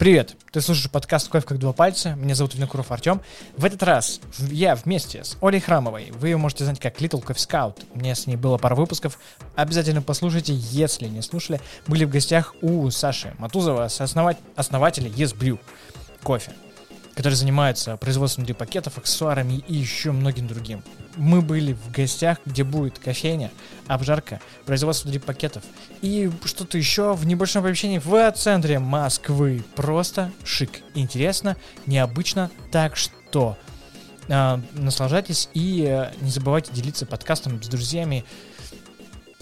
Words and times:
Привет! 0.00 0.34
Ты 0.50 0.62
слушаешь 0.62 0.90
подкаст 0.90 1.28
«Кофе 1.28 1.46
как 1.46 1.58
два 1.58 1.74
пальца». 1.74 2.14
Меня 2.14 2.34
зовут 2.34 2.54
Винокуров 2.54 2.90
Артем. 2.90 3.20
В 3.58 3.66
этот 3.66 3.82
раз 3.82 4.22
я 4.38 4.74
вместе 4.74 5.22
с 5.22 5.36
Олей 5.42 5.60
Храмовой. 5.60 6.10
Вы 6.12 6.28
ее 6.28 6.38
можете 6.38 6.64
знать 6.64 6.80
как 6.80 7.02
Little 7.02 7.22
Coffee 7.22 7.36
Scout. 7.36 7.84
У 7.92 7.98
меня 7.98 8.14
с 8.14 8.26
ней 8.26 8.36
было 8.36 8.56
пара 8.56 8.74
выпусков. 8.74 9.18
Обязательно 9.56 10.00
послушайте, 10.00 10.54
если 10.54 11.06
не 11.06 11.20
слушали. 11.20 11.60
Были 11.86 12.06
в 12.06 12.08
гостях 12.08 12.54
у 12.62 12.88
Саши 12.88 13.34
Матузова, 13.36 13.84
основателя 13.84 15.10
Yes 15.10 15.36
Brew 15.36 15.58
кофе 16.22 16.52
который 17.20 17.34
занимается 17.34 17.98
производством 17.98 18.46
пакетов, 18.54 18.96
аксессуарами 18.96 19.62
и 19.68 19.74
еще 19.74 20.10
многим 20.10 20.46
другим. 20.46 20.82
Мы 21.16 21.42
были 21.42 21.74
в 21.74 21.90
гостях, 21.90 22.38
где 22.46 22.64
будет 22.64 22.98
кофейня, 22.98 23.50
обжарка, 23.88 24.40
производство 24.64 25.10
пакетов 25.18 25.62
и 26.00 26.30
что-то 26.46 26.78
еще 26.78 27.12
в 27.12 27.26
небольшом 27.26 27.62
помещении 27.62 27.98
в 27.98 28.32
центре 28.32 28.78
Москвы. 28.78 29.62
Просто 29.76 30.32
шик, 30.44 30.80
интересно, 30.94 31.58
необычно, 31.84 32.50
так 32.72 32.96
что 32.96 33.58
э, 34.28 34.58
наслаждайтесь 34.72 35.50
и 35.52 35.84
э, 35.86 36.14
не 36.22 36.30
забывайте 36.30 36.72
делиться 36.72 37.04
подкастом 37.04 37.62
с 37.62 37.68
друзьями. 37.68 38.24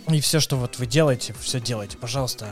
И 0.08 0.20
все, 0.20 0.41
что 0.41 0.56
вот 0.56 0.80
вы 0.80 0.86
делаете, 0.86 1.33
все 1.38 1.60
делайте, 1.60 1.97
пожалуйста, 1.97 2.48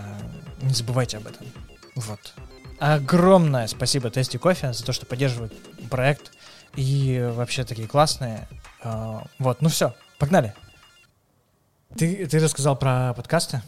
не 0.62 0.72
забывайте 0.72 1.16
об 1.16 1.26
этом. 1.26 1.48
Вот. 1.96 2.32
Огромное 2.78 3.66
спасибо 3.68 4.10
Тести 4.10 4.36
Кофе 4.36 4.72
за 4.72 4.84
то, 4.84 4.92
что 4.92 5.06
поддерживает 5.06 5.52
проект. 5.88 6.32
И 6.76 7.26
вообще 7.34 7.64
такие 7.64 7.88
классные. 7.88 8.46
А, 8.82 9.24
вот, 9.38 9.62
ну 9.62 9.68
все, 9.68 9.94
погнали. 10.18 10.54
Ты, 11.96 12.26
ты 12.26 12.38
рассказал 12.38 12.76
про 12.76 13.14
подкасты. 13.14 13.62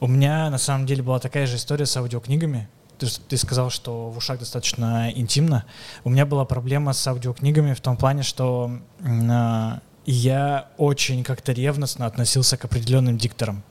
У 0.00 0.06
меня 0.06 0.50
на 0.50 0.58
самом 0.58 0.86
деле 0.86 1.02
была 1.02 1.20
такая 1.20 1.46
же 1.46 1.56
история 1.56 1.86
с 1.86 1.96
аудиокнигами. 1.96 2.68
Ты, 2.98 3.06
ты 3.28 3.36
сказал, 3.36 3.70
что 3.70 4.10
в 4.10 4.18
ушах 4.18 4.40
достаточно 4.40 5.10
интимно. 5.12 5.64
У 6.04 6.10
меня 6.10 6.26
была 6.26 6.44
проблема 6.44 6.92
с 6.92 7.06
аудиокнигами 7.06 7.74
в 7.74 7.80
том 7.80 7.96
плане, 7.96 8.22
что 8.24 8.78
э, 9.00 9.78
я 10.04 10.68
очень 10.76 11.22
как-то 11.22 11.52
ревностно 11.52 12.06
относился 12.06 12.56
к 12.56 12.64
определенным 12.64 13.18
дикторам. 13.18 13.62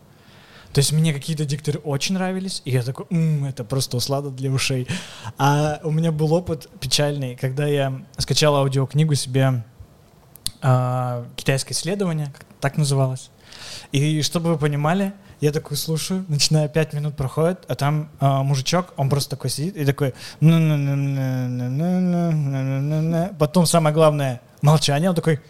То 0.74 0.80
есть 0.80 0.92
мне 0.94 1.14
какие-то 1.14 1.46
дикторы 1.46 1.80
очень 1.80 2.16
нравились, 2.16 2.62
и 2.66 2.72
я 2.72 2.84
такой, 2.84 3.06
М, 3.10 3.46
это 3.46 3.64
просто 3.64 3.98
услада 3.98 4.30
для 4.30 4.50
ушей. 4.50 4.88
А 5.38 5.80
у 5.84 5.92
меня 5.92 6.12
был 6.12 6.34
опыт 6.34 6.70
печальный, 6.80 7.36
когда 7.36 7.68
я 7.68 8.02
скачал 8.18 8.56
аудиокнигу 8.56 9.16
себе 9.16 9.64
э, 10.62 11.26
«Китайское 11.36 11.74
исследование», 11.74 12.34
так 12.60 12.78
называлось. 12.78 13.32
И 13.92 14.22
чтобы 14.22 14.52
вы 14.52 14.58
понимали, 14.58 15.14
я 15.42 15.52
такой 15.52 15.76
слушаю, 15.76 16.24
начиная 16.28 16.70
пять 16.70 16.94
минут 16.94 17.16
проходит, 17.18 17.66
а 17.68 17.76
там 17.76 18.10
э, 18.20 18.28
мужичок, 18.44 18.94
он 18.96 19.10
просто 19.10 19.32
такой 19.32 19.50
сидит 19.50 19.76
и 19.76 19.86
такой... 19.86 20.14
Потом 23.40 23.66
самое 23.66 23.94
главное, 23.94 24.42
молчание, 24.62 25.10
он 25.10 25.16
такой 25.16 25.42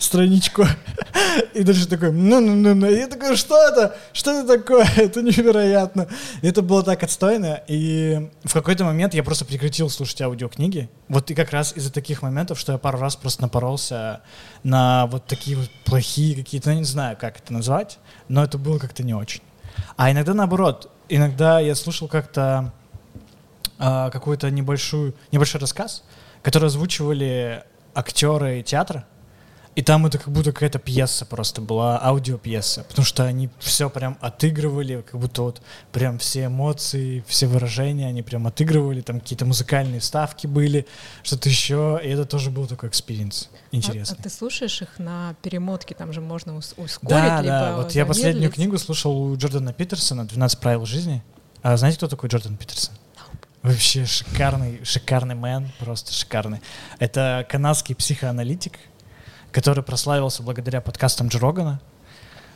страничку. 0.00 0.64
И 1.54 1.62
дальше 1.62 1.86
такой, 1.86 2.10
ну-ну-ну-ну. 2.10 2.90
Я 2.90 3.06
такой, 3.06 3.36
что 3.36 3.56
это? 3.68 3.96
Что 4.12 4.32
это 4.32 4.58
такое? 4.58 4.88
Это 4.96 5.22
невероятно. 5.22 6.08
И 6.42 6.48
это 6.48 6.62
было 6.62 6.82
так 6.82 7.02
отстойно. 7.02 7.62
И 7.68 8.30
в 8.44 8.52
какой-то 8.52 8.84
момент 8.84 9.14
я 9.14 9.22
просто 9.22 9.44
прекратил 9.44 9.90
слушать 9.90 10.20
аудиокниги. 10.22 10.88
Вот 11.08 11.30
и 11.30 11.34
как 11.34 11.50
раз 11.50 11.76
из-за 11.76 11.92
таких 11.92 12.22
моментов, 12.22 12.58
что 12.58 12.72
я 12.72 12.78
пару 12.78 12.98
раз 12.98 13.14
просто 13.16 13.42
напоролся 13.42 14.22
на 14.62 15.06
вот 15.06 15.26
такие 15.26 15.56
вот 15.56 15.70
плохие 15.84 16.34
какие-то, 16.34 16.70
ну, 16.70 16.78
не 16.78 16.84
знаю, 16.84 17.16
как 17.20 17.38
это 17.38 17.52
назвать, 17.52 17.98
но 18.28 18.42
это 18.42 18.58
было 18.58 18.78
как-то 18.78 19.02
не 19.02 19.14
очень. 19.14 19.42
А 19.96 20.10
иногда 20.10 20.34
наоборот. 20.34 20.90
Иногда 21.08 21.60
я 21.60 21.74
слушал 21.74 22.08
как-то 22.08 22.72
э, 23.78 24.10
какой-то 24.12 24.50
небольшой, 24.50 25.14
небольшой 25.32 25.60
рассказ, 25.60 26.04
который 26.42 26.66
озвучивали 26.66 27.64
актеры 27.94 28.62
театра, 28.62 29.04
и 29.80 29.82
там 29.82 30.04
это 30.04 30.18
как 30.18 30.28
будто 30.30 30.52
какая-то 30.52 30.78
пьеса 30.78 31.24
просто 31.24 31.62
была, 31.62 31.98
аудиопьеса, 32.04 32.84
потому 32.86 33.06
что 33.06 33.24
они 33.24 33.48
все 33.60 33.88
прям 33.88 34.18
отыгрывали, 34.20 35.02
как 35.10 35.18
будто 35.18 35.40
вот 35.40 35.62
прям 35.90 36.18
все 36.18 36.44
эмоции, 36.44 37.24
все 37.26 37.46
выражения 37.46 38.06
они 38.06 38.22
прям 38.22 38.46
отыгрывали, 38.46 39.00
там 39.00 39.20
какие-то 39.20 39.46
музыкальные 39.46 40.02
ставки 40.02 40.46
были, 40.46 40.86
что-то 41.22 41.48
еще, 41.48 41.98
и 42.04 42.08
это 42.08 42.26
тоже 42.26 42.50
был 42.50 42.66
такой 42.66 42.90
experience 42.90 43.48
интересный. 43.72 44.18
А, 44.18 44.20
а 44.20 44.22
ты 44.22 44.28
слушаешь 44.28 44.82
их 44.82 44.98
на 44.98 45.34
перемотке, 45.40 45.94
там 45.94 46.12
же 46.12 46.20
можно 46.20 46.58
ускорить, 46.58 46.98
да, 47.08 47.42
Да, 47.42 47.76
вот 47.78 47.92
я 47.92 48.04
последнюю 48.04 48.52
книгу 48.52 48.76
слушал 48.76 49.16
у 49.16 49.34
Джордана 49.34 49.72
Питерсона 49.72 50.26
«12 50.26 50.60
правил 50.60 50.84
жизни». 50.84 51.22
А 51.62 51.74
знаете, 51.78 51.96
кто 51.96 52.06
такой 52.06 52.28
Джордан 52.28 52.58
Питерсон? 52.58 52.94
Вообще 53.62 54.06
шикарный, 54.06 54.84
шикарный 54.84 55.34
man, 55.34 55.70
просто 55.78 56.12
шикарный. 56.12 56.60
Это 56.98 57.46
канадский 57.48 57.94
психоаналитик, 57.94 58.78
который 59.52 59.82
прославился 59.82 60.42
благодаря 60.42 60.80
подкастам 60.80 61.28
Джо 61.28 61.78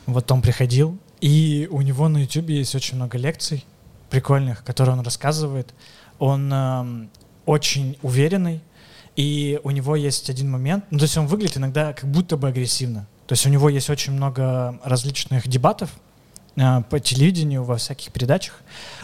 Вот 0.05 0.31
он 0.31 0.41
приходил, 0.41 0.97
и 1.21 1.67
у 1.71 1.81
него 1.81 2.07
на 2.07 2.19
YouTube 2.19 2.49
есть 2.49 2.75
очень 2.75 2.95
много 2.95 3.17
лекций 3.17 3.65
прикольных, 4.09 4.63
которые 4.63 4.95
он 4.95 5.01
рассказывает. 5.01 5.73
Он 6.19 6.51
э, 6.53 7.07
очень 7.45 7.97
уверенный, 8.01 8.61
и 9.15 9.59
у 9.63 9.71
него 9.71 9.95
есть 9.95 10.29
один 10.29 10.49
момент, 10.51 10.85
ну, 10.89 10.99
то 10.99 11.05
есть 11.05 11.17
он 11.17 11.27
выглядит 11.27 11.57
иногда 11.57 11.93
как 11.93 12.09
будто 12.09 12.37
бы 12.37 12.47
агрессивно. 12.47 13.07
То 13.27 13.33
есть 13.33 13.45
у 13.45 13.49
него 13.49 13.69
есть 13.69 13.89
очень 13.89 14.13
много 14.13 14.79
различных 14.83 15.47
дебатов 15.47 15.89
по 16.55 16.99
телевидению, 16.99 17.63
во 17.63 17.75
всяких 17.77 18.11
передачах. 18.11 18.61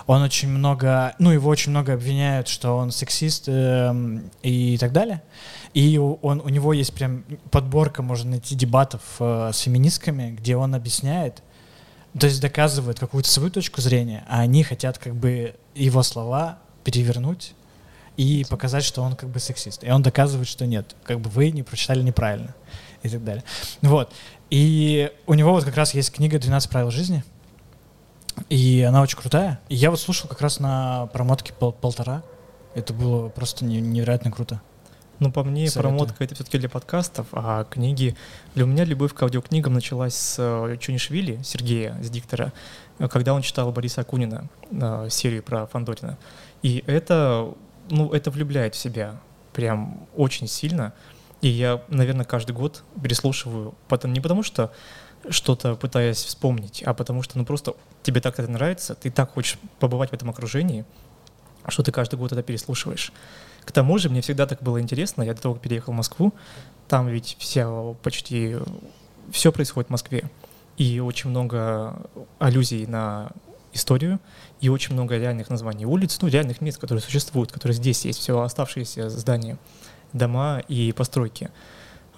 Он 0.07 0.21
очень 0.21 0.47
много, 0.47 1.15
ну, 1.19 1.31
его 1.31 1.49
очень 1.49 1.71
много 1.71 1.93
обвиняют, 1.93 2.47
что 2.47 2.77
он 2.77 2.91
сексист 2.91 3.45
э, 3.47 3.93
и 4.41 4.77
так 4.77 4.93
далее. 4.93 5.21
И 5.73 5.97
он, 5.97 6.41
у 6.41 6.49
него 6.49 6.73
есть 6.73 6.93
прям 6.93 7.23
подборка, 7.49 8.03
можно 8.03 8.31
найти 8.31 8.55
дебатов 8.55 9.01
э, 9.19 9.51
с 9.53 9.59
феминистками, 9.59 10.31
где 10.31 10.55
он 10.55 10.75
объясняет, 10.75 11.43
то 12.17 12.27
есть 12.27 12.41
доказывает 12.41 12.99
какую-то 12.99 13.29
свою 13.29 13.51
точку 13.51 13.81
зрения, 13.81 14.25
а 14.27 14.41
они 14.41 14.63
хотят 14.63 14.97
как 14.97 15.15
бы 15.15 15.55
его 15.75 16.03
слова 16.03 16.59
перевернуть 16.83 17.53
и 18.17 18.45
показать, 18.49 18.83
что 18.83 19.01
он 19.01 19.15
как 19.15 19.29
бы 19.29 19.39
сексист. 19.39 19.83
И 19.83 19.91
он 19.91 20.01
доказывает, 20.01 20.47
что 20.47 20.65
нет, 20.65 20.95
как 21.03 21.19
бы 21.19 21.29
вы 21.29 21.51
не 21.51 21.63
прочитали 21.63 22.01
неправильно 22.01 22.53
и 23.03 23.09
так 23.09 23.23
далее. 23.23 23.43
Вот. 23.81 24.13
И 24.49 25.11
у 25.27 25.33
него 25.33 25.51
вот 25.51 25.63
как 25.63 25.75
раз 25.75 25.93
есть 25.93 26.11
книга 26.11 26.37
«12 26.37 26.69
правил 26.69 26.91
жизни», 26.91 27.23
и 28.49 28.81
она 28.81 29.01
очень 29.01 29.17
крутая. 29.17 29.59
И 29.69 29.75
я 29.75 29.89
вот 29.89 29.99
слушал 29.99 30.29
как 30.29 30.41
раз 30.41 30.59
на 30.59 31.07
промотке 31.07 31.53
пол 31.53 31.71
полтора. 31.71 32.23
Это 32.73 32.93
было 32.93 33.29
просто 33.29 33.65
невероятно 33.65 34.31
круто. 34.31 34.61
Ну, 35.19 35.31
по 35.31 35.43
мне, 35.43 35.69
Советую. 35.69 35.83
промотка— 35.83 36.23
это 36.25 36.33
все-таки 36.33 36.57
для 36.57 36.67
подкастов, 36.67 37.27
а 37.31 37.63
книги... 37.65 38.15
Для 38.55 38.65
меня 38.65 38.85
любовь 38.85 39.13
к 39.13 39.21
аудиокнигам 39.21 39.71
началась 39.71 40.15
с 40.15 40.37
э, 40.39 40.77
Чунишвили, 40.79 41.39
Сергея, 41.43 41.95
с 42.01 42.09
диктора, 42.09 42.53
когда 42.97 43.35
он 43.35 43.43
читал 43.43 43.71
Бориса 43.71 44.01
Акунина, 44.01 44.49
э, 44.71 45.07
серию 45.11 45.43
про 45.43 45.67
Фандорина. 45.67 46.17
И 46.63 46.83
это, 46.87 47.53
ну, 47.91 48.11
это 48.11 48.31
влюбляет 48.31 48.73
в 48.73 48.79
себя 48.79 49.19
прям 49.53 50.07
очень 50.15 50.47
сильно. 50.47 50.91
И 51.41 51.49
я, 51.49 51.83
наверное, 51.87 52.25
каждый 52.25 52.53
год 52.53 52.83
переслушиваю, 53.01 53.75
потом, 53.87 54.13
не 54.13 54.21
потому 54.21 54.41
что 54.41 54.71
что-то 55.29 55.75
пытаясь 55.75 56.23
вспомнить, 56.23 56.83
а 56.85 56.93
потому 56.93 57.21
что 57.21 57.37
ну 57.37 57.45
просто 57.45 57.75
тебе 58.03 58.21
так 58.21 58.39
это 58.39 58.49
нравится, 58.49 58.95
ты 58.95 59.11
так 59.11 59.31
хочешь 59.33 59.57
побывать 59.79 60.09
в 60.09 60.13
этом 60.13 60.29
окружении, 60.29 60.85
что 61.67 61.83
ты 61.83 61.91
каждый 61.91 62.15
год 62.15 62.31
это 62.31 62.43
переслушиваешь. 62.43 63.13
К 63.63 63.71
тому 63.71 63.97
же 63.97 64.09
мне 64.09 64.21
всегда 64.21 64.47
так 64.47 64.63
было 64.63 64.81
интересно, 64.81 65.21
я 65.21 65.33
до 65.33 65.41
того, 65.41 65.53
как 65.55 65.63
переехал 65.63 65.93
в 65.93 65.95
Москву, 65.95 66.33
там 66.87 67.07
ведь 67.07 67.35
вся 67.39 67.69
почти 68.01 68.57
все 69.31 69.51
происходит 69.51 69.89
в 69.89 69.91
Москве. 69.91 70.29
И 70.77 70.99
очень 70.99 71.29
много 71.29 71.95
аллюзий 72.39 72.87
на 72.87 73.31
историю, 73.73 74.19
и 74.59 74.69
очень 74.69 74.93
много 74.93 75.17
реальных 75.17 75.49
названий 75.49 75.85
улиц, 75.85 76.17
ну, 76.21 76.27
реальных 76.27 76.59
мест, 76.61 76.79
которые 76.79 77.01
существуют, 77.01 77.51
которые 77.51 77.75
здесь 77.75 78.03
есть, 78.05 78.19
все 78.19 78.39
оставшиеся 78.41 79.09
здания, 79.09 79.57
дома 80.13 80.59
и 80.67 80.91
постройки. 80.91 81.49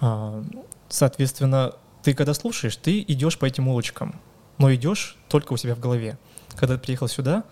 А, 0.00 0.42
соответственно, 0.88 1.74
ты 2.04 2.12
когда 2.12 2.34
слушаешь, 2.34 2.76
ты 2.76 3.00
идешь 3.00 3.38
по 3.38 3.46
этим 3.46 3.66
улочкам, 3.66 4.20
но 4.58 4.72
идешь 4.74 5.16
только 5.28 5.54
у 5.54 5.56
себя 5.56 5.74
в 5.74 5.80
голове. 5.80 6.18
Когда 6.54 6.76
ты 6.76 6.80
приехал 6.80 7.08
сюда, 7.08 7.44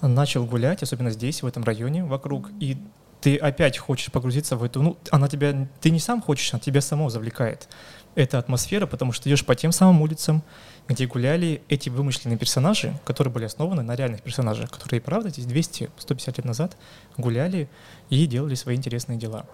начал 0.00 0.46
гулять, 0.46 0.82
особенно 0.82 1.10
здесь, 1.10 1.42
в 1.42 1.46
этом 1.46 1.64
районе 1.64 2.04
вокруг, 2.04 2.50
и 2.60 2.78
ты 3.20 3.36
опять 3.36 3.78
хочешь 3.78 4.12
погрузиться 4.12 4.56
в 4.56 4.62
эту, 4.62 4.80
ну, 4.80 4.96
она 5.10 5.26
тебя, 5.26 5.68
ты 5.80 5.90
не 5.90 5.98
сам 5.98 6.22
хочешь, 6.22 6.54
она 6.54 6.60
тебя 6.60 6.80
само 6.80 7.10
завлекает. 7.10 7.68
Эта 8.14 8.38
атмосфера, 8.38 8.86
потому 8.86 9.10
что 9.10 9.28
идешь 9.28 9.44
по 9.44 9.56
тем 9.56 9.72
самым 9.72 10.00
улицам, 10.00 10.44
где 10.86 11.06
гуляли 11.06 11.60
эти 11.68 11.88
вымышленные 11.88 12.38
персонажи, 12.38 12.96
которые 13.04 13.32
были 13.32 13.44
основаны 13.44 13.82
на 13.82 13.96
реальных 13.96 14.22
персонажах, 14.22 14.70
которые, 14.70 15.00
правда, 15.00 15.30
здесь 15.30 15.46
200-150 15.46 16.28
лет 16.28 16.44
назад 16.44 16.76
гуляли 17.16 17.68
и 18.08 18.24
делали 18.26 18.54
свои 18.54 18.76
интересные 18.76 19.18
дела. 19.18 19.46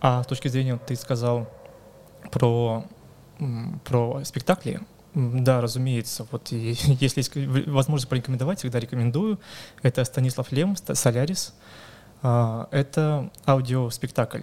А 0.00 0.22
с 0.22 0.26
точки 0.26 0.46
зрения, 0.46 0.78
ты 0.86 0.94
сказал 0.94 1.50
про, 2.30 2.86
про 3.84 4.22
спектакли, 4.24 4.80
Да, 5.14 5.60
разумеется. 5.60 6.26
Вот 6.30 6.52
и, 6.52 6.76
если 7.00 7.20
есть 7.20 7.36
возможность 7.68 8.08
порекомендовать, 8.08 8.58
всегда 8.58 8.80
рекомендую. 8.80 9.38
Это 9.82 10.04
Станислав 10.04 10.52
Лем, 10.52 10.76
Солярис. 10.76 11.54
А, 12.22 12.68
это 12.70 13.30
аудиоспектакль. 13.46 14.42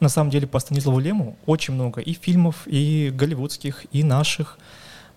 На 0.00 0.08
самом 0.08 0.30
деле 0.30 0.46
по 0.46 0.58
Станиславу 0.60 1.00
Лему 1.00 1.36
очень 1.46 1.74
много 1.74 2.00
и 2.00 2.12
фильмов, 2.12 2.66
и 2.66 3.10
голливудских, 3.14 3.86
и 3.92 4.02
наших. 4.02 4.58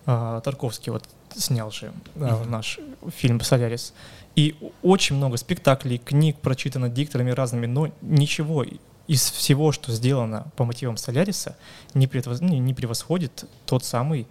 А, 0.06 0.40
Тарковский 0.40 0.92
вот 0.92 1.04
снял 1.34 1.70
же 1.70 1.92
mm-hmm. 2.14 2.48
наш 2.48 2.78
фильм 3.16 3.40
«Солярис». 3.40 3.94
И 4.34 4.56
очень 4.82 5.16
много 5.16 5.36
спектаклей, 5.36 5.98
книг 5.98 6.36
прочитано 6.40 6.88
дикторами 6.88 7.30
разными, 7.30 7.66
но 7.66 7.92
ничего 8.00 8.64
из 9.06 9.30
всего, 9.30 9.72
что 9.72 9.92
сделано 9.92 10.46
по 10.56 10.64
мотивам 10.64 10.96
Соляриса, 10.96 11.56
не, 11.94 12.06
предвоз... 12.06 12.40
не 12.40 12.74
превосходит 12.74 13.44
тот 13.66 13.84
самый 13.84 14.26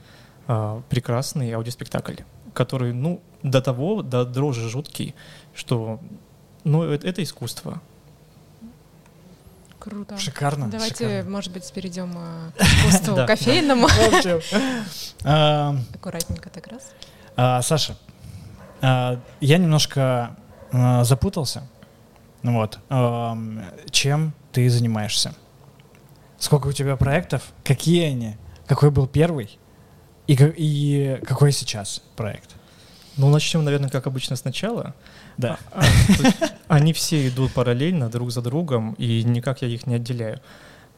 э, 0.48 0.82
прекрасный 0.90 1.52
аудиоспектакль, 1.52 2.16
который, 2.54 2.94
ну, 2.94 3.22
до 3.44 3.62
того, 3.62 4.02
до 4.02 4.26
дрожи 4.26 4.70
жуткий, 4.70 5.16
что, 5.54 6.00
ну, 6.64 6.84
это, 6.84 7.08
это 7.08 7.24
искусство. 7.24 7.82
Круто. 9.80 10.18
Шикарно. 10.18 10.70
Давайте, 10.70 11.08
шикарно. 11.08 11.30
может 11.30 11.52
быть, 11.52 11.72
перейдем 11.74 12.14
э, 12.16 12.52
к 12.58 12.62
искусству 12.62 13.16
кофейному. 13.26 13.88
Аккуратненько 15.96 16.50
так 16.50 16.68
раз. 16.68 16.92
А, 17.36 17.62
Саша, 17.62 17.98
а, 18.82 19.20
я 19.40 19.58
немножко 19.58 20.36
а, 20.72 21.04
запутался. 21.04 21.64
Вот. 22.44 22.80
Чем 23.92 24.34
ты 24.51 24.69
занимаешься? 24.69 25.33
Сколько 26.38 26.68
у 26.68 26.71
тебя 26.71 26.95
проектов? 26.98 27.53
Какие 27.63 28.06
они? 28.06 28.38
Какой 28.68 28.92
был 28.92 29.07
первый? 29.07 29.59
И, 30.27 30.33
и 30.33 31.19
какой 31.25 31.51
сейчас 31.51 32.01
проект? 32.15 32.56
Ну, 33.18 33.30
начнем, 33.30 33.63
наверное, 33.63 33.89
как 33.89 34.07
обычно 34.07 34.36
сначала. 34.36 34.95
Да. 35.38 35.57
А, 35.71 35.83
они 36.68 36.94
все 36.94 37.27
идут 37.27 37.53
параллельно 37.53 38.09
друг 38.09 38.31
за 38.31 38.42
другом, 38.42 38.94
и 38.94 39.24
никак 39.24 39.62
я 39.62 39.68
их 39.68 39.86
не 39.86 39.95
отделяю. 39.95 40.42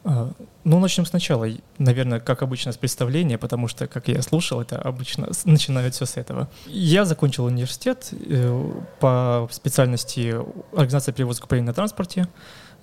А, 0.04 0.32
ну, 0.64 0.78
начнем 0.78 1.06
сначала. 1.06 1.48
Наверное, 1.78 2.20
как 2.20 2.42
обычно, 2.42 2.72
с 2.72 2.76
представления, 2.76 3.38
потому 3.38 3.68
что, 3.68 3.86
как 3.86 4.08
я 4.08 4.22
слушал, 4.22 4.60
это 4.60 4.80
обычно 4.80 5.28
начинают 5.44 5.94
все 5.94 6.06
с 6.06 6.16
этого. 6.16 6.48
Я 6.66 7.04
закончил 7.04 7.46
университет 7.46 8.10
э, 8.12 8.72
по 9.00 9.48
специальности 9.50 10.34
организация 10.72 11.12
перевозок 11.12 11.44
управления 11.44 11.68
на 11.68 11.74
транспорте. 11.74 12.28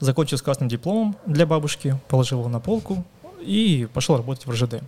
Закончил 0.01 0.37
с 0.37 0.41
красным 0.41 0.67
дипломом 0.67 1.15
для 1.25 1.45
бабушки, 1.45 1.97
положил 2.09 2.39
его 2.39 2.49
на 2.49 2.59
полку 2.59 3.05
и 3.39 3.87
пошел 3.93 4.17
работать 4.17 4.45
в 4.45 4.51
РЖД. 4.51 4.83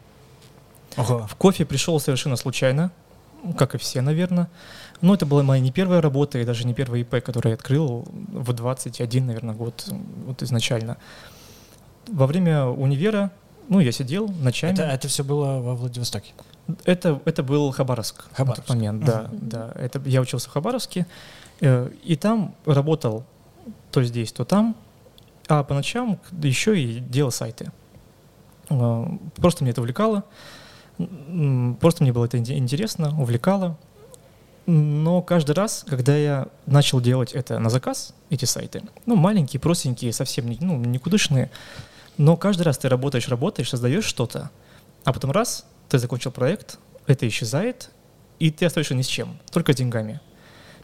Ого. 0.98 1.28
В 1.30 1.36
кофе 1.36 1.66
пришел 1.66 2.00
совершенно 2.00 2.36
случайно, 2.36 2.92
как 3.58 3.76
и 3.76 3.78
все, 3.78 4.02
наверное. 4.02 4.50
Но 5.02 5.14
это 5.14 5.26
была 5.26 5.44
моя 5.44 5.62
не 5.62 5.72
первая 5.72 6.02
работа 6.02 6.40
и 6.40 6.46
даже 6.46 6.66
не 6.66 6.74
первый 6.74 7.02
ИП, 7.02 7.24
который 7.24 7.50
я 7.50 7.54
открыл 7.54 8.06
в 8.12 8.52
21, 8.54 9.26
наверное, 9.26 9.56
год 9.56 9.86
вот 10.26 10.42
изначально 10.44 10.98
во 12.08 12.28
время 12.28 12.66
универа, 12.66 13.32
ну, 13.70 13.80
я 13.80 13.92
сидел 13.92 14.28
ночами. 14.28 14.74
Это, 14.74 14.84
это 14.84 15.08
все 15.08 15.24
было 15.24 15.60
во 15.60 15.76
Владивостоке? 15.76 16.34
Это, 16.86 17.22
это 17.26 17.44
был 17.44 17.72
Хабаровск, 17.72 18.26
Хабаровск. 18.34 18.62
на 18.62 18.64
тот 18.64 18.76
момент, 18.76 19.06
да, 19.06 19.22
uh-huh. 19.22 19.40
да. 19.42 19.72
Это, 19.76 20.02
я 20.06 20.22
учился 20.22 20.50
в 20.50 20.54
Хабаровске, 20.54 21.06
э, 21.62 21.90
и 22.04 22.16
там 22.16 22.56
работал 22.66 23.24
то 23.92 24.04
здесь, 24.04 24.32
то 24.32 24.46
там, 24.46 24.76
а 25.48 25.64
по 25.64 25.74
ночам 25.74 26.20
еще 26.42 26.80
и 26.80 27.00
делал 27.00 27.32
сайты. 27.32 27.72
Э, 28.70 29.06
просто 29.36 29.64
мне 29.64 29.72
это 29.72 29.82
увлекало, 29.82 30.24
просто 31.80 32.04
мне 32.04 32.14
было 32.14 32.26
это 32.26 32.38
интересно, 32.38 33.20
увлекало. 33.20 33.78
Но 34.66 35.22
каждый 35.22 35.52
раз, 35.52 35.84
когда 35.88 36.16
я 36.16 36.48
начал 36.66 37.02
делать 37.02 37.34
это 37.34 37.60
на 37.60 37.70
заказ, 37.70 38.14
эти 38.30 38.46
сайты, 38.46 38.82
ну, 39.06 39.16
маленькие, 39.16 39.60
простенькие, 39.60 40.14
совсем 40.14 40.50
не, 40.50 40.58
ну, 40.62 40.78
никудышные, 40.78 41.52
но 42.18 42.38
каждый 42.38 42.64
раз 42.64 42.78
ты 42.78 42.88
работаешь, 42.88 43.28
работаешь, 43.28 43.70
создаешь 43.70 44.06
что-то, 44.06 44.52
а 45.04 45.12
потом 45.12 45.32
раз, 45.32 45.66
ты 45.90 46.00
закончил 46.00 46.32
проект, 46.32 46.80
это 47.08 47.28
исчезает, 47.28 47.90
и 48.40 48.52
ты 48.52 48.66
остаешься 48.66 48.96
ни 48.96 49.02
с 49.02 49.08
чем, 49.08 49.38
только 49.52 49.74
с 49.74 49.76
деньгами. 49.76 50.22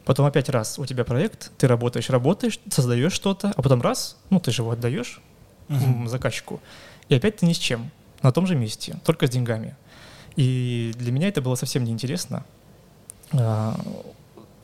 Потом 0.09 0.25
опять 0.25 0.49
раз, 0.49 0.79
у 0.79 0.87
тебя 0.87 1.03
проект, 1.03 1.51
ты 1.59 1.67
работаешь, 1.67 2.09
работаешь, 2.09 2.59
создаешь 2.71 3.13
что-то, 3.13 3.53
а 3.55 3.61
потом 3.61 3.79
раз, 3.79 4.17
ну 4.31 4.39
ты 4.39 4.49
же 4.49 4.63
его 4.63 4.71
отдаешь 4.71 5.21
uh-huh. 5.67 6.07
заказчику, 6.07 6.61
и 7.09 7.13
опять 7.13 7.37
ты 7.37 7.45
ни 7.45 7.53
с 7.53 7.59
чем, 7.59 7.91
на 8.23 8.31
том 8.31 8.47
же 8.47 8.55
месте, 8.55 8.95
только 9.05 9.27
с 9.27 9.29
деньгами. 9.29 9.75
И 10.35 10.93
для 10.97 11.11
меня 11.11 11.27
это 11.27 11.43
было 11.43 11.53
совсем 11.53 11.83
неинтересно. 11.83 12.43
А, 13.33 13.79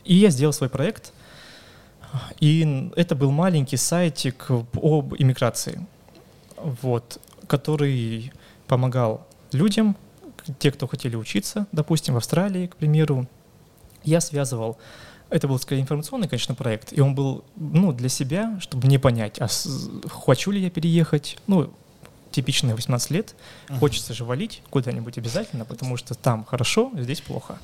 и 0.04 0.16
я 0.16 0.32
сделал 0.32 0.52
свой 0.52 0.68
проект, 0.68 1.14
и 2.40 2.92
это 2.96 3.14
был 3.14 3.30
маленький 3.30 3.78
сайтик 3.78 4.50
об 4.50 5.14
иммиграции 5.14 5.86
вот, 6.58 7.22
который 7.46 8.34
помогал 8.66 9.28
людям, 9.52 9.96
те, 10.58 10.72
кто 10.72 10.88
хотели 10.88 11.16
учиться, 11.16 11.68
допустим, 11.72 12.16
в 12.16 12.18
Австралии, 12.18 12.66
к 12.66 12.78
примеру. 12.78 13.28
Я 14.04 14.22
связывал 14.22 14.80
это 15.36 15.50
был 15.50 15.60
скорее 15.60 15.82
информационный, 15.82 16.30
конечно, 16.30 16.56
проект, 16.56 16.94
и 16.94 17.02
он 17.02 17.14
был, 17.14 17.44
ну, 17.58 17.92
для 17.92 18.08
себя, 18.08 18.58
чтобы 18.62 18.88
мне 18.88 19.00
понять, 19.00 19.38
а 19.40 19.50
с, 19.50 19.68
хочу 20.10 20.52
ли 20.52 20.62
я 20.62 20.70
переехать, 20.70 21.38
ну, 21.48 21.74
типичные 22.32 22.74
18 22.74 23.12
лет, 23.12 23.36
uh-huh. 23.68 23.80
хочется 23.80 24.14
же 24.14 24.24
валить 24.24 24.62
куда-нибудь 24.70 25.18
обязательно, 25.18 25.66
потому 25.66 25.98
что 25.98 26.16
там 26.16 26.46
хорошо, 26.46 26.90
здесь 26.96 27.20
плохо. 27.20 27.58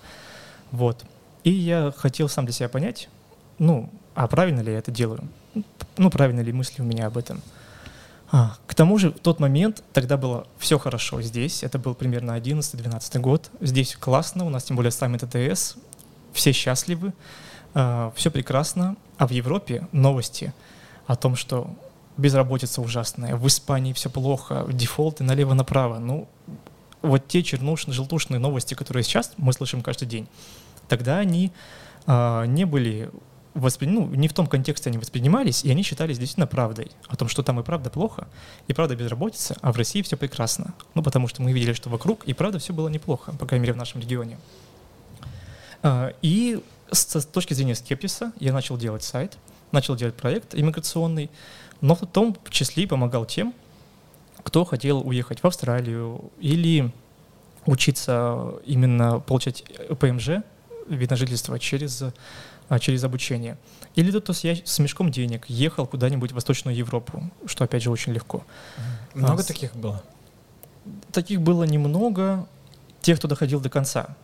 Вот. 0.72 1.06
И 1.46 1.52
я 1.52 1.94
хотел 1.96 2.28
сам 2.28 2.46
для 2.46 2.54
себя 2.54 2.68
понять, 2.68 3.08
ну, 3.58 3.90
а 4.16 4.28
правильно 4.28 4.60
ли 4.60 4.74
я 4.74 4.80
это 4.80 4.92
делаю? 4.92 5.24
Ну, 5.96 6.10
правильно 6.10 6.42
ли 6.42 6.52
мысли 6.52 6.82
у 6.82 6.86
меня 6.86 7.08
об 7.08 7.18
этом? 7.18 7.42
А, 8.34 8.58
к 8.68 8.76
тому 8.76 8.98
же 8.98 9.12
в 9.12 9.20
тот 9.20 9.40
момент 9.40 9.82
тогда 9.94 10.18
было 10.18 10.46
все 10.58 10.78
хорошо 10.78 11.22
здесь, 11.22 11.64
это 11.64 11.80
был 11.80 11.96
примерно 11.96 12.38
11-12 12.38 13.20
год, 13.20 13.50
здесь 13.62 13.96
классно, 13.96 14.46
у 14.46 14.50
нас 14.50 14.66
тем 14.66 14.76
более 14.76 14.92
саммит 14.92 15.22
ТТС, 15.22 15.76
все 16.34 16.52
счастливы, 16.52 17.14
а, 17.74 18.12
все 18.16 18.32
прекрасно, 18.32 18.96
а 19.18 19.28
в 19.28 19.32
Европе 19.32 19.88
новости 19.92 20.54
о 21.08 21.16
том, 21.16 21.36
что 21.36 21.70
безработица 22.18 22.82
ужасная, 22.82 23.36
в 23.36 23.48
Испании 23.48 23.94
все 23.94 24.10
плохо, 24.10 24.66
дефолты 24.72 25.24
налево-направо, 25.24 26.00
ну, 26.00 26.28
вот 27.02 27.28
те 27.28 27.42
чернушные, 27.42 27.96
желтушные 27.96 28.40
новости, 28.40 28.74
которые 28.74 29.04
сейчас 29.04 29.34
мы 29.38 29.54
слышим 29.54 29.82
каждый 29.82 30.08
день, 30.08 30.28
тогда 30.88 31.18
они 31.18 31.52
а, 32.06 32.46
не 32.46 32.66
были 32.66 33.10
воспри... 33.54 33.88
ну, 33.88 34.08
не 34.08 34.28
в 34.28 34.34
том 34.34 34.48
контексте 34.48 34.90
они 34.90 34.98
воспринимались, 34.98 35.64
и 35.64 35.72
они 35.72 35.84
считались 35.84 36.18
действительно 36.18 36.48
правдой, 36.48 36.92
о 37.08 37.16
том, 37.16 37.28
что 37.28 37.44
там 37.44 37.60
и 37.60 37.64
правда 37.64 37.90
плохо, 37.90 38.28
и 38.68 38.74
правда 38.74 38.96
безработица, 38.96 39.56
а 39.62 39.72
в 39.72 39.78
России 39.78 40.02
все 40.02 40.18
прекрасно. 40.18 40.74
Ну, 40.94 41.04
потому 41.04 41.28
что 41.28 41.42
мы 41.42 41.52
видели, 41.52 41.74
что 41.74 41.90
вокруг 41.90 42.24
и 42.26 42.34
правда 42.34 42.60
все 42.60 42.74
было 42.74 42.90
неплохо, 42.90 43.34
по 43.34 43.46
крайней 43.46 43.64
мере, 43.64 43.74
в 43.74 43.78
нашем 43.78 44.02
регионе. 44.02 44.38
А, 45.84 46.14
и 46.22 46.62
с 46.92 47.26
точки 47.26 47.54
зрения 47.54 47.76
скепсиса 47.76 48.34
я 48.40 48.54
начал 48.54 48.78
делать 48.78 49.04
сайт, 49.04 49.38
начал 49.72 49.96
делать 49.96 50.16
проект 50.16 50.54
иммиграционный, 50.56 51.30
но 51.80 51.96
в 51.96 52.06
том 52.06 52.36
числе 52.50 52.88
помогал 52.88 53.26
тем, 53.26 53.54
кто 54.44 54.66
хотел 54.66 55.08
уехать 55.08 55.42
в 55.42 55.48
Австралию 55.48 56.32
или 56.40 56.92
учиться 57.66 58.54
именно 58.66 59.20
получать 59.20 59.64
ПМЖ, 60.00 60.44
вид 60.88 61.10
на 61.10 61.16
жительство 61.16 61.60
через 61.60 62.04
а, 62.72 62.80
через 62.80 63.04
обучение. 63.04 63.58
Или 63.96 64.12
тот, 64.12 64.24
кто 64.24 64.34
с 64.34 64.80
мешком 64.80 65.12
денег 65.12 65.46
ехал 65.50 65.86
куда-нибудь 65.86 66.32
в 66.32 66.36
Восточную 66.36 66.74
Европу, 66.74 67.30
что, 67.46 67.66
опять 67.66 67.84
же, 67.84 67.92
очень 67.92 68.14
легко. 68.14 68.46
Много 69.14 69.42
а, 69.42 69.46
таких 69.46 69.76
было? 69.76 70.02
Таких 71.12 71.42
было 71.42 71.66
немного. 71.66 72.48
Тех, 73.02 73.18
кто 73.18 73.28
доходил 73.28 73.60
до 73.60 73.70
конца. 73.70 74.16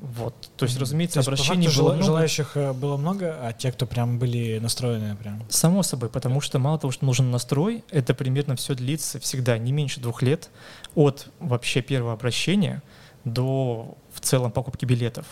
Вот. 0.00 0.50
То 0.56 0.64
есть, 0.64 0.78
разумеется, 0.78 1.22
То 1.22 1.30
есть, 1.30 1.42
обращений 1.42 1.68
было 1.76 1.92
много. 1.92 2.04
Желающих 2.04 2.56
э, 2.56 2.72
было 2.72 2.96
много, 2.96 3.36
а 3.40 3.52
те, 3.52 3.72
кто 3.72 3.86
прям 3.86 4.18
были 4.18 4.58
настроены 4.58 5.16
прям. 5.16 5.42
Само 5.48 5.82
собой, 5.82 6.08
потому 6.08 6.40
что 6.40 6.58
мало 6.58 6.78
того, 6.78 6.90
что 6.92 7.04
нужен 7.04 7.30
настрой, 7.30 7.84
это 7.90 8.14
примерно 8.14 8.56
все 8.56 8.74
длится 8.74 9.18
всегда 9.20 9.58
не 9.58 9.72
меньше 9.72 10.00
двух 10.00 10.22
лет 10.22 10.50
от 10.94 11.28
вообще 11.40 11.82
первого 11.82 12.12
обращения 12.12 12.82
до 13.24 13.96
в 14.12 14.20
целом 14.20 14.52
покупки 14.52 14.84
билетов 14.84 15.26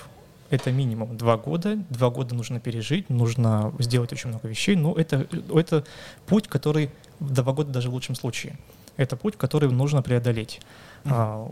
это 0.50 0.70
минимум 0.70 1.16
два 1.16 1.36
года. 1.36 1.76
Два 1.90 2.10
года 2.10 2.34
нужно 2.34 2.60
пережить, 2.60 3.10
нужно 3.10 3.72
сделать 3.78 4.12
очень 4.12 4.30
много 4.30 4.48
вещей. 4.48 4.76
Но 4.76 4.94
это, 4.94 5.26
это 5.54 5.84
путь, 6.26 6.48
который 6.48 6.90
два 7.20 7.52
года 7.52 7.72
даже 7.72 7.90
в 7.90 7.94
лучшем 7.94 8.14
случае. 8.14 8.58
Это 8.96 9.16
путь, 9.16 9.36
который 9.36 9.70
нужно 9.70 10.02
преодолеть, 10.02 10.60
mm-hmm. 11.04 11.10
а, 11.12 11.50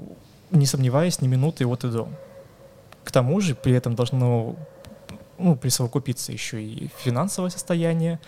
не 0.51 0.67
сомневаясь 0.67 1.21
ни 1.21 1.29
минуты 1.29 1.67
от 1.67 1.85
и 1.85 1.89
до. 1.91 2.09
К 3.05 3.11
тому 3.11 3.41
же 3.41 3.55
при 3.55 3.73
этом 3.75 3.95
должно 3.95 4.57
ну, 5.39 5.57
присовокупиться 5.57 6.33
еще 6.33 6.63
и 6.63 6.91
финансовое 6.99 7.51
состояние, 7.51 8.19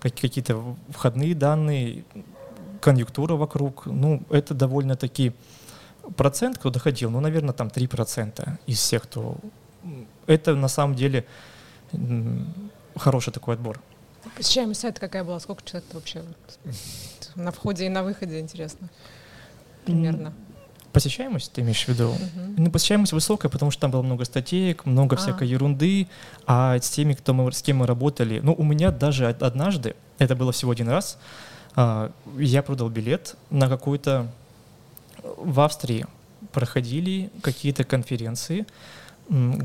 какие-то 0.00 0.76
входные 0.88 1.34
данные, 1.34 2.04
конъюнктура 2.80 3.34
вокруг. 3.34 3.86
Ну, 3.86 4.22
это 4.30 4.54
довольно-таки 4.54 5.32
процент, 6.16 6.58
кто 6.58 6.70
доходил, 6.70 7.10
ну, 7.10 7.20
наверное, 7.20 7.52
там 7.52 7.68
3% 7.68 8.58
из 8.66 8.78
всех, 8.78 9.02
кто... 9.04 9.36
Это 10.26 10.54
на 10.54 10.68
самом 10.68 10.94
деле 10.94 11.24
хороший 12.96 13.32
такой 13.32 13.54
отбор. 13.54 13.80
Посещаемость 14.36 14.80
сайта 14.80 15.00
какая 15.00 15.24
была? 15.24 15.40
Сколько 15.40 15.64
человек 15.64 15.88
вообще 15.92 16.22
на 17.34 17.50
входе 17.50 17.86
и 17.86 17.88
на 17.88 18.02
выходе, 18.02 18.40
интересно? 18.40 18.88
Примерно. 19.84 20.32
Посещаемость, 20.92 21.52
ты 21.52 21.62
имеешь 21.62 21.84
в 21.84 21.88
виду? 21.88 22.10
Uh-huh. 22.10 22.54
Ну, 22.58 22.70
посещаемость 22.70 23.12
высокая, 23.12 23.50
потому 23.50 23.70
что 23.70 23.80
там 23.80 23.90
было 23.90 24.02
много 24.02 24.24
статеек, 24.24 24.84
много 24.84 25.16
а. 25.16 25.18
всякой 25.18 25.48
ерунды, 25.48 26.08
а 26.46 26.78
с 26.78 26.90
теми, 26.90 27.14
кто 27.14 27.32
мы, 27.32 27.50
с 27.50 27.62
кем 27.62 27.78
мы 27.78 27.86
работали, 27.86 28.40
ну, 28.40 28.54
у 28.54 28.62
меня 28.62 28.90
даже 28.90 29.28
однажды, 29.28 29.96
это 30.18 30.36
было 30.36 30.52
всего 30.52 30.72
один 30.72 30.88
раз, 30.88 31.18
а, 31.74 32.12
я 32.38 32.62
продал 32.62 32.88
билет 32.90 33.36
на 33.50 33.68
какую-то... 33.68 34.30
В 35.36 35.60
Австрии 35.60 36.06
проходили 36.52 37.30
какие-то 37.42 37.84
конференции, 37.84 38.66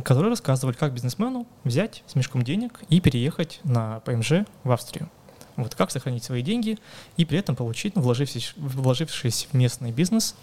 которые 0.03 0.29
рассказывали, 0.29 0.75
как 0.75 0.93
бизнесмену 0.93 1.47
взять 1.63 2.03
с 2.07 2.15
мешком 2.15 2.43
денег 2.43 2.79
и 2.89 3.01
переехать 3.01 3.59
на 3.63 3.99
ПМЖ 4.01 4.45
в 4.63 4.71
Австрию. 4.71 5.09
Вот 5.55 5.73
как 5.73 5.89
сохранить 5.89 6.23
свои 6.23 6.43
деньги 6.43 6.77
и 7.17 7.25
при 7.25 7.39
этом 7.39 7.55
получить, 7.55 7.95
ну, 7.95 8.03
вложившись, 8.03 8.53
вложившись 8.55 9.47
в 9.51 9.55
местный 9.55 9.91
бизнес, 9.91 10.35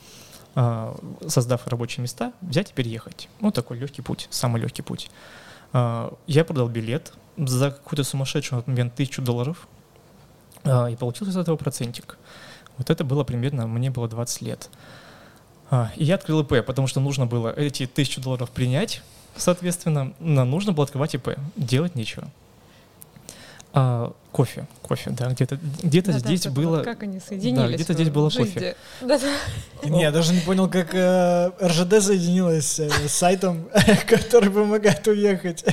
создав 0.55 1.67
рабочие 1.67 2.03
места, 2.03 2.33
взять 2.41 2.71
и 2.71 2.75
переехать. 2.75 3.29
Ну, 3.41 3.51
такой 3.51 3.79
легкий 3.79 4.03
путь, 4.03 4.29
самый 4.31 4.63
легкий 4.63 4.83
путь. 4.83 5.11
А, 5.73 6.15
я 6.29 6.45
продал 6.45 6.69
билет 6.69 7.13
за 7.37 7.73
какую-то 7.73 8.05
сумасшедшую 8.05 8.63
момент 8.67 8.95
тысячу 8.95 9.21
долларов 9.21 9.67
а, 10.63 10.87
и 10.87 10.95
получил 10.95 11.27
из 11.27 11.37
этого 11.37 11.57
процентик. 11.57 12.17
Вот 12.79 12.91
это 12.91 13.05
было 13.05 13.25
примерно, 13.25 13.67
мне 13.67 13.91
было 13.91 14.09
20 14.09 14.43
лет. 14.43 14.71
И 15.97 16.05
я 16.05 16.15
открыл 16.15 16.43
ИП, 16.43 16.65
потому 16.65 16.87
что 16.87 17.01
нужно 17.01 17.27
было 17.27 17.53
эти 17.53 17.87
тысячу 17.87 18.21
долларов 18.21 18.51
принять, 18.51 19.03
соответственно, 19.37 20.13
нужно 20.21 20.73
было 20.73 20.85
открывать 20.85 21.15
ИП, 21.15 21.37
делать 21.57 21.97
нечего. 21.97 22.31
А, 23.77 24.13
кофе, 24.31 24.69
кофе, 24.83 25.11
да, 25.11 25.31
где-то 25.31 25.59
где 25.83 26.01
да, 26.01 26.13
здесь 26.13 26.43
да, 26.43 26.51
было. 26.51 26.77
Вот 26.77 26.85
как 26.85 27.03
они 27.03 27.19
соединились? 27.19 27.71
Да, 27.71 27.75
где-то 27.75 27.93
здесь 27.95 28.09
было 28.09 28.31
кофе. 28.31 28.77
Да, 29.01 29.19
да. 29.19 29.89
Не, 29.89 30.03
я 30.03 30.13
даже 30.13 30.33
не 30.33 30.41
понял, 30.41 30.71
как 30.71 30.95
э, 30.95 31.51
РЖД 31.61 32.01
соединилась 32.01 32.79
э, 32.79 32.89
с 32.89 33.13
сайтом, 33.13 33.69
который 34.07 34.51
помогает 34.51 35.05
уехать. 35.09 35.65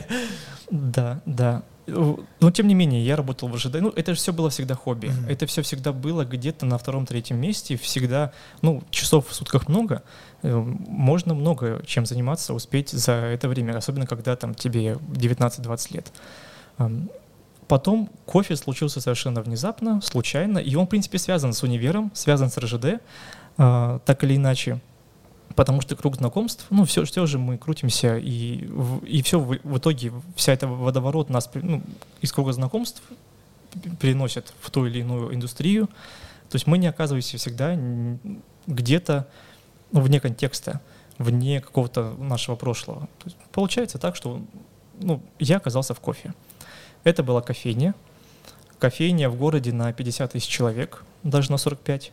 Да, 0.72 1.22
да. 1.27 1.62
Но 1.86 2.51
тем 2.51 2.67
не 2.67 2.74
менее, 2.74 3.05
я 3.05 3.15
работал 3.15 3.50
в 3.50 3.53
ожидании. 3.53 3.88
Ну, 3.88 3.93
это 3.96 4.13
же 4.13 4.20
все 4.20 4.34
было 4.34 4.50
всегда 4.50 4.74
хобби. 4.74 5.08
Mm-hmm. 5.08 5.31
Это 5.31 5.46
все 5.46 5.62
всегда 5.62 5.91
было 5.91 6.25
где-то 6.25 6.65
на 6.65 6.79
втором-третьем 6.79 7.39
месте. 7.39 7.77
Всегда, 7.77 8.31
ну, 8.63 8.84
часов 8.89 9.27
в 9.29 9.34
сутках 9.36 9.67
много. 9.67 10.01
Э, 10.41 10.55
можно 10.55 11.36
много 11.36 11.84
чем 11.86 12.08
заниматься, 12.08 12.55
успеть 12.55 12.89
за 12.89 13.12
это 13.12 13.48
время, 13.48 13.77
особенно 13.77 14.08
когда 14.08 14.36
там 14.36 14.55
тебе 14.55 14.98
19-20 15.13 15.93
лет. 15.93 16.12
Потом 17.72 18.10
кофе 18.25 18.58
случился 18.58 19.00
совершенно 19.00 19.42
внезапно, 19.42 20.01
случайно, 20.01 20.58
и 20.58 20.75
он, 20.75 20.88
в 20.88 20.90
принципе, 20.90 21.18
связан 21.18 21.54
с 21.54 21.63
универом, 21.63 22.12
связан 22.13 22.50
с 22.50 22.58
РЖД, 22.58 22.86
э, 22.86 24.00
так 24.06 24.24
или 24.25 24.36
иначе, 24.36 24.82
потому 25.56 25.80
что 25.80 25.96
круг 25.96 26.18
знакомств, 26.18 26.66
ну, 26.70 26.84
все, 26.84 27.06
все 27.06 27.25
же 27.25 27.40
мы 27.40 27.58
крутимся, 27.58 28.18
и, 28.18 28.70
и 29.08 29.22
все 29.22 29.40
в, 29.40 29.58
в 29.63 29.78
итоге, 29.78 30.12
вся 30.36 30.51
эта 30.51 30.68
водоворот 30.68 31.30
нас 31.30 31.50
ну, 31.54 31.82
из 32.20 32.34
круга 32.34 32.51
знакомств 32.51 33.01
переносит 34.01 34.54
в 34.60 34.70
ту 34.70 34.86
или 34.86 35.00
иную 35.00 35.34
индустрию, 35.34 35.88
то 36.50 36.56
есть 36.56 36.68
мы 36.68 36.78
не 36.78 36.88
оказываемся 36.88 37.38
всегда 37.38 37.80
где-то 38.68 39.30
ну, 39.94 40.01
вне 40.01 40.20
контекста, 40.20 40.82
вне 41.18 41.62
какого-то 41.62 42.16
нашего 42.20 42.58
прошлого. 42.58 43.08
получается 43.54 43.98
так, 43.98 44.18
что 44.18 44.42
ну, 45.00 45.22
я 45.40 45.56
оказался 45.56 45.94
в 45.94 46.01
кофе. 46.01 46.34
Это 47.03 47.24
была 47.24 47.41
кофейня. 47.41 47.96
Кофейня 48.79 49.29
в 49.29 49.36
городе 49.36 49.72
на 49.74 49.91
50 49.93 50.31
тысяч 50.31 50.48
человек, 50.48 51.03
даже 51.24 51.51
на 51.51 51.58
45. 51.58 52.12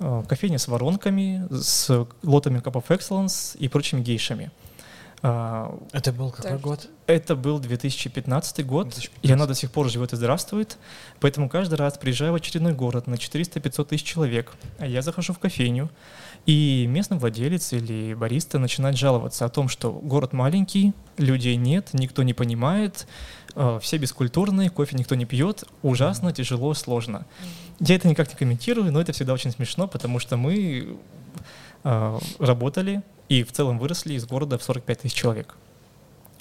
Э, 0.00 0.22
кофейня 0.28 0.58
с 0.58 0.68
воронками, 0.68 1.46
с 1.50 2.06
лотами 2.22 2.58
Cup 2.60 2.74
of 2.74 2.86
Excellence 2.88 3.56
и 3.58 3.68
прочими 3.68 4.00
гейшами. 4.00 4.50
А, 5.26 5.74
это 5.92 6.12
был 6.12 6.30
какой 6.30 6.50
так. 6.50 6.60
год? 6.60 6.88
Это 7.06 7.34
был 7.34 7.58
2015 7.58 8.66
год, 8.66 8.88
2015. 8.88 9.10
и 9.22 9.32
она 9.32 9.46
до 9.46 9.54
сих 9.54 9.70
пор 9.70 9.88
живет 9.88 10.12
и 10.12 10.16
здравствует. 10.16 10.76
Поэтому 11.18 11.48
каждый 11.48 11.76
раз 11.76 11.96
приезжаю 11.96 12.32
в 12.32 12.34
очередной 12.34 12.74
город 12.74 13.06
на 13.06 13.14
400-500 13.14 13.84
тысяч 13.86 14.02
человек, 14.04 14.52
а 14.78 14.86
я 14.86 15.00
захожу 15.00 15.32
в 15.32 15.38
кофейню, 15.38 15.88
и 16.44 16.84
местный 16.86 17.16
владелец 17.16 17.72
или 17.72 18.12
бариста 18.12 18.58
начинает 18.58 18.98
жаловаться 18.98 19.46
о 19.46 19.48
том, 19.48 19.70
что 19.70 19.92
город 19.92 20.34
маленький, 20.34 20.92
людей 21.16 21.56
нет, 21.56 21.94
никто 21.94 22.22
не 22.22 22.34
понимает, 22.34 23.06
э, 23.06 23.43
все 23.80 23.98
бескультурные, 23.98 24.70
кофе 24.70 24.96
никто 24.96 25.14
не 25.14 25.26
пьет, 25.26 25.64
ужасно, 25.82 26.32
тяжело, 26.32 26.74
сложно. 26.74 27.26
Я 27.80 27.96
это 27.96 28.08
никак 28.08 28.28
не 28.28 28.34
комментирую, 28.34 28.92
но 28.92 29.00
это 29.00 29.12
всегда 29.12 29.32
очень 29.32 29.52
смешно, 29.52 29.86
потому 29.86 30.18
что 30.18 30.36
мы 30.36 30.96
э, 31.84 32.18
работали 32.38 33.02
и 33.28 33.42
в 33.42 33.52
целом 33.52 33.78
выросли 33.78 34.14
из 34.14 34.26
города 34.26 34.58
в 34.58 34.62
45 34.62 35.00
тысяч 35.00 35.14
человек. 35.14 35.56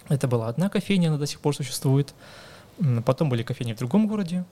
Это 0.10 0.28
была 0.28 0.48
одна 0.48 0.70
кофейня, 0.70 1.10
она 1.10 1.18
до 1.18 1.28
сих 1.28 1.40
пор 1.40 1.56
существует. 1.56 2.14
Потом 3.06 3.30
были 3.30 3.44
кофейни 3.44 3.74
в 3.74 3.78
другом 3.78 4.08
городе. 4.08 4.46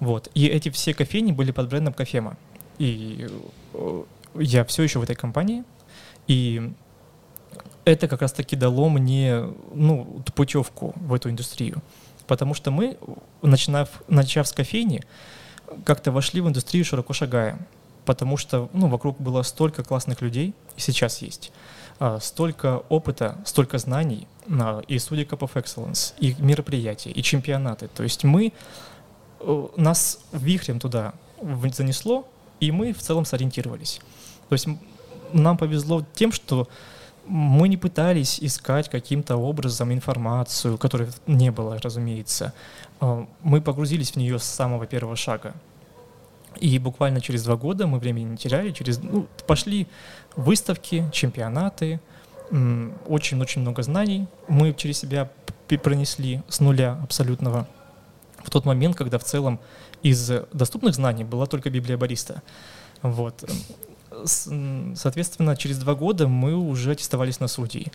Вот. 0.00 0.30
И 0.34 0.46
эти 0.46 0.70
все 0.70 0.94
кофейни 0.94 1.32
были 1.32 1.50
под 1.50 1.68
брендом 1.68 1.92
Кофема. 1.92 2.36
И 2.78 3.28
э, 3.74 4.02
я 4.36 4.64
все 4.64 4.82
еще 4.82 4.98
в 4.98 5.02
этой 5.02 5.16
компании. 5.16 5.64
И 6.26 6.72
это 7.84 8.08
как 8.08 8.22
раз-таки 8.22 8.56
дало 8.56 8.88
мне 8.88 9.44
ну, 9.74 10.22
путевку 10.34 10.92
в 10.96 11.14
эту 11.14 11.30
индустрию. 11.30 11.82
Потому 12.26 12.54
что 12.54 12.70
мы, 12.70 12.98
начинав, 13.42 13.88
начав 14.08 14.46
с 14.46 14.52
кофейни, 14.52 15.02
как-то 15.84 16.12
вошли 16.12 16.40
в 16.40 16.48
индустрию 16.48 16.84
широко 16.84 17.12
шагая. 17.12 17.58
Потому 18.04 18.36
что 18.36 18.68
ну, 18.72 18.88
вокруг 18.88 19.20
было 19.20 19.42
столько 19.42 19.82
классных 19.82 20.20
людей, 20.20 20.54
и 20.76 20.80
сейчас 20.80 21.22
есть, 21.22 21.52
а, 21.98 22.20
столько 22.20 22.82
опыта, 22.88 23.38
столько 23.44 23.78
знаний, 23.78 24.26
а, 24.48 24.80
и 24.88 24.98
студия 24.98 25.24
Cup 25.24 25.40
of 25.40 25.52
Excellence, 25.54 26.14
и 26.18 26.34
мероприятия, 26.38 27.10
и 27.10 27.22
чемпионаты. 27.22 27.88
То 27.88 28.02
есть 28.02 28.24
мы, 28.24 28.52
э, 29.40 29.66
нас 29.76 30.20
вихрем 30.32 30.80
туда 30.80 31.14
занесло, 31.72 32.26
и 32.60 32.70
мы 32.70 32.92
в 32.92 32.98
целом 32.98 33.24
сориентировались. 33.24 34.00
То 34.48 34.54
есть 34.54 34.66
нам 35.32 35.56
повезло 35.56 36.04
тем, 36.14 36.32
что 36.32 36.68
мы 37.28 37.68
не 37.68 37.76
пытались 37.76 38.38
искать 38.40 38.88
каким-то 38.88 39.36
образом 39.36 39.92
информацию, 39.92 40.78
которой 40.78 41.08
не 41.26 41.50
было, 41.50 41.78
разумеется. 41.78 42.52
А, 43.00 43.26
мы 43.42 43.60
погрузились 43.60 44.12
в 44.12 44.16
нее 44.16 44.38
с 44.38 44.44
самого 44.44 44.86
первого 44.86 45.16
шага. 45.16 45.54
И 46.56 46.78
буквально 46.78 47.20
через 47.20 47.44
два 47.44 47.56
года 47.56 47.86
мы 47.86 47.98
времени 47.98 48.24
не 48.24 48.36
теряли, 48.36 48.72
через, 48.72 48.98
ну, 49.02 49.26
пошли 49.46 49.86
выставки, 50.34 51.08
чемпионаты, 51.12 52.00
очень-очень 52.50 53.60
много 53.60 53.82
знаний 53.82 54.26
мы 54.48 54.72
через 54.72 54.98
себя 54.98 55.30
пронесли 55.82 56.42
с 56.48 56.60
нуля 56.60 56.98
абсолютного. 57.02 57.68
В 58.42 58.50
тот 58.50 58.64
момент, 58.64 58.96
когда 58.96 59.18
в 59.18 59.24
целом 59.24 59.60
из 60.02 60.30
доступных 60.52 60.94
знаний 60.94 61.24
была 61.24 61.46
только 61.46 61.68
Библия 61.68 61.98
Бариста. 61.98 62.42
Вот. 63.02 63.44
Соответственно, 64.24 65.56
через 65.56 65.78
два 65.78 65.94
года 65.94 66.28
мы 66.28 66.54
уже 66.54 66.92
аттестовались 66.92 67.40
на 67.40 67.48
судей. 67.48 67.92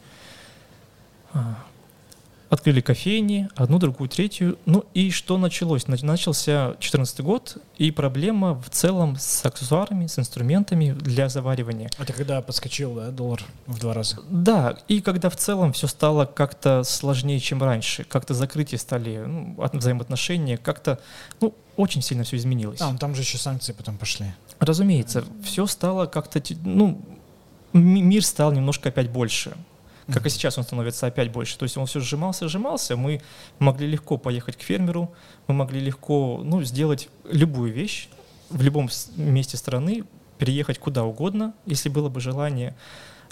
А, 2.53 2.55
открыли 2.55 2.81
кофейни, 2.81 3.49
одну, 3.55 3.79
другую, 3.79 4.09
третью. 4.09 4.59
Ну 4.65 4.85
и 4.93 5.09
что 5.09 5.37
началось? 5.37 5.87
Начался 5.87 6.67
2014 6.67 7.21
год, 7.21 7.57
и 7.79 7.89
проблема 7.89 8.61
в 8.61 8.69
целом 8.69 9.15
с 9.17 9.43
аксессуарами, 9.43 10.05
с 10.05 10.19
инструментами 10.19 10.91
для 10.91 11.29
заваривания. 11.29 11.89
Это 11.97 12.13
когда 12.13 12.41
подскочил, 12.41 12.93
да, 12.93 13.09
доллар 13.09 13.41
в 13.65 13.79
два 13.79 13.93
раза? 13.95 14.17
Да, 14.29 14.77
и 14.87 15.01
когда 15.01 15.29
в 15.29 15.35
целом 15.35 15.73
все 15.73 15.87
стало 15.87 16.25
как-то 16.25 16.83
сложнее, 16.83 17.39
чем 17.39 17.63
раньше, 17.63 18.03
как-то 18.03 18.35
закрытие 18.35 18.77
стали, 18.77 19.17
ну, 19.17 19.55
взаимоотношения, 19.73 20.57
как-то, 20.57 20.99
ну, 21.41 21.55
очень 21.75 22.03
сильно 22.03 22.23
все 22.23 22.37
изменилось. 22.37 22.81
А, 22.81 22.95
там 22.97 23.15
же 23.15 23.21
еще 23.21 23.39
санкции 23.39 23.73
потом 23.73 23.97
пошли. 23.97 24.27
Разумеется, 24.59 25.23
все 25.43 25.65
стало 25.65 26.05
как-то, 26.05 26.41
ну, 26.63 27.01
мир 27.73 28.23
стал 28.23 28.51
немножко 28.51 28.89
опять 28.89 29.09
больше. 29.09 29.53
Как 30.11 30.25
и 30.25 30.29
сейчас 30.29 30.57
он 30.57 30.63
становится 30.63 31.07
опять 31.07 31.31
больше. 31.31 31.57
То 31.57 31.63
есть 31.63 31.77
он 31.77 31.85
все 31.85 31.99
сжимался, 31.99 32.47
сжимался. 32.47 32.95
Мы 32.97 33.21
могли 33.59 33.87
легко 33.87 34.17
поехать 34.17 34.57
к 34.57 34.61
фермеру, 34.61 35.13
мы 35.47 35.55
могли 35.55 35.79
легко 35.79 36.41
ну, 36.43 36.61
сделать 36.63 37.09
любую 37.29 37.71
вещь 37.71 38.09
в 38.49 38.61
любом 38.61 38.89
месте 39.15 39.57
страны, 39.57 40.03
переехать 40.37 40.79
куда 40.79 41.03
угодно, 41.03 41.53
если 41.65 41.89
было 41.89 42.09
бы 42.09 42.19
желание. 42.19 42.75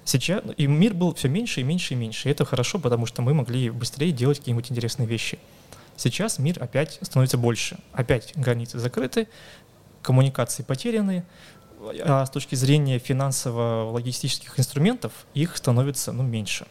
Сейчас 0.04 0.44
и 0.58 0.66
мир 0.66 0.94
был 0.94 1.14
все 1.14 1.28
меньше 1.28 1.62
и 1.62 1.64
меньше 1.64 1.94
и 1.94 1.98
меньше. 1.98 2.28
И 2.28 2.32
это 2.32 2.46
хорошо, 2.46 2.80
потому 2.80 3.06
что 3.06 3.22
мы 3.22 3.34
могли 3.34 3.70
быстрее 3.70 4.12
делать 4.12 4.40
какие-нибудь 4.40 4.72
интересные 4.72 5.08
вещи. 5.08 5.40
Сейчас 5.96 6.40
мир 6.40 6.62
опять 6.64 6.98
становится 7.02 7.38
больше. 7.38 7.78
Опять 7.94 8.34
границы 8.36 8.80
закрыты, 8.80 9.28
коммуникации 10.02 10.64
потеряны, 10.64 11.24
а 12.06 12.26
с 12.26 12.30
точки 12.30 12.56
зрения 12.56 13.00
финансово-логистических 13.00 14.60
инструментов 14.60 15.26
их 15.34 15.58
становится 15.58 16.12
ну, 16.12 16.24
меньше. 16.24 16.68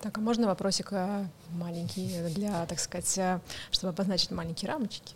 Так, 0.00 0.16
а 0.16 0.20
можно 0.20 0.46
вопросик 0.46 0.88
э, 0.92 1.26
маленький 1.50 2.20
для, 2.34 2.64
так 2.66 2.80
сказать, 2.80 3.18
э, 3.18 3.40
чтобы 3.70 3.92
обозначить 3.92 4.30
маленькие 4.30 4.70
рамочки? 4.70 5.14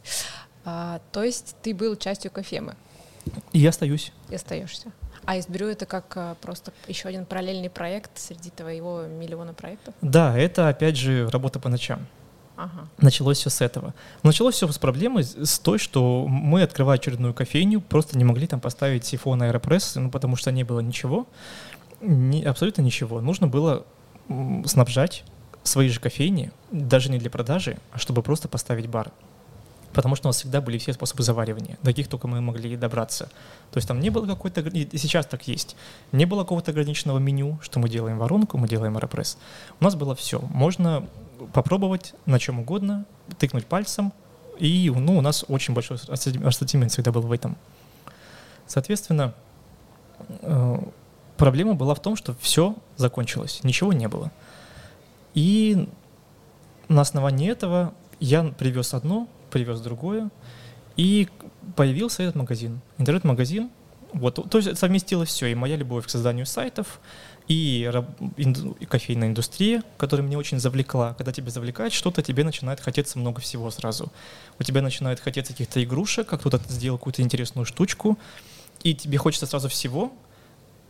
А, 0.66 1.00
то 1.12 1.22
есть 1.22 1.56
ты 1.62 1.74
был 1.74 1.96
частью 1.96 2.30
кофемы? 2.30 2.76
И 3.52 3.60
я 3.60 3.70
остаюсь. 3.70 4.12
И 4.28 4.34
остаешься. 4.34 4.92
А 5.24 5.38
Изберю 5.38 5.68
это 5.68 5.86
как 5.86 6.12
э, 6.16 6.34
просто 6.42 6.72
еще 6.86 7.08
один 7.08 7.24
параллельный 7.24 7.70
проект 7.70 8.10
среди 8.18 8.50
твоего 8.50 9.02
миллиона 9.02 9.54
проектов? 9.54 9.94
Да, 10.02 10.36
это 10.36 10.68
опять 10.68 10.96
же 10.96 11.28
работа 11.30 11.58
по 11.58 11.70
ночам. 11.70 12.06
Ага. 12.56 12.88
Началось 12.98 13.38
все 13.38 13.50
с 13.50 13.60
этого. 13.60 13.94
Началось 14.22 14.54
все 14.54 14.70
с 14.70 14.78
проблемы, 14.78 15.24
с 15.24 15.58
той, 15.58 15.78
что 15.78 16.26
мы, 16.28 16.62
открывая 16.62 16.98
очередную 16.98 17.34
кофейню, 17.34 17.80
просто 17.80 18.16
не 18.16 18.24
могли 18.24 18.46
там 18.46 18.60
поставить 18.60 19.04
сифон 19.04 19.42
аэропресс, 19.42 19.96
ну, 19.96 20.10
потому 20.10 20.36
что 20.36 20.52
не 20.52 20.62
было 20.62 20.80
ничего, 20.80 21.26
ни, 22.00 22.42
абсолютно 22.42 22.82
ничего. 22.82 23.20
Нужно 23.20 23.48
было 23.48 23.84
снабжать 24.66 25.24
свои 25.64 25.88
же 25.88 25.98
кофейни, 25.98 26.52
даже 26.70 27.10
не 27.10 27.18
для 27.18 27.30
продажи, 27.30 27.78
а 27.92 27.98
чтобы 27.98 28.22
просто 28.22 28.48
поставить 28.48 28.86
бар. 28.86 29.10
Потому 29.92 30.16
что 30.16 30.26
у 30.26 30.30
нас 30.30 30.36
всегда 30.36 30.60
были 30.60 30.76
все 30.78 30.92
способы 30.92 31.22
заваривания, 31.22 31.78
до 31.82 31.90
каких 31.90 32.08
только 32.08 32.26
мы 32.26 32.40
могли 32.40 32.76
добраться. 32.76 33.26
То 33.70 33.78
есть 33.78 33.86
там 33.86 34.00
не 34.00 34.10
было 34.10 34.26
какой-то, 34.26 34.60
и 34.60 34.98
сейчас 34.98 35.26
так 35.26 35.46
есть, 35.46 35.76
не 36.10 36.24
было 36.24 36.40
какого-то 36.42 36.72
ограниченного 36.72 37.18
меню, 37.18 37.58
что 37.62 37.78
мы 37.78 37.88
делаем 37.88 38.18
воронку, 38.18 38.58
мы 38.58 38.68
делаем 38.68 38.96
аэропресс. 38.96 39.38
У 39.80 39.84
нас 39.84 39.94
было 39.94 40.16
все. 40.16 40.40
Можно 40.40 41.06
попробовать 41.52 42.14
на 42.26 42.38
чем 42.38 42.60
угодно, 42.60 43.04
тыкнуть 43.38 43.66
пальцем, 43.66 44.12
и 44.58 44.90
ну, 44.94 45.18
у 45.18 45.20
нас 45.20 45.44
очень 45.48 45.74
большой 45.74 45.98
ассортимент 46.08 46.92
всегда 46.92 47.12
был 47.12 47.22
в 47.22 47.32
этом. 47.32 47.56
Соответственно, 48.66 49.34
э, 50.42 50.78
проблема 51.36 51.74
была 51.74 51.94
в 51.94 52.00
том, 52.00 52.16
что 52.16 52.34
все 52.40 52.76
закончилось, 52.96 53.60
ничего 53.62 53.92
не 53.92 54.08
было. 54.08 54.30
И 55.34 55.88
на 56.88 57.00
основании 57.00 57.50
этого 57.50 57.92
я 58.20 58.44
привез 58.44 58.94
одно, 58.94 59.28
привез 59.50 59.80
другое, 59.80 60.30
и 60.96 61.28
появился 61.76 62.22
этот 62.22 62.36
магазин, 62.36 62.80
интернет-магазин. 62.98 63.70
Вот, 64.12 64.48
то 64.48 64.58
есть 64.58 64.78
совместилось 64.78 65.28
все, 65.28 65.46
и 65.46 65.56
моя 65.56 65.74
любовь 65.74 66.06
к 66.06 66.10
созданию 66.10 66.46
сайтов, 66.46 67.00
и, 67.46 67.90
кофейная 68.88 69.28
индустрия, 69.28 69.82
которая 69.98 70.26
меня 70.26 70.38
очень 70.38 70.58
завлекла. 70.58 71.14
Когда 71.14 71.30
тебя 71.30 71.50
завлекает 71.50 71.92
что-то, 71.92 72.22
тебе 72.22 72.42
начинает 72.42 72.80
хотеться 72.80 73.18
много 73.18 73.40
всего 73.40 73.70
сразу. 73.70 74.10
У 74.58 74.62
тебя 74.62 74.80
начинает 74.80 75.20
хотеться 75.20 75.52
каких-то 75.52 75.82
игрушек, 75.84 76.26
как 76.26 76.40
кто-то 76.40 76.60
сделал 76.68 76.96
какую-то 76.96 77.22
интересную 77.22 77.66
штучку, 77.66 78.18
и 78.82 78.94
тебе 78.94 79.18
хочется 79.18 79.46
сразу 79.46 79.68
всего, 79.68 80.12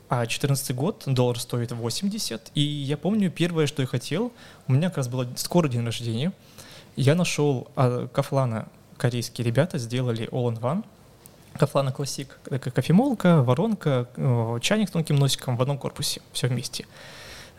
а 0.09 0.27
14 0.27 0.75
год, 0.77 1.03
доллар 1.07 1.41
стоит 1.41 1.73
80, 1.73 2.53
и 2.55 2.61
я 2.61 2.97
помню 2.97 3.31
первое, 3.31 3.67
что 3.67 3.83
я 3.83 3.89
хотел, 3.89 4.33
у 4.69 4.73
меня 4.73 4.89
как 4.89 4.99
раз 4.99 5.09
было 5.09 5.27
скоро 5.37 5.69
день 5.69 5.85
рождения, 5.85 6.33
я 6.95 7.15
нашел 7.15 7.69
а, 7.75 8.07
Кафлана, 8.09 8.69
корейские 8.97 9.45
ребята 9.45 9.79
сделали 9.79 10.29
All-in-One, 10.31 10.85
Кафлана 11.59 11.93
Классик, 11.93 12.39
такая 12.45 12.73
кофемолка, 12.73 13.43
воронка, 13.43 14.09
э, 14.17 14.59
чайник 14.61 14.89
с 14.89 14.93
тонким 14.93 15.17
носиком 15.17 15.57
в 15.57 15.63
одном 15.63 15.79
корпусе, 15.79 16.21
все 16.33 16.49
вместе. 16.49 16.87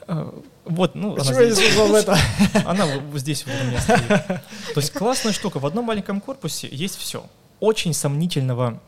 Э, 0.08 0.32
вот, 0.66 0.96
ну, 0.96 1.16
Почему 1.16 1.38
она 1.38 1.50
здесь, 1.50 1.75
я 1.75 2.00
это? 2.00 2.18
Она 2.66 2.88
здесь 3.16 3.46
у 3.46 3.50
меня 3.50 3.80
стоит. 3.80 4.08
То 4.08 4.42
есть 4.75 4.92
классная 4.92 5.32
штука. 5.32 5.60
В 5.60 5.66
одном 5.66 5.86
маленьком 5.86 6.20
корпусе 6.20 6.68
есть 6.70 6.98
все. 6.98 7.25
Очень 7.62 7.94
сомнительного 7.94 8.82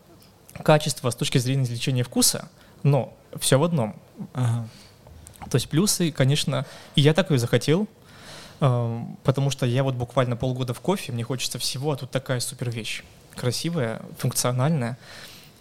качества 0.63 1.09
с 1.09 1.15
точки 1.15 1.37
зрения 1.37 1.63
извлечения 1.63 2.03
вкуса, 2.03 2.49
но 2.83 3.13
все 3.39 3.57
в 3.57 3.63
одном. 3.63 3.95
Ага. 4.33 4.67
То 5.49 5.55
есть 5.55 5.69
плюсы, 5.69 6.11
конечно, 6.11 6.65
и 6.95 7.01
я 7.01 7.13
так 7.13 7.31
ее 7.31 7.37
захотел, 7.37 7.87
э, 8.59 8.99
потому 9.23 9.51
что 9.51 9.65
я 9.65 9.83
вот 9.83 9.95
буквально 9.95 10.35
полгода 10.35 10.73
в 10.73 10.81
кофе, 10.81 11.13
мне 11.13 11.23
хочется 11.23 11.59
всего, 11.59 11.93
а 11.93 11.95
тут 11.95 12.11
такая 12.11 12.41
супер 12.41 12.69
вещь 12.69 13.03
красивая, 13.37 14.01
функциональная, 14.17 14.97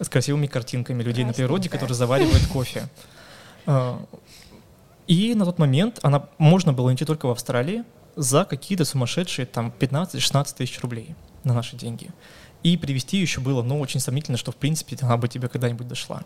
с 0.01 0.09
красивыми 0.09 0.47
картинками 0.47 1.03
людей 1.03 1.25
на 1.25 1.33
природе, 1.33 1.69
которые 1.69 1.95
заваривают 1.95 2.47
кофе. 2.49 2.89
А, 3.67 4.05
и 5.07 5.35
на 5.35 5.45
тот 5.45 5.59
момент 5.59 6.01
она 6.03 6.29
можно 6.39 6.73
было 6.73 6.89
найти 6.89 7.05
только 7.05 7.27
в 7.27 7.31
Австралии 7.31 7.85
за 8.17 8.45
какие-то 8.45 8.85
сумасшедшие 8.85 9.47
там 9.47 9.73
15-16 9.79 10.57
тысяч 10.57 10.81
рублей 10.81 11.15
на 11.45 11.55
наши 11.55 11.77
деньги. 11.77 12.11
И 12.63 12.77
привезти 12.77 13.19
еще 13.19 13.41
было, 13.41 13.63
ну, 13.63 13.79
очень 13.79 14.01
сомнительно, 14.01 14.39
что, 14.39 14.51
в 14.51 14.57
принципе, 14.57 14.97
она 15.03 15.17
бы 15.17 15.29
тебе 15.29 15.49
когда-нибудь 15.49 15.87
дошла. 15.87 16.23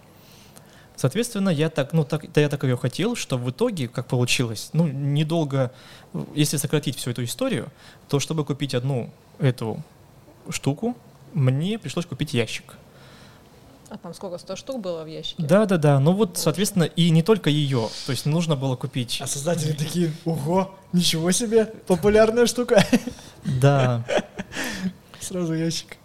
Соответственно, 0.96 1.48
я 1.48 1.70
так, 1.70 1.92
ну, 1.92 2.04
так, 2.04 2.30
да 2.32 2.40
я 2.40 2.48
так 2.48 2.62
ее 2.62 2.76
хотел, 2.76 3.16
что 3.16 3.38
в 3.38 3.50
итоге, 3.50 3.88
как 3.88 4.06
получилось, 4.06 4.70
ну, 4.72 4.86
недолго, 4.86 5.72
если 6.34 6.56
сократить 6.56 6.96
всю 6.96 7.10
эту 7.10 7.24
историю, 7.24 7.70
то 8.08 8.20
чтобы 8.20 8.44
купить 8.44 8.74
одну 8.74 9.10
эту 9.38 9.82
штуку, 10.50 10.96
мне 11.32 11.78
пришлось 11.78 12.06
купить 12.06 12.34
ящик. 12.34 12.76
А 13.90 13.98
там 13.98 14.14
сколько, 14.14 14.38
100 14.38 14.54
штук 14.54 14.80
было 14.80 15.02
в 15.02 15.08
ящике? 15.08 15.42
Да, 15.42 15.66
да, 15.66 15.76
да. 15.76 15.98
Ну 15.98 16.12
вот, 16.12 16.38
соответственно, 16.38 16.84
и 16.84 17.10
не 17.10 17.24
только 17.24 17.50
ее. 17.50 17.88
То 18.06 18.12
есть 18.12 18.24
нужно 18.24 18.54
было 18.54 18.76
купить. 18.76 19.18
А 19.20 19.26
создатели 19.26 19.72
такие, 19.72 20.12
ого, 20.24 20.72
ничего 20.92 21.32
себе, 21.32 21.64
популярная 21.86 22.46
штука. 22.46 22.84
Да. 23.44 24.04
Сразу 25.18 25.54
ящик. 25.54 25.96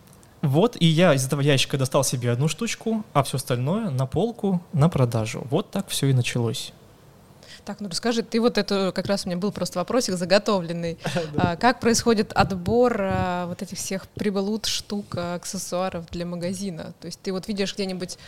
Вот, 0.42 0.78
и 0.80 0.86
я 0.86 1.14
из 1.14 1.26
этого 1.26 1.42
ящика 1.42 1.78
достал 1.78 2.04
себе 2.04 2.32
одну 2.32 2.48
штучку, 2.48 3.04
а 3.14 3.24
все 3.24 3.38
остальное 3.38 3.90
на 3.90 4.06
полку, 4.06 4.62
на 4.74 4.90
продажу. 4.90 5.46
Вот 5.50 5.70
так 5.70 5.90
все 5.90 6.08
и 6.08 6.14
началось. 6.14 6.72
Так, 7.66 7.82
ну 7.82 7.90
расскажи, 7.90 8.22
ты 8.22 8.40
вот 8.40 8.58
это, 8.60 8.92
как 8.94 9.08
раз 9.08 9.26
у 9.26 9.30
меня 9.30 9.38
был 9.38 9.52
просто 9.52 9.80
вопросик 9.80 10.16
заготовленный. 10.16 11.00
а, 11.38 11.56
как 11.56 11.80
происходит 11.80 12.32
отбор 12.34 12.98
а, 13.00 13.48
вот 13.48 13.62
этих 13.64 13.78
всех 13.78 14.08
приблуд, 14.08 14.68
штук, 14.68 15.18
аксессуаров 15.18 16.06
для 16.12 16.26
магазина? 16.26 16.94
То 17.02 17.08
есть 17.08 17.20
ты 17.22 17.32
вот 17.32 17.48
видишь 17.48 17.74
где-нибудь 17.74 18.20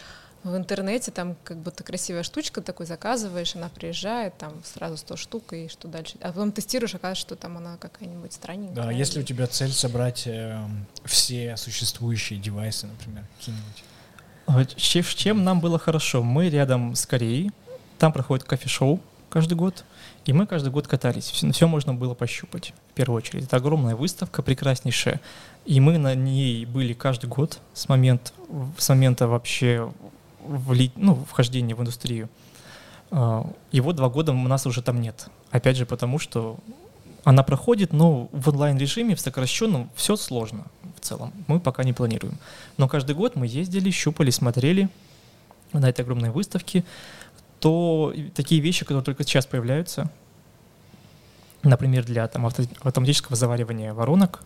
в 0.43 0.55
интернете, 0.55 1.11
там 1.11 1.35
как 1.43 1.57
будто 1.57 1.83
красивая 1.83 2.23
штучка 2.23 2.61
такой 2.61 2.85
заказываешь, 2.85 3.55
она 3.55 3.69
приезжает, 3.69 4.37
там 4.37 4.53
сразу 4.63 4.97
100 4.97 5.15
штук, 5.17 5.53
и 5.53 5.67
что 5.67 5.87
дальше? 5.87 6.15
А 6.21 6.27
потом 6.27 6.51
тестируешь, 6.51 6.95
оказывается, 6.95 7.21
что 7.21 7.35
там 7.35 7.57
она 7.57 7.77
какая-нибудь 7.77 8.33
странненькая. 8.33 8.85
Да, 8.85 8.91
если 8.91 9.19
у 9.19 9.23
тебя 9.23 9.47
цель 9.47 9.71
собрать 9.71 10.23
э, 10.25 10.59
все 11.05 11.57
существующие 11.57 12.39
девайсы, 12.39 12.87
например, 12.87 13.23
какие-нибудь. 13.37 13.83
С 14.77 15.13
чем 15.15 15.43
нам 15.43 15.59
было 15.59 15.77
хорошо? 15.77 16.23
Мы 16.23 16.49
рядом 16.49 16.95
с 16.95 17.05
Кореей, 17.05 17.51
там 17.99 18.13
проходит 18.13 18.45
кофе-шоу, 18.45 19.01
каждый 19.37 19.53
год. 19.53 19.85
И 20.25 20.33
мы 20.33 20.47
каждый 20.47 20.71
год 20.71 20.87
катались. 20.87 21.29
Все, 21.29 21.51
все 21.51 21.67
можно 21.67 21.93
было 21.93 22.15
пощупать, 22.15 22.73
в 22.89 22.93
первую 22.95 23.17
очередь. 23.17 23.43
Это 23.43 23.57
огромная 23.57 23.95
выставка, 23.95 24.41
прекраснейшая. 24.41 25.21
И 25.63 25.79
мы 25.79 25.99
на 25.99 26.15
ней 26.15 26.65
были 26.65 26.93
каждый 26.93 27.27
год 27.27 27.59
с, 27.75 27.87
момент, 27.87 28.33
с 28.79 28.89
момента 28.89 29.27
вообще 29.27 29.93
вли, 30.43 30.91
ну, 30.95 31.23
вхождения 31.29 31.75
в 31.75 31.81
индустрию. 31.81 32.29
А, 33.11 33.47
и 33.71 33.79
вот 33.79 33.95
два 33.95 34.09
года 34.09 34.31
у 34.31 34.47
нас 34.47 34.65
уже 34.65 34.81
там 34.81 35.01
нет. 35.01 35.29
Опять 35.51 35.77
же 35.77 35.85
потому, 35.85 36.17
что 36.17 36.57
она 37.23 37.43
проходит, 37.43 37.93
но 37.93 38.27
в 38.31 38.49
онлайн-режиме, 38.49 39.13
в 39.13 39.19
сокращенном, 39.19 39.91
все 39.95 40.15
сложно 40.15 40.65
в 40.95 41.01
целом. 41.01 41.31
Мы 41.45 41.59
пока 41.59 41.83
не 41.83 41.93
планируем. 41.93 42.39
Но 42.77 42.87
каждый 42.87 43.13
год 43.13 43.35
мы 43.35 43.45
ездили, 43.45 43.91
щупали, 43.91 44.31
смотрели 44.31 44.89
на 45.73 45.89
этой 45.89 46.01
огромной 46.01 46.31
выставке 46.31 46.83
то 47.59 48.13
такие 48.35 48.61
вещи, 48.61 48.85
которые 48.85 49.03
только 49.03 49.23
сейчас 49.23 49.45
появляются, 49.45 50.11
например, 51.63 52.05
для 52.05 52.27
там, 52.27 52.45
автоматического 52.45 53.35
заваривания 53.35 53.93
воронок, 53.93 54.41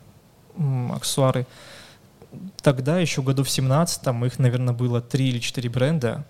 аксессуары, 0.94 1.46
тогда 2.62 3.00
еще 3.00 3.22
году 3.22 3.44
в 3.44 3.50
17 3.50 4.02
там 4.02 4.26
их, 4.26 4.40
наверное, 4.40 4.74
было 4.74 5.02
три 5.02 5.30
или 5.30 5.40
четыре 5.40 5.70
бренда 5.70 6.26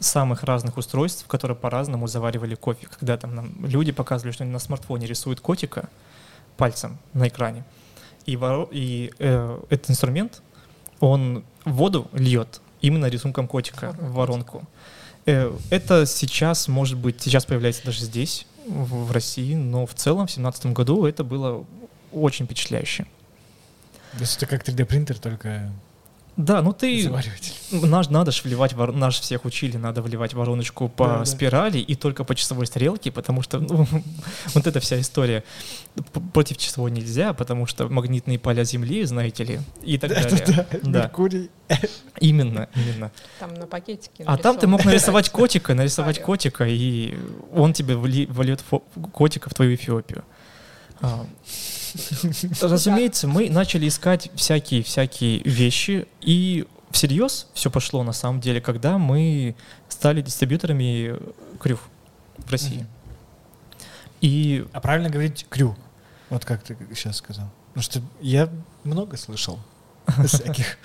самых 0.00 0.42
разных 0.42 0.76
устройств, 0.76 1.26
которые 1.26 1.56
по-разному 1.56 2.06
заваривали 2.08 2.56
кофе. 2.56 2.88
Когда 2.88 3.16
там 3.16 3.34
нам 3.34 3.54
люди 3.64 3.92
показывали, 3.92 4.32
что 4.32 4.44
они 4.44 4.52
на 4.52 4.58
смартфоне 4.58 5.06
рисуют 5.06 5.40
котика 5.40 5.88
пальцем 6.56 6.98
на 7.12 7.28
экране, 7.28 7.64
и, 8.26 8.36
воро... 8.36 8.68
и 8.70 9.12
э, 9.18 9.60
этот 9.70 9.90
инструмент, 9.90 10.42
он 11.00 11.44
воду 11.64 12.08
льет 12.12 12.60
именно 12.80 13.06
рисунком 13.06 13.46
котика 13.46 13.92
в 13.98 14.14
воронку. 14.14 14.58
Э, 14.58 14.93
это 15.24 16.06
сейчас, 16.06 16.68
может 16.68 16.98
быть, 16.98 17.22
сейчас 17.22 17.44
появляется 17.44 17.84
даже 17.84 18.00
здесь, 18.00 18.46
в 18.66 19.12
России, 19.12 19.54
но 19.54 19.86
в 19.86 19.94
целом 19.94 20.26
в 20.26 20.30
2017 20.30 20.66
году 20.66 21.04
это 21.06 21.24
было 21.24 21.64
очень 22.12 22.46
впечатляюще. 22.46 23.04
То 24.12 24.20
есть 24.20 24.36
это 24.36 24.46
как 24.46 24.66
3D 24.66 24.84
принтер, 24.84 25.18
только 25.18 25.70
Да, 26.36 26.62
ну 26.62 26.72
ты... 26.72 27.08
Наш, 27.70 28.08
надо 28.08 28.32
ж 28.32 28.42
вливать, 28.44 28.74
наш 28.76 29.20
всех 29.20 29.44
учили, 29.44 29.76
надо 29.76 30.02
вливать 30.02 30.34
вороночку 30.34 30.88
по 30.88 31.06
да, 31.06 31.24
спирали 31.24 31.78
да. 31.78 31.78
и 31.78 31.94
только 31.94 32.24
по 32.24 32.34
часовой 32.34 32.66
стрелке, 32.66 33.12
потому 33.12 33.42
что 33.42 33.60
ну, 33.60 33.86
вот 34.54 34.66
эта 34.66 34.80
вся 34.80 35.00
история 35.00 35.44
против 36.32 36.56
часовой 36.56 36.90
нельзя, 36.90 37.34
потому 37.34 37.66
что 37.66 37.88
магнитные 37.88 38.38
поля 38.38 38.64
Земли, 38.64 39.04
знаете 39.04 39.44
ли, 39.44 39.60
и 39.82 39.96
так 39.96 40.10
да, 40.10 40.22
далее. 40.22 40.44
Да, 40.46 40.66
да. 40.82 41.00
Меркурий. 41.02 41.50
Именно, 42.18 42.68
именно. 42.74 43.12
Там 43.38 43.54
на 43.54 43.66
пакетике 43.66 44.24
А 44.26 44.36
там 44.36 44.58
ты 44.58 44.66
мог 44.66 44.84
нарисовать 44.84 45.30
котика, 45.30 45.74
нарисовать 45.74 46.20
котика, 46.20 46.66
и 46.66 47.16
он 47.52 47.72
тебе 47.72 47.94
вольет 47.94 48.64
котика 49.12 49.50
в 49.50 49.54
твою 49.54 49.74
Эфиопию. 49.76 50.24
Разумеется, 52.60 53.28
мы 53.28 53.50
начали 53.50 53.88
искать 53.88 54.30
всякие-всякие 54.34 55.42
вещи, 55.44 56.06
и 56.20 56.66
всерьез 56.90 57.48
все 57.54 57.70
пошло 57.70 58.02
на 58.02 58.12
самом 58.12 58.40
деле, 58.40 58.60
когда 58.60 58.98
мы 58.98 59.56
стали 59.88 60.22
дистрибьюторами 60.22 61.18
крюв 61.58 61.88
в 62.38 62.50
России. 62.50 62.86
И... 64.20 64.66
А 64.72 64.80
правильно 64.80 65.10
говорить 65.10 65.46
крю? 65.50 65.76
Вот 66.30 66.44
как 66.44 66.62
ты 66.62 66.76
сейчас 66.94 67.16
сказал. 67.16 67.50
Потому 67.68 67.82
что 67.82 68.00
я 68.20 68.48
много 68.84 69.16
слышал 69.16 69.58
всяких 70.26 70.78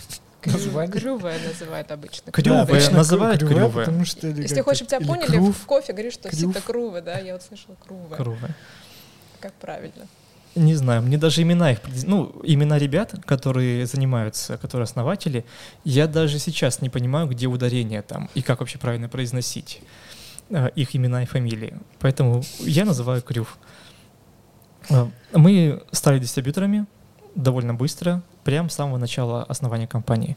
названий. 0.45 0.91
Крювая 0.91 1.39
называют 1.47 1.91
обычно. 1.91 2.31
Крювая 2.31 2.89
называют 2.89 3.41
крювая. 3.41 3.85
Потому 3.85 4.05
что, 4.05 4.27
Если 4.27 4.61
хочешь, 4.61 4.87
тебя 4.87 4.99
поняли, 4.99 5.37
в 5.37 5.65
кофе 5.65 5.93
говоришь, 5.93 6.13
что 6.13 6.35
сито 6.35 6.61
крувы, 6.61 7.01
да? 7.01 7.19
Я 7.19 7.33
вот 7.33 7.43
слышала 7.43 7.75
крувы. 7.75 8.15
Крувы. 8.15 8.49
Как 9.39 9.53
правильно? 9.53 10.07
Не 10.55 10.75
знаю, 10.75 11.03
мне 11.03 11.17
даже 11.17 11.43
имена 11.43 11.71
их, 11.71 11.79
ну, 12.05 12.41
имена 12.43 12.79
ребят, 12.79 13.13
которые 13.25 13.85
занимаются, 13.85 14.57
которые 14.57 14.85
основатели, 14.85 15.45
я 15.83 16.07
даже 16.07 16.39
сейчас 16.39 16.81
не 16.81 16.89
понимаю, 16.89 17.27
где 17.27 17.45
ударение 17.45 18.01
там 18.01 18.29
и 18.33 18.41
как 18.41 18.59
вообще 18.59 18.79
правильно 18.79 19.07
произносить 19.07 19.81
э, 20.49 20.69
их 20.75 20.95
имена 20.95 21.23
и 21.23 21.25
фамилии. 21.27 21.77
Поэтому 21.99 22.43
я 22.59 22.85
называю 22.85 23.21
Крюв. 23.21 23.59
Э, 24.89 25.07
мы 25.33 25.83
стали 25.91 26.17
дистрибьюторами 26.17 26.87
довольно 27.35 27.75
быстро, 27.75 28.23
прямо 28.43 28.69
с 28.69 28.73
самого 28.73 28.97
начала 28.97 29.43
основания 29.43 29.87
компании. 29.87 30.35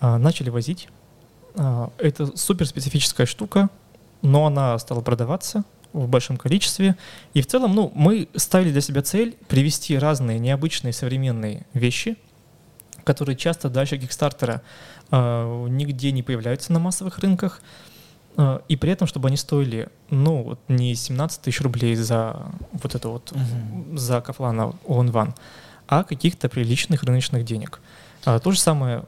Э, 0.00 0.16
начали 0.16 0.50
возить. 0.50 0.88
Это 1.54 2.36
супер 2.36 2.66
специфическая 2.66 3.26
штука, 3.26 3.70
но 4.20 4.44
она 4.44 4.78
стала 4.78 5.00
продаваться— 5.00 5.64
в 5.92 6.08
большом 6.08 6.36
количестве. 6.36 6.96
И 7.34 7.40
в 7.40 7.46
целом, 7.46 7.74
ну, 7.74 7.92
мы 7.94 8.28
ставили 8.34 8.72
для 8.72 8.80
себя 8.80 9.02
цель 9.02 9.36
привести 9.48 9.98
разные 9.98 10.38
необычные 10.38 10.92
современные 10.92 11.66
вещи, 11.72 12.16
которые 13.04 13.36
часто 13.36 13.68
дальше 13.68 13.98
Кикстартера 13.98 14.62
э, 15.10 15.66
нигде 15.68 16.12
не 16.12 16.22
появляются 16.22 16.72
на 16.72 16.78
массовых 16.78 17.18
рынках, 17.18 17.62
э, 18.36 18.60
и 18.68 18.76
при 18.76 18.92
этом, 18.92 19.06
чтобы 19.06 19.28
они 19.28 19.36
стоили, 19.36 19.88
ну, 20.10 20.42
вот 20.42 20.60
не 20.68 20.94
17 20.94 21.42
тысяч 21.42 21.60
рублей 21.60 21.94
за 21.94 22.46
вот 22.72 22.94
это 22.94 23.08
вот, 23.08 23.32
угу. 23.32 23.96
за 23.96 24.20
Кафлана 24.20 24.74
All 24.86 25.10
One, 25.10 25.34
а 25.88 26.04
каких-то 26.04 26.48
приличных 26.48 27.02
рыночных 27.04 27.44
денег. 27.44 27.80
А, 28.24 28.40
то 28.40 28.50
же 28.50 28.58
самое 28.58 29.04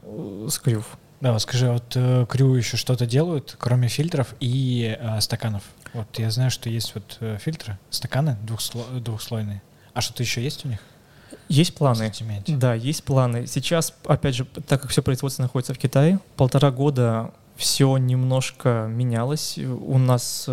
с 0.47 0.57
Крюв. 0.59 0.97
Да, 1.21 1.33
вот 1.33 1.41
скажи, 1.41 1.69
вот 1.69 1.91
э, 1.95 2.25
Крю 2.29 2.55
еще 2.55 2.77
что-то 2.77 3.05
делают, 3.05 3.55
кроме 3.59 3.89
фильтров 3.89 4.33
и 4.39 4.97
э, 4.99 5.19
стаканов? 5.19 5.63
Вот 5.93 6.07
я 6.17 6.31
знаю, 6.31 6.49
что 6.49 6.69
есть 6.69 6.95
вот 6.95 7.17
э, 7.19 7.37
фильтры, 7.41 7.77
стаканы 7.89 8.37
двухсло, 8.43 8.85
двухслойные. 8.99 9.61
А 9.93 10.01
что-то 10.01 10.23
еще 10.23 10.41
есть 10.41 10.65
у 10.65 10.69
них? 10.69 10.79
Есть 11.49 11.75
планы. 11.75 12.11
Да, 12.47 12.73
есть 12.73 13.03
планы. 13.03 13.47
Сейчас, 13.47 13.93
опять 14.05 14.35
же, 14.35 14.45
так 14.45 14.81
как 14.81 14.91
все 14.91 15.01
производство 15.01 15.41
находится 15.41 15.73
в 15.73 15.77
Китае, 15.77 16.19
полтора 16.37 16.71
года 16.71 17.31
все 17.57 17.97
немножко 17.97 18.87
менялось. 18.89 19.57
У 19.57 19.97
нас 19.97 20.49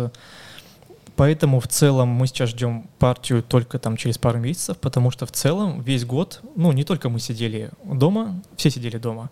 Поэтому 1.17 1.59
в 1.59 1.67
целом 1.67 2.09
мы 2.09 2.27
сейчас 2.27 2.49
ждем 2.49 2.87
партию 2.99 3.41
только 3.41 3.79
там 3.79 3.97
через 3.97 4.19
пару 4.19 4.37
месяцев, 4.37 4.77
потому 4.77 5.09
что 5.09 5.25
в 5.25 5.31
целом 5.31 5.81
весь 5.81 6.05
год, 6.05 6.41
ну 6.55 6.71
не 6.71 6.83
только 6.83 7.09
мы 7.09 7.19
сидели 7.19 7.71
дома, 7.83 8.39
все 8.55 8.69
сидели 8.69 8.99
дома, 8.99 9.31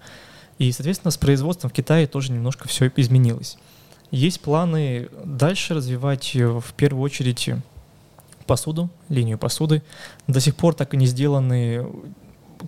и, 0.57 0.71
соответственно, 0.71 1.11
с 1.11 1.17
производством 1.17 1.69
в 1.69 1.73
Китае 1.73 2.07
тоже 2.07 2.31
немножко 2.31 2.67
все 2.67 2.91
изменилось. 2.95 3.57
Есть 4.11 4.41
планы 4.41 5.09
дальше 5.23 5.73
развивать 5.73 6.35
э, 6.35 6.47
в 6.47 6.73
первую 6.73 7.03
очередь 7.03 7.49
посуду, 8.45 8.89
линию 9.09 9.37
посуды. 9.37 9.81
До 10.27 10.39
сих 10.39 10.55
пор 10.55 10.75
так 10.75 10.93
и 10.93 10.97
не 10.97 11.07
сделаны 11.07 11.85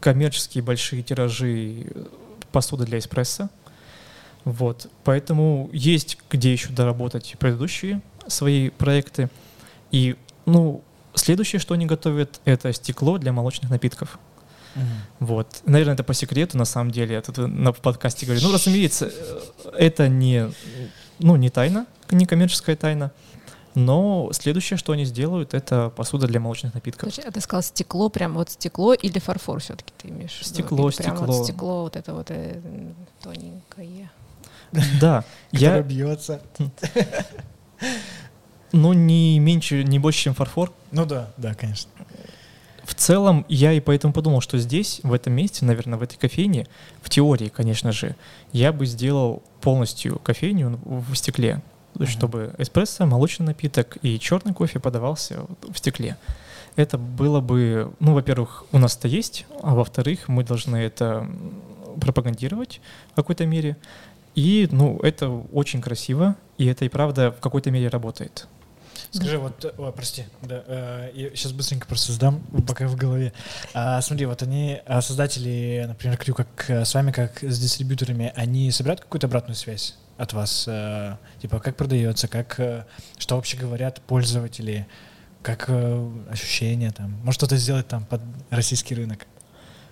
коммерческие 0.01 0.63
большие 0.63 1.03
тиражи 1.03 1.87
посуды 2.51 2.85
для 2.85 2.99
эспрессо. 2.99 3.49
Вот. 4.43 4.87
Поэтому 5.03 5.69
есть 5.71 6.17
где 6.29 6.51
еще 6.51 6.69
доработать 6.69 7.35
предыдущие 7.39 8.01
свои 8.27 8.69
проекты. 8.69 9.29
И, 9.91 10.15
ну, 10.45 10.83
следующее, 11.13 11.59
что 11.59 11.73
они 11.73 11.85
готовят, 11.85 12.41
это 12.45 12.73
стекло 12.73 13.17
для 13.17 13.31
молочных 13.31 13.69
напитков. 13.69 14.19
Вот. 15.19 15.61
Наверное, 15.65 15.93
это 15.95 16.03
по 16.03 16.13
секрету, 16.13 16.57
на 16.57 16.65
самом 16.65 16.91
деле. 16.91 17.15
Я 17.15 17.21
тут 17.21 17.37
на 17.37 17.73
подкасте 17.73 18.25
говорю. 18.25 18.41
Ну, 18.43 18.53
разумеется, 18.53 19.11
это 19.77 20.07
не, 20.07 20.51
ну, 21.19 21.35
не 21.35 21.49
тайна, 21.49 21.87
не 22.11 22.25
коммерческая 22.25 22.75
тайна. 22.75 23.11
Но 23.75 24.31
следующее, 24.33 24.77
что 24.77 24.93
они 24.93 25.05
сделают, 25.05 25.53
это 25.53 25.91
посуда 25.95 26.25
для 26.25 26.39
молочных 26.39 26.73
напитков. 26.73 27.13
Слушай, 27.13 27.29
а 27.29 27.31
ты 27.31 27.41
сказал 27.41 27.61
стекло, 27.61 28.09
прям 28.09 28.33
вот 28.33 28.49
стекло 28.49 28.95
или 28.95 29.19
фарфор 29.19 29.59
все-таки 29.59 29.93
ты 29.97 30.07
имеешь? 30.07 30.39
Стекло, 30.41 30.85
ну, 30.85 30.91
стекло. 30.91 31.15
Прям 31.15 31.25
вот 31.27 31.43
стекло, 31.43 31.81
вот 31.83 31.95
это 31.95 32.13
вот 32.15 32.31
э, 32.31 32.59
тоненькое. 33.21 34.09
Да. 34.99 35.23
я 35.51 35.81
бьется. 35.81 36.41
Ну, 38.73 38.93
не 38.93 39.39
меньше, 39.39 39.83
не 39.83 39.99
больше, 39.99 40.23
чем 40.23 40.33
фарфор. 40.33 40.73
Ну 40.91 41.05
да, 41.05 41.31
да, 41.37 41.53
конечно. 41.53 41.89
В 42.87 42.95
целом, 42.95 43.45
я 43.49 43.73
и 43.73 43.81
поэтому 43.81 44.13
подумал, 44.13 44.39
что 44.39 44.57
здесь, 44.57 45.01
в 45.03 45.11
этом 45.11 45.33
месте, 45.33 45.65
наверное, 45.65 45.99
в 45.99 46.03
этой 46.03 46.15
кофейне, 46.15 46.67
в 47.01 47.09
теории, 47.09 47.49
конечно 47.49 47.91
же, 47.91 48.15
я 48.53 48.71
бы 48.71 48.85
сделал 48.85 49.43
полностью 49.59 50.19
кофейню 50.19 50.79
в 50.85 51.13
стекле, 51.13 51.61
есть, 51.99 52.13
чтобы 52.13 52.55
эспрессо, 52.57 53.05
молочный 53.05 53.47
напиток 53.47 53.97
и 54.03 54.17
черный 54.17 54.53
кофе 54.53 54.79
подавался 54.79 55.41
в 55.63 55.77
стекле. 55.77 56.15
Это 56.77 56.97
было 56.97 57.41
бы, 57.41 57.91
ну, 57.99 58.13
во-первых, 58.13 58.63
у 58.71 58.77
нас 58.77 58.95
это 58.95 59.09
есть, 59.09 59.45
а 59.61 59.75
во-вторых, 59.75 60.29
мы 60.29 60.45
должны 60.45 60.77
это 60.77 61.29
пропагандировать 61.99 62.79
в 63.11 63.15
какой-то 63.15 63.45
мере. 63.45 63.75
И, 64.33 64.69
ну, 64.71 64.97
это 64.99 65.29
очень 65.29 65.81
красиво, 65.81 66.37
и 66.57 66.65
это 66.67 66.85
и 66.85 66.89
правда 66.89 67.31
в 67.31 67.41
какой-то 67.41 67.69
мере 67.69 67.89
работает. 67.89 68.47
Скажи, 69.11 69.37
вот, 69.37 69.65
о, 69.77 69.91
прости, 69.91 70.25
да, 70.41 70.63
э, 70.67 71.11
я 71.13 71.29
сейчас 71.29 71.51
быстренько 71.51 71.87
просто 71.87 72.11
задам, 72.11 72.41
пока 72.67 72.87
в 72.87 72.95
голове. 72.95 73.33
А, 73.73 74.01
смотри, 74.01 74.25
вот 74.25 74.41
они, 74.43 74.81
а, 74.85 75.01
создатели, 75.01 75.85
например, 75.87 76.17
Крю, 76.17 76.35
как 76.35 76.69
э, 76.69 76.83
с 76.83 76.93
вами, 76.93 77.11
как 77.11 77.41
с 77.41 77.59
дистрибьюторами, 77.59 78.33
они 78.35 78.69
собирают 78.71 79.01
какую-то 79.01 79.27
обратную 79.27 79.55
связь 79.55 79.95
от 80.17 80.33
вас? 80.33 80.65
А, 80.67 81.17
типа, 81.41 81.59
как 81.59 81.75
продается, 81.77 82.27
как, 82.27 82.85
что 83.17 83.35
вообще 83.35 83.57
говорят 83.57 84.01
пользователи, 84.01 84.87
как 85.41 85.69
ощущения 86.29 86.91
там? 86.91 87.11
Может, 87.23 87.39
что-то 87.39 87.55
сделать 87.55 87.87
там 87.87 88.05
под 88.05 88.21
российский 88.49 88.95
рынок? 88.95 89.25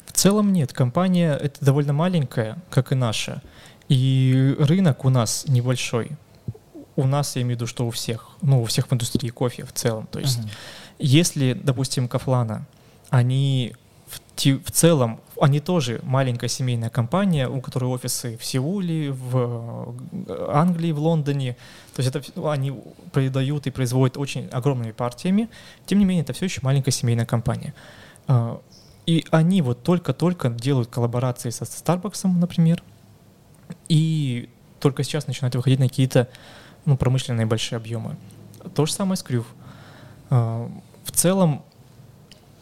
В 0.05 0.11
целом 0.11 0.51
нет. 0.51 0.73
Компания— 0.73 1.33
это 1.41 1.63
довольно 1.63 1.93
маленькая, 1.93 2.57
как 2.69 2.91
и 2.91 2.95
наша. 2.95 3.41
И 3.87 4.55
рынок 4.59 5.05
у 5.05 5.09
нас 5.09 5.45
небольшой 5.47 6.11
у 6.95 7.05
нас, 7.05 7.35
я 7.35 7.41
имею 7.41 7.57
в 7.57 7.61
виду, 7.61 7.67
что 7.67 7.85
у 7.85 7.91
всех, 7.91 8.29
ну, 8.41 8.61
у 8.61 8.65
всех 8.65 8.87
в 8.87 8.93
индустрии 8.93 9.29
кофе 9.29 9.65
в 9.65 9.73
целом. 9.73 10.07
То 10.11 10.19
есть, 10.19 10.39
uh-huh. 10.39 10.49
если, 10.99 11.53
допустим, 11.53 12.07
Кафлана, 12.07 12.65
они 13.09 13.75
в, 14.07 14.19
в 14.37 14.71
целом, 14.71 15.19
они 15.39 15.59
тоже 15.59 15.99
маленькая 16.03 16.47
семейная 16.47 16.89
компания, 16.89 17.47
у 17.47 17.61
которой 17.61 17.85
офисы 17.85 18.37
в 18.37 18.45
Сеуле, 18.45 19.11
в 19.11 19.95
э, 20.27 20.49
Англии, 20.51 20.91
в 20.91 20.99
Лондоне. 20.99 21.57
То 21.95 22.01
есть 22.01 22.15
это 22.15 22.51
они 22.51 22.73
продают 23.11 23.67
и 23.67 23.71
производят 23.71 24.17
очень 24.17 24.47
огромными 24.47 24.91
партиями. 24.91 25.49
Тем 25.85 25.99
не 25.99 26.05
менее, 26.05 26.23
это 26.23 26.33
все 26.33 26.45
еще 26.45 26.61
маленькая 26.63 26.91
семейная 26.91 27.25
компания. 27.25 27.73
А, 28.27 28.61
и 29.05 29.25
они 29.31 29.61
вот 29.61 29.83
только-только 29.83 30.49
делают 30.49 30.89
коллаборации 30.89 31.49
со 31.49 31.65
Starbucks, 31.65 32.27
например, 32.27 32.81
и 33.89 34.49
только 34.79 35.03
сейчас 35.03 35.27
начинают 35.27 35.55
выходить 35.55 35.79
на 35.79 35.87
какие-то 35.87 36.27
ну, 36.85 36.97
промышленные 36.97 37.45
большие 37.45 37.77
объемы. 37.77 38.15
То 38.73 38.85
же 38.85 38.93
самое 38.93 39.17
с 39.17 39.23
Крюв. 39.23 39.45
А, 40.29 40.69
в 41.03 41.11
целом 41.11 41.63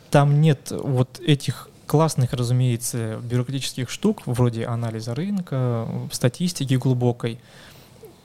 там 0.10 0.42
нет 0.42 0.72
вот 0.72 1.20
этих 1.20 1.70
классных, 1.88 2.34
разумеется, 2.34 3.18
бюрократических 3.18 3.90
штук, 3.90 4.24
вроде 4.26 4.66
анализа 4.66 5.14
рынка, 5.16 5.88
статистики 6.12 6.76
глубокой. 6.76 7.40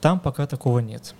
Там 0.01 0.19
пока 0.19 0.47
такого 0.47 0.79
нет. 0.79 1.13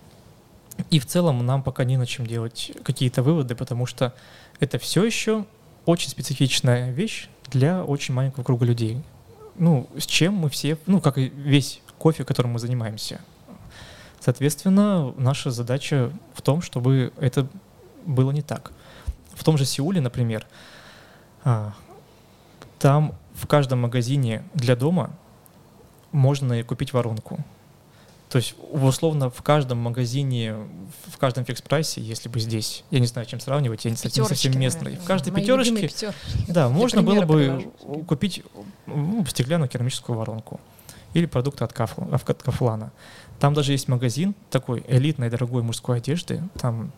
И 0.89 0.99
в 0.99 1.05
целом 1.05 1.45
нам 1.45 1.61
пока 1.63 1.83
не 1.83 1.97
на 1.97 2.05
чем 2.05 2.25
делать 2.25 2.71
какие-то 2.83 3.21
выводы, 3.21 3.55
потому 3.55 3.85
что 3.85 4.13
это 4.59 4.79
все 4.79 5.03
еще 5.03 5.45
очень 5.85 6.09
специфичная 6.09 6.91
вещь 6.91 7.27
для 7.51 7.83
очень 7.83 8.13
маленького 8.13 8.43
круга 8.43 8.65
людей. 8.65 9.01
ну, 9.55 9.89
с 9.97 10.05
чем 10.05 10.35
мы 10.35 10.49
все, 10.49 10.77
ну, 10.85 11.01
как 11.01 11.17
и 11.17 11.29
весь 11.29 11.81
кофе, 11.97 12.23
которым 12.23 12.53
мы 12.53 12.59
занимаемся. 12.59 13.19
Соответственно, 14.19 15.13
наша 15.17 15.51
задача 15.51 16.11
в 16.33 16.41
том, 16.41 16.61
чтобы 16.61 17.13
это 17.19 17.47
было 18.05 18.31
не 18.31 18.41
так. 18.41 18.71
В 19.33 19.43
том 19.43 19.57
же 19.57 19.65
Сеуле, 19.65 20.01
например, 20.01 20.45
а, 21.43 21.73
там 22.79 23.15
в 23.33 23.47
каждом 23.47 23.79
магазине 23.79 24.43
для 24.53 24.75
дома 24.75 25.11
можно 26.11 26.61
купить 26.63 26.91
воронку. 26.93 27.39
То 28.29 28.37
есть, 28.37 28.53
условно, 28.71 29.31
в 29.31 29.41
каждом 29.41 29.79
магазине, 29.79 30.55
в 31.07 31.17
каждом 31.17 31.45
фикс-прайсе, 31.45 31.99
если 31.99 32.29
бы 32.29 32.39
здесь, 32.39 32.83
я 32.91 32.99
не 32.99 33.07
знаю, 33.07 33.25
чем 33.25 33.39
сравнивать, 33.39 33.85
я 33.85 33.91
не, 33.91 33.95
не 33.95 34.25
совсем 34.25 34.59
местный, 34.59 34.97
в 34.97 35.03
каждой 35.03 35.33
пятерочке, 35.33 35.89
да, 36.47 36.69
можно 36.69 37.01
было 37.01 37.21
бы 37.21 37.71
привожу. 37.81 38.03
купить 38.03 38.43
ну, 38.85 39.25
стеклянную 39.25 39.67
керамическую 39.67 40.15
воронку 40.15 40.59
или 41.13 41.25
продукты 41.25 41.63
от, 41.63 41.73
Кафл, 41.73 42.03
от 42.11 42.43
Кафлана. 42.43 42.91
Там 43.39 43.53
даже 43.53 43.71
есть 43.71 43.87
магазин 43.87 44.35
такой 44.49 44.83
элитной 44.87 45.29
дорогой 45.29 45.63
мужской 45.63 45.97
одежды, 45.97 46.43
там 46.59 46.91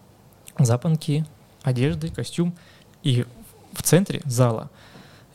запонки, 0.57 1.25
одежды, 1.63 2.09
костюм, 2.09 2.55
и 3.03 3.25
в 3.73 3.83
центре 3.83 4.21
зала, 4.25 4.69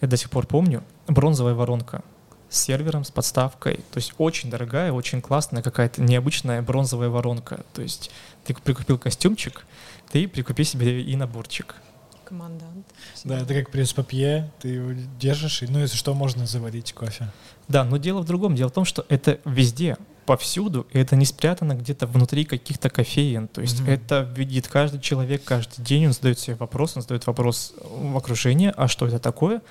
я 0.01 0.09
до 0.09 0.17
сих 0.17 0.31
пор 0.31 0.47
помню, 0.47 0.83
бронзовая 1.07 1.55
воронка— 1.55 2.03
с 2.49 2.63
сервером, 2.63 3.05
с 3.05 3.11
подставкой. 3.11 3.77
То 3.93 3.97
есть 3.97 4.15
очень 4.19 4.51
дорогая, 4.51 4.93
очень 4.93 5.21
классная 5.21 5.63
какая-то 5.63 6.03
необычная 6.03 6.63
бронзовая 6.63 7.09
воронка. 7.09 7.65
То 7.75 7.83
есть 7.83 8.11
ты 8.45 8.55
прикупил 8.55 8.99
костюмчик, 8.99 9.67
ты 10.11 10.29
прикупи 10.29 10.65
себе 10.65 11.03
и 11.03 11.17
наборчик. 11.17 11.77
Командант. 12.25 12.87
Да, 13.25 13.39
это 13.39 13.55
как 13.55 13.71
пресс-папье, 13.71 14.51
ты 14.61 14.69
его 14.69 14.93
держишь, 15.19 15.63
и, 15.63 15.67
ну, 15.69 15.79
если 15.79 15.97
что, 15.97 16.13
можно 16.13 16.45
заварить 16.45 16.93
кофе. 16.93 17.31
Да, 17.69 17.85
но 17.85 17.99
дело 17.99 18.21
в 18.21 18.25
другом. 18.25 18.57
Дело 18.57 18.69
в 18.69 18.73
том, 18.73 18.85
что 18.85 19.07
это 19.09 19.39
везде, 19.45 19.97
повсюду, 20.27 20.87
и 20.93 20.99
это 20.99 21.17
не 21.17 21.25
спрятано 21.25 21.75
где-то 21.75 22.07
внутри 22.07 22.45
каких-то 22.45 22.91
кофеин. 22.91 23.49
То 23.49 23.61
есть 23.63 23.81
mm-hmm. 23.81 23.95
это 23.95 24.29
видит 24.37 24.69
каждый 24.69 25.01
человек 25.01 25.45
каждый 25.45 25.83
день, 25.83 26.07
он 26.07 26.13
задает 26.13 26.39
себе 26.39 26.57
вопрос, 26.57 26.97
он 26.97 27.03
задает 27.03 27.27
вопрос 27.27 27.75
в 27.81 28.17
окружении, 28.17 28.73
а 28.77 28.89
что 28.89 29.07
это 29.07 29.19
такое? 29.19 29.63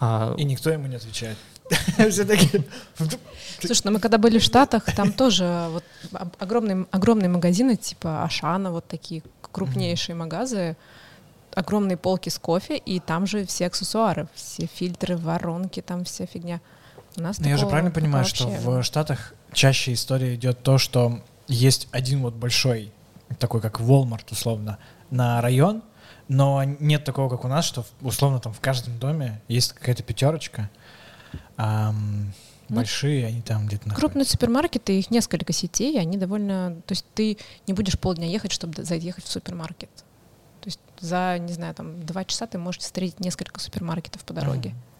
А... 0.00 0.34
И 0.38 0.44
никто 0.44 0.70
ему 0.70 0.86
не 0.86 0.96
отвечает. 0.96 1.36
Слушай, 3.60 3.82
ну 3.84 3.92
мы 3.92 4.00
когда 4.00 4.18
были 4.18 4.38
в 4.38 4.42
Штатах, 4.42 4.84
там 4.94 5.12
тоже 5.12 5.68
вот 5.70 5.84
огромные, 6.38 6.86
огромные 6.90 7.28
магазины, 7.28 7.76
типа 7.76 8.22
Ашана, 8.24 8.70
вот 8.70 8.86
такие 8.86 9.22
крупнейшие 9.50 10.14
магазы, 10.14 10.76
огромные 11.54 11.96
полки 11.96 12.28
с 12.28 12.38
кофе, 12.38 12.76
и 12.76 13.00
там 13.00 13.26
же 13.26 13.46
все 13.46 13.66
аксессуары, 13.66 14.28
все 14.34 14.66
фильтры, 14.66 15.16
воронки, 15.16 15.80
там 15.80 16.04
вся 16.04 16.26
фигня. 16.26 16.60
У 17.16 17.22
нас 17.22 17.38
Но 17.38 17.48
я 17.48 17.56
же 17.56 17.66
правильно 17.66 17.90
понимаю, 17.90 18.24
что 18.24 18.48
в 18.48 18.82
Штатах 18.82 19.34
чаще 19.54 19.92
история 19.92 20.34
идет 20.34 20.62
то, 20.62 20.78
что 20.78 21.20
есть 21.48 21.88
один 21.92 22.20
вот 22.22 22.34
большой, 22.34 22.92
такой 23.38 23.60
как 23.60 23.80
Walmart, 23.80 24.26
условно, 24.30 24.78
на 25.10 25.40
район, 25.40 25.82
но 26.28 26.62
нет 26.64 27.04
такого, 27.04 27.28
как 27.28 27.44
у 27.44 27.48
нас, 27.48 27.64
что 27.64 27.84
условно 28.00 28.40
там 28.40 28.52
в 28.52 28.60
каждом 28.60 28.98
доме 28.98 29.40
есть 29.48 29.72
какая-то 29.72 30.02
пятерочка, 30.02 30.70
а 31.56 31.92
ну, 32.68 32.76
большие, 32.76 33.26
они 33.26 33.42
там 33.42 33.66
где-то 33.66 33.88
находятся. 33.88 34.00
Крупные 34.00 34.24
супермаркеты, 34.24 34.98
их 34.98 35.10
несколько 35.10 35.52
сетей, 35.52 36.00
они 36.00 36.16
довольно... 36.16 36.76
То 36.86 36.92
есть 36.92 37.04
ты 37.14 37.36
не 37.66 37.74
будешь 37.74 37.98
полдня 37.98 38.26
ехать, 38.26 38.52
чтобы 38.52 38.82
заехать 38.84 39.24
в 39.24 39.30
супермаркет. 39.30 39.90
То 40.60 40.68
есть 40.68 40.80
за, 40.98 41.38
не 41.38 41.52
знаю, 41.52 41.74
там 41.74 42.04
два 42.06 42.24
часа 42.24 42.46
ты 42.46 42.56
можешь 42.56 42.80
встретить 42.80 43.20
несколько 43.20 43.60
супермаркетов 43.60 44.24
по 44.24 44.32
дороге. 44.32 44.70
Mm. 44.70 44.93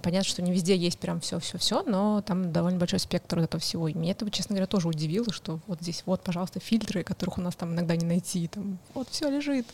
Понятно, 0.00 0.28
что 0.28 0.42
не 0.42 0.52
везде 0.52 0.76
есть 0.76 0.98
прям 0.98 1.20
все-все-все, 1.20 1.82
но 1.82 2.22
там 2.22 2.52
довольно 2.52 2.78
большой 2.78 2.98
спектр 2.98 3.38
этого 3.38 3.60
всего. 3.60 3.88
И 3.88 3.94
меня 3.94 4.12
это, 4.12 4.28
честно 4.30 4.54
говоря, 4.54 4.66
тоже 4.66 4.88
удивило, 4.88 5.32
что 5.32 5.60
вот 5.66 5.80
здесь 5.80 6.02
вот, 6.06 6.22
пожалуйста, 6.22 6.60
фильтры, 6.60 7.02
которых 7.02 7.38
у 7.38 7.40
нас 7.40 7.54
там 7.54 7.72
иногда 7.72 7.96
не 7.96 8.06
найти. 8.06 8.48
Там 8.48 8.78
вот 8.94 9.08
все 9.10 9.28
лежит. 9.30 9.66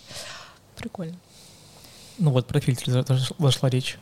Прикольно. 0.77 1.17
Ну 2.19 2.31
вот 2.31 2.47
про 2.47 2.61
фильтры 2.61 3.05
зашла 3.39 3.69
речь. 3.69 3.99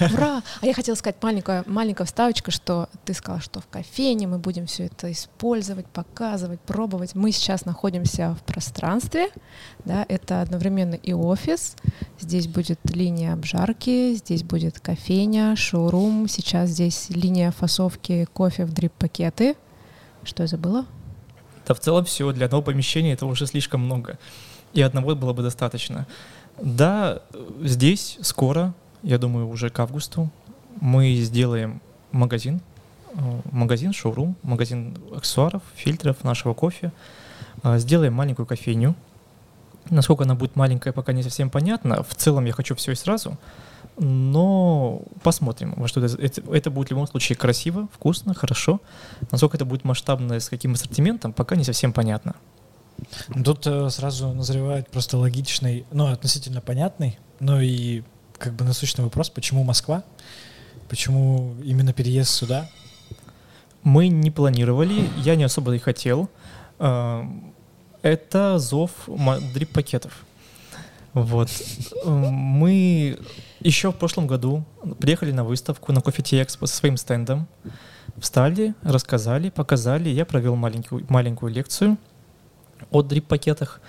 Ура! 0.00 0.42
А 0.60 0.66
я 0.66 0.74
хотела 0.74 0.94
сказать 0.94 1.16
маленькая, 1.22 1.64
маленькая 1.66 2.04
вставочка, 2.04 2.50
что 2.50 2.88
ты 3.04 3.14
сказала, 3.14 3.40
что 3.40 3.60
в 3.60 3.66
кофейне 3.66 4.26
мы 4.26 4.38
будем 4.38 4.66
все 4.66 4.86
это 4.86 5.10
использовать, 5.12 5.86
показывать, 5.86 6.60
пробовать. 6.60 7.14
Мы 7.14 7.32
сейчас 7.32 7.64
находимся 7.64 8.34
в 8.34 8.42
пространстве, 8.44 9.28
да, 9.84 10.04
это 10.08 10.42
одновременно 10.42 10.94
и 10.94 11.12
офис, 11.12 11.76
здесь 12.20 12.48
будет 12.48 12.78
линия 12.84 13.32
обжарки, 13.32 14.14
здесь 14.14 14.42
будет 14.42 14.80
кофейня, 14.80 15.56
шоурум, 15.56 16.28
сейчас 16.28 16.70
здесь 16.70 17.08
линия 17.10 17.50
фасовки 17.50 18.26
кофе 18.32 18.64
в 18.64 18.72
дрип-пакеты. 18.72 19.56
Что 20.24 20.42
я 20.42 20.46
забыла? 20.48 20.86
Да 21.66 21.74
в 21.74 21.80
целом 21.80 22.04
все, 22.04 22.32
для 22.32 22.46
одного 22.46 22.62
помещения 22.62 23.12
это 23.12 23.26
уже 23.26 23.46
слишком 23.46 23.80
много, 23.80 24.18
и 24.72 24.82
одного 24.82 25.14
было 25.14 25.32
бы 25.32 25.42
достаточно. 25.42 26.06
Да, 26.60 27.22
здесь 27.62 28.18
скоро 28.22 28.74
я 29.02 29.18
думаю, 29.18 29.48
уже 29.48 29.70
к 29.70 29.78
августу 29.78 30.30
мы 30.80 31.14
сделаем 31.14 31.80
магазин, 32.12 32.60
э, 33.14 33.40
магазин, 33.50 33.92
шоурум, 33.92 34.36
магазин 34.42 34.96
аксессуаров, 35.14 35.62
фильтров, 35.74 36.24
нашего 36.24 36.54
кофе. 36.54 36.92
Э, 37.62 37.78
сделаем 37.78 38.14
маленькую 38.14 38.46
кофейню. 38.46 38.94
Насколько 39.90 40.24
она 40.24 40.34
будет 40.34 40.56
маленькая, 40.56 40.92
пока 40.92 41.12
не 41.12 41.22
совсем 41.22 41.48
понятно. 41.50 42.02
В 42.02 42.14
целом 42.14 42.44
я 42.44 42.52
хочу 42.52 42.74
все 42.74 42.92
и 42.92 42.96
сразу. 42.96 43.38
Но 43.98 45.02
посмотрим, 45.22 45.74
во 45.76 45.88
что 45.88 46.04
это, 46.04 46.20
это, 46.20 46.42
это 46.52 46.70
будет 46.70 46.88
в 46.88 46.90
любом 46.90 47.06
случае 47.06 47.36
красиво, 47.36 47.88
вкусно, 47.92 48.34
хорошо. 48.34 48.80
Насколько 49.30 49.56
это 49.56 49.64
будет 49.64 49.84
масштабно, 49.84 50.38
с 50.38 50.50
каким 50.50 50.74
ассортиментом, 50.74 51.32
пока 51.32 51.56
не 51.56 51.64
совсем 51.64 51.92
понятно. 51.92 52.34
Тут 53.44 53.66
э, 53.66 53.88
сразу 53.90 54.32
назревает 54.32 54.90
просто 54.90 55.16
логичный, 55.16 55.86
ну, 55.92 56.06
относительно 56.06 56.60
понятный, 56.60 57.18
но 57.40 57.60
и 57.60 58.02
как 58.38 58.54
бы 58.54 58.64
насущный 58.64 59.04
вопрос, 59.04 59.30
почему 59.30 59.64
Москва? 59.64 60.04
Почему 60.88 61.54
именно 61.62 61.92
переезд 61.92 62.30
сюда? 62.30 62.68
Мы 63.82 64.08
не 64.08 64.30
планировали, 64.30 65.08
я 65.18 65.36
не 65.36 65.44
особо 65.44 65.74
и 65.74 65.78
хотел. 65.78 66.28
А, 66.78 67.26
это 68.02 68.58
зов 68.58 68.90
дрип-пакетов. 69.54 70.24
Вот. 71.12 71.48
Мы 72.04 73.18
еще 73.60 73.90
в 73.90 73.96
прошлом 73.96 74.26
году 74.26 74.64
приехали 74.98 75.32
на 75.32 75.44
выставку 75.44 75.92
на 75.92 76.00
Coffee 76.00 76.44
Expo 76.44 76.66
со 76.66 76.76
своим 76.76 76.96
стендом. 76.96 77.48
Встали, 78.18 78.74
рассказали, 78.82 79.50
показали. 79.50 80.08
Я 80.10 80.24
провел 80.24 80.56
маленькую, 80.56 81.06
маленькую 81.08 81.52
лекцию 81.52 81.96
о 82.90 83.02
дрип-пакетах. 83.02 83.80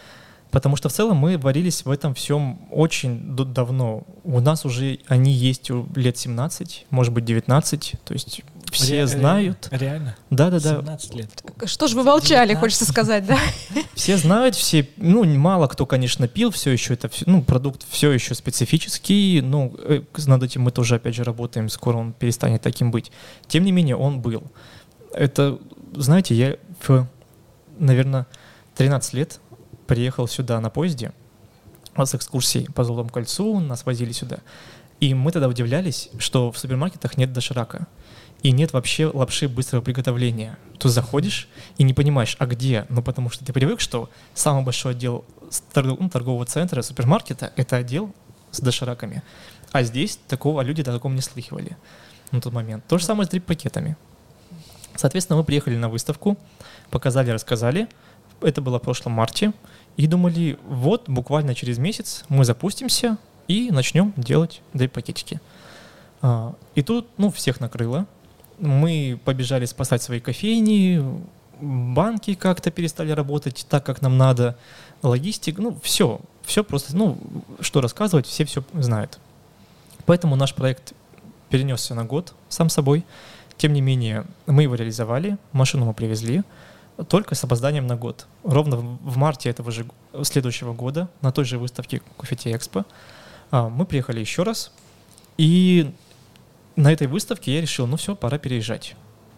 Потому 0.51 0.75
что 0.75 0.89
в 0.89 0.93
целом 0.93 1.17
мы 1.17 1.37
варились 1.37 1.83
в 1.83 1.91
этом 1.91 2.13
всем 2.13 2.59
очень 2.71 3.35
давно. 3.35 4.03
У 4.23 4.39
нас 4.39 4.65
уже 4.65 4.99
они 5.07 5.31
есть 5.31 5.69
лет 5.95 6.17
17, 6.17 6.87
может 6.89 7.13
быть 7.13 7.25
19. 7.25 7.93
То 8.05 8.13
есть 8.13 8.41
все 8.71 8.99
Ре- 9.01 9.07
знают. 9.07 9.67
Реально? 9.71 10.15
Да, 10.29 10.49
да, 10.49 10.59
да. 10.59 10.77
17 10.77 11.15
лет. 11.15 11.43
Что 11.65 11.87
ж 11.87 11.93
вы 11.93 12.03
молчали, 12.03 12.49
19. 12.49 12.59
хочется 12.59 12.85
сказать, 12.85 13.25
да? 13.25 13.37
Все 13.93 14.17
знают, 14.17 14.55
все, 14.55 14.87
ну, 14.97 15.23
мало 15.25 15.67
кто, 15.67 15.85
конечно, 15.85 16.27
пил, 16.27 16.51
все 16.51 16.71
еще 16.71 16.93
это, 16.93 17.09
ну, 17.25 17.41
продукт 17.41 17.85
все 17.89 18.11
еще 18.11 18.35
специфический, 18.35 19.41
ну, 19.41 19.75
э, 19.79 20.01
над 20.25 20.43
этим 20.43 20.63
мы 20.63 20.71
тоже, 20.71 20.95
опять 20.95 21.15
же, 21.15 21.23
работаем, 21.23 21.69
скоро 21.69 21.97
он 21.97 22.13
перестанет 22.13 22.61
таким 22.61 22.91
быть. 22.91 23.11
Тем 23.47 23.63
не 23.63 23.71
менее, 23.71 23.95
он 23.95 24.21
был. 24.21 24.43
Это, 25.13 25.59
знаете, 25.93 26.35
я 26.35 26.57
в, 26.85 27.07
наверное, 27.79 28.27
13 28.75 29.13
лет 29.13 29.39
приехал 29.87 30.27
сюда 30.27 30.59
на 30.59 30.69
поезде 30.69 31.11
с 32.05 32.13
экскурсией 32.13 32.71
по 32.71 32.83
Золотому 32.83 33.09
кольцу, 33.09 33.59
нас 33.59 33.85
возили 33.85 34.11
сюда. 34.11 34.39
И 34.99 35.13
мы 35.13 35.31
тогда 35.31 35.47
удивлялись, 35.47 36.09
что 36.19 36.51
в 36.51 36.57
супермаркетах 36.57 37.17
нет 37.17 37.33
доширака. 37.33 37.87
И 38.43 38.51
нет 38.51 38.73
вообще 38.73 39.07
лапши 39.07 39.47
быстрого 39.47 39.81
приготовления. 39.81 40.57
Ты 40.77 40.89
заходишь 40.89 41.47
и 41.77 41.83
не 41.83 41.93
понимаешь, 41.93 42.35
а 42.39 42.45
где? 42.45 42.85
Ну, 42.89 43.01
потому 43.01 43.31
что 43.31 43.43
ты 43.43 43.51
привык, 43.51 43.79
что 43.79 44.09
самый 44.35 44.63
большой 44.63 44.91
отдел 44.91 45.25
ну, 45.73 46.09
торгового 46.09 46.45
центра, 46.45 46.81
супермаркета— 46.83 47.51
это 47.55 47.77
отдел 47.77 48.13
с 48.51 48.59
дошираками. 48.59 49.23
А 49.71 49.83
здесь 49.83 50.19
такого 50.27 50.61
люди 50.61 50.81
о 50.81 50.85
таком 50.85 51.15
не 51.15 51.21
слыхивали 51.21 51.77
на 52.31 52.41
тот 52.41 52.53
момент. 52.53 52.85
То 52.87 52.97
же 52.97 53.05
самое 53.05 53.25
с 53.25 53.29
дрип-пакетами. 53.29 53.97
Соответственно, 54.95 55.37
мы 55.37 55.43
приехали 55.43 55.75
на 55.75 55.89
выставку, 55.89 56.37
показали, 56.89 57.31
рассказали. 57.31 57.87
Это 58.41 58.61
было 58.61 58.79
в 58.79 58.83
прошлом 58.83 59.13
марте 59.13 59.53
и 59.97 60.05
думали, 60.07 60.57
вот 60.67 61.09
буквально 61.09 61.55
через 61.55 61.79
месяц 61.79 62.23
мы 62.29 62.45
запустимся 62.45 63.17
и 63.47 63.71
начнем 63.71 64.13
делать 64.15 64.61
дрип-пакетики. 64.73 65.41
А, 66.21 66.53
и 66.75 66.83
тут, 66.83 67.07
ну, 67.17 67.31
всех 67.31 67.59
накрыло. 67.59 68.05
Мы 68.59 69.19
побежали 69.25 69.65
спасать 69.65 70.01
свои 70.01 70.19
кофейни, 70.19 71.03
банки 71.59 72.35
как-то 72.35 72.71
перестали 72.71 73.11
работать 73.11 73.65
так, 73.69 73.85
как 73.85 74.01
нам 74.01 74.17
надо, 74.17 74.57
логистик, 75.01 75.57
ну, 75.57 75.77
все, 75.81 76.21
все 76.43 76.63
просто, 76.63 76.95
ну, 76.95 77.17
что 77.59 77.81
рассказывать, 77.81 78.27
все 78.27 78.45
все 78.45 78.63
знают. 78.73 79.19
Поэтому 80.05 80.35
наш 80.35 80.53
проект 80.53 80.93
перенесся 81.49 81.95
на 81.95 82.05
год 82.05 82.33
сам 82.49 82.69
собой. 82.69 83.03
Тем 83.57 83.73
не 83.73 83.81
менее, 83.81 84.25
мы 84.45 84.63
его 84.63 84.75
реализовали, 84.75 85.37
машину 85.51 85.85
мы 85.85 85.93
привезли, 85.93 86.43
только 87.09 87.35
с 87.35 87.43
опозданием 87.43 87.87
на 87.87 87.95
год. 87.95 88.27
Ровно 88.43 88.77
в 88.77 89.17
марте 89.17 89.49
этого 89.49 89.71
же 89.71 89.85
следующего 90.23 90.73
года 90.73 91.09
на 91.21 91.31
той 91.31 91.45
же 91.45 91.57
выставке 91.57 92.01
Кофете 92.17 92.55
Экспо 92.55 92.85
а, 93.51 93.69
мы 93.69 93.85
приехали 93.85 94.19
еще 94.19 94.43
раз, 94.43 94.71
и 95.37 95.91
на 96.75 96.91
этой 96.91 97.07
выставке 97.07 97.53
я 97.55 97.61
решил, 97.61 97.87
ну 97.87 97.97
все, 97.97 98.15
пора 98.15 98.37
переезжать. 98.37 98.95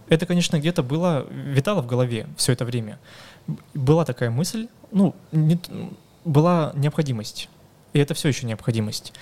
Это, 0.08 0.26
конечно, 0.26 0.60
где-то 0.60 0.82
было, 0.82 1.28
витало 1.30 1.82
в 1.82 1.88
голове 1.88 2.28
все 2.36 2.54
это 2.54 2.66
время. 2.66 3.00
Была 3.74 4.06
такая 4.06 4.32
мысль, 4.32 4.68
ну, 4.92 5.16
не, 5.32 5.60
была 6.26 6.72
необходимость. 6.76 7.50
И 7.94 8.00
это 8.00 8.14
все 8.14 8.30
еще 8.30 8.48
необходимость. 8.48 9.14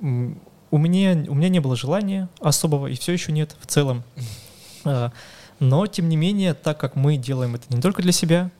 У 0.00 0.78
меня, 0.78 1.12
у 1.28 1.34
меня 1.34 1.48
не 1.48 1.60
было 1.60 1.76
желания 1.76 2.28
особого, 2.40 2.88
и 2.88 2.96
все 2.96 3.12
еще 3.12 3.30
нет 3.30 3.54
в 3.60 3.66
целом. 3.66 4.02
Но, 5.60 5.86
тем 5.86 6.08
не 6.08 6.16
менее, 6.16 6.54
так 6.54 6.78
как 6.78 6.96
мы 6.96 7.16
делаем 7.16 7.54
это 7.54 7.64
не 7.74 7.80
только 7.80 8.02
для 8.02 8.12
себя, 8.12 8.50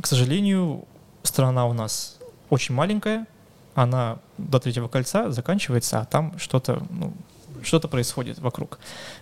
к 0.00 0.06
сожалению, 0.06 0.84
страна 1.22 1.66
у 1.66 1.72
нас 1.72 2.18
очень 2.50 2.74
маленькая, 2.74 3.26
она 3.74 4.18
до 4.38 4.58
третьего 4.58 4.88
кольца 4.88 5.30
заканчивается, 5.30 6.00
а 6.00 6.04
там 6.04 6.38
что-то, 6.38 6.82
ну, 6.90 7.12
что-то 7.62 7.88
происходит 7.88 8.38
вокруг. 8.38 8.78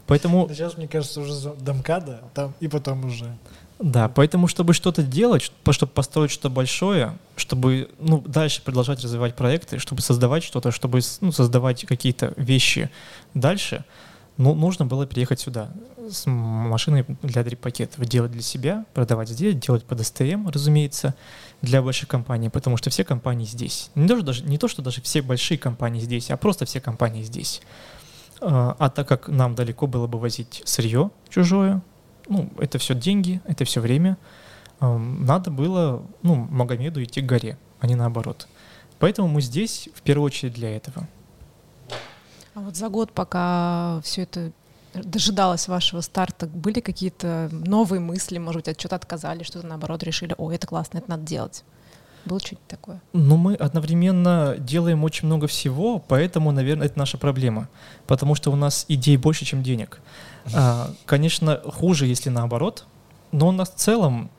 Поэтому... 0.07 0.49
Сейчас, 0.49 0.77
мне 0.77 0.87
кажется, 0.87 1.21
уже 1.21 1.53
до 1.55 1.73
МКАДа, 1.73 2.23
там 2.35 2.55
и 2.61 2.69
потом 2.69 3.05
уже. 3.05 3.37
Да, 3.81 4.09
поэтому, 4.09 4.47
чтобы 4.47 4.73
что-то 4.73 5.03
делать, 5.03 5.43
чтобы 5.43 5.93
построить 5.93 6.31
что-то 6.31 6.51
большое, 6.51 7.19
чтобы 7.35 7.91
ну, 7.99 8.21
дальше 8.21 8.63
продолжать 8.63 9.03
развивать 9.03 9.35
проекты, 9.35 9.79
чтобы 9.79 10.01
создавать 10.01 10.45
что-то, 10.45 10.71
чтобы 10.71 11.01
ну, 11.21 11.33
создавать 11.33 11.85
какие-то 11.85 12.33
вещи 12.37 12.91
дальше, 13.35 13.85
ну, 14.37 14.55
нужно 14.55 14.87
было 14.87 15.07
переехать 15.07 15.41
сюда 15.41 15.71
с 16.11 16.27
машиной 16.27 17.05
для 17.23 17.43
дрип-пакетов, 17.43 18.05
делать 18.07 18.33
для 18.33 18.43
себя, 18.43 18.85
продавать 18.95 19.29
здесь, 19.29 19.55
делать 19.57 19.85
под 19.85 20.05
СТМ, 20.05 20.49
разумеется, 20.49 21.15
для 21.63 21.83
больших 21.83 22.09
компаний, 22.09 22.49
потому 22.49 22.77
что 22.77 22.91
все 22.91 23.05
компании 23.05 23.45
здесь. 23.45 23.91
Не 23.95 24.09
то, 24.09 24.17
что 24.17 24.27
даже, 24.27 24.45
не 24.45 24.59
то, 24.59 24.69
что 24.69 24.83
даже 24.83 25.01
все 25.03 25.23
большие 25.23 25.59
компании 25.59 26.01
здесь, 26.01 26.31
а 26.31 26.37
просто 26.37 26.65
все 26.65 26.81
компании 26.81 27.23
здесь. 27.23 27.63
А, 28.41 28.77
а 28.79 28.91
так 28.91 29.09
как 29.09 29.29
нам 29.29 29.55
далеко 29.55 29.87
было 29.87 30.07
бы 30.07 30.19
возить 30.19 30.63
сырье 30.65 31.11
чужое, 31.29 31.83
ну, 32.29 32.51
это 32.59 32.79
все 32.79 32.95
деньги, 32.95 33.41
это 33.47 33.65
все 33.65 33.81
время, 33.81 34.17
надо 34.81 35.51
было, 35.51 36.03
ну, 36.23 36.35
Магомеду 36.35 37.03
идти 37.03 37.21
к 37.21 37.27
горе, 37.27 37.57
а 37.81 37.87
не 37.87 37.95
наоборот. 37.95 38.49
Поэтому 38.99 39.29
мы 39.29 39.41
здесь 39.41 39.89
в 39.95 40.03
первую 40.03 40.27
очередь 40.27 40.55
для 40.55 40.77
этого. 40.77 41.09
А 42.55 42.61
вот 42.61 42.77
за 42.77 42.89
год, 42.89 43.13
пока 43.13 44.01
все 44.03 44.23
это 44.23 44.53
дожидалось 45.03 45.69
вашего 45.69 46.01
старта, 46.01 46.47
были 46.47 46.81
какие-то 46.81 47.49
новые 47.51 48.01
мысли, 48.01 48.39
может 48.39 48.61
быть, 48.61 48.69
от 48.69 48.77
чего-то 48.77 48.97
отказали, 48.97 49.43
что-то 49.43 49.67
наоборот 49.67 50.03
решили, 50.03 50.35
о, 50.39 50.53
это 50.53 50.67
классно, 50.67 50.99
это 50.99 51.11
надо 51.11 51.23
делать? 51.25 51.65
Было 52.25 52.41
что-нибудь 52.41 52.67
такое? 52.69 53.03
Ну, 53.13 53.37
мы 53.37 53.55
одновременно 53.55 54.57
делаем 54.59 55.05
очень 55.05 55.27
много 55.27 55.47
всего, 55.47 55.99
поэтому, 55.99 56.53
наверное, 56.53 56.87
это 56.87 56.99
наша 56.99 57.19
проблема. 57.19 57.69
Потому 58.07 58.35
что 58.35 58.51
у 58.51 58.57
нас 58.57 58.87
идей 58.89 59.19
больше, 59.19 59.45
чем 59.45 59.63
денег. 59.63 60.01
А, 60.55 60.91
конечно, 61.05 61.61
хуже, 61.65 62.07
если 62.07 62.31
наоборот, 62.31 62.87
но 63.31 63.49
у 63.49 63.53
нас 63.53 63.71
в 63.71 63.75
целом 63.75 64.31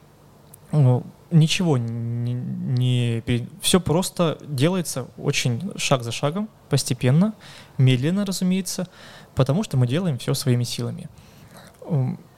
ну, 0.72 1.04
ничего 1.32 1.78
не, 1.78 2.34
не... 2.34 3.24
Все 3.62 3.80
просто 3.80 4.38
делается 4.48 5.08
очень 5.18 5.72
шаг 5.78 6.04
за 6.04 6.12
шагом, 6.12 6.50
постепенно, 6.70 7.34
медленно, 7.78 8.26
разумеется, 8.26 8.88
потому 9.36 9.64
что 9.64 9.78
мы 9.78 9.88
делаем 9.88 10.18
все 10.18 10.34
своими 10.34 10.64
силами. 10.64 11.10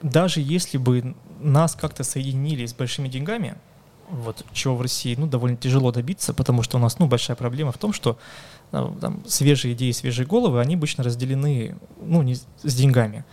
Даже 0.02 0.40
если 0.40 0.78
бы 0.78 1.14
нас 1.40 1.74
как-то 1.74 2.04
соединили 2.04 2.66
с 2.66 2.74
большими 2.74 3.08
деньгами, 3.08 3.56
вот 4.10 4.44
чего 4.52 4.76
в 4.76 4.82
России 4.82 5.14
ну, 5.16 5.26
довольно 5.26 5.56
тяжело 5.56 5.92
добиться, 5.92 6.34
потому 6.34 6.62
что 6.62 6.78
у 6.78 6.80
нас 6.80 6.98
ну, 6.98 7.06
большая 7.06 7.36
проблема 7.36 7.72
в 7.72 7.78
том, 7.78 7.92
что 7.92 8.18
э, 8.72 8.90
там, 9.00 9.22
свежие 9.26 9.74
идеи, 9.74 9.90
свежие 9.92 10.26
головы, 10.26 10.60
они 10.60 10.74
обычно 10.74 11.04
разделены 11.04 11.76
ну, 12.00 12.22
не 12.22 12.34
с 12.34 12.74
деньгами. 12.74 13.24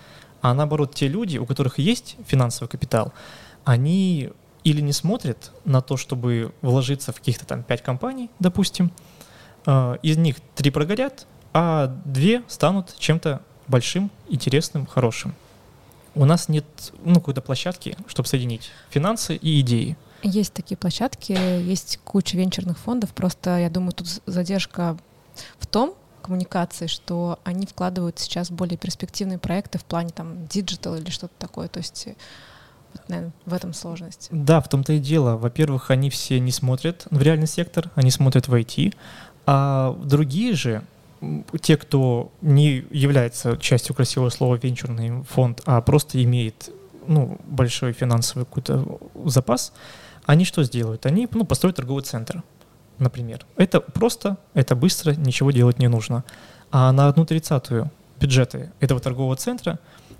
А 0.42 0.54
наоборот, 0.54 0.94
те 0.94 1.08
люди, 1.08 1.38
у 1.38 1.46
которых 1.46 1.80
есть 1.80 2.18
финансовый 2.28 2.68
капитал, 2.68 3.14
они 3.64 4.32
или 4.64 4.82
не 4.82 4.94
смотрят 4.94 5.52
на 5.64 5.82
то, 5.82 5.96
чтобы 5.96 6.54
вложиться 6.62 7.12
в 7.12 7.16
каких-то 7.16 7.46
там 7.46 7.64
пять 7.64 7.82
компаний, 7.82 8.30
допустим, 8.40 8.92
э, 9.66 9.98
из 10.02 10.18
них 10.18 10.38
три 10.56 10.72
прогорят, 10.72 11.26
а 11.54 11.88
две 12.04 12.44
станут 12.48 12.96
чем-то 12.98 13.42
большим, 13.68 14.12
интересным, 14.30 14.86
хорошим. 14.86 15.34
У 16.14 16.26
нас 16.26 16.48
нет 16.48 16.66
ну, 17.04 17.16
какой-то 17.16 17.42
площадки, 17.42 17.98
чтобы 18.08 18.28
соединить 18.28 18.72
финансы 18.90 19.36
и 19.36 19.60
идеи. 19.62 19.98
Есть 20.24 20.54
такие 20.54 20.78
площадки, 20.78 21.34
есть 21.34 22.00
куча 22.04 22.38
венчурных 22.38 22.78
фондов, 22.80 23.14
просто 23.14 23.60
я 23.60 23.70
думаю, 23.70 23.92
тут 23.92 24.08
задержка 24.26 24.98
в 25.60 25.68
том, 25.68 25.94
коммуникации, 26.22 26.88
что 26.88 27.38
они 27.44 27.68
вкладывают 27.68 28.18
сейчас 28.18 28.50
более 28.50 28.78
перспективные 28.78 29.38
проекты 29.38 29.78
в 29.78 29.86
плане 29.86 30.10
там 30.10 30.48
digital 30.48 30.96
или 30.96 31.12
что-то 31.12 31.34
такое, 31.38 31.68
то 31.68 31.78
есть 31.78 32.08
вот, 32.94 33.10
наверное, 33.10 33.34
в 33.46 33.54
этом 33.54 33.74
сложность. 33.74 34.30
Да, 34.32 34.62
в 34.62 34.70
том-то 34.70 34.94
и 34.94 35.00
дело. 35.00 35.36
Во-первых, 35.36 35.92
они 35.92 36.10
все 36.10 36.40
не 36.40 36.52
смотрят 36.52 37.06
в 37.12 37.22
реальный 37.22 37.48
сектор, 37.48 37.92
они 37.96 38.10
смотрят 38.10 38.48
в 38.48 38.54
IT, 38.54 38.96
а 39.46 39.96
другие 40.04 40.56
же, 40.56 40.84
те, 41.62 41.78
кто 41.78 42.32
не 42.42 42.86
является 42.92 43.58
частью 43.58 43.96
красивого 43.96 44.30
слова 44.30 44.56
венчурный 44.56 45.24
фонд, 45.24 45.62
а 45.66 45.82
просто 45.82 46.22
имеет 46.24 46.70
ну, 47.08 47.38
большой 47.46 47.94
финансовый 47.94 48.46
какой-то 48.46 49.00
запас, 49.26 49.74
они 50.26 50.46
что 50.46 50.64
сделают? 50.64 51.06
Они 51.06 51.28
ну, 51.32 51.46
построят 51.46 51.78
торговый 51.78 52.04
центр, 52.04 52.44
например. 52.98 53.46
Это 53.58 53.80
просто, 53.80 54.38
это 54.54 54.76
быстро, 54.76 55.12
ничего 55.12 55.52
делать 55.52 55.80
не 55.80 55.88
нужно. 55.88 56.24
А 56.72 56.92
на 56.92 57.08
одну 57.08 57.26
тридцатую 57.26 57.92
бюджеты 58.20 58.72
этого 58.80 59.00
торгового 59.00 59.36
центра 59.36 59.80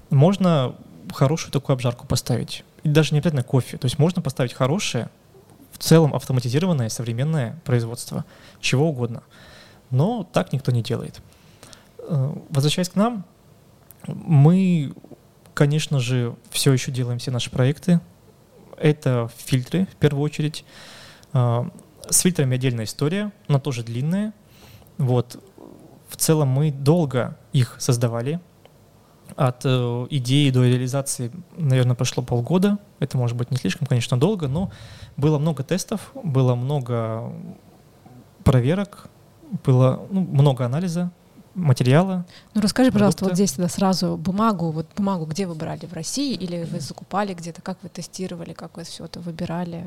можно 0.10 0.76
хорошую 1.14 1.52
такую 1.52 1.74
обжарку 1.74 2.08
поставить. 2.08 2.64
И 2.84 2.90
даже 2.90 3.14
не 3.14 3.20
обязательно 3.20 3.44
кофе. 3.44 3.78
То 3.78 3.86
есть 3.86 3.98
можно 3.98 4.22
поставить 4.22 4.54
хорошее, 4.54 5.10
в 5.72 5.78
целом 5.78 6.16
автоматизированное 6.16 6.90
современное 6.90 7.60
производство, 7.66 8.24
чего 8.62 8.90
угодно. 8.90 9.24
Но 9.92 10.24
так 10.24 10.54
никто 10.54 10.72
не 10.72 10.84
делает. 10.84 11.22
Э, 12.00 12.34
возвращаясь 12.50 12.90
к 12.90 12.96
нам, 12.96 13.26
мы, 14.08 14.94
конечно 15.54 16.00
же, 16.00 16.36
все 16.50 16.74
еще 16.74 16.92
делаем 16.92 17.20
все 17.20 17.32
наши 17.32 17.50
проекты 17.50 18.00
это 18.78 19.30
фильтры, 19.38 19.88
в 19.92 19.96
первую 19.96 20.24
очередь. 20.24 20.66
А, 21.34 21.70
с 22.10 22.20
фильтрами 22.20 22.56
отдельная 22.56 22.86
история, 22.86 23.32
но 23.48 23.60
тоже 23.60 23.84
длинная. 23.84 24.34
Вот. 24.98 25.42
В 26.08 26.18
целом 26.18 26.50
мы 26.50 26.72
долго 26.72 27.38
их 27.52 27.76
создавали. 27.80 28.40
От 29.36 29.66
э, 29.66 30.08
идеи 30.12 30.52
до 30.52 30.64
реализации, 30.64 31.32
наверное, 31.58 31.96
прошло 31.96 32.22
полгода. 32.24 32.78
Это 33.00 33.18
может 33.18 33.36
быть 33.36 33.50
не 33.50 33.58
слишком, 33.58 33.88
конечно, 33.88 34.20
долго, 34.20 34.48
но 34.48 34.72
было 35.18 35.40
много 35.40 35.64
тестов, 35.64 36.12
было 36.14 36.54
много 36.54 37.34
проверок, 38.44 39.08
было 39.64 40.06
ну, 40.10 40.22
много 40.22 40.66
анализа, 40.66 41.12
материала. 41.56 42.26
Ну 42.54 42.62
расскажи, 42.62 42.92
пожалуйста, 42.92 43.20
продукта. 43.20 43.26
вот 43.26 43.36
здесь 43.36 43.54
тогда 43.54 43.70
сразу 43.70 44.18
бумагу, 44.18 44.72
вот 44.72 44.88
бумагу 44.96 45.26
где 45.26 45.48
вы 45.48 45.56
брали, 45.56 45.86
в 45.86 45.94
России 45.94 46.34
или 46.34 46.64
вы 46.64 46.80
закупали 46.80 47.34
где-то, 47.34 47.62
как 47.62 47.78
вы 47.82 47.90
тестировали, 47.90 48.54
как 48.54 48.78
вы 48.78 48.84
все 48.84 49.06
это 49.06 49.20
выбирали? 49.20 49.84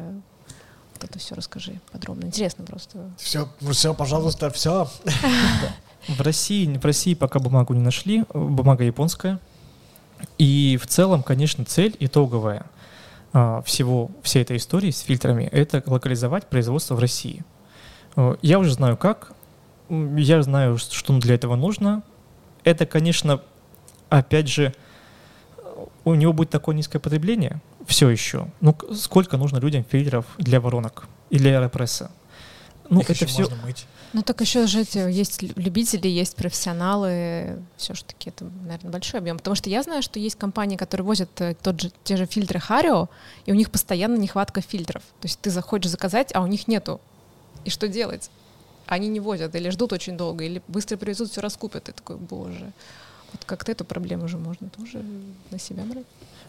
Вот 0.95 1.05
это 1.05 1.19
все 1.19 1.35
расскажи 1.35 1.81
подробно. 1.93 2.27
Интересно 2.27 2.65
просто. 2.65 3.11
Все, 3.19 3.49
все, 3.71 3.95
пожалуйста, 3.95 4.51
все. 4.51 4.89
В 6.09 6.23
России, 6.23 6.65
в 6.79 6.85
России 6.85 7.13
пока 7.15 7.39
бумагу 7.39 7.75
не 7.75 7.81
нашли, 7.81 8.25
бумага 8.33 8.85
японская. 8.85 9.41
И 10.39 10.79
в 10.81 10.87
целом, 10.87 11.23
конечно, 11.23 11.65
цель 11.65 11.95
итоговая 11.99 12.67
а, 13.33 13.61
всего, 13.63 14.11
всей 14.23 14.43
этой 14.43 14.57
истории 14.57 14.91
с 14.91 15.01
фильтрами— 15.01 15.45
это 15.53 15.83
локализовать 15.85 16.47
производство 16.47 16.95
в 16.95 17.01
России. 17.01 17.45
Я 18.43 18.59
уже 18.59 18.73
знаю 18.73 18.97
как, 18.97 19.33
я 19.89 20.43
знаю, 20.43 20.79
что 20.79 21.19
для 21.19 21.35
этого 21.35 21.57
нужно. 21.57 22.03
Это, 22.65 22.87
конечно, 22.87 23.41
опять 24.09 24.49
же, 24.49 24.75
у 26.05 26.15
него 26.15 26.33
будет 26.33 26.51
такое 26.51 26.75
низкое 26.75 27.01
потребление 27.01 27.61
все 27.89 28.11
еще. 28.11 28.49
Ну, 28.61 28.77
сколько 28.95 29.37
нужно 29.37 29.59
людям 29.59 29.83
фильтров 29.83 30.27
для 30.37 30.61
воронок 30.61 31.09
или 31.31 31.41
для 31.41 31.59
аэропресса? 31.59 32.11
Ну, 32.91 33.01
Их 33.01 33.11
это 33.11 33.27
все... 33.27 33.49
мыть. 33.65 33.87
Ну, 34.15 34.23
так 34.23 34.41
еще 34.41 34.67
же 34.67 34.85
есть 35.11 35.43
любители, 35.43 36.09
есть 36.09 36.37
профессионалы. 36.37 37.59
Все-таки 37.77 38.31
это, 38.31 38.45
наверное, 38.45 38.91
большой 38.91 39.21
объем. 39.21 39.37
Потому 39.37 39.55
что 39.55 39.69
я 39.69 39.83
знаю, 39.83 40.03
что 40.03 40.19
есть 40.19 40.37
компании, 40.37 40.77
которые 40.77 41.05
возят 41.05 41.29
э, 41.41 41.55
тот 41.63 41.81
же, 41.81 41.93
те 42.05 42.17
же 42.17 42.25
фильтры 42.25 42.59
Харио, 42.59 43.09
и 43.45 43.53
у 43.53 43.55
них 43.55 43.71
постоянно 43.71 44.17
нехватка 44.17 44.63
фильтров. 44.63 45.03
То 45.21 45.29
есть 45.29 45.39
ты 45.41 45.51
заходишь 45.51 45.91
заказать, 45.91 46.35
а 46.35 46.41
у 46.41 46.47
них 46.47 46.69
нету. 46.69 47.01
И 47.65 47.71
что 47.71 47.89
делать? 47.89 48.31
Они 48.89 49.09
не 49.09 49.21
возят 49.21 49.55
или 49.55 49.69
ждут 49.71 49.93
очень 49.93 50.17
долго, 50.17 50.45
или 50.45 50.63
быстро 50.67 50.97
привезут, 50.97 51.31
все 51.31 51.41
раскупят. 51.41 51.89
И 51.89 51.93
такой, 51.93 52.17
боже. 52.17 52.73
Вот 53.33 53.45
как-то 53.45 53.71
эту 53.71 53.85
проблему 53.85 54.27
же 54.29 54.39
можно 54.39 54.71
тоже 54.71 55.03
на 55.51 55.59
себя 55.59 55.85
брать. 55.85 56.07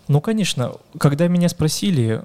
Ну, 0.07 0.21
конечно. 0.21 0.75
Когда 0.97 1.27
меня 1.27 1.49
спросили, 1.49 2.23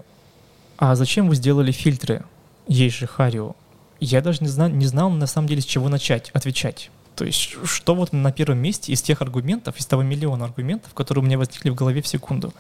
а 0.78 0.94
зачем 0.94 1.28
вы 1.28 1.34
сделали 1.34 1.72
фильтры? 1.72 2.24
Есть 2.68 2.96
же 2.96 3.08
Харио. 3.08 3.56
Я 3.98 4.20
даже 4.20 4.38
не 4.40 4.48
знал, 4.48 4.68
не 4.68 4.86
знал 4.86 5.10
на 5.10 5.26
самом 5.26 5.48
деле, 5.48 5.60
с 5.60 5.64
чего 5.64 5.88
начать 5.88 6.30
отвечать. 6.30 6.90
То 7.16 7.24
есть, 7.24 7.56
что 7.64 7.94
вот 7.96 8.12
на 8.12 8.30
первом 8.32 8.58
месте 8.58 8.92
из 8.92 9.02
тех 9.02 9.20
аргументов, 9.20 9.76
из 9.78 9.86
того 9.86 10.02
миллиона 10.02 10.44
аргументов, 10.44 10.94
которые 10.94 11.22
у 11.22 11.26
меня 11.26 11.38
возникли 11.38 11.70
в 11.70 11.74
голове 11.74 12.02
в 12.02 12.06
секунду. 12.06 12.54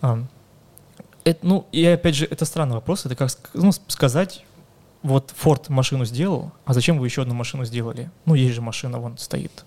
Это, 0.00 1.38
ну, 1.40 1.66
и 1.72 1.84
опять 1.86 2.14
же, 2.14 2.26
это 2.26 2.44
странный 2.44 2.74
вопрос. 2.74 3.06
Это 3.06 3.16
как 3.16 3.30
ну, 3.54 3.72
сказать, 3.88 4.44
вот 5.04 5.34
Форд 5.36 5.68
машину 5.68 6.06
сделал, 6.06 6.50
а 6.64 6.72
зачем 6.72 6.98
вы 6.98 7.06
еще 7.06 7.22
одну 7.22 7.34
машину 7.34 7.66
сделали? 7.66 8.10
Ну, 8.24 8.34
есть 8.34 8.54
же 8.54 8.62
машина, 8.62 8.98
вон 8.98 9.18
стоит. 9.18 9.64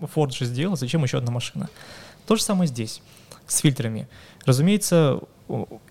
Форд 0.00 0.34
же 0.34 0.44
сделал, 0.44 0.76
зачем 0.76 1.04
еще 1.04 1.18
одна 1.18 1.30
машина? 1.30 1.70
То 2.26 2.34
же 2.34 2.42
самое 2.42 2.66
здесь, 2.66 3.00
с 3.46 3.58
фильтрами. 3.58 4.08
Разумеется, 4.44 5.20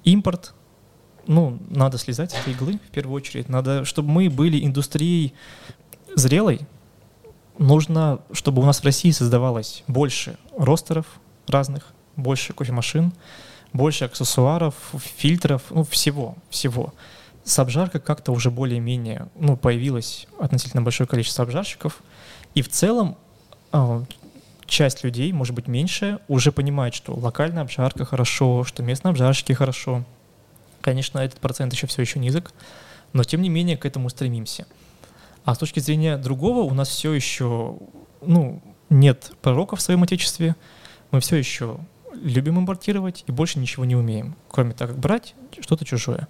импорт, 0.03 0.53
ну, 1.27 1.59
надо 1.69 1.97
слезать 1.97 2.31
с 2.31 2.35
этой 2.35 2.51
иглы 2.51 2.73
в 2.89 2.91
первую 2.91 3.15
очередь. 3.15 3.47
Надо, 3.47 3.85
чтобы 3.85 4.09
мы 4.09 4.29
были 4.29 4.65
индустрией 4.65 5.33
зрелой, 6.13 6.59
нужно, 7.57 8.19
чтобы 8.33 8.61
у 8.61 8.65
нас 8.65 8.81
в 8.81 8.83
России 8.83 9.11
создавалось 9.11 9.83
больше 9.87 10.37
ростеров 10.57 11.05
разных, 11.47 11.93
больше 12.17 12.51
кофемашин, 12.51 13.13
больше 13.71 14.05
аксессуаров, 14.05 14.75
фильтров, 15.15 15.63
ну, 15.69 15.85
всего, 15.85 16.35
всего. 16.49 16.93
С 17.43 17.57
обжаркой 17.59 18.01
как-то 18.01 18.31
уже 18.31 18.51
более-менее, 18.51 19.27
ну, 19.35 19.57
появилось 19.57 20.27
относительно 20.39 20.81
большое 20.81 21.07
количество 21.07 21.43
обжарщиков, 21.43 22.01
и 22.53 22.61
в 22.61 22.69
целом 22.69 23.17
э, 23.71 24.03
часть 24.65 25.03
людей, 25.03 25.31
может 25.33 25.55
быть, 25.55 25.67
меньше, 25.67 26.19
уже 26.27 26.51
понимает, 26.51 26.93
что 26.93 27.13
локальная 27.15 27.63
обжарка 27.63 28.05
хорошо, 28.05 28.63
что 28.63 28.83
местные 28.83 29.11
обжарщики 29.11 29.53
хорошо. 29.53 30.03
Конечно, 30.81 31.19
этот 31.19 31.39
процент 31.39 31.73
еще 31.73 31.87
все 31.87 32.01
еще 32.01 32.19
низок, 32.19 32.53
но 33.13 33.23
тем 33.23 33.41
не 33.41 33.49
менее 33.49 33.77
к 33.77 33.85
этому 33.85 34.09
стремимся. 34.09 34.65
А 35.43 35.55
с 35.55 35.57
точки 35.57 35.79
зрения 35.79 36.17
другого 36.17 36.59
у 36.59 36.73
нас 36.73 36.89
все 36.89 37.11
еще, 37.13 37.77
ну, 38.21 38.61
нет 38.89 39.31
пророков 39.41 39.79
в 39.79 39.81
своем 39.81 40.03
отечестве, 40.03 40.55
мы 41.11 41.19
все 41.19 41.37
еще 41.37 41.79
любим 42.13 42.59
импортировать 42.59 43.23
и 43.27 43.31
больше 43.31 43.59
ничего 43.59 43.85
не 43.85 43.95
умеем, 43.95 44.35
кроме 44.49 44.73
того, 44.73 44.91
как 44.91 44.99
брать 44.99 45.35
что-то 45.59 45.85
чужое. 45.85 46.27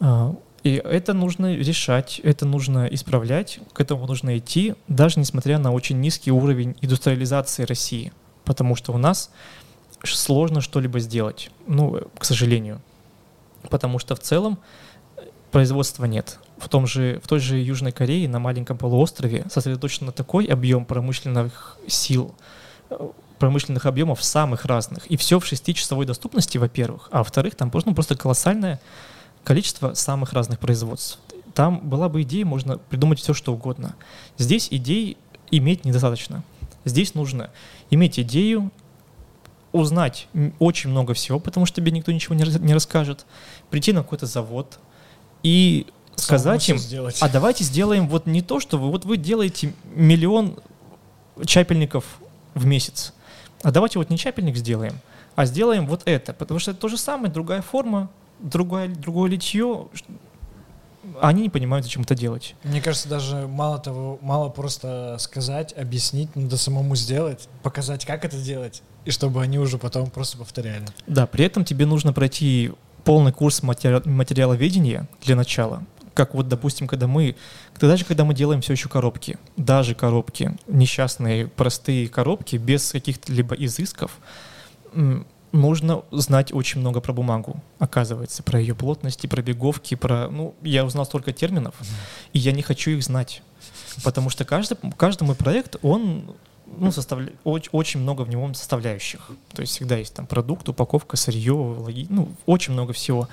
А, 0.00 0.34
и 0.62 0.74
это 0.74 1.14
нужно 1.14 1.54
решать, 1.54 2.20
это 2.22 2.44
нужно 2.46 2.86
исправлять, 2.86 3.60
к 3.72 3.80
этому 3.80 4.06
нужно 4.06 4.36
идти, 4.38 4.74
даже 4.88 5.20
несмотря 5.20 5.58
на 5.58 5.72
очень 5.72 6.00
низкий 6.00 6.32
уровень 6.32 6.76
индустриализации 6.80 7.64
России, 7.64 8.12
потому 8.44 8.76
что 8.76 8.92
у 8.92 8.98
нас 8.98 9.30
сложно 10.04 10.60
что-либо 10.60 11.00
сделать, 11.00 11.50
ну, 11.66 12.00
к 12.18 12.24
сожалению, 12.24 12.80
потому 13.70 13.98
что 13.98 14.14
в 14.16 14.20
целом 14.20 14.58
производства 15.50 16.04
нет. 16.04 16.38
В, 16.58 16.68
том 16.68 16.86
же, 16.86 17.20
в 17.24 17.28
той 17.28 17.40
же 17.40 17.58
Южной 17.58 17.92
Корее 17.92 18.28
на 18.28 18.38
маленьком 18.38 18.76
полуострове 18.76 19.46
сосредоточен 19.50 20.12
такой 20.12 20.44
объем 20.44 20.84
промышленных 20.84 21.78
сил, 21.86 22.34
промышленных 23.38 23.86
объемов 23.86 24.22
самых 24.22 24.66
разных. 24.66 25.06
И 25.06 25.16
все 25.16 25.40
в 25.40 25.46
шестичасовой 25.46 26.04
доступности, 26.04 26.58
во-первых. 26.58 27.08
А 27.10 27.18
во-вторых, 27.18 27.54
там 27.54 27.70
просто, 27.70 27.90
ну, 27.90 27.94
просто 27.94 28.14
колоссальное 28.14 28.80
количество 29.44 29.94
самых 29.94 30.32
разных 30.32 30.58
производств. 30.58 31.18
Там 31.54 31.80
была 31.88 32.08
бы 32.08 32.22
идея, 32.22 32.44
можно 32.44 32.78
придумать 32.78 33.18
все, 33.18 33.34
что 33.34 33.52
угодно. 33.52 33.96
Здесь 34.38 34.68
идей 34.70 35.16
иметь 35.50 35.84
недостаточно. 35.84 36.44
Здесь 36.84 37.14
нужно 37.14 37.50
иметь 37.90 38.18
идею, 38.18 38.70
узнать 39.72 40.28
очень 40.58 40.90
много 40.90 41.14
всего, 41.14 41.38
потому 41.38 41.66
что 41.66 41.76
тебе 41.76 41.92
никто 41.92 42.12
ничего 42.12 42.34
не 42.34 42.74
расскажет, 42.74 43.26
прийти 43.70 43.92
на 43.92 44.02
какой-то 44.02 44.26
завод 44.26 44.78
и 45.42 45.86
сказать 46.16 46.68
им, 46.68 46.78
сделать. 46.78 47.18
а 47.20 47.28
давайте 47.28 47.64
сделаем 47.64 48.08
вот 48.08 48.26
не 48.26 48.42
то, 48.42 48.60
что 48.60 48.78
вы, 48.78 48.90
вот 48.90 49.04
вы 49.04 49.16
делаете 49.16 49.72
миллион 49.94 50.58
чапельников 51.44 52.04
в 52.54 52.66
месяц, 52.66 53.14
а 53.62 53.70
давайте 53.70 53.98
вот 53.98 54.10
не 54.10 54.18
чапельник 54.18 54.56
сделаем, 54.56 54.98
а 55.36 55.46
сделаем 55.46 55.86
вот 55.86 56.02
это, 56.04 56.32
потому 56.32 56.58
что 56.60 56.72
это 56.72 56.80
то 56.80 56.88
же 56.88 56.98
самое, 56.98 57.32
другая 57.32 57.62
форма, 57.62 58.10
другое, 58.42 58.88
другое 58.88 59.30
литье, 59.30 59.88
они 61.20 61.42
не 61.42 61.48
понимают, 61.50 61.84
зачем 61.84 62.02
это 62.02 62.14
делать. 62.14 62.54
Мне 62.62 62.80
кажется, 62.80 63.08
даже 63.08 63.46
мало 63.46 63.78
того, 63.78 64.18
мало 64.22 64.48
просто 64.48 65.16
сказать, 65.18 65.72
объяснить, 65.76 66.34
надо 66.36 66.56
самому 66.56 66.96
сделать, 66.96 67.48
показать, 67.62 68.04
как 68.04 68.24
это 68.24 68.36
делать, 68.38 68.82
и 69.04 69.10
чтобы 69.10 69.42
они 69.42 69.58
уже 69.58 69.78
потом 69.78 70.10
просто 70.10 70.38
повторяли. 70.38 70.86
Да, 71.06 71.26
при 71.26 71.44
этом 71.44 71.64
тебе 71.64 71.86
нужно 71.86 72.12
пройти 72.12 72.72
полный 73.04 73.32
курс 73.32 73.62
матери- 73.62 74.06
материаловедения 74.06 75.08
для 75.22 75.36
начала. 75.36 75.84
Как 76.14 76.34
вот, 76.34 76.48
допустим, 76.48 76.86
когда 76.86 77.06
мы, 77.06 77.36
даже 77.80 78.04
когда 78.04 78.24
мы 78.24 78.34
делаем 78.34 78.60
все 78.60 78.72
еще 78.72 78.88
коробки, 78.88 79.38
даже 79.56 79.94
коробки, 79.94 80.56
несчастные, 80.66 81.46
простые 81.46 82.08
коробки, 82.08 82.56
без 82.56 82.90
каких-то 82.92 83.32
либо 83.32 83.54
изысков, 83.54 84.18
нужно 85.52 86.02
знать 86.10 86.52
очень 86.52 86.80
много 86.80 87.00
про 87.00 87.12
бумагу, 87.12 87.60
оказывается, 87.78 88.42
про 88.42 88.60
ее 88.60 88.74
плотности, 88.74 89.26
про 89.26 89.42
беговки, 89.42 89.94
про... 89.94 90.28
Ну, 90.28 90.54
я 90.62 90.84
узнал 90.84 91.04
столько 91.04 91.32
терминов, 91.32 91.74
и 92.32 92.38
я 92.38 92.52
не 92.52 92.62
хочу 92.62 92.90
их 92.92 93.02
знать. 93.02 93.42
Потому 94.04 94.30
что 94.30 94.44
каждый, 94.44 94.76
каждый 94.96 95.24
мой 95.24 95.34
проект, 95.34 95.76
он 95.82 96.34
ну, 96.66 96.92
составля... 96.92 97.32
очень, 97.44 97.70
очень 97.72 98.00
много 98.00 98.22
в 98.22 98.28
него 98.28 98.52
составляющих. 98.54 99.30
То 99.52 99.62
есть 99.62 99.74
всегда 99.74 99.96
есть 99.96 100.14
там 100.14 100.26
продукт, 100.26 100.68
упаковка, 100.68 101.16
сырье, 101.16 101.52
логи... 101.52 102.06
ну, 102.08 102.30
очень 102.46 102.72
много 102.72 102.92
всего. 102.92 103.28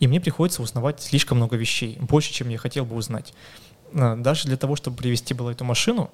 И 0.00 0.06
мне 0.06 0.20
приходится 0.20 0.62
узнавать 0.62 1.00
слишком 1.00 1.38
много 1.38 1.56
вещей, 1.56 1.96
больше, 2.00 2.32
чем 2.32 2.48
я 2.48 2.58
хотел 2.58 2.84
бы 2.84 2.96
узнать. 2.96 3.32
А, 3.94 4.16
даже 4.16 4.48
для 4.48 4.56
того, 4.56 4.76
чтобы 4.76 4.96
привести 4.96 5.34
было 5.34 5.50
эту 5.50 5.64
машину, 5.64 6.10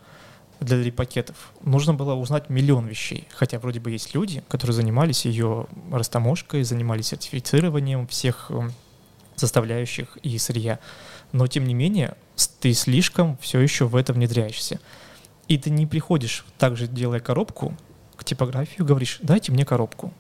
для 0.60 0.82
репакетов, 0.82 1.52
нужно 1.62 1.94
было 1.94 2.14
узнать 2.14 2.50
миллион 2.50 2.86
вещей. 2.86 3.26
Хотя 3.34 3.58
вроде 3.58 3.80
бы 3.80 3.90
есть 3.90 4.14
люди, 4.14 4.42
которые 4.48 4.74
занимались 4.74 5.24
ее 5.24 5.66
растаможкой, 5.90 6.62
занимались 6.64 7.08
сертифицированием 7.08 8.06
всех 8.06 8.50
эм, 8.50 8.72
составляющих 9.36 10.18
и 10.22 10.36
сырья. 10.38 10.78
Но 11.32 11.46
тем 11.46 11.64
не 11.64 11.74
менее, 11.74 12.14
ты 12.60 12.74
слишком 12.74 13.38
все 13.38 13.60
еще 13.60 13.86
в 13.86 13.96
это 13.96 14.12
внедряешься. 14.12 14.80
И 15.48 15.58
ты 15.58 15.70
не 15.70 15.86
приходишь, 15.86 16.44
также 16.58 16.86
делая 16.86 17.20
коробку, 17.20 17.76
к 18.16 18.24
типографию, 18.24 18.86
говоришь, 18.86 19.18
дайте 19.22 19.50
мне 19.52 19.64
коробку. 19.64 20.12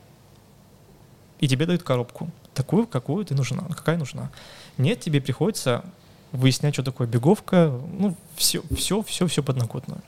И 1.38 1.48
тебе 1.48 1.66
дают 1.66 1.82
коробку. 1.82 2.30
Такую, 2.54 2.86
какую 2.86 3.24
ты 3.24 3.34
нужна, 3.34 3.62
какая 3.68 3.98
нужна. 3.98 4.30
Нет, 4.78 5.00
тебе 5.00 5.20
приходится 5.20 5.84
выяснять, 6.32 6.74
что 6.74 6.82
такое 6.82 7.06
беговка, 7.06 7.78
ну, 7.92 8.16
все, 8.36 8.62
все, 8.74 9.02
все, 9.02 9.26
все 9.26 9.42
подноготно. 9.42 10.02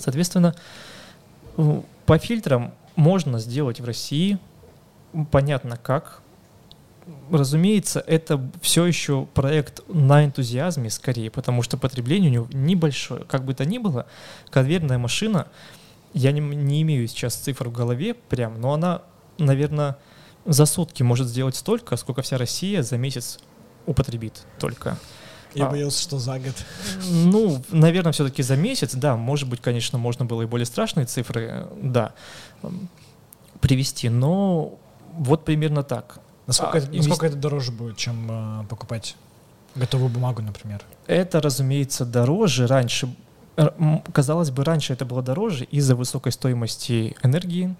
Соответственно, 0.00 0.54
по 2.06 2.18
фильтрам 2.18 2.74
можно 2.96 3.38
сделать 3.38 3.80
в 3.80 3.84
России, 3.84 4.38
понятно 5.30 5.76
как. 5.76 6.22
Разумеется, 7.30 8.02
это 8.06 8.40
все 8.60 8.84
еще 8.84 9.26
проект 9.34 9.82
на 9.88 10.24
энтузиазме 10.24 10.90
скорее, 10.90 11.30
потому 11.30 11.62
что 11.62 11.76
потребление 11.76 12.30
у 12.30 12.32
него 12.32 12.48
небольшое. 12.52 13.24
Как 13.24 13.44
бы 13.44 13.54
то 13.54 13.64
ни 13.64 13.78
было, 13.78 14.06
конвейерная 14.50 14.98
машина, 14.98 15.48
я 16.12 16.32
не, 16.32 16.40
не 16.40 16.82
имею 16.82 17.06
сейчас 17.08 17.34
цифр 17.34 17.68
в 17.68 17.72
голове 17.72 18.14
прям, 18.14 18.60
но 18.60 18.72
она, 18.72 19.02
наверное, 19.38 19.96
за 20.46 20.66
сутки 20.66 21.02
может 21.02 21.26
сделать 21.28 21.56
столько, 21.56 21.96
сколько 21.96 22.22
вся 22.22 22.38
Россия 22.38 22.82
за 22.82 22.96
месяц 22.96 23.38
употребит 23.86 24.42
только. 24.58 24.98
Я 25.54 25.66
а, 25.66 25.70
боялся, 25.70 26.00
что 26.00 26.18
за 26.18 26.38
год. 26.38 26.54
Ну, 27.08 27.62
наверное, 27.70 28.12
все-таки 28.12 28.42
за 28.42 28.56
месяц, 28.56 28.94
да. 28.94 29.16
Может 29.16 29.48
быть, 29.48 29.60
конечно, 29.60 29.98
можно 29.98 30.24
было 30.24 30.42
и 30.42 30.46
более 30.46 30.66
страшные 30.66 31.06
цифры, 31.06 31.66
да, 31.82 32.12
привести, 33.60 34.08
но 34.08 34.78
вот 35.12 35.44
примерно 35.44 35.82
так. 35.82 36.20
Насколько, 36.46 36.78
а, 36.78 36.80
это, 36.80 36.96
насколько 36.96 37.26
это 37.26 37.36
дороже 37.36 37.72
будет, 37.72 37.96
чем 37.96 38.62
э, 38.62 38.64
покупать 38.68 39.16
готовую 39.74 40.10
бумагу, 40.10 40.42
например? 40.42 40.82
Это, 41.06 41.40
разумеется, 41.40 42.04
дороже. 42.04 42.66
Раньше, 42.66 43.08
казалось 44.12 44.50
бы, 44.50 44.64
раньше 44.64 44.92
это 44.92 45.04
было 45.04 45.22
дороже 45.22 45.64
из-за 45.64 45.94
высокой 45.94 46.32
стоимости 46.32 47.16
энергии, 47.22 47.74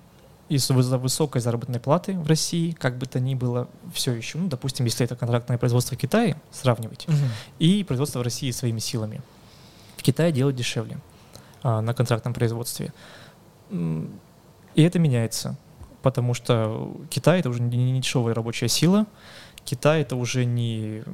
из-за 0.50 0.98
высокой 0.98 1.40
заработной 1.40 1.78
платы 1.78 2.18
в 2.18 2.26
России, 2.26 2.72
как 2.72 2.98
бы 2.98 3.06
то 3.06 3.20
ни 3.20 3.36
было, 3.36 3.68
все 3.94 4.12
еще, 4.12 4.36
ну, 4.36 4.48
допустим, 4.48 4.84
если 4.84 5.04
это 5.04 5.14
контрактное 5.14 5.58
производство 5.58 5.94
в 5.94 5.98
Китае, 5.98 6.36
сравнивать, 6.50 7.06
угу. 7.08 7.16
и 7.60 7.84
производство 7.84 8.18
в 8.18 8.22
России 8.22 8.50
своими 8.50 8.80
силами. 8.80 9.22
В 9.96 10.02
Китае 10.02 10.32
делать 10.32 10.56
дешевле 10.56 10.98
а, 11.62 11.80
на 11.80 11.94
контрактном 11.94 12.34
производстве. 12.34 12.92
И 13.70 14.82
это 14.82 14.98
меняется, 14.98 15.56
потому 16.02 16.34
что 16.34 16.96
Китай— 17.10 17.38
это 17.40 17.48
уже 17.48 17.62
не, 17.62 17.92
не 17.92 18.00
дешевая 18.00 18.34
рабочая 18.34 18.68
сила, 18.68 19.06
Китай— 19.64 20.00
это 20.02 20.16
уже 20.16 20.44
не 20.46 21.04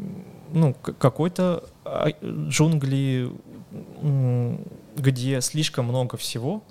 ну, 0.51 0.75
какой-то 0.75 1.65
джунгли, 2.25 3.31
где 4.97 5.41
слишком 5.43 5.85
много 5.87 6.17
всего, 6.17 6.63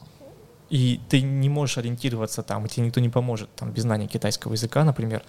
и 0.69 0.99
ты 1.09 1.21
не 1.21 1.49
можешь 1.49 1.77
ориентироваться 1.77 2.41
там, 2.43 2.65
и 2.65 2.69
тебе 2.69 2.87
никто 2.87 2.99
не 2.99 3.09
поможет 3.09 3.53
там 3.55 3.71
без 3.71 3.83
знания 3.83 4.07
китайского 4.07 4.53
языка, 4.53 4.83
например. 4.83 5.23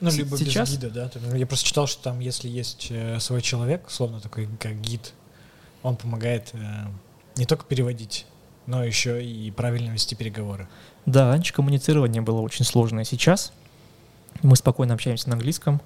Ну, 0.00 0.10
либо 0.10 0.36
Сейчас... 0.36 0.70
без 0.70 0.78
гида, 0.78 1.10
да. 1.14 1.36
Я 1.36 1.46
просто 1.46 1.66
читал, 1.66 1.86
что 1.86 2.02
там, 2.02 2.20
если 2.20 2.48
есть 2.48 2.88
э, 2.90 3.18
свой 3.20 3.40
человек, 3.40 3.84
словно 3.88 4.20
такой 4.20 4.48
как 4.58 4.80
гид, 4.80 5.14
он 5.82 5.96
помогает 5.96 6.50
э, 6.52 6.58
не 7.36 7.46
только 7.46 7.64
переводить, 7.64 8.26
но 8.66 8.84
еще 8.84 9.24
и 9.24 9.50
правильно 9.50 9.90
вести 9.92 10.14
переговоры. 10.14 10.68
Да, 11.06 11.28
раньше 11.28 11.52
коммуницирование 11.52 12.22
было 12.22 12.40
очень 12.40 12.64
сложное. 12.64 13.04
Сейчас 13.04 13.52
мы 14.42 14.56
спокойно 14.56 14.94
общаемся 14.94 15.28
на 15.28 15.34
английском, 15.34 15.80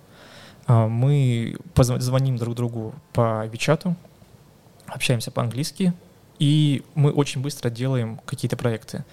а, 0.67 0.89
мы 0.89 1.57
звоним 1.77 2.37
друг 2.37 2.55
другу 2.55 2.95
по 3.13 3.47
Вичату, 3.47 3.97
общаемся 4.87 5.31
по-английски, 5.31 5.93
и 6.39 6.83
мы 6.95 7.11
очень 7.11 7.41
быстро 7.41 7.71
делаем 7.71 8.21
какие-то 8.27 8.57
проекты. 8.57 9.05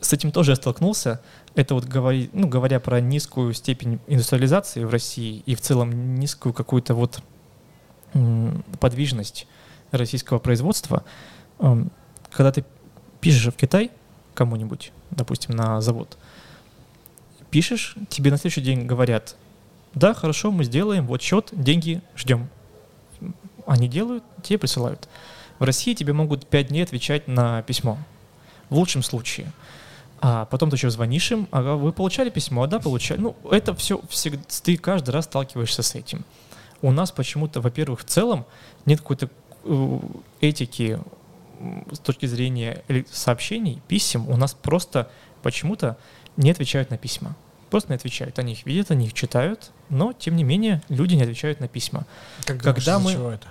С 0.00 0.12
этим 0.12 0.32
тоже 0.32 0.52
я 0.52 0.56
столкнулся. 0.56 1.20
Это 1.54 1.74
вот 1.74 1.84
говори, 1.84 2.28
ну, 2.32 2.48
говоря 2.48 2.80
про 2.80 3.00
низкую 3.00 3.54
степень 3.54 4.00
индустриализации 4.08 4.84
в 4.84 4.90
России 4.90 5.42
и 5.46 5.54
в 5.54 5.60
целом 5.60 6.16
низкую 6.16 6.52
какую-то 6.52 6.94
вот 6.94 7.22
подвижность 8.80 9.46
российского 9.90 10.38
производства, 10.38 11.04
когда 11.58 12.52
ты 12.52 12.64
пишешь 13.20 13.52
в 13.52 13.56
Китай 13.56 13.90
кому-нибудь, 14.34 14.92
допустим, 15.10 15.54
на 15.54 15.80
завод, 15.80 16.18
пишешь, 17.50 17.96
тебе 18.08 18.30
на 18.30 18.38
следующий 18.38 18.62
день 18.62 18.86
говорят, 18.86 19.36
да, 19.94 20.14
хорошо, 20.14 20.50
мы 20.50 20.64
сделаем, 20.64 21.06
вот 21.06 21.22
счет, 21.22 21.50
деньги 21.52 22.02
ждем. 22.16 22.48
Они 23.66 23.88
делают, 23.88 24.24
тебе 24.42 24.58
присылают. 24.58 25.08
В 25.62 25.64
России 25.64 25.94
тебе 25.94 26.12
могут 26.12 26.44
5 26.48 26.66
дней 26.66 26.82
отвечать 26.82 27.28
на 27.28 27.62
письмо. 27.62 27.96
В 28.68 28.74
лучшем 28.74 29.04
случае. 29.04 29.52
А 30.20 30.46
потом 30.46 30.70
ты 30.70 30.74
еще 30.74 30.90
звонишь 30.90 31.30
им, 31.30 31.46
а 31.52 31.76
вы 31.76 31.92
получали 31.92 32.30
письмо, 32.30 32.66
да, 32.66 32.80
получали. 32.80 33.20
Ну, 33.20 33.36
это 33.48 33.72
все, 33.76 34.00
всегда, 34.08 34.42
ты 34.64 34.76
каждый 34.76 35.10
раз 35.10 35.26
сталкиваешься 35.26 35.84
с 35.84 35.94
этим. 35.94 36.24
У 36.80 36.90
нас 36.90 37.12
почему-то, 37.12 37.60
во-первых, 37.60 38.00
в 38.00 38.04
целом 38.06 38.44
нет 38.86 39.02
какой-то 39.02 39.30
э, 39.62 39.98
этики 40.40 40.98
с 41.92 42.00
точки 42.00 42.26
зрения 42.26 42.82
сообщений, 43.12 43.80
писем. 43.86 44.28
У 44.28 44.36
нас 44.36 44.54
просто 44.54 45.12
почему-то 45.44 45.96
не 46.36 46.50
отвечают 46.50 46.90
на 46.90 46.98
письма. 46.98 47.36
Просто 47.70 47.90
не 47.90 47.94
отвечают. 47.94 48.36
Они 48.40 48.54
их 48.54 48.66
видят, 48.66 48.90
они 48.90 49.06
их 49.06 49.12
читают, 49.12 49.70
но, 49.90 50.12
тем 50.12 50.34
не 50.34 50.42
менее, 50.42 50.82
люди 50.88 51.14
не 51.14 51.22
отвечают 51.22 51.60
на 51.60 51.68
письма. 51.68 52.04
Как 52.46 52.60
Когда 52.60 52.98
мы... 52.98 53.12
чего 53.12 53.30
это? 53.30 53.46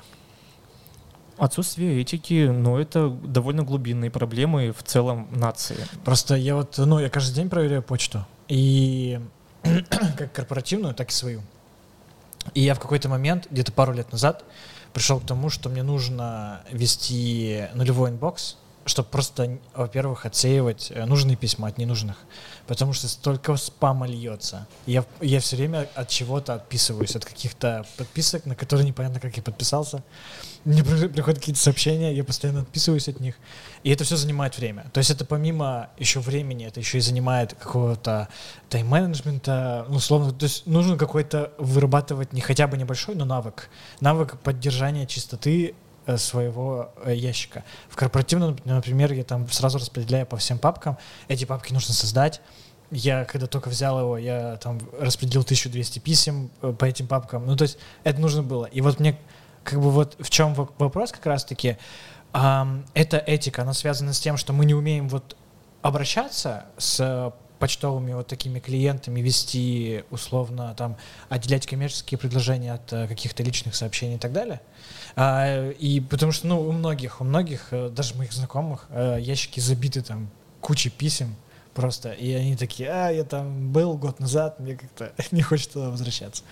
Отсутствие 1.41 1.99
этики, 1.99 2.49
но 2.49 2.79
это 2.79 3.09
довольно 3.09 3.63
глубинные 3.63 4.11
проблемы 4.11 4.71
в 4.71 4.83
целом 4.83 5.27
нации. 5.31 5.77
Просто 6.05 6.35
я 6.35 6.55
вот, 6.55 6.77
ну, 6.77 6.99
я 6.99 7.09
каждый 7.09 7.33
день 7.33 7.49
проверяю 7.49 7.81
почту. 7.81 8.27
И 8.47 9.19
как 10.17 10.31
корпоративную, 10.33 10.93
так 10.93 11.09
и 11.09 11.11
свою. 11.11 11.41
И 12.53 12.61
я 12.61 12.75
в 12.75 12.79
какой-то 12.79 13.09
момент, 13.09 13.47
где-то 13.49 13.71
пару 13.71 13.91
лет 13.91 14.11
назад, 14.11 14.45
пришел 14.93 15.19
к 15.19 15.25
тому, 15.25 15.49
что 15.49 15.67
мне 15.69 15.81
нужно 15.81 16.61
вести 16.69 17.65
нулевой 17.73 18.11
inbox, 18.11 18.57
чтобы 18.85 19.09
просто, 19.09 19.59
во-первых, 19.75 20.25
отсеивать 20.25 20.91
э, 20.91 21.05
нужные 21.05 21.35
письма 21.35 21.67
от 21.67 21.77
ненужных, 21.77 22.17
потому 22.67 22.93
что 22.93 23.07
столько 23.07 23.55
спама 23.57 24.07
льется. 24.07 24.67
Я, 24.85 25.05
я 25.19 25.39
все 25.39 25.55
время 25.55 25.87
от 25.95 26.09
чего-то 26.09 26.55
отписываюсь, 26.55 27.15
от 27.15 27.25
каких-то 27.25 27.85
подписок, 27.97 28.45
на 28.45 28.55
которые 28.55 28.87
непонятно, 28.87 29.19
как 29.19 29.37
я 29.37 29.43
подписался. 29.43 30.03
Мне 30.63 30.83
приходят 30.83 31.39
какие-то 31.39 31.59
сообщения, 31.59 32.13
я 32.13 32.23
постоянно 32.23 32.61
отписываюсь 32.61 33.07
от 33.07 33.19
них, 33.19 33.35
и 33.83 33.89
это 33.89 34.03
все 34.03 34.15
занимает 34.15 34.57
время. 34.57 34.85
То 34.93 34.99
есть 34.99 35.09
это 35.09 35.25
помимо 35.25 35.89
еще 35.97 36.19
времени, 36.19 36.67
это 36.67 36.79
еще 36.79 36.99
и 36.99 37.01
занимает 37.01 37.53
какого-то 37.55 38.29
тайм-менеджмента, 38.69 39.85
ну, 39.89 39.95
условно, 39.95 40.31
то 40.31 40.45
есть 40.45 40.67
нужно 40.67 40.97
какой-то 40.97 41.51
вырабатывать 41.57 42.33
не 42.33 42.41
хотя 42.41 42.67
бы 42.67 42.77
небольшой, 42.77 43.15
но 43.15 43.25
навык. 43.25 43.69
Навык 44.01 44.39
поддержания 44.39 45.07
чистоты 45.07 45.73
своего 46.17 46.91
э, 47.03 47.15
ящика. 47.15 47.63
В 47.89 47.95
корпоративном, 47.95 48.57
например, 48.65 49.13
я 49.13 49.23
там 49.23 49.49
сразу 49.49 49.77
распределяю 49.77 50.25
по 50.25 50.37
всем 50.37 50.57
папкам. 50.57 50.97
Эти 51.27 51.45
папки 51.45 51.73
нужно 51.73 51.93
создать. 51.93 52.41
Я, 52.89 53.23
когда 53.25 53.47
только 53.47 53.69
взял 53.69 53.99
его, 53.99 54.17
я 54.17 54.57
там 54.57 54.79
распределил 54.99 55.41
1200 55.41 55.99
писем 55.99 56.49
э, 56.61 56.73
по 56.73 56.85
этим 56.85 57.07
папкам. 57.07 57.45
Ну, 57.45 57.55
то 57.55 57.63
есть 57.63 57.77
это 58.03 58.19
нужно 58.19 58.43
было. 58.43 58.65
И 58.65 58.81
вот 58.81 58.99
мне 58.99 59.17
как 59.63 59.79
бы 59.79 59.91
вот 59.91 60.15
в 60.19 60.29
чем 60.29 60.53
вопрос 60.55 61.11
как 61.11 61.25
раз-таки, 61.27 61.77
эта 62.33 63.17
этика, 63.17 63.61
она 63.61 63.73
связана 63.73 64.13
с 64.13 64.19
тем, 64.19 64.37
что 64.37 64.53
мы 64.53 64.65
не 64.65 64.73
умеем 64.73 65.07
вот 65.07 65.35
обращаться 65.81 66.65
с 66.77 67.31
почтовыми 67.59 68.13
вот 68.13 68.25
такими 68.25 68.59
клиентами 68.59 69.19
вести 69.19 70.03
условно 70.09 70.73
там 70.75 70.97
отделять 71.29 71.67
коммерческие 71.67 72.17
предложения 72.17 72.73
от 72.73 72.89
каких-то 72.89 73.43
личных 73.43 73.75
сообщений 73.75 74.15
и 74.15 74.17
так 74.17 74.33
далее. 74.33 74.61
А, 75.15 75.69
и 75.71 75.99
потому 75.99 76.31
что, 76.31 76.47
ну, 76.47 76.61
у 76.61 76.71
многих, 76.71 77.21
у 77.21 77.23
многих, 77.23 77.67
э, 77.71 77.89
даже 77.89 78.15
моих 78.15 78.31
знакомых, 78.31 78.87
э, 78.89 79.17
ящики 79.19 79.59
забиты 79.59 80.01
там 80.01 80.29
кучей 80.61 80.89
писем 80.89 81.35
просто, 81.73 82.11
и 82.11 82.31
они 82.33 82.55
такие, 82.55 82.89
а, 82.89 83.09
я 83.09 83.23
там 83.23 83.71
был 83.71 83.97
год 83.97 84.19
назад, 84.19 84.59
мне 84.59 84.75
как-то 84.75 85.11
не 85.31 85.41
хочется 85.41 85.73
туда 85.73 85.89
возвращаться. 85.89 86.43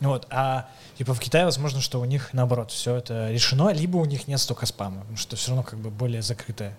Вот, 0.00 0.26
а 0.30 0.68
типа 0.98 1.14
в 1.14 1.20
Китае, 1.20 1.44
возможно, 1.44 1.80
что 1.80 2.00
у 2.00 2.04
них 2.04 2.32
наоборот 2.32 2.70
все 2.70 2.96
это 2.96 3.30
решено, 3.30 3.70
либо 3.70 3.96
у 3.96 4.04
них 4.04 4.28
нет 4.28 4.40
столько 4.40 4.66
спама, 4.66 5.00
потому 5.00 5.16
что 5.16 5.36
все 5.36 5.50
равно 5.50 5.62
как 5.62 5.78
бы 5.78 5.90
более 5.90 6.22
закрытая 6.22 6.76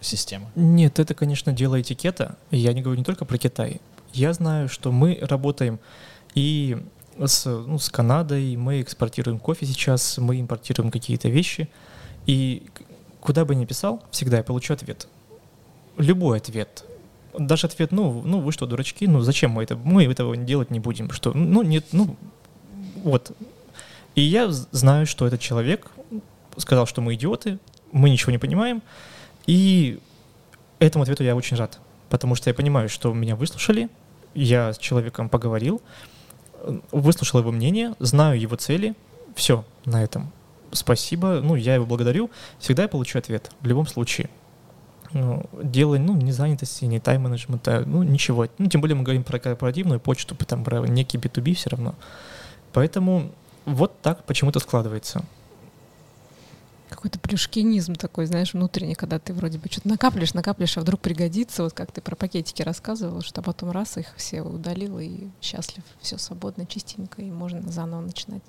система. 0.00 0.50
Нет, 0.54 0.98
это, 0.98 1.14
конечно, 1.14 1.52
дело 1.52 1.80
этикета. 1.80 2.36
Я 2.50 2.72
не 2.72 2.82
говорю 2.82 2.98
не 2.98 3.04
только 3.04 3.24
про 3.24 3.38
Китай. 3.38 3.80
Я 4.12 4.32
знаю, 4.32 4.68
что 4.68 4.92
мы 4.92 5.18
работаем 5.20 5.80
и 6.34 6.82
с, 7.18 7.46
ну, 7.46 7.78
с 7.78 7.88
Канадой, 7.90 8.56
мы 8.56 8.80
экспортируем 8.80 9.38
кофе 9.38 9.66
сейчас, 9.66 10.18
мы 10.18 10.40
импортируем 10.40 10.90
какие-то 10.90 11.28
вещи. 11.28 11.68
И 12.26 12.64
куда 13.20 13.44
бы 13.44 13.54
ни 13.54 13.64
писал, 13.64 14.02
всегда 14.10 14.38
я 14.38 14.42
получу 14.42 14.74
ответ. 14.74 15.08
Любой 15.96 16.38
ответ. 16.38 16.84
Даже 17.38 17.66
ответ, 17.66 17.92
ну, 17.92 18.22
ну 18.24 18.40
вы 18.40 18.52
что, 18.52 18.66
дурачки, 18.66 19.06
ну 19.06 19.20
зачем 19.20 19.52
мы 19.52 19.62
это, 19.62 19.76
мы 19.76 20.04
этого 20.04 20.36
делать 20.36 20.70
не 20.70 20.80
будем, 20.80 21.10
что, 21.10 21.32
ну 21.32 21.62
нет, 21.62 21.86
ну 21.92 22.16
вот. 22.96 23.32
И 24.14 24.20
я 24.20 24.50
знаю, 24.50 25.06
что 25.06 25.26
этот 25.26 25.40
человек 25.40 25.90
сказал, 26.58 26.86
что 26.86 27.00
мы 27.00 27.14
идиоты, 27.14 27.58
мы 27.90 28.10
ничего 28.10 28.32
не 28.32 28.38
понимаем, 28.38 28.82
и 29.46 29.98
этому 30.78 31.02
ответу 31.04 31.24
я 31.24 31.34
очень 31.34 31.56
рад, 31.56 31.78
потому 32.10 32.34
что 32.34 32.50
я 32.50 32.54
понимаю, 32.54 32.90
что 32.90 33.14
меня 33.14 33.34
выслушали, 33.34 33.88
я 34.34 34.74
с 34.74 34.78
человеком 34.78 35.30
поговорил, 35.30 35.80
выслушал 36.90 37.40
его 37.40 37.52
мнение, 37.52 37.94
знаю 37.98 38.40
его 38.40 38.56
цели, 38.56 38.94
все 39.34 39.64
на 39.84 40.02
этом. 40.02 40.30
Спасибо, 40.72 41.40
ну, 41.42 41.54
я 41.54 41.74
его 41.74 41.86
благодарю, 41.86 42.30
всегда 42.58 42.84
я 42.84 42.88
получу 42.88 43.18
ответ, 43.18 43.50
в 43.60 43.66
любом 43.66 43.86
случае. 43.86 44.30
Ну, 45.12 45.44
дело, 45.62 45.98
ну, 45.98 46.16
не 46.16 46.32
занятости, 46.32 46.86
не 46.86 46.98
тайм-менеджмента, 46.98 47.84
ну, 47.84 48.02
ничего. 48.02 48.46
Ну, 48.56 48.66
тем 48.68 48.80
более 48.80 48.96
мы 48.96 49.02
говорим 49.02 49.24
про 49.24 49.38
корпоративную 49.38 50.00
почту, 50.00 50.34
там, 50.46 50.64
про 50.64 50.86
некий 50.86 51.18
B2B 51.18 51.54
все 51.54 51.68
равно. 51.70 51.94
Поэтому 52.72 53.30
вот 53.66 54.00
так 54.00 54.24
почему-то 54.24 54.58
складывается 54.58 55.22
какой-то 56.92 57.18
плюшкинизм 57.18 57.94
такой, 57.94 58.26
знаешь, 58.26 58.54
внутренний, 58.54 58.94
когда 58.94 59.18
ты 59.18 59.32
вроде 59.32 59.58
бы 59.58 59.68
что-то 59.70 59.88
накапливаешь, 59.88 60.34
накапливаешь, 60.34 60.76
а 60.76 60.80
вдруг 60.80 61.00
пригодится, 61.00 61.62
вот 61.62 61.72
как 61.72 61.92
ты 61.92 62.00
про 62.00 62.14
пакетики 62.16 62.62
рассказывал, 62.62 63.22
что 63.22 63.42
потом 63.42 63.70
раз 63.70 63.96
их 63.96 64.14
все 64.16 64.42
удалил 64.42 64.98
и 64.98 65.28
счастлив, 65.40 65.82
все 66.00 66.18
свободно, 66.18 66.66
чистенько, 66.66 67.22
и 67.22 67.30
можно 67.30 67.62
заново 67.70 68.00
начинать. 68.00 68.42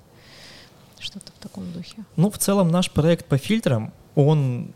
Что-то 0.98 1.32
в 1.32 1.42
таком 1.42 1.70
духе. 1.72 2.04
Ну, 2.16 2.30
в 2.30 2.38
целом 2.38 2.70
наш 2.70 2.90
проект 2.90 3.26
по 3.26 3.36
фильтрам, 3.36 3.92
он 4.14 4.72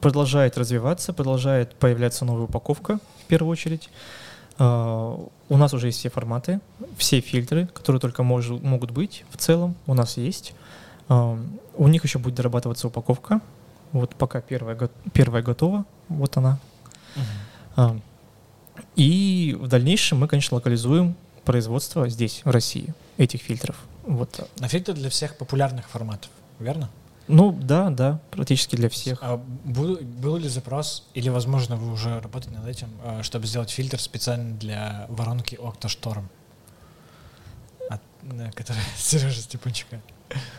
продолжает 0.00 0.58
развиваться, 0.58 1.12
продолжает 1.12 1.74
появляться 1.74 2.24
новая 2.24 2.44
упаковка, 2.44 2.98
в 3.24 3.26
первую 3.26 3.52
очередь. 3.52 3.88
Uh, 4.58 5.30
у 5.48 5.56
нас 5.56 5.72
уже 5.72 5.86
есть 5.86 6.00
все 6.00 6.10
форматы, 6.10 6.60
все 6.96 7.20
фильтры, 7.20 7.68
которые 7.68 8.00
только 8.00 8.24
мож, 8.24 8.48
могут 8.48 8.90
быть 8.90 9.24
в 9.30 9.36
целом, 9.36 9.76
у 9.86 9.94
нас 9.94 10.16
есть. 10.16 10.52
У 11.08 11.88
них 11.88 12.04
еще 12.04 12.18
будет 12.18 12.34
дорабатываться 12.34 12.88
упаковка. 12.88 13.40
Вот 13.92 14.14
пока 14.14 14.40
первая, 14.40 14.76
первая 15.12 15.42
готова, 15.42 15.84
вот 16.08 16.36
она. 16.36 16.58
И 18.96 19.56
в 19.58 19.66
дальнейшем 19.68 20.18
мы, 20.18 20.28
конечно, 20.28 20.56
локализуем 20.56 21.16
производство 21.44 22.08
здесь, 22.08 22.42
в 22.44 22.50
России, 22.50 22.94
этих 23.16 23.40
фильтров. 23.40 23.76
Вот. 24.04 24.48
На 24.58 24.68
фильтры 24.68 24.94
для 24.94 25.08
всех 25.10 25.36
популярных 25.36 25.88
форматов, 25.88 26.30
верно? 26.58 26.90
Ну 27.28 27.52
да, 27.52 27.90
да, 27.90 28.20
практически 28.30 28.76
для 28.76 28.88
всех. 28.88 29.18
А 29.22 29.36
был, 29.64 29.98
был 30.00 30.36
ли 30.36 30.48
запрос, 30.48 31.06
или, 31.12 31.28
возможно, 31.28 31.76
вы 31.76 31.92
уже 31.92 32.20
работаете 32.20 32.56
над 32.56 32.66
этим, 32.66 32.88
а, 33.04 33.22
чтобы 33.22 33.46
сделать 33.46 33.70
фильтр 33.70 34.00
специально 34.00 34.56
для 34.56 35.06
воронки 35.10 35.54
OctaStorm, 35.56 36.24
от, 37.90 38.00
которая 38.54 38.82
Сережа 38.96 39.42
Степанчука? 39.42 40.00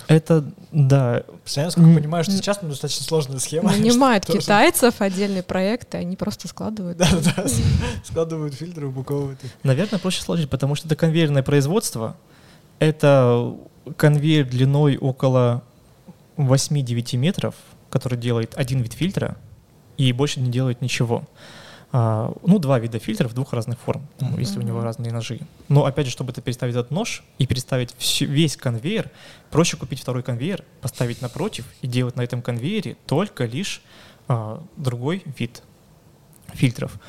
Это, 0.08 0.44
да. 0.72 1.24
Постоянно, 1.44 1.72
сколько 1.72 1.94
понимаю, 1.94 2.24
что 2.24 2.34
сейчас 2.34 2.62
ну, 2.62 2.70
достаточно 2.70 3.04
сложная 3.06 3.40
схема. 3.40 3.72
Нанимают 3.78 4.26
китайцев, 4.26 5.02
отдельные 5.02 5.44
проекты, 5.44 5.98
они 5.98 6.16
просто 6.16 6.48
складывают. 6.48 6.98
Да, 6.98 7.10
да, 7.36 7.46
складывают 8.04 8.56
фильтры, 8.56 8.88
упаковывают 8.88 9.44
их. 9.44 9.52
Наверное, 9.64 10.00
проще 10.00 10.22
сложить, 10.22 10.50
потому 10.50 10.76
что 10.76 10.88
это 10.88 10.96
конвейерное 10.96 11.44
производство. 11.44 12.16
Это 12.80 13.56
конвейер 13.98 14.48
длиной 14.48 14.98
около 14.98 15.64
8-9 16.38 17.18
метров, 17.18 17.56
который 17.90 18.18
делает 18.18 18.54
один 18.56 18.82
вид 18.82 18.94
фильтра 18.94 19.38
и 19.98 20.12
больше 20.14 20.40
не 20.40 20.50
делает 20.50 20.82
ничего. 20.82 21.24
А, 21.92 22.32
ну, 22.44 22.60
два 22.60 22.78
вида 22.78 23.00
фильтров 23.00 23.34
двух 23.34 23.54
разных 23.54 23.80
форм, 23.80 24.08
mm-hmm. 24.20 24.40
если 24.40 24.60
у 24.60 24.62
него 24.62 24.82
разные 24.82 25.12
ножи. 25.12 25.40
Но 25.70 25.86
опять 25.86 26.06
же, 26.06 26.12
чтобы 26.12 26.32
это 26.32 26.42
переставить 26.42 26.76
этот 26.76 26.92
нож 26.92 27.24
и 27.40 27.48
переставить 27.48 27.96
всю, 27.98 28.26
весь 28.26 28.56
конвейер, 28.58 29.10
проще 29.50 29.76
купить 29.76 30.00
второй 30.00 30.22
конвейер, 30.22 30.64
поставить 30.82 31.22
напротив 31.22 31.66
и 31.82 31.88
делать 31.88 32.16
на 32.16 32.22
этом 32.22 32.44
конвейере 32.44 32.96
только 33.08 33.46
лишь 33.46 33.82
а, 34.28 34.64
другой 34.78 35.24
вид 35.38 35.64
фильтров. 36.54 37.00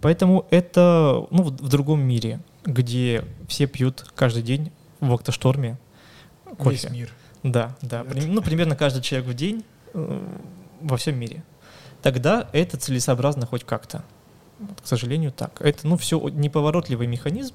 Поэтому 0.00 0.46
это 0.50 1.26
ну, 1.30 1.42
в, 1.42 1.48
в 1.50 1.68
другом 1.68 2.00
мире, 2.00 2.40
где 2.64 3.24
все 3.46 3.66
пьют 3.66 4.10
каждый 4.14 4.42
день 4.42 4.72
в 5.00 5.12
Октошторме 5.12 5.78
кофе. 6.56 6.70
Весь 6.70 6.90
мир. 6.90 7.12
Да, 7.42 7.76
да. 7.82 8.04
Ну, 8.04 8.40
примерно 8.40 8.74
каждый 8.74 9.02
человек 9.02 9.28
в 9.28 9.34
день 9.34 9.64
э, 9.92 10.38
во 10.80 10.96
всем 10.96 11.18
мире. 11.18 11.42
Тогда 12.02 12.48
это 12.52 12.78
целесообразно 12.78 13.46
хоть 13.46 13.64
как-то. 13.64 14.04
К 14.82 14.86
сожалению, 14.86 15.32
так. 15.32 15.60
Это, 15.60 15.86
ну, 15.86 15.96
все 15.96 16.18
неповоротливый 16.28 17.06
механизм. 17.06 17.54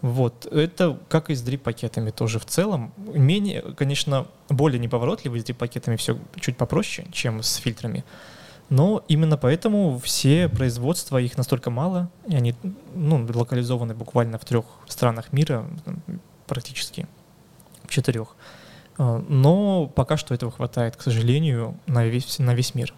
Вот. 0.00 0.46
Это 0.46 0.98
как 1.08 1.30
и 1.30 1.34
с 1.34 1.42
дрип-пакетами 1.42 2.10
тоже 2.10 2.38
в 2.38 2.44
целом. 2.44 2.92
Менее, 2.96 3.62
конечно, 3.76 4.26
более 4.48 4.78
неповоротливый 4.78 5.40
с 5.40 5.44
дрип-пакетами 5.44 5.96
все 5.96 6.18
чуть 6.40 6.56
попроще, 6.56 7.06
чем 7.12 7.42
с 7.42 7.54
фильтрами. 7.56 8.04
Но 8.68 9.04
именно 9.06 9.36
поэтому 9.36 9.98
все 9.98 10.48
производства, 10.48 11.18
их 11.18 11.36
настолько 11.36 11.70
мало, 11.70 12.10
и 12.26 12.34
они 12.34 12.54
ну, 12.94 13.28
локализованы 13.32 13.94
буквально 13.94 14.38
в 14.38 14.44
трех 14.44 14.64
странах 14.88 15.32
мира, 15.32 15.66
практически 16.46 17.06
в 17.84 17.90
четырех. 17.90 18.34
А, 18.98 19.22
но 19.28 19.86
пока 19.88 20.16
что 20.16 20.34
этого 20.34 20.50
хватает, 20.50 20.96
к 20.96 21.02
сожалению, 21.02 21.76
на 21.86 22.06
весь, 22.06 22.38
на 22.38 22.54
весь 22.54 22.74
мир. 22.74 22.94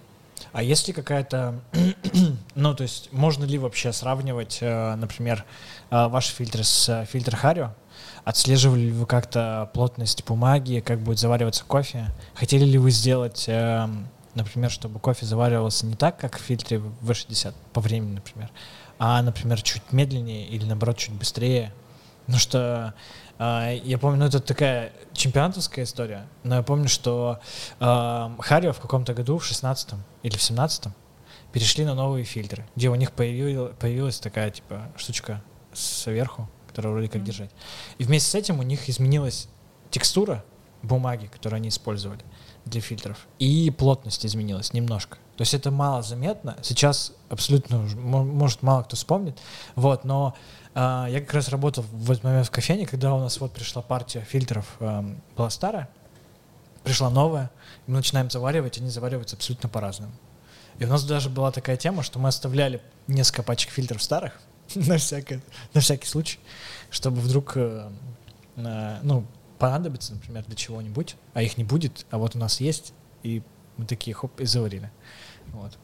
А 0.53 0.63
есть 0.63 0.87
ли 0.87 0.95
какая-то, 0.95 1.61
ну, 2.55 2.75
то 2.75 2.83
есть 2.83 3.13
можно 3.13 3.45
ли 3.45 3.59
вообще 3.59 3.93
сравнивать, 3.93 4.59
э, 4.61 4.95
например, 4.95 5.45
э, 5.91 6.09
ваши 6.09 6.33
фильтры 6.33 6.65
с 6.65 6.89
э, 6.89 7.07
фильтром 7.07 7.39
Харио? 7.39 7.75
Отслеживали 8.25 8.83
ли 8.83 8.93
вы 8.93 9.07
как-то 9.07 9.71
плотность 9.75 10.25
бумаги, 10.25 10.83
как 10.85 11.01
будет 11.01 11.19
завариваться 11.19 11.65
кофе? 11.65 12.07
Хотели 12.35 12.65
ли 12.65 12.79
вы 12.79 12.91
сделать, 12.91 13.49
например, 14.35 14.71
чтобы 14.71 14.99
кофе 14.99 15.27
заваривался 15.27 15.85
не 15.85 15.95
так, 15.95 16.17
как 16.17 16.39
в 16.39 16.41
фильтре 16.41 16.81
V60 17.03 17.53
по 17.75 17.83
времени, 17.83 18.15
например, 18.15 18.51
а, 18.99 19.21
например, 19.21 19.61
чуть 19.61 19.93
медленнее 19.93 20.47
или, 20.47 20.65
наоборот, 20.65 20.97
чуть 20.97 21.13
быстрее? 21.13 21.73
Ну 22.27 22.39
что 22.39 22.95
я 23.39 23.99
помню, 23.99 24.19
ну 24.21 24.27
это 24.27 24.41
такая 24.41 24.93
чемпионатовская 25.13 25.85
история, 25.85 26.27
но 26.45 26.57
я 26.57 26.63
помню, 26.63 26.89
что 26.89 27.41
э, 27.81 28.31
Харио 28.39 28.73
в 28.73 28.81
каком-то 28.81 29.13
году, 29.15 29.39
в 29.39 29.51
16-м 29.51 30.03
или 30.23 30.37
в 30.37 30.41
17-м, 30.41 30.95
перешли 31.53 31.85
на 31.85 31.95
новые 31.95 32.25
фильтры, 32.25 32.67
где 32.77 32.89
у 32.89 32.95
них 32.95 33.13
появилась, 33.13 33.75
появилась 33.79 34.19
такая 34.19 34.51
типа 34.51 34.89
штучка 34.97 35.43
сверху, 35.73 36.49
которая 36.69 36.93
вроде 36.93 37.09
как 37.09 37.23
mm-hmm. 37.23 37.25
держать. 37.25 37.51
И 37.99 38.05
вместе 38.05 38.31
с 38.31 38.35
этим 38.35 38.59
у 38.59 38.63
них 38.63 38.89
изменилась 38.89 39.49
текстура 39.91 40.45
бумаги, 40.83 41.27
которую 41.27 41.59
они 41.59 41.69
использовали 41.69 42.21
для 42.65 42.81
фильтров, 42.81 43.27
и 43.39 43.71
плотность 43.71 44.25
изменилась 44.25 44.73
немножко. 44.73 45.19
То 45.37 45.43
есть 45.43 45.55
это 45.55 45.71
мало 45.71 46.03
заметно. 46.03 46.57
Сейчас 46.63 47.13
абсолютно, 47.29 47.79
может, 47.79 48.63
мало 48.63 48.83
кто 48.85 48.97
вспомнит. 48.97 49.39
Вот, 49.75 50.05
но 50.05 50.35
а, 50.37 50.39
я 50.75 51.21
как 51.21 51.35
раз 51.35 51.49
работал 51.49 51.85
в 51.93 52.11
этот 52.11 52.25
момент 52.25 52.47
в 52.47 52.51
кофейне, 52.51 52.87
когда 52.87 53.15
у 53.15 53.21
нас 53.21 53.41
вот 53.41 53.53
пришла 53.53 53.81
партия 53.81 54.21
фильтров, 54.23 54.77
эм, 54.81 55.21
была 55.37 55.49
старая, 55.51 55.89
пришла 56.83 57.11
новая, 57.11 57.51
мы 57.87 57.97
начинаем 57.97 58.29
заваривать, 58.31 58.79
они 58.79 58.91
завариваются 58.91 59.37
абсолютно 59.37 59.69
по-разному. 59.69 60.13
И 60.79 60.85
у 60.85 60.89
нас 60.89 61.05
даже 61.05 61.31
была 61.31 61.53
такая 61.53 61.77
тема, 61.77 62.03
что 62.03 62.19
мы 62.19 62.29
оставляли 62.29 62.81
несколько 63.07 63.43
пачек 63.43 63.71
фильтров 63.71 64.03
старых 64.03 64.41
на, 64.75 64.99
всякий, 64.99 65.41
на 65.73 65.81
всякий 65.81 66.07
случай, 66.07 66.39
чтобы 66.91 67.21
вдруг 67.21 67.53
э, 67.57 67.89
э, 68.57 68.99
ну, 69.03 69.25
понадобится, 69.59 70.15
например, 70.15 70.45
для 70.45 70.57
чего-нибудь, 70.57 71.17
а 71.33 71.43
их 71.43 71.57
не 71.57 71.65
будет, 71.65 72.07
а 72.11 72.19
вот 72.19 72.35
у 72.35 72.39
нас 72.39 72.61
есть, 72.61 72.93
и 73.23 73.43
мы 73.77 73.87
такие 73.87 74.15
хоп, 74.15 74.41
и 74.41 74.45
заварили. 74.45 74.91
Вот. 75.53 75.79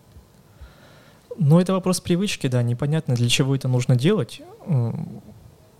Ну, 1.39 1.61
это 1.61 1.73
вопрос 1.73 2.01
привычки, 2.01 2.47
да, 2.47 2.63
непонятно, 2.63 3.15
для 3.15 3.29
чего 3.29 3.55
это 3.55 3.69
нужно 3.69 3.97
делать. 3.97 4.43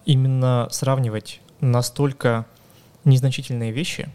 Именно 0.05 0.69
сравнивать 0.71 1.41
настолько 1.61 2.47
незначительные 3.05 3.73
вещи, 3.73 4.09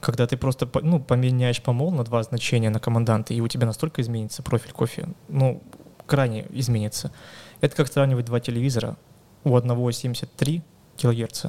когда 0.00 0.26
ты 0.26 0.36
просто 0.36 0.68
ну, 0.82 0.98
поменяешь 1.00 1.62
помол 1.62 1.90
на 1.90 2.04
два 2.04 2.22
значения 2.22 2.70
на 2.70 2.80
команданты, 2.80 3.34
и 3.34 3.40
у 3.40 3.48
тебя 3.48 3.66
настолько 3.66 4.00
изменится 4.00 4.42
профиль 4.42 4.72
кофе, 4.72 5.08
ну, 5.28 5.62
крайне 6.06 6.46
изменится. 6.50 7.12
Это 7.60 7.76
как 7.76 7.88
сравнивать 7.88 8.26
два 8.26 8.40
телевизора. 8.40 8.96
У 9.44 9.56
одного 9.56 9.90
73 9.90 10.62
кГц 11.00 11.46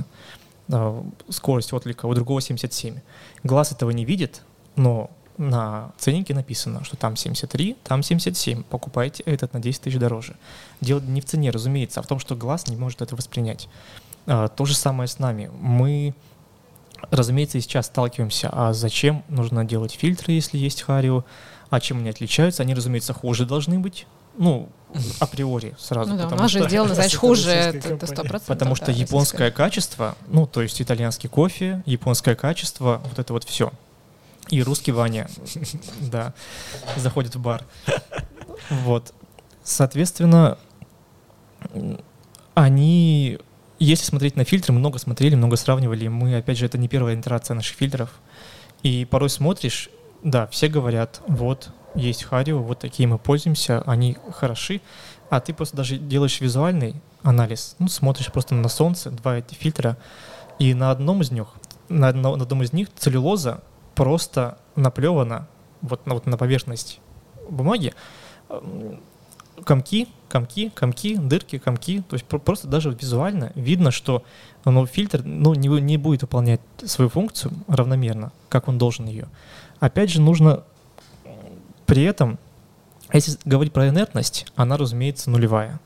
а, 0.71 1.05
скорость 1.29 1.73
отклика, 1.73 2.05
у 2.05 2.13
другого 2.13 2.41
77. 2.41 2.99
Глаз 3.43 3.71
этого 3.71 3.91
не 3.91 4.05
видит, 4.05 4.43
но 4.75 5.09
на 5.41 5.91
ценнике 5.97 6.35
написано, 6.35 6.83
что 6.83 6.95
там 6.95 7.15
73, 7.15 7.75
там 7.83 8.03
77. 8.03 8.63
Покупайте 8.63 9.23
этот 9.23 9.53
на 9.53 9.59
10 9.59 9.81
тысяч 9.81 9.97
дороже. 9.97 10.35
Дело 10.81 10.99
не 10.99 11.19
в 11.19 11.25
цене, 11.25 11.49
разумеется, 11.49 11.99
а 11.99 12.03
в 12.03 12.07
том, 12.07 12.19
что 12.19 12.35
глаз 12.35 12.67
не 12.67 12.75
может 12.75 13.01
это 13.01 13.15
воспринять. 13.15 13.67
А, 14.27 14.47
то 14.49 14.65
же 14.65 14.75
самое 14.75 15.07
с 15.07 15.17
нами. 15.17 15.49
Мы, 15.59 16.13
разумеется, 17.09 17.57
и 17.57 17.61
сейчас 17.61 17.87
сталкиваемся, 17.87 18.49
а 18.51 18.71
зачем 18.73 19.23
нужно 19.29 19.65
делать 19.65 19.93
фильтры, 19.93 20.33
если 20.33 20.59
есть 20.59 20.83
харио, 20.83 21.25
а 21.71 21.79
чем 21.79 21.97
они 21.97 22.09
отличаются? 22.09 22.61
Они, 22.61 22.75
разумеется, 22.75 23.13
хуже 23.13 23.45
должны 23.47 23.79
быть. 23.79 24.05
Ну, 24.37 24.69
априори 25.19 25.75
сразу. 25.79 26.11
Ну 26.11 26.17
да, 26.17 26.27
у 26.27 26.35
нас 26.35 26.51
же 26.51 26.63
сделано, 26.67 26.93
значит, 26.95 27.19
хуже, 27.19 27.49
это 27.49 28.05
сто 28.05 28.21
процентов. 28.21 28.45
Потому 28.45 28.75
что 28.75 28.91
японское 28.91 29.49
качество, 29.49 30.15
ну, 30.27 30.45
то 30.45 30.61
есть 30.61 30.79
итальянский 30.79 31.29
кофе, 31.29 31.81
японское 31.87 32.35
качество, 32.35 33.01
вот 33.03 33.17
это 33.17 33.33
вот 33.33 33.43
все— 33.43 33.71
и 34.49 34.61
русский 34.63 34.91
Ваня, 34.91 35.29
да, 35.99 36.33
заходит 36.97 37.35
в 37.35 37.41
бар. 37.41 37.65
Вот. 38.69 39.13
Соответственно, 39.63 40.57
они, 42.53 43.39
если 43.79 44.05
смотреть 44.05 44.35
на 44.35 44.43
фильтры, 44.43 44.73
много 44.73 44.99
смотрели, 44.99 45.35
много 45.35 45.55
сравнивали. 45.55 46.07
Мы, 46.07 46.35
опять 46.35 46.57
же, 46.57 46.65
это 46.65 46.77
не 46.77 46.87
первая 46.87 47.19
итерация 47.19 47.55
наших 47.55 47.77
фильтров. 47.77 48.09
И 48.83 49.05
порой 49.05 49.29
смотришь, 49.29 49.89
да, 50.23 50.47
все 50.47 50.67
говорят, 50.67 51.21
вот, 51.27 51.69
есть 51.95 52.23
Харио, 52.23 52.59
вот 52.59 52.79
такие 52.79 53.07
мы 53.07 53.17
пользуемся, 53.17 53.81
они 53.85 54.17
хороши, 54.31 54.81
а 55.29 55.39
ты 55.39 55.53
просто 55.53 55.77
даже 55.77 55.97
делаешь 55.97 56.41
визуальный 56.41 56.95
анализ, 57.23 57.75
ну, 57.79 57.87
смотришь 57.87 58.31
просто 58.31 58.55
на 58.55 58.69
солнце, 58.69 59.11
два 59.11 59.37
эти 59.37 59.53
фильтра, 59.53 59.97
и 60.57 60.73
на 60.73 60.91
одном 60.91 61.21
из 61.21 61.31
них, 61.31 61.47
на, 61.89 62.09
одном, 62.09 62.37
на 62.37 62.43
одном 62.43 62.63
из 62.63 62.73
них 62.73 62.87
целлюлоза 62.95 63.61
просто 63.95 64.57
наплевано 64.75 65.47
вот 65.81 66.05
на, 66.05 66.13
вот 66.13 66.25
на 66.25 66.37
поверхность 66.37 66.99
бумаги 67.49 67.93
комки, 69.63 70.07
комки, 70.29 70.69
комки, 70.69 71.15
дырки, 71.17 71.57
комки. 71.57 72.01
То 72.01 72.15
есть 72.15 72.25
просто 72.25 72.67
даже 72.67 72.95
визуально 72.99 73.51
видно, 73.55 73.91
что 73.91 74.23
ну, 74.65 74.85
фильтр 74.85 75.21
ну, 75.23 75.53
не, 75.53 75.67
не 75.81 75.97
будет 75.97 76.21
выполнять 76.21 76.61
свою 76.85 77.09
функцию 77.09 77.53
равномерно, 77.67 78.31
как 78.49 78.67
он 78.67 78.77
должен 78.77 79.05
ее. 79.05 79.27
Опять 79.79 80.09
же, 80.09 80.21
нужно 80.21 80.63
при 81.85 82.03
этом, 82.03 82.39
если 83.11 83.37
говорить 83.45 83.73
про 83.73 83.89
инертность, 83.89 84.47
она, 84.55 84.77
разумеется, 84.77 85.29
нулевая. 85.29 85.79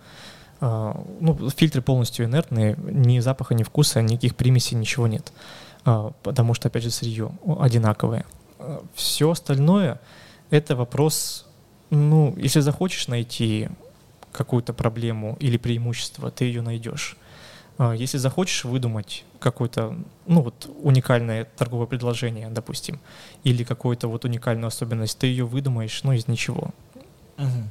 А, 0.61 1.01
ну, 1.19 1.49
фильтры 1.49 1.81
полностью 1.81 2.25
инертные, 2.25 2.75
ни 2.77 3.19
запаха, 3.19 3.55
ни 3.55 3.63
вкуса, 3.63 4.01
никаких 4.01 4.35
примесей, 4.35 4.77
ничего 4.77 5.07
нет. 5.07 5.31
А, 5.86 6.11
потому 6.23 6.53
что, 6.55 6.67
опять 6.67 6.83
же, 6.83 6.91
сырье 6.91 7.31
одинаковое. 7.59 8.25
А, 8.59 8.83
Все 8.95 9.29
остальное— 9.29 10.01
это 10.49 10.75
вопрос, 10.75 11.45
ну, 11.91 12.33
если 12.38 12.59
захочешь 12.59 13.07
найти 13.07 13.69
какую-то 14.31 14.73
проблему 14.73 15.38
или 15.39 15.57
преимущество, 15.57 16.31
ты 16.31 16.45
ее 16.45 16.61
найдешь. 16.61 17.17
А, 17.77 17.93
если 17.93 18.17
захочешь 18.17 18.65
выдумать 18.65 19.23
какое-то, 19.39 19.95
ну 20.25 20.41
вот, 20.41 20.69
уникальное 20.81 21.45
торговое 21.45 21.88
предложение, 21.88 22.49
допустим, 22.49 22.99
или 23.43 23.63
какую-то 23.63 24.07
вот 24.07 24.25
уникальную 24.25 24.67
особенность, 24.67 25.19
ты 25.19 25.27
ее 25.27 25.45
выдумаешь, 25.45 26.03
ну, 26.03 26.13
из 26.13 26.27
ничего. 26.27 26.71
Угу. 27.38 27.63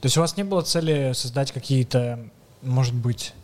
То 0.00 0.06
есть 0.06 0.16
у 0.16 0.20
вас 0.20 0.36
не 0.36 0.44
было 0.44 0.62
цели 0.62 1.12
создать 1.14 1.52
какие-то 1.52 2.30
может 2.62 2.94
быть, 2.94 3.34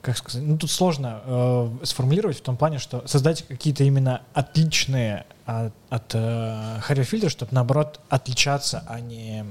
как 0.00 0.16
сказать, 0.16 0.46
ну 0.46 0.56
тут 0.56 0.70
сложно 0.70 1.20
э, 1.24 1.70
сформулировать 1.82 2.38
в 2.38 2.42
том 2.42 2.56
плане, 2.56 2.78
что 2.78 3.06
создать 3.06 3.46
какие-то 3.46 3.84
именно 3.84 4.22
отличные 4.34 5.26
от, 5.44 5.72
от 5.90 6.14
э, 6.14 6.80
Harry 6.88 7.04
фильтра, 7.04 7.28
чтобы 7.28 7.52
наоборот 7.52 8.00
отличаться, 8.08 8.84
а 8.88 9.00
не, 9.00 9.44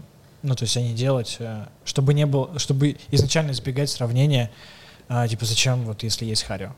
ну 0.43 0.55
то 0.55 0.63
есть, 0.63 0.77
а 0.77 0.81
не 0.81 0.93
делать, 0.93 1.37
э, 1.39 1.65
чтобы 1.83 2.13
не 2.13 2.25
было, 2.25 2.57
чтобы 2.59 2.97
изначально 3.11 3.51
избегать 3.51 3.89
сравнения, 3.89 4.51
э, 5.09 5.27
типа 5.27 5.45
зачем 5.45 5.83
вот 5.83 6.03
если 6.03 6.25
есть 6.25 6.43
Харрио. 6.43 6.71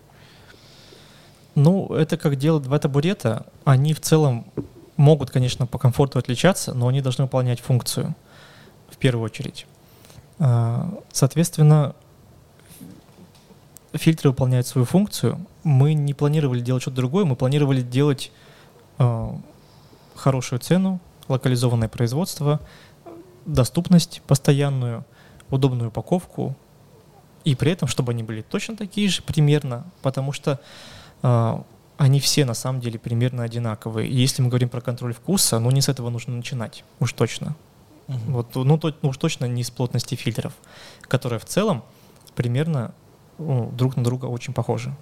Ну, 1.55 1.88
это 1.95 2.17
как 2.17 2.36
делают 2.36 2.65
два 2.65 2.78
табурета. 2.78 3.47
Они 3.65 3.95
в 3.95 3.99
целом 3.99 4.45
могут, 4.95 5.32
конечно, 5.32 5.65
по 5.65 5.80
комфорту 5.80 6.19
отличаться, 6.19 6.75
но 6.75 6.88
они 6.88 7.01
должны 7.01 7.23
выполнять 7.23 7.61
функцию 7.61 8.15
в 8.91 8.97
первую 8.97 9.25
очередь. 9.25 9.65
А, 10.38 10.88
соответственно, 11.11 11.95
фильтры 13.98 14.30
выполняют 14.30 14.68
свою 14.68 14.86
функцию. 14.86 15.45
Мы 15.64 15.93
не 15.93 16.14
планировали 16.14 16.60
делать 16.60 16.82
что-то 16.82 16.98
другое, 16.98 17.26
мы 17.26 17.36
планировали 17.36 17.82
делать 17.82 18.32
э, 18.98 19.30
хорошую 20.16 20.60
цену, 20.60 21.00
локализованное 21.28 21.89
производство, 21.89 22.60
доступность 23.45 24.22
постоянную, 24.28 25.06
удобную 25.50 25.89
упаковку, 25.89 26.56
и 27.43 27.56
при 27.56 27.72
этом, 27.72 27.88
чтобы 27.88 28.12
они 28.12 28.24
были 28.24 28.41
точно 28.41 28.76
такие 28.76 29.08
же 29.08 29.22
примерно, 29.22 29.86
потому 30.02 30.34
что 30.34 30.60
э, 31.24 31.58
они 31.98 32.20
все 32.20 32.45
на 32.45 32.54
самом 32.54 32.82
деле 32.82 33.00
примерно 33.00 33.43
одинаковые. 33.43 34.10
И 34.10 34.16
если 34.16 34.41
мы 34.41 34.50
говорим 34.50 34.70
про 34.70 34.82
контроль 34.82 35.14
вкуса, 35.14 35.60
ну 35.60 35.72
не 35.72 35.82
с 35.82 35.89
этого 35.89 36.10
нужно 36.10 36.36
начинать, 36.36 36.84
уж 37.00 37.14
точно. 37.14 37.56
Угу. 38.08 38.18
Вот, 38.28 38.56
ну, 38.56 38.78
то, 38.78 38.93
ну 39.02 39.10
уж 39.10 39.18
точно 39.18 39.45
не 39.45 39.64
с 39.64 39.72
плотности 39.72 40.16
фильтров, 40.16 40.54
которая 41.02 41.39
в 41.39 41.45
целом 41.45 41.84
примерно 42.36 42.93
ну, 43.38 43.71
друг 43.71 43.95
на 43.95 44.03
друга 44.03 44.25
очень 44.25 44.53
похожи. 44.53 44.93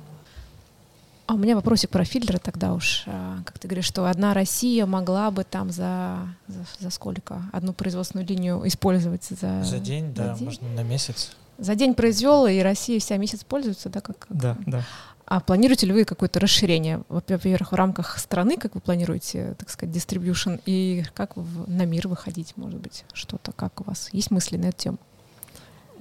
А 1.27 1.33
у 1.33 1.37
меня 1.37 1.55
вопросик 1.55 1.89
про 1.89 2.05
фильтры 2.05 2.37
тогда 2.37 2.73
уж. 2.73 3.03
А, 3.07 3.39
как 3.45 3.57
ты 3.57 3.67
говоришь, 3.67 3.85
что 3.85 4.05
одна 4.05 4.35
Россия 4.35 4.85
могла 4.85 5.31
бы 5.31 5.43
там 5.43 5.71
за, 5.71 6.19
за, 6.47 6.65
за 6.79 6.89
сколько? 6.91 7.41
Одну 7.51 7.73
производственную 7.73 8.27
линию 8.27 8.61
использовать 8.65 9.23
за... 9.23 9.63
За 9.63 9.79
день, 9.79 10.09
за 10.09 10.23
да, 10.23 10.35
день? 10.35 10.45
можно 10.45 10.69
на 10.69 10.83
месяц. 10.83 11.35
За 11.57 11.73
день 11.73 11.95
произвел, 11.95 12.45
и 12.45 12.59
Россия 12.59 12.99
вся 12.99 13.17
месяц 13.17 13.43
пользуется, 13.43 13.89
да? 13.89 14.01
Как, 14.01 14.19
как? 14.19 14.37
Да, 14.37 14.57
да. 14.67 14.83
А 15.25 15.39
планируете 15.39 15.87
ли 15.87 15.93
вы 15.93 16.05
какое-то 16.05 16.39
расширение, 16.39 17.01
во-первых, 17.09 17.71
в 17.71 17.75
рамках 17.75 18.19
страны, 18.19 18.57
как 18.57 18.75
вы 18.75 18.81
планируете, 18.81 19.55
так 19.57 19.71
сказать, 19.71 19.95
distribution, 19.95 20.61
и 20.67 21.03
как 21.15 21.35
в, 21.35 21.67
на 21.67 21.85
мир 21.85 22.07
выходить, 22.07 22.55
может 22.55 22.79
быть, 22.79 23.05
что-то, 23.13 23.51
как 23.51 23.81
у 23.81 23.85
вас? 23.85 24.09
Есть 24.11 24.29
мысли 24.29 24.57
на 24.57 24.65
эту 24.65 24.77
тему? 24.77 24.97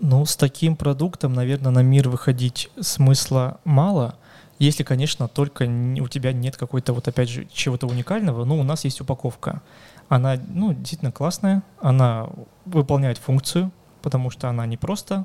Ну, 0.01 0.27
с 0.27 0.37
таким 0.37 0.77
продуктом, 0.77 1.35
наверное, 1.35 1.71
на 1.71 1.83
мир 1.83 2.09
выходить 2.09 2.71
смысла 2.81 3.59
мало, 3.65 4.17
если, 4.59 4.83
конечно, 4.83 5.29
только 5.29 5.65
у 5.65 6.09
тебя 6.09 6.33
нет 6.33 6.57
какой-то 6.57 6.93
вот 6.93 7.09
опять 7.09 7.29
же 7.29 7.47
чего-то 7.53 7.87
уникального. 7.87 8.45
Ну, 8.45 8.59
у 8.59 8.63
нас 8.63 8.85
есть 8.85 9.01
упаковка. 9.01 9.63
Она, 10.09 10.37
ну, 10.49 10.73
действительно 10.73 11.13
классная, 11.13 11.63
она 11.81 12.29
выполняет 12.65 13.19
функцию, 13.19 13.71
потому 14.03 14.31
что 14.31 14.49
она 14.49 14.67
не 14.67 14.77
просто 14.77 15.25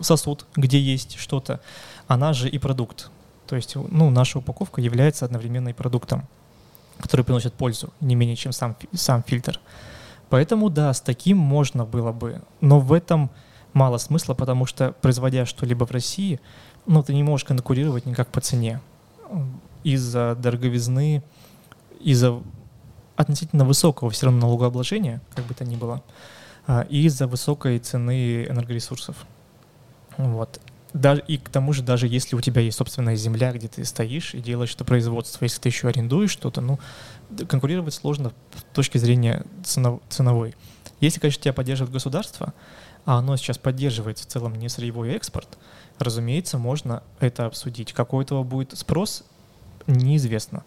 сосуд, 0.00 0.46
где 0.54 0.78
есть 0.78 1.16
что-то, 1.18 1.60
она 2.06 2.32
же 2.32 2.48
и 2.48 2.58
продукт. 2.58 3.10
То 3.46 3.56
есть, 3.56 3.74
ну, 3.74 4.10
наша 4.10 4.38
упаковка 4.38 4.80
является 4.80 5.24
одновременно 5.24 5.70
и 5.70 5.72
продуктом, 5.72 6.28
который 6.98 7.24
приносит 7.24 7.54
пользу 7.54 7.92
не 8.00 8.14
менее, 8.14 8.36
чем 8.36 8.52
сам, 8.52 8.76
сам 8.92 9.22
фильтр. 9.22 9.58
Поэтому, 10.28 10.70
да, 10.70 10.92
с 10.92 11.00
таким 11.00 11.38
можно 11.38 11.84
было 11.84 12.12
бы. 12.12 12.42
Но 12.60 12.78
в 12.78 12.92
этом 12.92 13.30
мало 13.72 13.98
смысла, 13.98 14.34
потому 14.34 14.66
что, 14.66 14.92
производя 15.00 15.46
что-либо 15.46 15.84
в 15.84 15.90
России, 15.90 16.40
ну, 16.86 17.02
ты 17.02 17.14
не 17.14 17.22
можешь 17.22 17.44
конкурировать 17.44 18.06
никак 18.06 18.28
по 18.28 18.40
цене. 18.40 18.80
Из-за 19.84 20.34
дороговизны, 20.34 21.22
из-за 22.00 22.40
относительно 23.16 23.64
высокого 23.64 24.10
все 24.10 24.26
равно 24.26 24.46
налогообложения, 24.46 25.20
как 25.34 25.44
бы 25.44 25.54
то 25.54 25.64
ни 25.64 25.76
было, 25.76 26.02
а, 26.66 26.86
и 26.88 27.04
из-за 27.04 27.26
высокой 27.26 27.78
цены 27.78 28.44
энергоресурсов. 28.44 29.16
Вот. 30.16 30.60
И 31.28 31.38
к 31.38 31.48
тому 31.50 31.72
же, 31.72 31.82
даже 31.82 32.08
если 32.08 32.34
у 32.34 32.40
тебя 32.40 32.62
есть 32.62 32.78
собственная 32.78 33.14
земля, 33.14 33.52
где 33.52 33.68
ты 33.68 33.84
стоишь 33.84 34.34
и 34.34 34.40
делаешь 34.40 34.74
это 34.74 34.84
производство, 34.84 35.44
если 35.44 35.60
ты 35.60 35.68
еще 35.68 35.88
арендуешь 35.88 36.32
что-то, 36.32 36.60
ну, 36.60 36.80
конкурировать 37.48 37.94
сложно 37.94 38.32
с 38.56 38.74
точки 38.74 38.98
зрения 38.98 39.44
ценов, 39.62 40.00
ценовой. 40.08 40.56
Если, 41.00 41.18
конечно, 41.18 41.42
тебя 41.42 41.52
поддерживает 41.52 41.92
государство, 41.92 42.52
а 43.04 43.18
оно 43.18 43.36
сейчас 43.36 43.58
поддерживает 43.58 44.18
в 44.18 44.26
целом 44.26 44.54
не 44.54 44.68
сырьевой 44.68 45.12
экспорт, 45.12 45.58
разумеется, 45.98 46.58
можно 46.58 47.02
это 47.18 47.46
обсудить. 47.46 47.92
Какой 47.92 48.24
этого 48.24 48.42
будет 48.42 48.76
спрос, 48.78 49.24
неизвестно. 49.86 50.64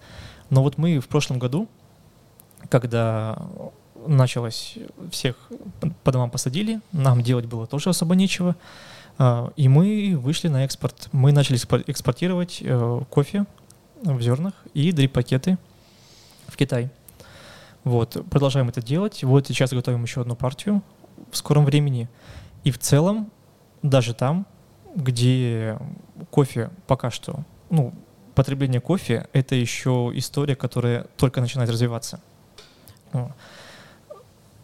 Но 0.50 0.64
вот 0.64 0.78
мы 0.78 1.00
в 1.00 1.08
прошлом 1.08 1.40
году, 1.40 1.68
когда 2.70 3.38
началось, 4.08 4.78
всех 5.12 5.36
по 6.04 6.12
домам 6.12 6.30
посадили, 6.30 6.82
нам 6.92 7.22
делать 7.22 7.46
было 7.46 7.68
тоже 7.68 7.90
особо 7.90 8.16
нечего, 8.16 8.56
а, 9.18 9.52
и 9.56 9.68
мы 9.68 10.18
вышли 10.18 10.48
на 10.48 10.66
экспорт. 10.66 11.10
Мы 11.12 11.32
начали 11.32 11.58
экспортировать 11.88 12.60
э, 12.62 13.02
кофе 13.10 13.46
в 14.02 14.22
зернах 14.22 14.54
и 14.74 14.92
дрип-пакеты 14.92 15.58
в 16.48 16.58
Китай. 16.58 16.90
Вот, 17.84 18.18
продолжаем 18.30 18.70
это 18.70 18.82
делать. 18.82 19.24
Вот 19.24 19.48
сейчас 19.48 19.72
готовим 19.72 20.04
еще 20.04 20.22
одну 20.22 20.36
партию 20.36 20.82
в 21.32 21.38
скором 21.38 21.66
времени. 21.66 22.10
И 22.64 22.72
в 22.72 22.80
целом, 22.80 23.30
даже 23.82 24.14
там, 24.14 24.46
где 24.96 25.78
кофе 26.32 26.70
пока 26.88 27.12
что, 27.12 27.44
ну, 27.70 27.94
потребление 28.36 28.80
кофе— 28.80 29.28
это 29.34 29.56
еще 29.56 30.12
история, 30.16 30.56
которая 30.56 31.08
только 31.18 31.42
начинает 31.42 31.70
развиваться. 31.70 32.20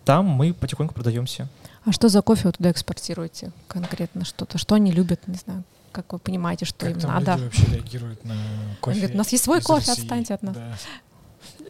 Там 0.05 0.25
мы 0.25 0.53
потихоньку 0.53 0.93
продаемся. 0.93 1.49
А 1.85 1.91
что 1.91 2.09
за 2.09 2.21
кофе 2.21 2.47
вы 2.47 2.51
туда 2.53 2.71
экспортируете 2.71 3.51
конкретно? 3.67 4.25
Что-то, 4.25 4.57
что 4.57 4.75
они 4.75 4.91
любят, 4.91 5.27
не 5.27 5.35
знаю, 5.35 5.63
как 5.91 6.13
вы 6.13 6.19
понимаете, 6.19 6.65
что 6.65 6.85
как 6.85 6.95
им 6.95 7.01
там 7.01 7.11
надо? 7.11 7.33
Люди 7.33 7.43
вообще 7.43 7.65
реагируют 7.75 8.25
на 8.25 8.35
кофе? 8.79 8.91
Они 8.91 8.99
говорят, 9.01 9.15
у 9.15 9.17
нас 9.17 9.29
есть 9.31 9.43
свой 9.43 9.61
кофе, 9.61 9.87
России. 9.89 10.01
отстаньте 10.03 10.33
от 10.33 10.43
нас. 10.43 10.55
Да. 10.55 10.77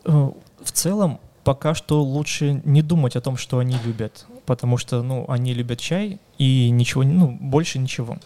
Э, 0.06 0.32
в 0.64 0.72
целом, 0.72 1.20
пока 1.50 1.74
что 1.74 2.04
лучше 2.04 2.62
не 2.64 2.84
думать 2.84 3.16
о 3.16 3.22
том, 3.22 3.36
что 3.36 3.58
они 3.58 3.76
любят, 3.84 4.28
потому 4.46 4.78
что, 4.78 5.02
ну, 5.02 5.26
они 5.28 5.56
любят 5.56 5.80
чай 5.80 6.20
и 6.38 6.70
ничего, 6.70 7.02
ну, 7.02 7.40
больше 7.42 7.80
ничего. 7.80 8.20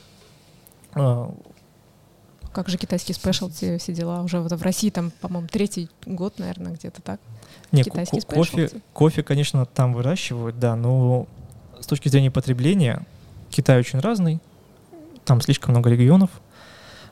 А, 0.92 1.34
как 2.52 2.68
же 2.68 2.78
китайские 2.78 3.16
спешлти, 3.16 3.78
все 3.78 3.94
дела? 3.94 4.24
Уже 4.24 4.42
вот 4.42 4.52
в 4.52 4.62
России 4.62 4.90
там, 4.90 5.12
по-моему, 5.22 5.48
третий 5.48 5.90
год, 6.06 6.38
наверное, 6.38 6.74
где-то 6.74 7.02
так. 7.02 7.22
Нет, 7.72 7.86
Китайские 7.86 8.24
кофе, 8.24 8.70
кофе, 8.92 9.24
конечно, 9.24 9.66
там 9.66 9.94
выращивают, 9.94 10.60
да, 10.60 10.76
но 10.76 11.26
с 11.80 11.88
точки 11.88 12.10
зрения 12.10 12.30
потребления 12.30 13.06
Китай 13.52 13.80
очень 13.80 14.00
разный, 14.00 14.42
там 15.24 15.40
слишком 15.40 15.72
много 15.72 15.90
регионов, 15.90 16.30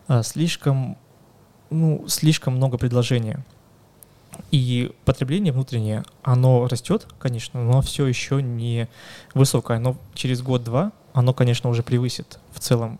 а, 0.09 0.23
слишком, 0.23 0.97
ну, 1.69 2.05
слишком 2.09 2.57
много 2.57 2.77
предложения. 2.77 3.45
И 4.49 4.91
потребление 5.05 5.53
внутреннее, 5.53 6.03
оно 6.23 6.67
растет, 6.67 7.07
конечно, 7.19 7.63
но 7.63 7.81
все 7.81 8.05
еще 8.05 8.41
не 8.41 8.87
высокое. 9.33 9.79
Но 9.79 9.97
через 10.13 10.41
год-два 10.41 10.91
оно, 11.13 11.33
конечно, 11.33 11.69
уже 11.69 11.83
превысит 11.83 12.39
в 12.51 12.59
целом 12.59 12.99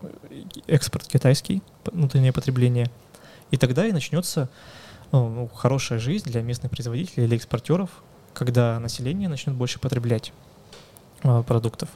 экспорт 0.66 1.06
китайский, 1.08 1.62
внутреннее 1.84 2.32
потребление. 2.32 2.90
И 3.50 3.56
тогда 3.56 3.86
и 3.86 3.92
начнется 3.92 4.48
ну, 5.12 5.28
ну, 5.28 5.48
хорошая 5.48 5.98
жизнь 5.98 6.30
для 6.30 6.42
местных 6.42 6.70
производителей 6.70 7.24
или 7.24 7.36
экспортеров, 7.36 7.90
когда 8.32 8.78
население 8.80 9.28
начнет 9.28 9.54
больше 9.54 9.78
потреблять 9.78 10.32
э, 11.22 11.42
продуктов, 11.46 11.90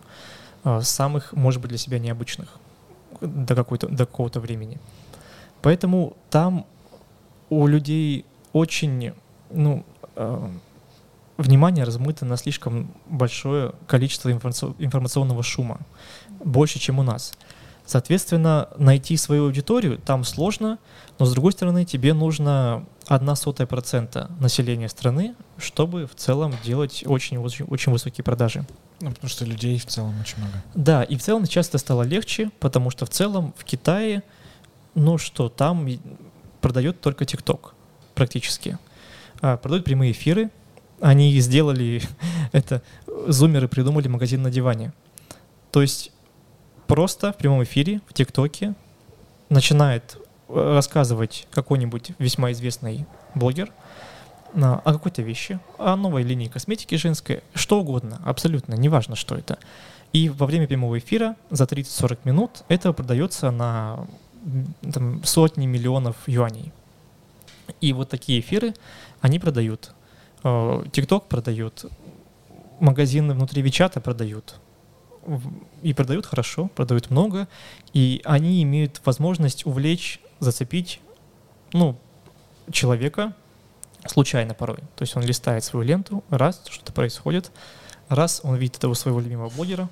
э, 0.65 0.81
самых, 0.83 1.33
может 1.33 1.63
быть, 1.63 1.71
для 1.71 1.79
себя 1.79 1.99
необычных 1.99 2.49
до, 3.21 3.55
какой-то, 3.55 3.89
до 3.89 4.05
какого-то 4.05 4.41
времени. 4.41 4.79
Поэтому 5.63 6.17
там 6.31 6.67
у 7.49 7.67
людей 7.67 8.27
очень 8.53 9.15
ну, 9.51 9.85
э, 10.15 10.49
внимание 11.37 11.85
размыто 11.85 12.25
на 12.25 12.37
слишком 12.37 12.95
большое 13.07 13.73
количество 13.87 14.31
информационного 14.31 15.43
шума, 15.43 15.81
больше, 16.45 16.79
чем 16.79 16.99
у 16.99 17.03
нас. 17.03 17.33
Соответственно, 17.85 18.69
найти 18.79 19.17
свою 19.17 19.45
аудиторию 19.45 19.99
там 19.99 20.25
сложно, 20.25 20.79
но 21.21 21.27
с 21.27 21.33
другой 21.33 21.53
стороны, 21.53 21.85
тебе 21.85 22.15
нужно 22.15 22.85
одна 23.07 23.37
сотая 23.37 23.69
процента 23.69 24.29
населения 24.41 24.89
страны, 24.89 25.37
чтобы 25.57 26.07
в 26.07 26.17
целом 26.17 26.53
делать 26.65 27.05
очень, 27.07 27.39
очень, 27.39 27.65
очень 27.67 27.93
высокие 27.93 28.25
продажи. 28.25 28.67
Ну, 29.01 29.11
потому 29.11 29.29
что 29.29 29.45
людей 29.45 29.79
в 29.79 29.87
целом 29.87 30.15
очень 30.21 30.39
много. 30.39 30.65
Да, 30.75 31.05
и 31.05 31.17
в 31.17 31.23
целом 31.23 31.45
сейчас 31.45 31.69
это 31.69 31.79
стало 31.79 32.03
легче, 32.03 32.51
потому 32.59 32.91
что 32.91 33.07
в 33.07 33.11
целом 33.11 33.55
в 33.57 33.65
Китае, 33.65 34.25
ну 34.95 35.17
что, 35.17 35.49
там 35.49 35.87
продает 36.61 37.01
только 37.01 37.25
ТикТок 37.25 37.75
практически. 38.17 38.79
А, 39.47 39.57
продают 39.59 39.85
прямые 39.85 40.11
эфиры. 40.11 40.51
Они 41.01 41.39
сделали 41.39 42.03
это, 42.53 42.83
зумеры 43.29 43.69
придумали 43.69 44.09
магазин 44.09 44.43
на 44.43 44.51
диване. 44.51 44.93
То 45.71 45.83
есть 45.83 46.11
просто 46.89 47.33
в 47.33 47.37
прямом 47.37 47.63
эфире 47.63 48.01
в 48.09 48.13
ТикТоке 48.13 48.75
начинает 49.49 50.19
э, 50.49 50.75
рассказывать 50.75 51.47
какой-нибудь 51.53 52.11
весьма 52.19 52.51
известный 52.51 53.07
блогер 53.37 53.71
о 54.55 54.93
какой-то 54.93 55.23
вещи, 55.23 55.61
о 55.79 55.95
новой 55.97 56.23
линии 56.25 56.49
косметики 56.49 56.95
женской, 56.97 57.43
что 57.55 57.79
угодно, 57.79 58.21
абсолютно, 58.25 58.75
неважно, 58.75 59.15
что 59.15 59.37
это. 59.37 59.59
И 60.13 60.29
во 60.29 60.47
время 60.47 60.67
прямого 60.67 60.99
эфира 60.99 61.37
за 61.51 61.65
30-40 61.65 62.19
минут 62.25 62.65
это 62.69 62.93
продается 62.93 63.51
на 63.53 64.07
там, 64.93 65.23
сотни 65.23 65.67
миллионов 65.67 66.17
юаней. 66.27 66.73
И 67.81 67.93
вот 67.93 68.09
такие 68.09 68.41
эфиры 68.41 68.75
они 69.21 69.39
продают. 69.39 69.93
ТикТок 70.43 71.25
э, 71.25 71.29
продают, 71.29 71.87
магазины 72.81 73.35
внутри 73.35 73.63
Вичата 73.63 74.01
продают. 74.01 74.57
И 75.83 75.93
продают 75.93 76.27
хорошо, 76.27 76.69
продают 76.69 77.11
много. 77.11 77.49
И 77.93 78.21
они 78.25 78.63
имеют 78.63 79.01
возможность 79.05 79.67
увлечь, 79.67 80.21
зацепить 80.39 81.01
ну, 81.73 81.99
человека 82.71 83.35
случайно 84.07 84.55
порой. 84.55 84.79
То 84.95 85.03
есть 85.03 85.17
он 85.17 85.23
листает 85.23 85.65
свою 85.65 85.85
ленту, 85.85 86.23
раз 86.31 86.63
что-то 86.71 86.93
происходит, 86.93 87.51
раз 88.09 88.41
он 88.45 88.57
видит 88.57 88.77
этого 88.77 88.95
своего 88.95 89.21
любимого 89.21 89.51
блогера, 89.51 89.89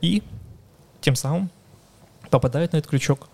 и 0.00 0.22
тем 1.00 1.16
самым 1.16 1.50
попадает 2.30 2.72
на 2.72 2.78
этот 2.78 2.90
крючок. 2.90 3.28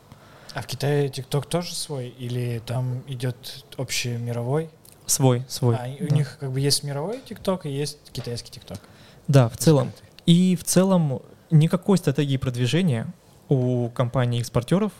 А 0.54 0.62
в 0.62 0.66
Китае 0.66 1.08
ТикТок 1.08 1.46
тоже 1.46 1.74
свой? 1.74 2.08
Или 2.08 2.60
там 2.64 3.02
идет 3.06 3.64
общий 3.76 4.16
мировой? 4.16 4.70
Свой, 5.08 5.42
свой. 5.48 5.74
А, 5.74 5.88
да. 5.88 6.06
у 6.06 6.14
них 6.14 6.36
как 6.38 6.52
бы 6.52 6.60
есть 6.60 6.84
мировой 6.84 7.20
ТикТок 7.26 7.64
и 7.64 7.70
есть 7.70 7.98
китайский 8.12 8.50
ТикТок. 8.50 8.78
Да, 9.26 9.48
в 9.48 9.56
целом. 9.56 9.90
И 10.26 10.54
в 10.54 10.64
целом 10.64 11.22
никакой 11.50 11.96
стратегии 11.96 12.36
продвижения 12.36 13.06
у 13.48 13.88
компаний-экспортеров, 13.88 14.92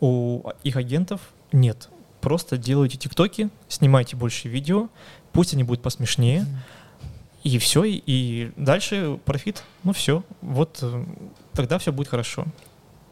у 0.00 0.42
их 0.64 0.76
агентов 0.76 1.20
нет. 1.52 1.88
Просто 2.20 2.58
делайте 2.58 2.98
тиктоки, 2.98 3.48
снимайте 3.68 4.16
больше 4.16 4.48
видео, 4.48 4.88
пусть 5.32 5.54
они 5.54 5.62
будут 5.62 5.82
посмешнее, 5.82 6.40
mm. 6.40 7.08
и 7.44 7.58
все, 7.58 7.84
и 7.84 8.50
дальше 8.56 9.20
профит. 9.24 9.62
Ну 9.84 9.92
все, 9.92 10.24
вот 10.40 10.80
э, 10.82 11.04
тогда 11.52 11.78
все 11.78 11.92
будет 11.92 12.08
хорошо. 12.08 12.46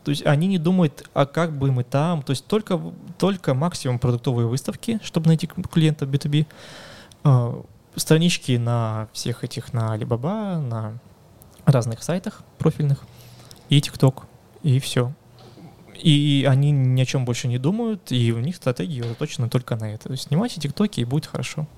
То 0.05 0.11
есть 0.11 0.27
они 0.27 0.49
не 0.49 0.59
думают, 0.59 1.09
а 1.15 1.27
как 1.27 1.57
бы 1.57 1.71
мы 1.71 1.85
там, 1.85 2.23
то 2.23 2.31
есть 2.31 2.47
только, 2.47 2.81
только 3.19 3.55
максимум 3.55 3.99
продуктовые 3.99 4.49
выставки, 4.49 4.99
чтобы 5.03 5.29
найти 5.29 5.47
клиента 5.47 6.07
B2B, 6.07 6.47
а, 7.25 7.63
странички 7.95 8.57
на 8.57 9.09
всех 9.13 9.45
этих, 9.45 9.73
на 9.73 9.95
Alibaba, 9.95 10.61
на 10.61 10.99
разных 11.65 12.03
сайтах 12.03 12.43
профильных, 12.59 13.05
и 13.69 13.79
TikTok, 13.79 14.25
и 14.63 14.81
все. 14.81 15.13
И 15.95 16.47
они 16.49 16.73
ни 16.73 17.01
о 17.01 17.07
чем 17.07 17.25
больше 17.25 17.47
не 17.47 17.59
думают, 17.59 18.11
и 18.11 18.33
у 18.33 18.41
них 18.41 18.57
стратегия 18.57 19.05
заточена 19.05 19.49
только 19.49 19.77
на 19.77 19.95
это. 19.95 20.09
То 20.09 20.13
есть 20.13 20.25
снимайте 20.25 20.61
тиктоки, 20.61 21.01
и 21.01 21.05
будет 21.05 21.27
хорошо. 21.27 21.69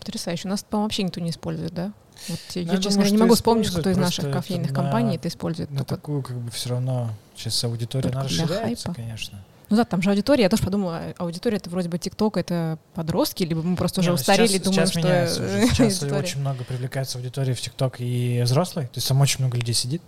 Потрясающе. 0.00 0.48
У 0.48 0.50
нас, 0.50 0.62
по-моему, 0.62 0.86
вообще 0.86 1.02
никто 1.04 1.20
не 1.20 1.30
использует, 1.30 1.72
да? 1.72 1.92
Вот, 2.28 2.38
я, 2.54 2.62
я, 2.62 2.76
честно 2.76 3.02
говоря, 3.02 3.10
не 3.10 3.18
могу 3.18 3.34
вспомнить, 3.34 3.70
кто 3.70 3.88
из 3.88 3.96
наших 3.96 4.30
кофейных 4.30 4.72
компаний 4.72 5.16
это 5.16 5.28
использует. 5.28 5.70
На 5.70 5.78
только... 5.78 5.94
такую, 5.94 6.22
как 6.22 6.36
бы, 6.36 6.50
все 6.50 6.70
равно 6.70 7.10
сейчас 7.36 7.62
аудитория 7.64 8.10
она 8.10 8.24
расширяется, 8.24 8.92
конечно. 8.94 9.42
Ну 9.70 9.76
да, 9.76 9.84
там 9.84 10.02
же 10.02 10.10
аудитория, 10.10 10.42
я 10.42 10.48
тоже 10.48 10.64
подумала, 10.64 11.14
аудитория 11.16 11.58
это 11.58 11.70
вроде 11.70 11.88
бы 11.88 11.96
ТикТок, 11.96 12.36
это 12.36 12.76
подростки, 12.92 13.44
либо 13.44 13.62
мы 13.62 13.76
просто 13.76 14.00
уже 14.00 14.08
не, 14.08 14.16
ну, 14.16 14.20
устарели, 14.20 14.48
сейчас, 14.48 14.62
думаем, 14.62 14.86
сейчас 14.86 14.90
что... 14.90 14.98
Меняется 14.98 15.74
Сейчас 15.92 16.02
очень 16.12 16.40
много 16.40 16.64
привлекается 16.64 17.18
аудитории 17.18 17.54
в 17.54 17.60
ТикТок 17.60 18.00
и 18.00 18.42
взрослой, 18.42 18.86
то 18.86 18.96
есть 18.96 19.06
там 19.06 19.20
очень 19.20 19.38
много 19.38 19.56
людей 19.56 19.74
сидит, 19.74 20.02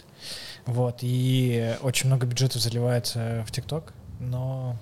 вот, 0.67 0.99
и 1.03 1.77
очень 1.83 2.09
много 2.09 2.27
бюджетов 2.27 2.61
заливается 2.61 3.45
в 3.47 3.53
ТикТок, 3.53 3.93
но 4.19 4.77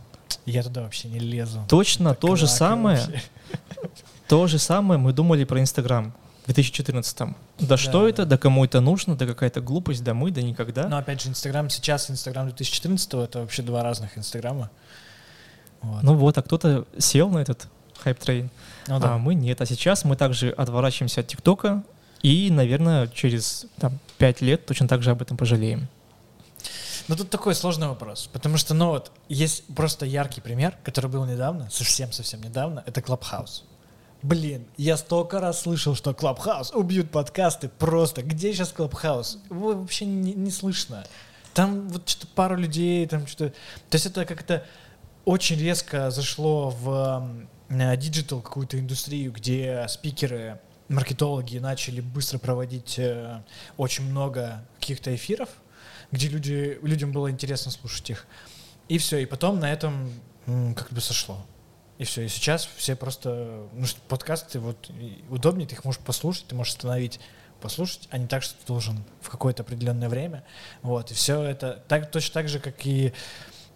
я 0.47 0.63
туда 0.63 0.81
вообще 0.81 1.09
не 1.09 1.19
лезу. 1.19 1.63
Точно 1.69 2.15
то 2.15 2.35
же 2.37 2.47
самое, 2.47 3.01
то 4.31 4.47
же 4.47 4.61
самое 4.61 5.01
мы 5.01 5.13
думали 5.13 5.43
про 5.43 5.61
Инстаграм. 5.61 6.15
2014-м. 6.47 7.37
Да, 7.59 7.67
да 7.67 7.77
что 7.77 8.09
это, 8.09 8.25
да 8.25 8.39
кому 8.39 8.65
это 8.65 8.81
нужно, 8.81 9.17
да 9.17 9.27
какая-то 9.27 9.61
глупость, 9.61 10.05
да 10.05 10.15
мы, 10.15 10.31
да 10.31 10.41
никогда. 10.41 10.89
Но 10.89 10.99
опять 10.99 11.21
же, 11.21 11.29
Инстаграм 11.29 11.69
сейчас, 11.69 12.09
Инстаграм 12.13 12.47
2014 12.47 13.15
это 13.15 13.41
вообще 13.41 13.63
два 13.63 13.83
разных 13.83 14.17
Инстаграма. 14.17 14.71
Вот. 15.83 16.03
Ну 16.05 16.15
вот, 16.15 16.39
а 16.39 16.43
кто-то 16.43 16.87
сел 16.97 17.29
на 17.29 17.39
этот 17.39 17.67
hype 18.05 18.23
train, 18.23 18.51
ну, 18.87 19.01
да. 19.01 19.15
а 19.15 19.19
мы 19.19 19.35
нет. 19.35 19.61
А 19.61 19.67
сейчас 19.67 20.05
мы 20.05 20.15
также 20.15 20.51
отворачиваемся 20.51 21.23
от 21.23 21.27
ТикТока 21.27 21.83
и, 22.23 22.51
наверное, 22.53 23.09
через 23.09 23.67
там, 23.79 23.99
5 24.19 24.43
лет 24.43 24.65
точно 24.65 24.87
так 24.87 25.03
же 25.03 25.11
об 25.11 25.23
этом 25.23 25.37
пожалеем. 25.37 25.89
Ну 27.09 27.17
тут 27.17 27.31
такой 27.31 27.57
сложный 27.57 27.89
вопрос, 27.89 28.29
потому 28.33 28.59
что, 28.59 28.75
ну 28.75 28.91
вот, 28.91 29.11
есть 29.29 29.65
просто 29.75 30.07
яркий 30.07 30.41
пример, 30.41 30.77
который 30.85 31.11
был 31.11 31.25
недавно, 31.25 31.69
совсем-совсем 31.71 32.41
недавно, 32.43 32.85
это 32.87 33.01
Clubhouse. 33.01 33.65
Блин, 34.23 34.67
я 34.77 34.97
столько 34.99 35.41
раз 35.41 35.63
слышал, 35.63 35.95
что 35.95 36.13
Clubhouse 36.13 36.73
убьют 36.73 37.11
подкасты. 37.11 37.69
Просто 37.69 38.23
где 38.23 38.53
сейчас 38.53 38.71
Clubhouse? 38.71 39.39
Его 39.49 39.75
вообще 39.75 40.05
не, 40.05 40.35
не 40.35 40.51
слышно. 40.51 41.05
Там 41.55 41.89
вот 41.89 42.09
что-то 42.09 42.27
пару 42.35 42.57
людей, 42.57 43.07
там 43.07 43.27
что-то... 43.27 43.55
То 43.89 43.95
есть 43.95 44.07
это 44.07 44.27
как-то 44.27 44.67
очень 45.25 45.59
резко 45.59 46.11
зашло 46.11 46.71
в 46.71 47.47
digital 47.71 48.43
какую-то 48.43 48.79
индустрию, 48.79 49.33
где 49.33 49.87
спикеры, 49.89 50.61
маркетологи 50.89 51.59
начали 51.59 52.01
быстро 52.01 52.39
проводить 52.39 52.99
э, 52.99 53.43
очень 53.77 54.05
много 54.05 54.65
каких-то 54.81 55.15
эфиров, 55.15 55.49
где 56.11 56.29
люди, 56.29 56.79
людям 56.83 57.13
было 57.13 57.31
интересно 57.31 57.71
слушать 57.71 58.11
их. 58.11 58.27
И 58.89 58.99
все, 58.99 59.19
и 59.19 59.27
потом 59.27 59.61
на 59.61 59.73
этом 59.73 60.13
как 60.75 60.91
бы 60.91 61.01
сошло. 61.01 61.47
И 62.01 62.05
все. 62.05 62.23
И 62.23 62.29
сейчас 62.29 62.67
все 62.77 62.97
просто... 62.97 63.69
Ну, 63.75 63.85
подкасты 64.09 64.59
вот 64.59 64.91
удобнее, 65.29 65.69
ты 65.69 65.75
их 65.75 65.85
можешь 65.85 66.01
послушать, 66.01 66.47
ты 66.47 66.55
можешь 66.55 66.73
остановить 66.73 67.21
послушать, 67.61 68.09
а 68.11 68.17
не 68.17 68.27
так, 68.27 68.43
что 68.43 68.59
ты 68.59 68.67
должен 68.69 69.05
в 69.21 69.29
какое-то 69.29 69.65
определенное 69.65 70.09
время. 70.09 70.43
Вот. 70.81 71.11
И 71.11 71.15
все 71.15 71.43
это 71.43 71.85
так, 71.89 72.11
точно 72.11 72.33
так 72.33 72.49
же, 72.49 72.59
как 72.59 72.87
и 72.87 73.09
э, 73.09 73.13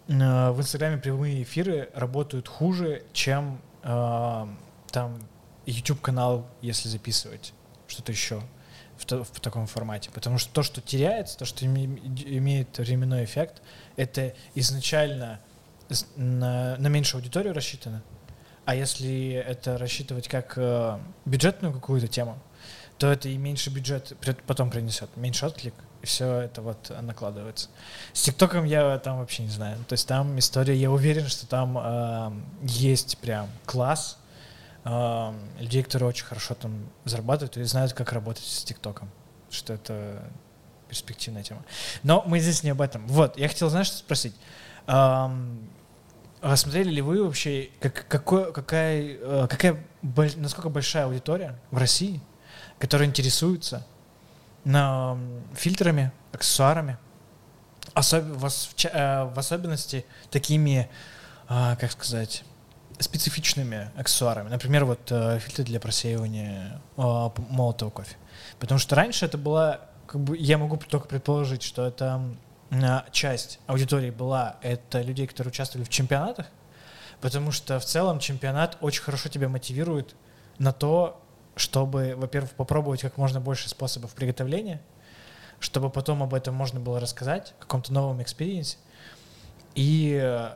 в 0.07 0.59
Инстаграме 0.59 0.97
прямые 0.97 1.43
эфиры 1.43 1.91
работают 1.93 2.47
хуже, 2.47 3.03
чем 3.13 3.61
э, 3.83 4.47
там 4.89 5.19
YouTube-канал, 5.67 6.49
если 6.63 6.89
записывать 6.89 7.53
что-то 7.87 8.11
еще 8.11 8.41
в, 8.97 9.05
в 9.05 9.39
таком 9.39 9.67
формате. 9.67 10.09
Потому 10.11 10.39
что 10.39 10.51
то, 10.51 10.63
что 10.63 10.81
теряется, 10.81 11.37
то, 11.37 11.45
что 11.45 11.63
имеет 11.63 12.75
временной 12.79 13.23
эффект, 13.23 13.61
это 13.97 14.33
изначально 14.55 15.41
на, 16.15 16.75
на 16.77 16.87
меньшую 16.87 17.19
аудиторию 17.19 17.53
рассчитано, 17.53 18.01
а 18.65 18.75
если 18.75 19.31
это 19.31 19.77
рассчитывать 19.77 20.27
как 20.27 20.53
э, 20.57 20.99
бюджетную 21.25 21.73
какую-то 21.73 22.07
тему, 22.07 22.37
то 22.97 23.11
это 23.11 23.29
и 23.29 23.37
меньше 23.37 23.69
бюджет 23.69 24.13
потом 24.47 24.69
принесет, 24.69 25.15
меньше 25.17 25.45
отклик, 25.45 25.73
и 26.01 26.05
все 26.05 26.39
это 26.41 26.61
вот 26.61 26.91
накладывается. 27.01 27.69
С 28.13 28.23
ТикТоком 28.23 28.65
я 28.65 28.97
там 28.99 29.19
вообще 29.19 29.43
не 29.43 29.49
знаю. 29.49 29.77
То 29.87 29.93
есть 29.93 30.07
там 30.07 30.39
история, 30.39 30.75
я 30.75 30.89
уверен, 30.89 31.27
что 31.27 31.45
там 31.47 31.77
э, 31.77 32.31
есть 32.63 33.17
прям 33.17 33.49
класс 33.65 34.17
э, 34.83 35.33
людей, 35.59 35.83
которые 35.83 36.09
очень 36.09 36.25
хорошо 36.25 36.55
там 36.55 36.89
зарабатывают 37.03 37.57
и 37.57 37.63
знают, 37.63 37.93
как 37.93 38.13
работать 38.13 38.45
с 38.45 38.63
ТикТоком. 38.63 39.09
Что 39.49 39.73
это 39.73 40.23
перспективная 40.87 41.43
тема. 41.43 41.63
Но 42.03 42.23
мы 42.25 42.39
здесь 42.39 42.63
не 42.63 42.69
об 42.69 42.81
этом. 42.81 43.07
Вот, 43.07 43.37
я 43.37 43.47
хотел, 43.47 43.69
знаешь, 43.69 43.87
что 43.87 43.97
спросить. 43.97 44.35
Эм, 44.87 45.69
а 46.47 46.55
смотрели 46.57 46.91
ли 46.91 47.01
вы 47.01 47.23
вообще, 47.23 47.71
как, 47.79 48.07
какой, 48.07 48.53
какая, 48.53 49.17
э, 49.19 49.47
какая, 49.49 49.83
насколько 50.35 50.69
большая 50.69 51.05
аудитория 51.05 51.59
в 51.71 51.77
России, 51.77 52.21
которая 52.77 53.07
интересуется 53.07 53.83
на, 54.63 55.17
фильтрами, 55.55 56.11
аксессуарами, 56.33 56.99
особ, 57.95 58.25
в, 58.25 58.45
э, 58.45 59.23
в 59.23 59.39
особенности 59.39 60.05
такими, 60.29 60.87
а, 61.47 61.77
как 61.77 61.91
сказать, 61.91 62.43
специфичными 62.99 63.89
аксессуарами. 63.97 64.49
Например, 64.49 64.85
вот 64.85 65.11
э, 65.11 65.39
фильтры 65.39 65.63
для 65.63 65.79
просеивания 65.79 66.79
молотого 66.95 67.89
кофе. 67.89 68.17
Потому 68.59 68.77
что 68.77 68.95
раньше 68.95 69.25
это 69.25 69.39
была, 69.39 69.79
как 70.05 70.21
бы, 70.21 70.37
я 70.37 70.59
могу 70.59 70.77
только 70.77 71.07
предположить, 71.07 71.63
что 71.63 71.87
это 71.87 72.21
часть 73.11 73.59
аудитории 73.67 74.09
была 74.09 74.57
это 74.61 75.01
людей, 75.01 75.27
которые 75.27 75.51
участвовали 75.51 75.85
в 75.85 75.89
чемпионатах, 75.89 76.47
потому 77.21 77.51
что 77.51 77.79
в 77.79 77.85
целом 77.85 78.19
чемпионат 78.19 78.77
очень 78.81 79.01
хорошо 79.01 79.29
тебя 79.29 79.49
мотивирует 79.49 80.15
на 80.57 80.73
то, 80.73 81.21
чтобы, 81.55 82.15
во-первых, 82.17 82.51
попробовать 82.51 83.01
как 83.01 83.17
можно 83.17 83.39
больше 83.39 83.69
способов 83.69 84.13
приготовления, 84.13 84.81
чтобы 85.59 85.89
потом 85.89 86.21
об 86.21 86.33
этом 86.33 86.53
можно 86.53 86.79
было 86.79 86.99
рассказать, 86.99 87.53
в 87.57 87.61
каком-то 87.61 87.93
новом 87.93 88.21
экспириенсе, 88.21 88.77
и 89.73 90.49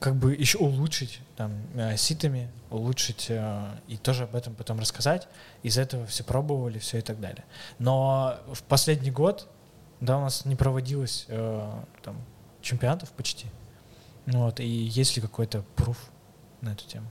как 0.00 0.16
бы 0.16 0.34
еще 0.34 0.58
улучшить 0.58 1.20
там 1.36 1.52
э, 1.74 1.96
ситами, 1.96 2.50
улучшить 2.70 3.26
э, 3.28 3.70
и 3.86 3.98
тоже 3.98 4.24
об 4.24 4.34
этом 4.34 4.54
потом 4.54 4.80
рассказать. 4.80 5.28
Из 5.62 5.76
этого 5.76 6.06
все 6.06 6.24
пробовали, 6.24 6.78
все 6.78 6.98
и 6.98 7.02
так 7.02 7.20
далее. 7.20 7.44
Но 7.78 8.38
в 8.50 8.62
последний 8.62 9.10
год 9.10 9.46
да, 10.00 10.18
у 10.18 10.22
нас 10.22 10.44
не 10.44 10.56
проводилось 10.56 11.26
э, 11.28 11.70
там 12.02 12.16
чемпионатов 12.62 13.10
почти. 13.10 13.46
Ну 14.26 14.44
вот, 14.44 14.60
и 14.60 14.66
есть 14.66 15.16
ли 15.16 15.22
какой-то 15.22 15.64
пруф 15.76 15.98
на 16.60 16.70
эту 16.70 16.86
тему? 16.86 17.06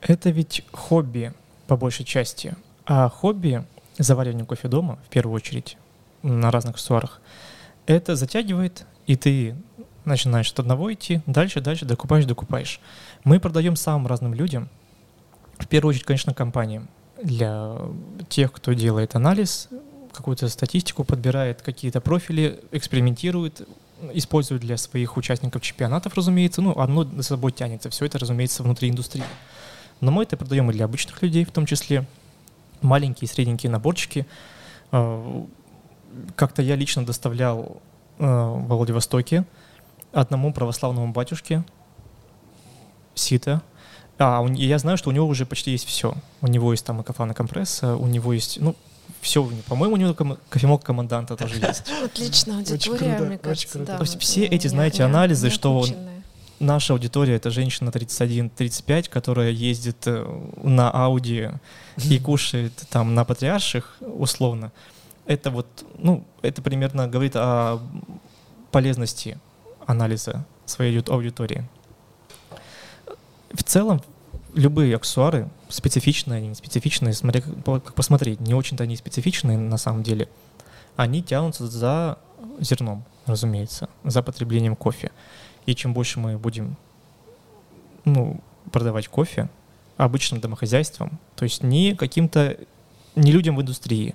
Это 0.00 0.30
ведь 0.30 0.64
хобби 0.72 1.32
по 1.66 1.76
большей 1.76 2.04
части. 2.04 2.54
А 2.86 3.08
хобби, 3.08 3.64
заваривание 3.98 4.46
кофе 4.46 4.68
дома, 4.68 4.98
в 5.06 5.08
первую 5.10 5.34
очередь, 5.34 5.76
на 6.22 6.50
разных 6.50 6.74
аксессуарах, 6.74 7.20
это 7.86 8.16
затягивает, 8.16 8.86
и 9.06 9.16
ты 9.16 9.56
начинаешь 10.04 10.50
от 10.50 10.60
одного 10.60 10.92
идти, 10.92 11.20
дальше, 11.26 11.60
дальше, 11.60 11.84
докупаешь, 11.84 12.24
докупаешь. 12.24 12.80
Мы 13.24 13.38
продаем 13.38 13.76
самым 13.76 14.06
разным 14.06 14.34
людям, 14.34 14.68
в 15.58 15.66
первую 15.66 15.90
очередь, 15.90 16.06
конечно, 16.06 16.34
компаниям, 16.34 16.88
для 17.22 17.76
тех, 18.28 18.50
кто 18.52 18.72
делает 18.72 19.14
анализ, 19.14 19.68
какую-то 20.12 20.48
статистику 20.48 21.04
подбирает, 21.04 21.62
какие-то 21.62 22.00
профили, 22.00 22.60
экспериментирует, 22.72 23.66
использует 24.12 24.62
для 24.62 24.76
своих 24.76 25.16
участников 25.16 25.62
чемпионатов, 25.62 26.14
разумеется. 26.14 26.62
Ну, 26.62 26.78
одно 26.78 27.04
за 27.04 27.22
собой 27.22 27.52
тянется. 27.52 27.90
Все 27.90 28.06
это, 28.06 28.18
разумеется, 28.18 28.62
внутри 28.62 28.90
индустрии. 28.90 29.24
Но 30.00 30.10
мы 30.10 30.22
это 30.22 30.36
продаем 30.36 30.70
и 30.70 30.72
для 30.72 30.86
обычных 30.86 31.20
людей, 31.22 31.44
в 31.44 31.50
том 31.50 31.66
числе 31.66 32.06
маленькие 32.80 33.28
и 33.28 33.32
средненькие 33.32 33.70
наборчики. 33.70 34.26
А, 34.92 35.46
как-то 36.36 36.62
я 36.62 36.76
лично 36.76 37.04
доставлял 37.04 37.82
а, 38.18 38.54
во 38.54 38.76
Владивостоке 38.76 39.44
одному 40.12 40.52
православному 40.52 41.12
батюшке 41.12 41.64
сито. 43.14 43.62
А, 44.18 44.44
я 44.54 44.78
знаю, 44.78 44.96
что 44.96 45.10
у 45.10 45.12
него 45.12 45.26
уже 45.26 45.46
почти 45.46 45.72
есть 45.72 45.86
все. 45.86 46.14
У 46.40 46.46
него 46.46 46.72
есть 46.72 46.84
там 46.84 47.00
экофлана 47.02 47.34
компресса, 47.34 47.96
у 47.96 48.06
него 48.06 48.32
есть, 48.32 48.60
ну, 48.60 48.74
все, 49.20 49.48
по-моему, 49.68 49.94
у 49.94 49.98
него 49.98 50.14
кофемок 50.48 50.82
команданта 50.82 51.36
тоже 51.36 51.54
есть. 51.66 51.84
Отлично, 52.04 52.58
аудитория, 52.58 53.18
мне 53.18 53.38
кажется. 53.38 53.84
То 53.84 54.00
есть 54.00 54.18
все 54.20 54.46
эти, 54.46 54.66
знаете, 54.68 55.04
анализы, 55.04 55.50
что 55.50 55.84
наша 56.58 56.92
аудитория— 56.92 57.34
это 57.36 57.50
женщина 57.50 57.90
31-35, 57.90 59.08
которая 59.08 59.50
ездит 59.50 60.06
э, 60.06 60.24
на 60.62 60.90
Ауди 60.90 61.50
и 61.96 62.18
кушает 62.18 62.72
там 62.90 63.14
на 63.14 63.24
Патриарших, 63.24 63.96
условно. 64.00 64.72
Это 65.26 65.50
вот, 65.50 65.66
ну, 65.98 66.24
это 66.42 66.62
примерно 66.62 67.08
говорит 67.08 67.36
о 67.36 67.80
полезности 68.70 69.38
анализа 69.86 70.44
своей 70.66 71.00
аудитории. 71.00 71.66
В 73.52 73.62
целом, 73.64 74.02
любые 74.54 74.96
аксессуары, 74.96 75.48
специфичные, 75.68 76.46
не 76.46 76.54
специфичные, 76.54 77.12
смотря 77.12 77.40
как 77.40 77.94
посмотреть, 77.94 78.40
не 78.40 78.54
очень-то 78.54 78.84
они 78.84 78.96
специфичные 78.96 79.58
на 79.58 79.76
самом 79.76 80.02
деле, 80.02 80.28
они 80.96 81.22
тянутся 81.22 81.66
за 81.66 82.18
зерном, 82.58 83.04
разумеется, 83.26 83.88
за 84.04 84.22
потреблением 84.22 84.76
кофе. 84.76 85.10
И 85.66 85.74
чем 85.74 85.94
больше 85.94 86.20
мы 86.20 86.38
будем 86.38 86.76
ну, 88.04 88.40
продавать 88.72 89.08
кофе 89.08 89.48
обычным 89.96 90.40
домохозяйствам, 90.40 91.18
то 91.36 91.44
есть 91.44 91.62
не 91.62 91.94
каким-то, 91.94 92.56
не 93.14 93.32
людям 93.32 93.56
в 93.56 93.62
индустрии, 93.62 94.14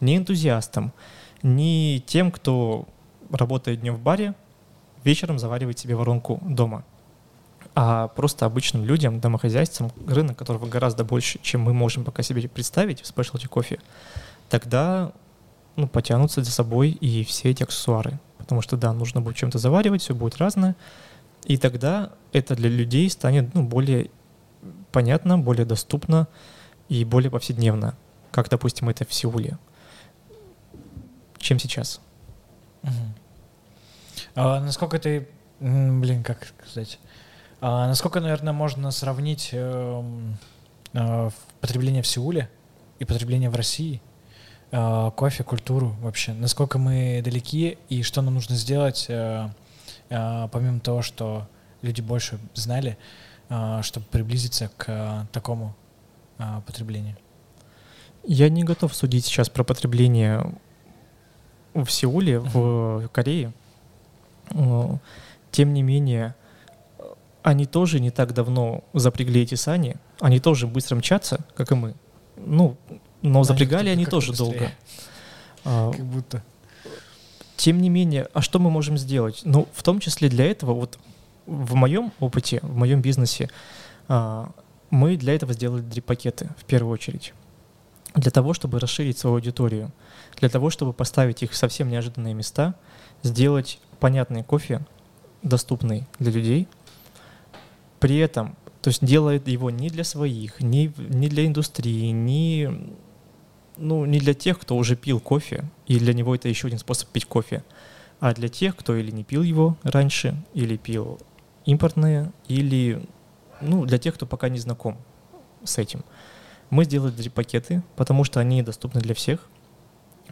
не 0.00 0.16
энтузиастам, 0.16 0.92
не 1.42 2.02
тем, 2.06 2.30
кто 2.30 2.88
работает 3.30 3.80
днем 3.80 3.94
в 3.94 4.00
баре, 4.00 4.34
вечером 5.04 5.38
заваривает 5.38 5.78
себе 5.78 5.94
воронку 5.94 6.40
дома– 6.42 6.84
а 7.78 8.08
просто 8.08 8.46
обычным 8.46 8.86
людям, 8.86 9.20
домохозяйствам, 9.20 9.92
рынок 10.08 10.38
которого 10.38 10.66
гораздо 10.66 11.04
больше, 11.04 11.38
чем 11.42 11.60
мы 11.60 11.74
можем 11.74 12.04
пока 12.04 12.22
себе 12.22 12.48
представить 12.48 13.02
в 13.02 13.06
спешлти 13.06 13.46
кофе, 13.46 13.80
тогда 14.48 15.12
ну, 15.76 15.86
потянутся 15.86 16.42
за 16.42 16.50
собой 16.50 16.90
и 16.90 17.22
все 17.22 17.50
эти 17.50 17.62
аксессуары. 17.62 18.18
Потому 18.38 18.62
что, 18.62 18.78
да, 18.78 18.94
нужно 18.94 19.20
будет 19.20 19.36
чем-то 19.36 19.58
заваривать, 19.58 20.00
все 20.00 20.14
будет 20.14 20.38
разное. 20.38 20.74
И 21.44 21.58
тогда 21.58 22.12
это 22.32 22.56
для 22.56 22.70
людей 22.70 23.10
станет 23.10 23.54
ну, 23.54 23.62
более 23.62 24.10
понятно, 24.90 25.36
более 25.36 25.66
доступно 25.66 26.28
и 26.88 27.04
более 27.04 27.30
повседневно, 27.30 27.94
как, 28.30 28.48
допустим, 28.48 28.88
это 28.88 29.04
в 29.04 29.12
Сеуле, 29.12 29.58
чем 31.36 31.58
сейчас. 31.58 32.00
Угу. 32.82 32.92
А 34.36 34.60
насколько 34.60 34.98
ты, 34.98 35.28
блин, 35.60 36.22
как 36.22 36.54
сказать, 36.66 36.98
а 37.60 37.86
насколько, 37.88 38.20
наверное, 38.20 38.52
можно 38.52 38.90
сравнить 38.90 39.50
э, 39.52 40.02
э, 40.92 41.30
потребление 41.60 42.02
в 42.02 42.06
Сеуле 42.06 42.50
и 42.98 43.04
потребление 43.04 43.50
в 43.50 43.56
России? 43.56 44.02
Э, 44.72 45.10
кофе, 45.16 45.42
культуру 45.42 45.96
вообще. 46.00 46.32
Насколько 46.32 46.78
мы 46.78 47.22
далеки 47.24 47.78
и 47.88 48.02
что 48.02 48.20
нам 48.22 48.34
нужно 48.34 48.56
сделать, 48.56 49.06
э, 49.08 49.48
э, 50.10 50.48
помимо 50.52 50.80
того, 50.80 51.02
что 51.02 51.46
люди 51.82 52.00
больше 52.00 52.38
знали, 52.54 52.98
э, 53.48 53.80
чтобы 53.82 54.06
приблизиться 54.06 54.70
к 54.76 54.84
э, 54.88 55.26
такому 55.32 55.74
э, 56.38 56.60
потреблению? 56.66 57.16
Я 58.24 58.48
не 58.48 58.64
готов 58.64 58.94
судить 58.94 59.24
сейчас 59.24 59.48
про 59.48 59.64
потребление 59.64 60.52
в 61.74 61.88
Сеуле, 61.88 62.40
в 62.40 63.08
Корее. 63.12 63.52
Тем 65.52 65.72
не 65.74 65.82
менее, 65.82 66.34
они 67.46 67.64
тоже 67.64 68.00
не 68.00 68.10
так 68.10 68.34
давно 68.34 68.82
запрягли 68.92 69.42
эти 69.42 69.54
сани, 69.54 69.94
они 70.18 70.40
тоже 70.40 70.66
быстро 70.66 70.96
мчатся, 70.96 71.44
как 71.54 71.70
и 71.70 71.76
мы. 71.76 71.94
Ну, 72.36 72.76
но 73.22 73.44
запрягали 73.44 73.88
они 73.88 74.04
тоже 74.04 74.32
быстрее. 74.32 74.50
долго. 74.50 74.70
А, 75.68 75.90
как 75.92 76.04
будто. 76.04 76.44
Тем 77.56 77.80
не 77.80 77.88
менее, 77.88 78.28
а 78.34 78.40
что 78.40 78.60
мы 78.60 78.70
можем 78.70 78.98
сделать? 78.98 79.42
Ну, 79.44 79.66
в 79.72 79.82
том 79.84 79.98
числе 79.98 80.28
для 80.28 80.44
этого, 80.44 80.74
вот 80.74 80.98
в 81.46 81.74
моем 81.74 82.12
опыте, 82.20 82.60
в 82.62 82.76
моем 82.76 83.00
бизнесе, 83.00 83.48
а, 84.06 84.50
мы 84.90 85.16
для 85.16 85.34
этого 85.34 85.52
сделали 85.52 85.82
дрип-пакеты 85.82 86.50
в 86.58 86.64
первую 86.64 86.92
очередь. 86.92 87.32
Для 88.14 88.30
того, 88.30 88.54
чтобы 88.54 88.80
расширить 88.80 89.18
свою 89.18 89.36
аудиторию, 89.36 89.92
для 90.38 90.48
того, 90.48 90.70
чтобы 90.70 90.92
поставить 90.92 91.44
их 91.44 91.52
в 91.52 91.56
совсем 91.56 91.90
неожиданные 91.90 92.34
места, 92.34 92.74
сделать 93.22 93.80
понятный 94.00 94.42
кофе, 94.42 94.84
доступный 95.42 96.06
для 96.18 96.32
людей— 96.32 96.66
при 98.00 98.18
этом, 98.18 98.56
то 98.82 98.88
есть 98.88 99.04
делает 99.04 99.48
его 99.48 99.70
не 99.70 99.88
для 99.88 100.04
своих, 100.04 100.60
не, 100.60 100.92
не 100.96 101.28
для 101.28 101.46
индустрии, 101.46 102.10
не, 102.10 102.70
ну, 103.76 104.04
не 104.04 104.18
для 104.18 104.34
тех, 104.34 104.58
кто 104.58 104.76
уже 104.76 104.96
пил 104.96 105.20
кофе, 105.20 105.64
и 105.86 105.98
для 105.98 106.14
него 106.14 106.34
это 106.34 106.48
еще 106.48 106.68
один 106.68 106.78
способ 106.78 107.08
пить 107.08 107.24
кофе, 107.24 107.64
а 108.20 108.32
для 108.32 108.48
тех, 108.48 108.76
кто 108.76 108.94
или 108.96 109.10
не 109.10 109.24
пил 109.24 109.42
его 109.42 109.76
раньше, 109.82 110.36
или 110.54 110.76
пил 110.76 111.18
импортные, 111.64 112.32
или 112.48 113.02
ну, 113.60 113.84
для 113.84 113.98
тех, 113.98 114.14
кто 114.14 114.26
пока 114.26 114.48
не 114.48 114.58
знаком 114.58 114.96
с 115.64 115.78
этим. 115.78 116.04
Мы 116.70 116.84
сделали 116.84 117.28
пакеты, 117.28 117.82
потому 117.96 118.24
что 118.24 118.40
они 118.40 118.62
доступны 118.62 119.00
для 119.00 119.14
всех. 119.14 119.48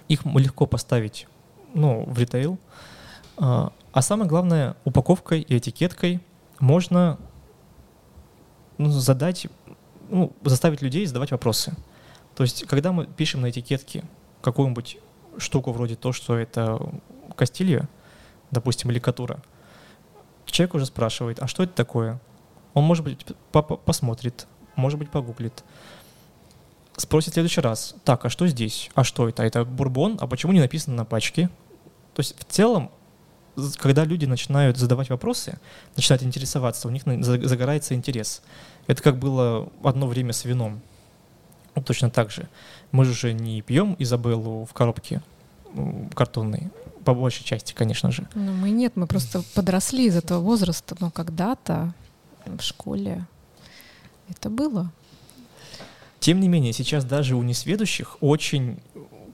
Их 0.09 0.25
легко 0.25 0.67
поставить 0.67 1.27
ну, 1.75 2.05
в 2.07 2.19
ритейл. 2.19 2.59
А, 3.37 3.73
а 3.93 4.03
самое 4.03 4.29
главное, 4.29 4.77
упаковкой 4.85 5.41
и 5.41 5.59
этикеткой 5.59 6.21
можно 6.61 7.19
ну, 8.79 8.91
задать, 8.91 9.47
ну, 10.09 10.33
заставить 10.45 10.83
людей 10.83 11.07
задавать 11.07 11.31
вопросы. 11.31 11.75
То 12.35 12.43
есть, 12.43 12.67
когда 12.67 12.93
мы 12.93 13.07
пишем 13.07 13.43
на 13.43 13.51
этикетке 13.51 14.05
какую-нибудь 14.43 14.99
штуку 15.39 15.73
вроде 15.73 15.97
то, 15.97 16.13
что 16.13 16.37
это 16.37 16.81
Кастилья, 17.37 17.89
допустим, 18.51 18.91
или 18.91 18.99
Катура, 18.99 19.43
человек 20.47 20.75
уже 20.75 20.87
спрашивает, 20.87 21.41
а 21.41 21.47
что 21.47 21.63
это 21.63 21.73
такое? 21.73 22.21
Он, 22.75 22.85
может 22.85 23.05
быть, 23.05 23.25
посмотрит, 23.85 24.47
может 24.77 24.99
быть, 24.99 25.11
погуглит. 25.11 25.65
Спросит 26.97 27.31
в 27.31 27.35
следующий 27.35 27.61
раз, 27.61 27.95
так, 28.05 28.25
а 28.25 28.31
что 28.31 28.47
здесь? 28.47 28.91
А 28.95 29.03
что 29.03 29.29
это? 29.29 29.43
Это 29.43 29.65
бурбон? 29.65 30.17
А 30.21 30.27
почему 30.27 30.53
не 30.53 30.61
написано 30.61 30.97
на 30.97 31.05
пачке? 31.05 31.49
То 32.15 32.21
есть 32.21 32.39
в 32.39 32.45
целом 32.45 32.91
когда 33.77 34.05
люди 34.05 34.27
начинают 34.27 34.77
задавать 34.77 35.11
вопросы, 35.11 35.59
начинают 35.97 36.23
интересоваться, 36.23 36.89
у 36.89 36.91
них 36.91 37.03
загорается 37.05 37.95
интерес. 37.95 38.43
Это 38.87 39.03
как 39.03 39.19
было 39.19 39.69
одно 39.83 40.07
время 40.07 40.33
с 40.33 40.45
вином. 40.45 40.81
Вот 41.75 41.85
точно 41.85 42.11
так 42.11 42.31
же. 42.31 42.49
Мы 42.93 43.05
же 43.05 43.33
не 43.33 43.63
пьем 43.63 43.97
Изабеллу 43.99 44.65
в 44.65 44.73
коробке 44.73 45.23
картонной, 46.15 46.71
по 47.05 47.15
большей 47.15 47.45
части, 47.45 47.73
конечно 47.73 48.11
же. 48.13 48.29
Ну, 48.35 48.53
мы 48.53 48.71
нет, 48.71 48.93
мы 48.97 49.07
просто 49.07 49.43
подросли 49.55 50.07
из 50.07 50.17
этого 50.17 50.41
возраста, 50.41 50.97
но 51.01 51.11
когда-то 51.11 51.93
в 52.47 52.61
школе 52.61 53.27
это 54.29 54.51
было. 54.51 54.93
Тем 56.21 56.41
не 56.41 56.49
менее, 56.49 56.73
сейчас 56.73 57.05
даже 57.05 57.35
у 57.37 57.43
несведущих 57.43 58.17
очень 58.21 58.79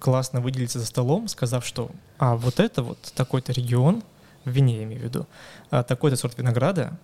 классно 0.00 0.40
выделиться 0.40 0.80
за 0.80 0.86
столом, 0.86 1.28
сказав, 1.28 1.64
что 1.64 1.90
а 2.18 2.34
вот 2.34 2.58
это 2.58 2.82
вот 2.82 2.98
такой-то 3.14 3.52
регион, 3.52 4.02
в 4.44 4.50
вине 4.50 4.78
я 4.78 4.84
имею 4.84 5.02
в 5.02 5.04
виду, 5.04 5.26
а, 5.70 5.84
такой-то 5.84 6.16
сорт 6.16 6.36
винограда, 6.38 6.98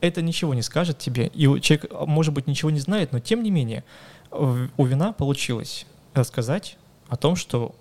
это 0.00 0.20
ничего 0.20 0.52
не 0.52 0.62
скажет 0.62 0.98
тебе. 0.98 1.28
И 1.28 1.42
человек, 1.60 1.90
может 2.06 2.34
быть, 2.34 2.46
ничего 2.46 2.70
не 2.70 2.80
знает, 2.80 3.12
но 3.12 3.20
тем 3.20 3.42
не 3.42 3.50
менее 3.50 3.84
у 4.30 4.84
вина 4.84 5.12
получилось 5.12 5.86
рассказать 6.12 6.76
о 7.08 7.16
том, 7.16 7.36
что 7.36 7.74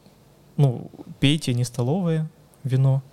ну, 0.56 0.90
пейте 1.20 1.54
не 1.54 1.66
столовое 1.66 2.30
вино. 2.64 3.04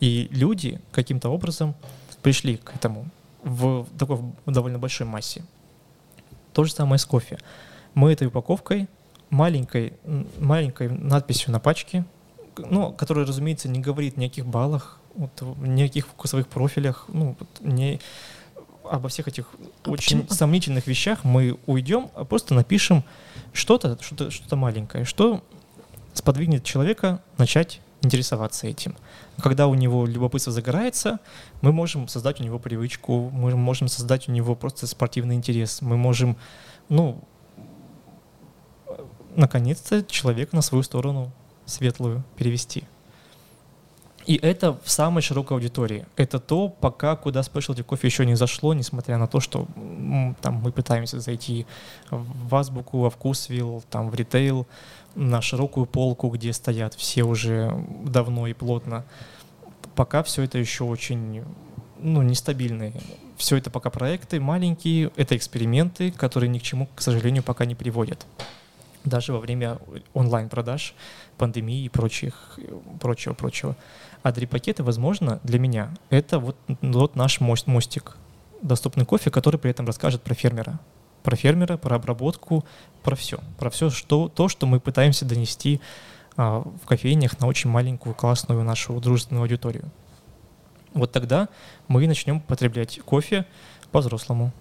И 0.00 0.28
люди 0.30 0.80
каким-то 0.92 1.30
образом 1.30 1.74
пришли 2.22 2.56
к 2.56 2.74
этому 2.74 3.06
в 3.42 3.86
такой 3.98 4.16
в 4.16 4.52
довольно 4.52 4.78
большой 4.78 5.06
массе. 5.06 5.44
То 6.52 6.64
же 6.64 6.72
самое 6.72 6.98
с 6.98 7.06
кофе. 7.06 7.38
Мы 7.94 8.12
этой 8.12 8.26
упаковкой, 8.26 8.88
маленькой, 9.30 9.94
маленькой 10.38 10.88
надписью 10.88 11.52
на 11.52 11.60
пачке, 11.60 12.04
ну, 12.56 12.92
которая, 12.92 13.26
разумеется, 13.26 13.68
не 13.68 13.80
говорит 13.80 14.16
ни 14.16 14.26
о 14.26 14.28
каких 14.28 14.46
баллах, 14.46 15.00
вот, 15.14 15.30
ни 15.60 15.82
о 15.82 15.86
каких 15.86 16.06
вкусовых 16.06 16.48
профилях, 16.48 17.06
ну, 17.08 17.36
не 17.60 18.00
обо 18.90 19.08
всех 19.08 19.28
этих 19.28 19.46
а 19.84 19.90
очень 19.90 20.22
почему? 20.22 20.36
сомнительных 20.36 20.86
вещах 20.86 21.24
мы 21.24 21.58
уйдем, 21.66 22.10
а 22.14 22.24
просто 22.24 22.54
напишем 22.54 23.04
что-то, 23.52 23.96
что-то, 24.00 24.30
что-то 24.30 24.56
маленькое, 24.56 25.04
что 25.04 25.44
сподвигнет 26.12 26.64
человека 26.64 27.22
начать 27.38 27.80
интересоваться 28.02 28.66
этим. 28.66 28.96
Когда 29.40 29.66
у 29.66 29.74
него 29.74 30.06
любопытство 30.06 30.52
загорается, 30.52 31.20
мы 31.60 31.72
можем 31.72 32.08
создать 32.08 32.40
у 32.40 32.44
него 32.44 32.58
привычку, 32.58 33.30
мы 33.30 33.54
можем 33.56 33.88
создать 33.88 34.28
у 34.28 34.32
него 34.32 34.54
просто 34.54 34.86
спортивный 34.86 35.36
интерес, 35.36 35.82
мы 35.82 35.96
можем, 35.96 36.36
ну, 36.88 37.22
наконец-то 39.36 40.02
человека 40.04 40.56
на 40.56 40.62
свою 40.62 40.82
сторону 40.82 41.30
светлую 41.66 42.24
перевести. 42.36 42.84
И 44.26 44.36
это 44.36 44.78
в 44.84 44.90
самой 44.90 45.22
широкой 45.22 45.56
аудитории. 45.56 46.06
Это 46.16 46.38
то, 46.38 46.68
пока 46.68 47.16
куда 47.16 47.40
Specialty 47.40 47.82
кофе 47.82 48.06
еще 48.06 48.26
не 48.26 48.34
зашло, 48.34 48.74
несмотря 48.74 49.16
на 49.16 49.26
то, 49.26 49.40
что 49.40 49.66
там 50.40 50.54
мы 50.62 50.72
пытаемся 50.72 51.20
зайти 51.20 51.66
в 52.10 52.54
азбуку, 52.54 53.00
во 53.00 53.10
вкусвилл, 53.10 53.82
там 53.90 54.10
в 54.10 54.14
ритейл, 54.14 54.66
на 55.14 55.40
широкую 55.42 55.86
полку, 55.86 56.28
где 56.28 56.52
стоят 56.52 56.94
все 56.94 57.24
уже 57.24 57.72
давно 58.04 58.46
и 58.46 58.52
плотно. 58.52 59.04
Пока 59.94 60.22
все 60.22 60.42
это 60.42 60.58
еще 60.58 60.84
очень 60.84 61.42
ну, 61.98 62.22
нестабильные. 62.22 62.92
Все 63.36 63.56
это 63.56 63.70
пока 63.70 63.90
проекты 63.90 64.38
маленькие, 64.38 65.10
это 65.16 65.36
эксперименты, 65.36 66.10
которые 66.10 66.50
ни 66.50 66.58
к 66.58 66.62
чему, 66.62 66.88
к 66.94 67.00
сожалению, 67.00 67.42
пока 67.42 67.64
не 67.64 67.74
приводят. 67.74 68.26
Даже 69.04 69.32
во 69.32 69.38
время 69.38 69.78
онлайн-продаж, 70.12 70.94
пандемии 71.38 71.84
и 71.84 71.88
прочих, 71.88 72.58
прочего, 73.00 73.32
прочего. 73.34 73.76
А 74.22 74.32
пакеты, 74.32 74.82
возможно, 74.82 75.40
для 75.42 75.58
меня 75.58 75.90
это 76.10 76.38
вот, 76.38 76.56
вот 76.82 77.16
наш 77.16 77.40
мост, 77.40 77.66
мостик. 77.66 78.16
Доступный 78.60 79.06
кофе, 79.06 79.30
который 79.30 79.58
при 79.58 79.70
этом 79.70 79.86
расскажет 79.86 80.22
про 80.22 80.34
фермера. 80.34 80.78
Про 81.22 81.36
фермера, 81.36 81.76
про 81.78 81.96
обработку, 81.96 82.64
про 83.02 83.16
все. 83.16 83.40
Про 83.58 83.70
все 83.70 83.88
что, 83.88 84.28
то, 84.28 84.48
что 84.48 84.66
мы 84.66 84.80
пытаемся 84.80 85.24
донести 85.24 85.80
а, 86.36 86.60
в 86.60 86.86
кофейнях 86.86 87.38
на 87.40 87.46
очень 87.46 87.70
маленькую, 87.70 88.14
классную 88.14 88.62
нашу 88.64 89.00
дружественную 89.00 89.42
аудиторию. 89.42 89.90
Вот 90.92 91.12
тогда 91.12 91.48
мы 91.88 92.06
начнем 92.06 92.40
потреблять 92.40 93.00
кофе 93.00 93.46
по-взрослому. 93.92 94.52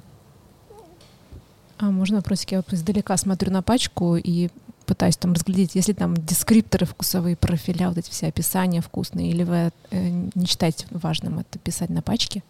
А 1.79 1.91
можно 1.91 2.17
вопросик? 2.17 2.51
Я 2.51 2.57
вот 2.57 2.73
издалека 2.73 3.15
смотрю 3.15 3.51
на 3.51 3.61
пачку 3.61 4.17
и 4.17 4.49
пытаюсь 4.85 5.15
там 5.15 5.31
разглядеть, 5.33 5.75
если 5.75 5.93
там 5.93 6.13
дескрипторы 6.13 6.85
вкусовые, 6.85 7.37
профиля, 7.37 7.87
вот 7.87 7.97
эти 7.97 8.09
все 8.09 8.27
описания 8.27 8.81
вкусные, 8.81 9.29
или 9.29 9.43
вы 9.43 9.71
э, 9.91 10.09
не 10.35 10.45
считаете 10.45 10.87
важным 10.91 11.39
это 11.39 11.57
писать 11.57 11.89
на 11.89 12.01
пачке? 12.01 12.43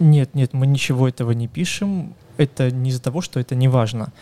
Нет, 0.00 0.34
нет, 0.34 0.52
мы 0.52 0.66
ничего 0.66 1.08
этого 1.08 1.30
не 1.30 1.46
пишем. 1.46 2.14
Это 2.38 2.72
не 2.72 2.90
из-за 2.90 3.00
того, 3.02 3.20
что 3.20 3.38
это 3.38 3.54
не 3.54 3.68
важно. 3.68 4.12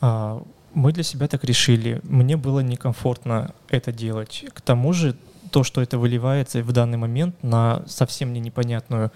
А, 0.00 0.40
мы 0.72 0.92
для 0.92 1.02
себя 1.02 1.26
так 1.26 1.42
решили. 1.42 2.00
Мне 2.04 2.36
было 2.36 2.60
некомфортно 2.60 3.54
это 3.68 3.90
делать. 3.90 4.44
К 4.52 4.60
тому 4.60 4.92
же 4.92 5.16
то, 5.50 5.64
что 5.64 5.80
это 5.80 5.98
выливается 5.98 6.62
в 6.62 6.70
данный 6.70 6.98
момент 6.98 7.42
на 7.42 7.82
совсем 7.88 8.28
мне 8.28 8.40
непонятную 8.40 9.10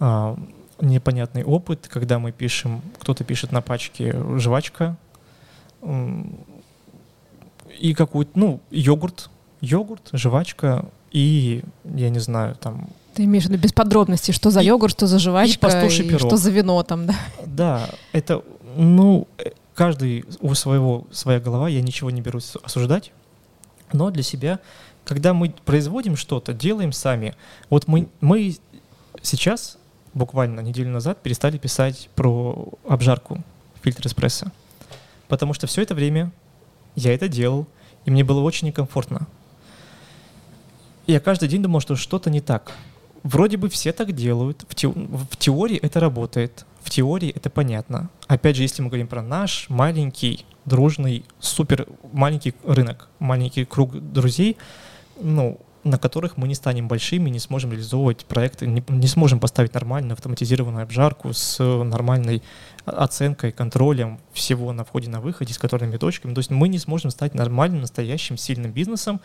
а, 0.00 0.36
непонятный 0.80 1.44
опыт, 1.44 1.88
когда 1.88 2.18
мы 2.18 2.32
пишем, 2.32 2.82
кто-то 2.98 3.24
пишет 3.24 3.52
на 3.52 3.60
пачке 3.60 4.14
жвачка, 4.36 4.96
и 7.78 7.94
какой-то, 7.94 8.30
ну, 8.34 8.60
йогурт, 8.70 9.30
йогурт, 9.60 10.08
жвачка 10.12 10.86
и, 11.10 11.62
я 11.84 12.10
не 12.10 12.18
знаю, 12.18 12.56
там... 12.56 12.88
Ты 13.14 13.24
имеешь 13.24 13.44
в 13.44 13.48
виду 13.48 13.62
без 13.62 13.72
подробностей, 13.72 14.34
что 14.34 14.50
за 14.50 14.60
и, 14.60 14.66
йогурт, 14.66 14.92
что 14.92 15.06
за 15.06 15.18
жвачка, 15.18 15.86
и, 15.86 15.88
и 15.88 16.18
что 16.18 16.36
за 16.36 16.50
вино 16.50 16.82
там, 16.82 17.06
да? 17.06 17.14
Да, 17.46 17.90
это, 18.12 18.42
ну, 18.76 19.26
каждый 19.74 20.24
у 20.40 20.54
своего, 20.54 21.06
своя 21.10 21.40
голова, 21.40 21.68
я 21.68 21.80
ничего 21.80 22.10
не 22.10 22.20
берусь 22.20 22.54
осуждать, 22.62 23.12
но 23.92 24.10
для 24.10 24.22
себя, 24.22 24.60
когда 25.04 25.32
мы 25.32 25.54
производим 25.64 26.16
что-то, 26.16 26.52
делаем 26.52 26.92
сами, 26.92 27.34
вот 27.70 27.88
мы, 27.88 28.08
мы 28.20 28.56
сейчас, 29.22 29.77
буквально 30.18 30.60
неделю 30.60 30.90
назад, 30.90 31.22
перестали 31.22 31.56
писать 31.56 32.10
про 32.14 32.68
обжарку 32.86 33.42
фильтр 33.82 34.06
эспрессо, 34.06 34.48
потому 35.28 35.54
что 35.54 35.66
все 35.66 35.82
это 35.82 35.94
время 35.94 36.32
я 36.94 37.14
это 37.14 37.28
делал, 37.28 37.66
и 38.04 38.10
мне 38.10 38.24
было 38.24 38.40
очень 38.40 38.66
некомфортно. 38.66 39.26
И 41.06 41.12
я 41.12 41.20
каждый 41.20 41.48
день 41.48 41.62
думал, 41.62 41.80
что 41.80 41.96
что-то 41.96 42.28
не 42.28 42.40
так. 42.40 42.72
Вроде 43.22 43.56
бы 43.56 43.68
все 43.68 43.92
так 43.92 44.12
делают, 44.12 44.64
в, 44.68 44.74
те, 44.74 44.88
в 44.88 45.36
теории 45.36 45.76
это 45.76 46.00
работает, 46.00 46.66
в 46.82 46.90
теории 46.90 47.30
это 47.34 47.50
понятно. 47.50 48.10
Опять 48.26 48.56
же, 48.56 48.62
если 48.62 48.82
мы 48.82 48.88
говорим 48.88 49.06
про 49.06 49.22
наш 49.22 49.68
маленький, 49.68 50.44
дружный, 50.64 51.24
супер 51.40 51.86
маленький 52.12 52.54
рынок, 52.64 53.08
маленький 53.18 53.64
круг 53.64 53.98
друзей, 54.12 54.56
ну, 55.20 55.58
на 55.88 55.98
которых 55.98 56.36
мы 56.36 56.48
не 56.48 56.54
станем 56.54 56.88
большими, 56.88 57.30
не 57.30 57.38
сможем 57.38 57.72
реализовывать 57.72 58.24
проекты, 58.24 58.66
не, 58.66 58.82
не 58.88 59.06
сможем 59.06 59.40
поставить 59.40 59.74
нормальную 59.74 60.14
автоматизированную 60.14 60.82
обжарку 60.82 61.32
с 61.32 61.62
нормальной 61.62 62.42
оценкой, 62.84 63.52
контролем 63.52 64.20
всего 64.32 64.72
на 64.72 64.84
входе, 64.84 65.10
на 65.10 65.20
выходе, 65.20 65.52
с 65.52 65.58
контрольными 65.58 65.96
точками. 65.96 66.34
То 66.34 66.40
есть 66.40 66.50
мы 66.50 66.68
не 66.68 66.78
сможем 66.78 67.10
стать 67.10 67.34
нормальным, 67.34 67.80
настоящим, 67.80 68.36
сильным 68.36 68.72
бизнесом, 68.72 69.20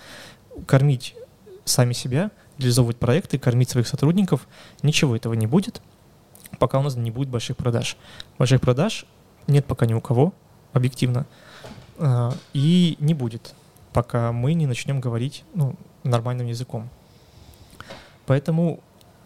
кормить 0.66 1.16
сами 1.66 1.93
себя, 1.93 2.32
реализовывать 2.57 2.97
проекты, 2.97 3.38
кормить 3.39 3.70
своих 3.70 3.88
сотрудников. 3.88 4.47
Ничего 4.82 5.16
этого 5.16 5.34
не 5.34 5.47
будет, 5.47 5.82
пока 6.59 6.80
у 6.80 6.84
нас 6.84 6.95
не 6.95 7.11
будет 7.11 7.30
больших 7.30 7.57
продаж. 7.57 7.97
Больших 8.38 8.61
продаж 8.61 9.05
нет 9.47 9.66
пока 9.66 9.86
ни 9.86 9.93
у 9.93 10.01
кого, 10.01 10.34
объективно, 10.72 11.26
а, 11.97 12.34
и 12.53 12.97
не 12.99 13.14
будет, 13.14 13.53
пока 13.91 14.32
мы 14.32 14.53
не 14.53 14.68
начнем 14.68 14.99
говорить 14.99 15.43
ну, 15.53 15.76
нормальным 16.04 16.47
языком. 16.47 16.89
Поэтому, 18.26 18.80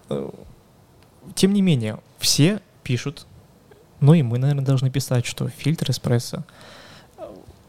э, 0.10 0.30
тем 1.36 1.54
не 1.54 1.62
менее, 1.62 2.00
все 2.20 2.62
пишут 2.84 3.28
ну 4.00 4.14
и 4.14 4.22
мы, 4.22 4.38
наверное, 4.38 4.64
должны 4.64 4.90
писать, 4.90 5.26
что 5.26 5.50
фильтр 5.50 5.90
эспрессо. 5.92 6.44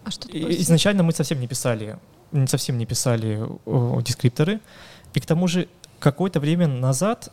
А 0.05 0.11
что 0.11 0.29
Изначально 0.31 1.03
мы 1.03 1.13
совсем 1.13 1.41
не 1.41 1.47
писали, 1.47 1.99
не 2.33 2.47
совсем 2.47 2.79
не 2.79 2.87
писали 2.87 3.43
о, 3.67 4.01
дескрипторы. 4.03 4.61
И 5.15 5.21
к 5.21 5.27
тому 5.27 5.49
же 5.49 5.69
какое-то 5.99 6.41
время 6.41 6.67
назад 6.67 7.33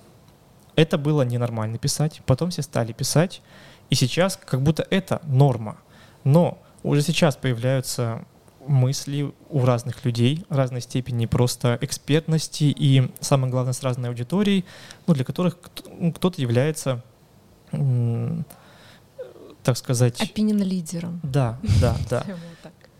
это 0.75 0.97
было 0.97 1.21
ненормально 1.23 1.77
писать, 1.77 2.21
потом 2.25 2.49
все 2.49 2.61
стали 2.61 2.93
писать, 2.93 3.41
и 3.89 3.95
сейчас 3.95 4.37
как 4.37 4.61
будто 4.61 4.85
это 4.89 5.21
норма. 5.23 5.77
Но 6.23 6.57
уже 6.83 7.01
сейчас 7.01 7.35
появляются 7.35 8.25
мысли 8.67 9.33
у 9.49 9.65
разных 9.65 10.05
людей 10.05 10.45
разной 10.49 10.81
степени 10.81 11.25
просто 11.25 11.77
экспертности 11.81 12.65
и, 12.65 13.11
самое 13.19 13.51
главное, 13.51 13.73
с 13.73 13.83
разной 13.83 14.09
аудиторией, 14.09 14.65
ну, 15.07 15.13
для 15.13 15.23
которых 15.23 15.57
кто-то 16.15 16.41
является 16.41 17.03
так 19.63 19.77
сказать... 19.77 20.21
Opinion 20.21 20.63
лидером. 20.63 21.19
Да, 21.23 21.59
да, 21.81 21.97
да. 22.09 22.23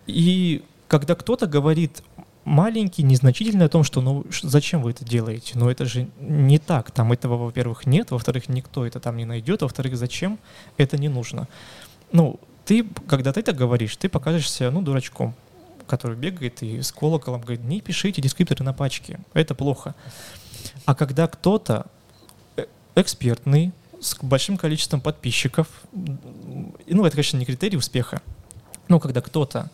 И 0.07 0.63
когда 0.87 1.15
кто-то 1.15 1.45
говорит 1.45 2.01
маленький, 2.43 3.03
незначительный 3.03 3.65
о 3.65 3.69
том, 3.69 3.83
что 3.83 4.01
ну 4.01 4.25
зачем 4.41 4.81
вы 4.81 4.91
это 4.91 5.05
делаете? 5.05 5.53
Но 5.55 5.69
это 5.69 5.85
же 5.85 6.07
не 6.19 6.59
так. 6.59 6.91
Там 6.91 7.11
этого, 7.11 7.37
во-первых, 7.37 7.85
нет, 7.85 8.11
во-вторых, 8.11 8.49
никто 8.49 8.85
это 8.85 8.99
там 8.99 9.17
не 9.17 9.25
найдет, 9.25 9.61
во-вторых, 9.61 9.97
зачем 9.97 10.39
это 10.77 10.97
не 10.97 11.09
нужно. 11.09 11.47
Ну, 12.11 12.39
ты, 12.65 12.83
когда 13.07 13.33
ты 13.33 13.41
так 13.41 13.55
говоришь, 13.55 13.95
ты 13.97 14.09
покажешься, 14.09 14.71
ну, 14.71 14.81
дурачком, 14.81 15.35
который 15.87 16.17
бегает 16.17 16.63
и 16.63 16.81
с 16.81 16.91
колоколом 16.91 17.41
говорит, 17.41 17.63
не 17.63 17.81
пишите 17.81 18.21
дескрипторы 18.21 18.63
на 18.63 18.73
пачке, 18.73 19.19
это 19.33 19.55
плохо. 19.55 19.95
А 20.85 20.95
когда 20.95 21.27
кто-то 21.27 21.87
э, 22.57 22.65
экспертный, 22.95 23.71
с 23.99 24.17
большим 24.21 24.57
количеством 24.57 25.01
подписчиков. 25.01 25.67
Ну, 25.93 27.05
это, 27.05 27.11
конечно, 27.11 27.37
не 27.37 27.45
критерий 27.45 27.77
успеха. 27.77 28.21
Но 28.87 28.99
когда 28.99 29.21
кто-то, 29.21 29.71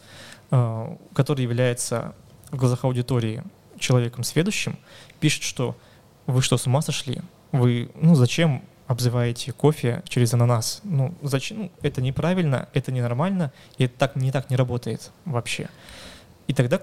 э, 0.52 0.96
который 1.14 1.42
является 1.42 2.16
в 2.50 2.56
глазах 2.56 2.86
аудитории 2.86 3.44
человеком 3.80 4.24
следующим, 4.24 4.78
пишет, 5.20 5.44
что 5.44 5.76
вы 6.28 6.42
что, 6.42 6.58
с 6.58 6.68
ума 6.68 6.82
сошли? 6.82 7.22
Вы, 7.52 7.92
ну, 7.96 8.16
зачем 8.16 8.64
обзываете 8.92 9.52
кофе 9.54 10.04
через 10.08 10.34
ананас? 10.34 10.82
Ну, 10.84 11.14
зачем? 11.22 11.58
Ну, 11.58 11.72
это 11.82 12.02
неправильно, 12.02 12.68
это 12.74 12.92
ненормально, 12.92 13.52
и 13.78 13.86
это 13.86 13.98
так, 13.98 14.16
не 14.16 14.32
так 14.32 14.50
не 14.50 14.56
работает 14.56 15.12
вообще. 15.26 15.70
И 16.48 16.54
тогда 16.54 16.82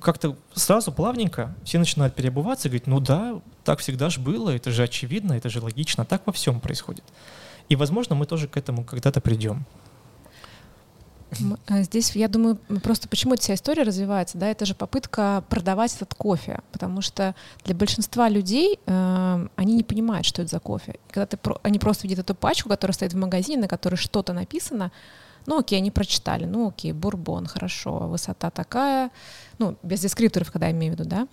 как-то 0.00 0.36
сразу 0.54 0.92
плавненько 0.92 1.54
все 1.64 1.78
начинают 1.78 2.14
переобуваться 2.14 2.68
и 2.68 2.70
говорить, 2.70 2.86
ну 2.86 3.00
да, 3.00 3.40
так 3.64 3.78
всегда 3.78 4.10
же 4.10 4.20
было, 4.20 4.50
это 4.50 4.70
же 4.70 4.82
очевидно, 4.82 5.34
это 5.34 5.48
же 5.48 5.60
логично, 5.60 6.04
так 6.04 6.22
во 6.26 6.32
всем 6.32 6.60
происходит. 6.60 7.04
И, 7.68 7.76
возможно, 7.76 8.14
мы 8.14 8.26
тоже 8.26 8.48
к 8.48 8.56
этому 8.56 8.84
когда-то 8.84 9.20
придем. 9.20 9.64
А 11.66 11.82
здесь, 11.82 12.14
я 12.14 12.28
думаю, 12.28 12.56
просто 12.82 13.08
почему 13.08 13.34
эта 13.34 13.42
вся 13.42 13.54
история 13.54 13.82
развивается, 13.82 14.38
да, 14.38 14.48
это 14.48 14.64
же 14.64 14.74
попытка 14.74 15.44
продавать 15.48 15.94
этот 15.94 16.14
кофе, 16.14 16.60
потому 16.70 17.02
что 17.02 17.34
для 17.64 17.74
большинства 17.74 18.28
людей 18.28 18.78
э, 18.86 19.48
они 19.56 19.74
не 19.74 19.82
понимают, 19.82 20.24
что 20.24 20.42
это 20.42 20.52
за 20.52 20.60
кофе. 20.60 20.92
И 21.08 21.12
когда 21.12 21.26
ты, 21.26 21.38
они 21.62 21.78
просто 21.78 22.06
видят 22.06 22.20
эту 22.20 22.34
пачку, 22.34 22.68
которая 22.68 22.94
стоит 22.94 23.12
в 23.12 23.16
магазине, 23.16 23.60
на 23.60 23.68
которой 23.68 23.96
что-то 23.96 24.32
написано, 24.32 24.92
ну 25.46 25.58
окей, 25.58 25.78
они 25.78 25.90
прочитали, 25.90 26.44
ну 26.44 26.68
окей, 26.68 26.92
бурбон, 26.92 27.46
хорошо, 27.46 27.98
высота 28.08 28.50
такая, 28.50 29.10
ну 29.58 29.76
без 29.82 30.00
дескрипторов, 30.00 30.52
когда 30.52 30.66
я 30.66 30.72
имею 30.72 30.94
в 30.94 30.98
виду, 30.98 31.08
да, 31.08 31.26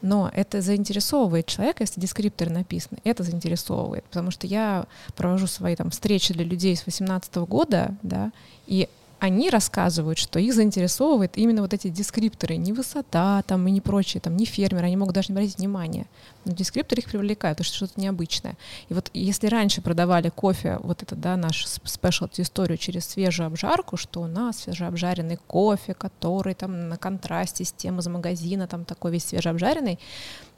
но 0.00 0.30
это 0.32 0.60
заинтересовывает 0.60 1.46
человека, 1.46 1.82
если 1.82 2.00
дескрипторы 2.00 2.50
написаны, 2.50 2.98
это 3.04 3.22
заинтересовывает, 3.22 4.04
потому 4.04 4.30
что 4.30 4.46
я 4.46 4.86
провожу 5.16 5.46
свои 5.46 5.76
там 5.76 5.90
встречи 5.90 6.34
для 6.34 6.44
людей 6.44 6.76
с 6.76 6.86
18 6.86 7.36
года, 7.36 7.96
да, 8.02 8.32
и 8.66 8.88
они 9.18 9.50
рассказывают, 9.50 10.18
что 10.18 10.38
их 10.38 10.54
заинтересовывает 10.54 11.36
именно 11.36 11.62
вот 11.62 11.74
эти 11.74 11.88
дескрипторы, 11.88 12.56
не 12.56 12.72
высота 12.72 13.42
там 13.42 13.66
и 13.66 13.70
не 13.70 13.80
прочие, 13.80 14.20
там 14.20 14.36
не 14.36 14.44
фермеры, 14.44 14.86
они 14.86 14.96
могут 14.96 15.14
даже 15.14 15.32
не 15.32 15.34
обратить 15.34 15.58
внимания. 15.58 16.06
Но 16.48 16.54
дескрипторы 16.54 17.02
их 17.02 17.10
привлекают, 17.10 17.58
потому 17.58 17.66
что 17.66 17.76
что-то 17.76 18.00
необычное. 18.00 18.56
И 18.88 18.94
вот 18.94 19.10
если 19.12 19.46
раньше 19.46 19.82
продавали 19.82 20.30
кофе, 20.30 20.78
вот 20.82 21.02
это, 21.02 21.14
да, 21.14 21.36
наш 21.36 21.66
спешлти 21.66 22.40
историю 22.40 22.78
через 22.78 23.06
свежую 23.06 23.46
обжарку, 23.46 23.96
что 23.96 24.22
у 24.22 24.26
нас 24.26 24.60
свежеобжаренный 24.60 25.36
кофе, 25.36 25.94
который 25.94 26.54
там 26.54 26.88
на 26.88 26.96
контрасте 26.96 27.64
с 27.64 27.72
тем 27.72 27.98
из 27.98 28.06
магазина, 28.06 28.66
там 28.66 28.84
такой 28.84 29.12
весь 29.12 29.26
свежеобжаренный, 29.26 29.98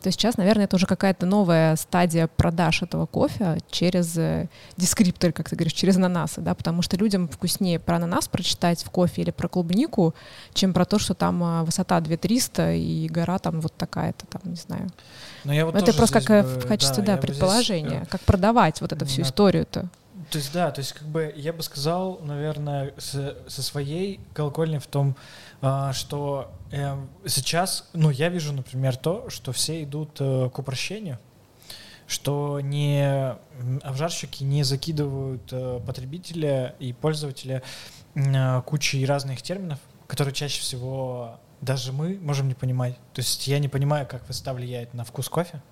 то 0.01 0.11
сейчас, 0.11 0.37
наверное, 0.37 0.65
это 0.65 0.77
уже 0.77 0.87
какая-то 0.87 1.27
новая 1.27 1.77
стадия 1.77 2.27
продаж 2.27 2.83
этого 2.83 3.07
кофе 3.07 3.59
через 3.71 4.17
э, 4.17 4.49
дескриптор, 4.77 5.33
как 5.33 5.51
ты 5.51 5.57
говоришь, 5.57 5.75
через 5.75 5.97
ананасы, 5.97 6.41
да, 6.41 6.55
потому 6.55 6.83
что 6.83 6.97
людям 6.97 7.29
вкуснее 7.29 7.79
про 7.79 7.97
ананас 7.97 8.27
прочитать 8.27 8.83
в 8.83 8.91
кофе 8.91 9.23
или 9.23 9.31
про 9.31 9.49
клубнику, 9.49 10.15
чем 10.55 10.73
про 10.73 10.85
то, 10.85 10.99
что 10.99 11.15
там 11.15 11.43
а, 11.43 11.65
высота 11.65 12.01
2300 12.01 12.73
и 12.73 13.09
гора 13.09 13.39
там 13.39 13.61
вот 13.61 13.75
такая-то, 13.75 14.27
там, 14.27 14.41
не 14.45 14.57
знаю. 14.57 14.89
Но 15.45 15.53
я 15.53 15.67
вот 15.67 15.77
это 15.82 15.94
просто 15.94 16.20
как 16.20 16.44
бы, 16.44 16.61
в 16.61 16.66
качестве, 16.66 17.02
да, 17.02 17.16
да 17.16 17.20
предположения, 17.20 17.98
здесь... 17.98 18.09
как 18.09 18.20
продавать 18.23 18.81
вот 18.81 18.93
эту 18.93 19.07
всю 19.07 19.23
историю-то. 19.23 19.89
То 20.31 20.39
есть, 20.39 20.52
да, 20.52 20.70
то 20.70 20.81
есть, 20.81 20.93
как 20.93 21.09
бы, 21.09 21.32
я 21.36 21.52
бы 21.52 21.62
сказал, 21.62 22.20
наверное, 22.23 22.94
со, 22.98 23.36
со 23.48 23.62
своей 23.62 24.20
колокольни 24.32 24.78
в 24.78 24.86
том, 24.86 25.16
а, 25.61 25.93
что 25.93 26.52
э, 26.70 26.97
сейчас, 27.27 27.89
ну, 27.94 28.11
я 28.11 28.28
вижу, 28.28 28.52
например, 28.52 28.97
то, 28.97 29.28
что 29.28 29.52
все 29.52 29.82
идут 29.82 30.19
э, 30.20 30.48
к 30.52 30.59
упрощению, 30.59 31.19
что 32.07 32.61
не 32.61 33.36
обжарщики 33.82 34.44
не 34.44 34.62
закидывают 34.62 35.52
э, 35.52 35.81
потребителя 35.85 36.74
и 36.78 36.93
пользователя 36.93 37.62
кучей 38.66 39.07
разных 39.07 39.40
терминов, 39.40 39.78
которые 40.09 40.35
чаще 40.35 40.61
всего 40.61 41.39
даже 41.61 41.93
мы 41.93 42.19
можем 42.20 42.49
не 42.49 42.55
понимать. 42.55 42.97
То 43.12 43.20
есть 43.20 43.47
я 43.47 43.59
не 43.59 43.69
понимаю, 43.69 44.07
как 44.07 44.27
высота 44.28 44.53
влияет 44.53 44.95
на 44.95 45.05
вкус 45.05 45.28
кофе, 45.28 45.62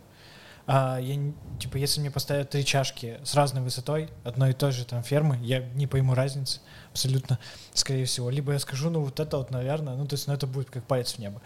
а 0.70 0.98
я, 0.98 1.32
типа, 1.59 1.78
если 1.78 1.98
мне 2.01 2.10
поставят 2.10 2.51
три 2.51 2.62
чашки 2.62 3.19
с 3.24 3.35
разной 3.35 3.62
высотой, 3.62 4.10
одной 4.23 4.51
и 4.51 4.52
той 4.52 4.70
же 4.70 4.85
там 4.85 5.02
фермы, 5.02 5.39
я 5.40 5.60
не 5.60 5.86
пойму 5.86 6.12
разницы 6.12 6.60
абсолютно, 6.90 7.39
скорее 7.73 8.05
всего. 8.05 8.28
Либо 8.28 8.52
я 8.52 8.59
скажу, 8.59 8.90
ну 8.90 9.01
вот 9.01 9.19
это 9.19 9.39
вот, 9.39 9.51
наверное, 9.51 9.97
ну 9.97 10.06
то 10.06 10.12
есть, 10.12 10.27
ну 10.27 10.35
это 10.35 10.47
будет 10.47 10.69
как 10.69 10.85
палец 10.85 11.15
в 11.15 11.19
небо. 11.20 11.40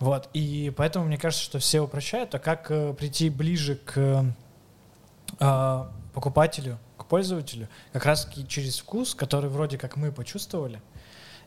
Вот, 0.00 0.28
и 0.34 0.70
поэтому 0.76 1.06
мне 1.06 1.16
кажется, 1.16 1.42
что 1.42 1.58
все 1.58 1.80
упрощают, 1.80 2.34
а 2.34 2.38
как 2.38 2.70
э, 2.70 2.92
прийти 2.92 3.30
ближе 3.30 3.76
к 3.76 4.34
э, 5.40 5.84
покупателю, 6.12 6.78
к 6.98 7.06
пользователю, 7.06 7.70
как 7.94 8.04
раз 8.04 8.28
через 8.48 8.80
вкус, 8.80 9.14
который 9.14 9.48
вроде 9.48 9.78
как 9.78 9.96
мы 9.96 10.12
почувствовали, 10.12 10.82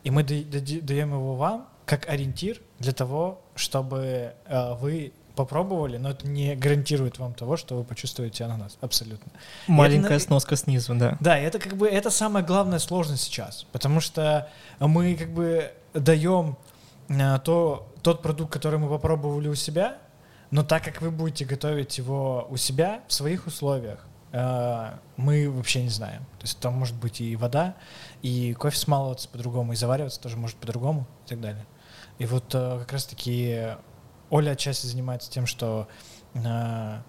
и 0.04 0.10
мы 0.10 0.24
даем 0.24 1.14
его 1.14 1.36
вам 1.36 1.70
как 1.92 2.08
ориентир 2.08 2.62
для 2.80 2.94
того, 2.94 3.42
чтобы 3.54 4.34
э, 4.46 4.74
вы 4.76 5.12
попробовали, 5.36 5.98
но 5.98 6.12
это 6.12 6.26
не 6.26 6.56
гарантирует 6.56 7.20
вам 7.20 7.34
того, 7.34 7.58
что 7.58 7.76
вы 7.76 7.84
почувствуете 7.84 8.46
ананас. 8.46 8.78
Абсолютно. 8.80 9.30
Маленькая 9.68 10.16
это, 10.16 10.24
сноска 10.24 10.56
снизу, 10.56 10.96
да. 10.96 11.18
Да, 11.20 11.38
это 11.38 11.60
как 11.60 11.76
бы 11.76 11.90
это 11.90 12.10
самая 12.10 12.46
главная 12.46 12.80
сложность 12.80 13.24
сейчас, 13.24 13.66
потому 13.74 14.00
что 14.00 14.48
мы 14.80 15.16
как 15.16 15.34
бы 15.34 15.74
даем 15.94 16.58
а, 17.10 17.40
то, 17.40 17.92
тот 18.02 18.22
продукт, 18.22 18.54
который 18.54 18.80
мы 18.80 18.88
попробовали 18.88 19.50
у 19.50 19.56
себя, 19.56 19.98
но 20.50 20.64
так 20.64 20.86
как 20.86 21.02
вы 21.02 21.12
будете 21.12 21.44
готовить 21.44 21.98
его 21.98 22.48
у 22.50 22.56
себя 22.56 23.02
в 23.10 23.14
своих 23.14 23.48
условиях, 23.48 24.08
а, 24.32 25.00
мы 25.18 25.50
вообще 25.50 25.84
не 25.84 25.90
знаем. 25.90 26.22
То 26.40 26.44
есть 26.44 26.58
там 26.60 26.74
может 26.74 26.96
быть 26.96 27.20
и 27.20 27.36
вода, 27.36 27.76
и 28.22 28.54
кофе 28.54 28.78
смалываться 28.78 29.28
по-другому, 29.28 29.74
и 29.74 29.76
завариваться 29.76 30.22
тоже 30.22 30.38
может 30.38 30.56
по-другому 30.56 31.06
и 31.26 31.30
так 31.30 31.42
далее. 31.42 31.66
И 32.22 32.26
вот 32.28 32.54
а, 32.54 32.78
как 32.78 32.92
раз-таки 32.92 33.70
Оля 34.30 34.52
отчасти 34.52 34.86
занимается 34.86 35.32
тем, 35.32 35.48
что 35.48 35.88
э, 36.36 37.02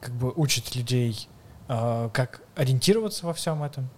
как 0.00 0.14
бы 0.14 0.32
учит 0.34 0.74
людей, 0.74 1.28
э, 1.68 2.08
как 2.14 2.40
ориентироваться 2.56 3.26
во 3.26 3.34
всем 3.34 3.62
этом. 3.62 3.90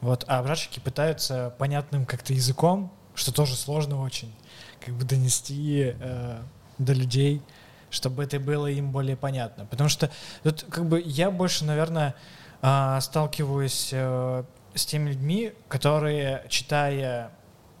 Вот, 0.00 0.24
а 0.26 0.38
обжарщики 0.38 0.80
пытаются 0.80 1.54
понятным 1.58 2.06
как-то 2.06 2.32
языком, 2.32 2.90
что 3.14 3.34
тоже 3.34 3.54
сложно 3.54 4.00
очень, 4.00 4.34
как 4.80 4.94
бы 4.94 5.04
донести 5.04 5.94
э, 6.00 6.40
до 6.78 6.94
людей, 6.94 7.42
чтобы 7.90 8.24
это 8.24 8.40
было 8.40 8.66
им 8.66 8.92
более 8.92 9.16
понятно. 9.16 9.66
Потому 9.66 9.90
что 9.90 10.10
тут 10.42 10.64
как 10.70 10.86
бы 10.86 11.02
я 11.04 11.30
больше, 11.30 11.66
наверное, 11.66 12.14
э, 12.62 12.98
сталкиваюсь 13.02 13.90
э, 13.92 14.44
с 14.74 14.86
теми 14.86 15.10
людьми, 15.10 15.52
которые, 15.68 16.46
читая 16.48 17.30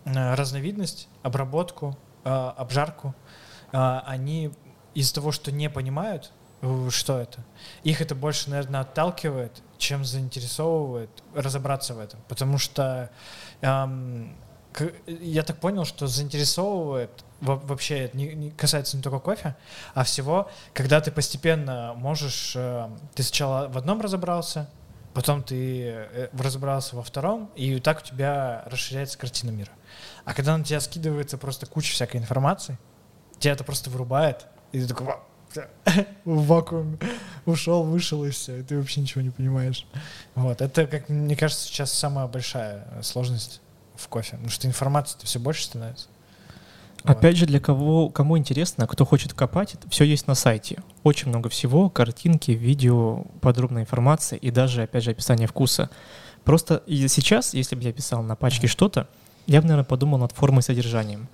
э, 0.04 0.34
разновидность, 0.34 1.08
обработку, 1.22 1.96
э, 1.96 2.07
обжарку, 2.28 3.14
а, 3.72 4.02
они 4.06 4.52
из-за 4.94 5.14
того, 5.14 5.32
что 5.32 5.52
не 5.52 5.70
понимают, 5.70 6.32
э, 6.62 6.88
что 6.90 7.18
это, 7.18 7.44
их 7.82 8.00
это 8.00 8.14
больше, 8.14 8.50
наверное, 8.50 8.80
отталкивает, 8.80 9.62
чем 9.78 10.04
заинтересовывает 10.04 11.10
разобраться 11.34 11.94
в 11.94 12.00
этом. 12.00 12.20
Потому 12.28 12.58
что 12.58 13.10
я 13.60 15.42
так 15.42 15.58
понял, 15.58 15.84
что 15.84 16.06
заинтересовывает 16.06 17.10
вообще 17.40 18.00
это 18.00 18.16
не, 18.16 18.34
не 18.34 18.50
касается 18.50 18.96
не 18.96 19.02
только 19.02 19.18
кофе, 19.20 19.56
а 19.94 20.04
всего, 20.04 20.50
когда 20.72 21.00
ты 21.00 21.10
постепенно 21.10 21.94
можешь, 21.96 22.54
э, 22.56 22.88
ты 23.14 23.22
сначала 23.22 23.68
в 23.68 23.78
одном 23.78 24.00
разобрался, 24.00 24.68
потом 25.14 25.42
ты 25.42 25.84
э, 25.84 26.28
разобрался 26.32 26.96
во 26.96 27.02
втором, 27.02 27.50
и 27.54 27.78
так 27.80 28.00
у 28.00 28.04
тебя 28.04 28.64
расширяется 28.66 29.18
картина 29.18 29.50
мира. 29.50 29.70
А 30.28 30.34
когда 30.34 30.58
на 30.58 30.62
тебя 30.62 30.78
скидывается 30.78 31.38
просто 31.38 31.64
куча 31.64 31.90
всякой 31.90 32.18
информации, 32.18 32.76
тебя 33.38 33.54
это 33.54 33.64
просто 33.64 33.88
вырубает, 33.88 34.44
и 34.72 34.80
ты 34.80 34.86
такой 34.86 35.06
в 36.26 36.46
вакууме 36.46 36.98
ушел, 37.46 37.82
вышел 37.82 38.22
и 38.26 38.30
все, 38.30 38.58
и 38.58 38.62
ты 38.62 38.76
вообще 38.76 39.00
ничего 39.00 39.22
не 39.22 39.30
понимаешь. 39.30 39.86
Вот, 40.34 40.60
это, 40.60 40.86
как 40.86 41.08
мне 41.08 41.34
кажется, 41.34 41.64
сейчас 41.64 41.94
самая 41.94 42.26
большая 42.26 42.86
сложность 43.00 43.62
в 43.94 44.06
кофе, 44.08 44.32
потому 44.32 44.50
что 44.50 44.66
информации 44.66 45.16
все 45.22 45.38
больше 45.38 45.64
становится. 45.64 46.08
Опять 47.04 47.36
вот. 47.36 47.38
же, 47.38 47.46
для 47.46 47.58
кого, 47.58 48.10
кому 48.10 48.36
интересно, 48.36 48.86
кто 48.86 49.06
хочет 49.06 49.32
копать, 49.32 49.76
все 49.88 50.04
есть 50.04 50.26
на 50.26 50.34
сайте. 50.34 50.82
Очень 51.04 51.30
много 51.30 51.48
всего, 51.48 51.88
картинки, 51.88 52.50
видео, 52.50 53.24
подробная 53.40 53.84
информация 53.84 54.38
и 54.38 54.50
даже, 54.50 54.82
опять 54.82 55.04
же, 55.04 55.12
описание 55.12 55.48
вкуса. 55.48 55.88
Просто 56.44 56.82
сейчас, 56.86 57.54
если 57.54 57.76
бы 57.76 57.82
я 57.82 57.94
писал 57.94 58.22
на 58.22 58.36
пачке 58.36 58.66
mm-hmm. 58.66 58.70
что-то, 58.70 59.08
я 59.48 59.60
бы, 59.60 59.66
наверное, 59.66 59.84
подумал 59.84 60.18
над 60.18 60.32
формой 60.32 60.60
и 60.60 60.62
содержанием 60.62 61.26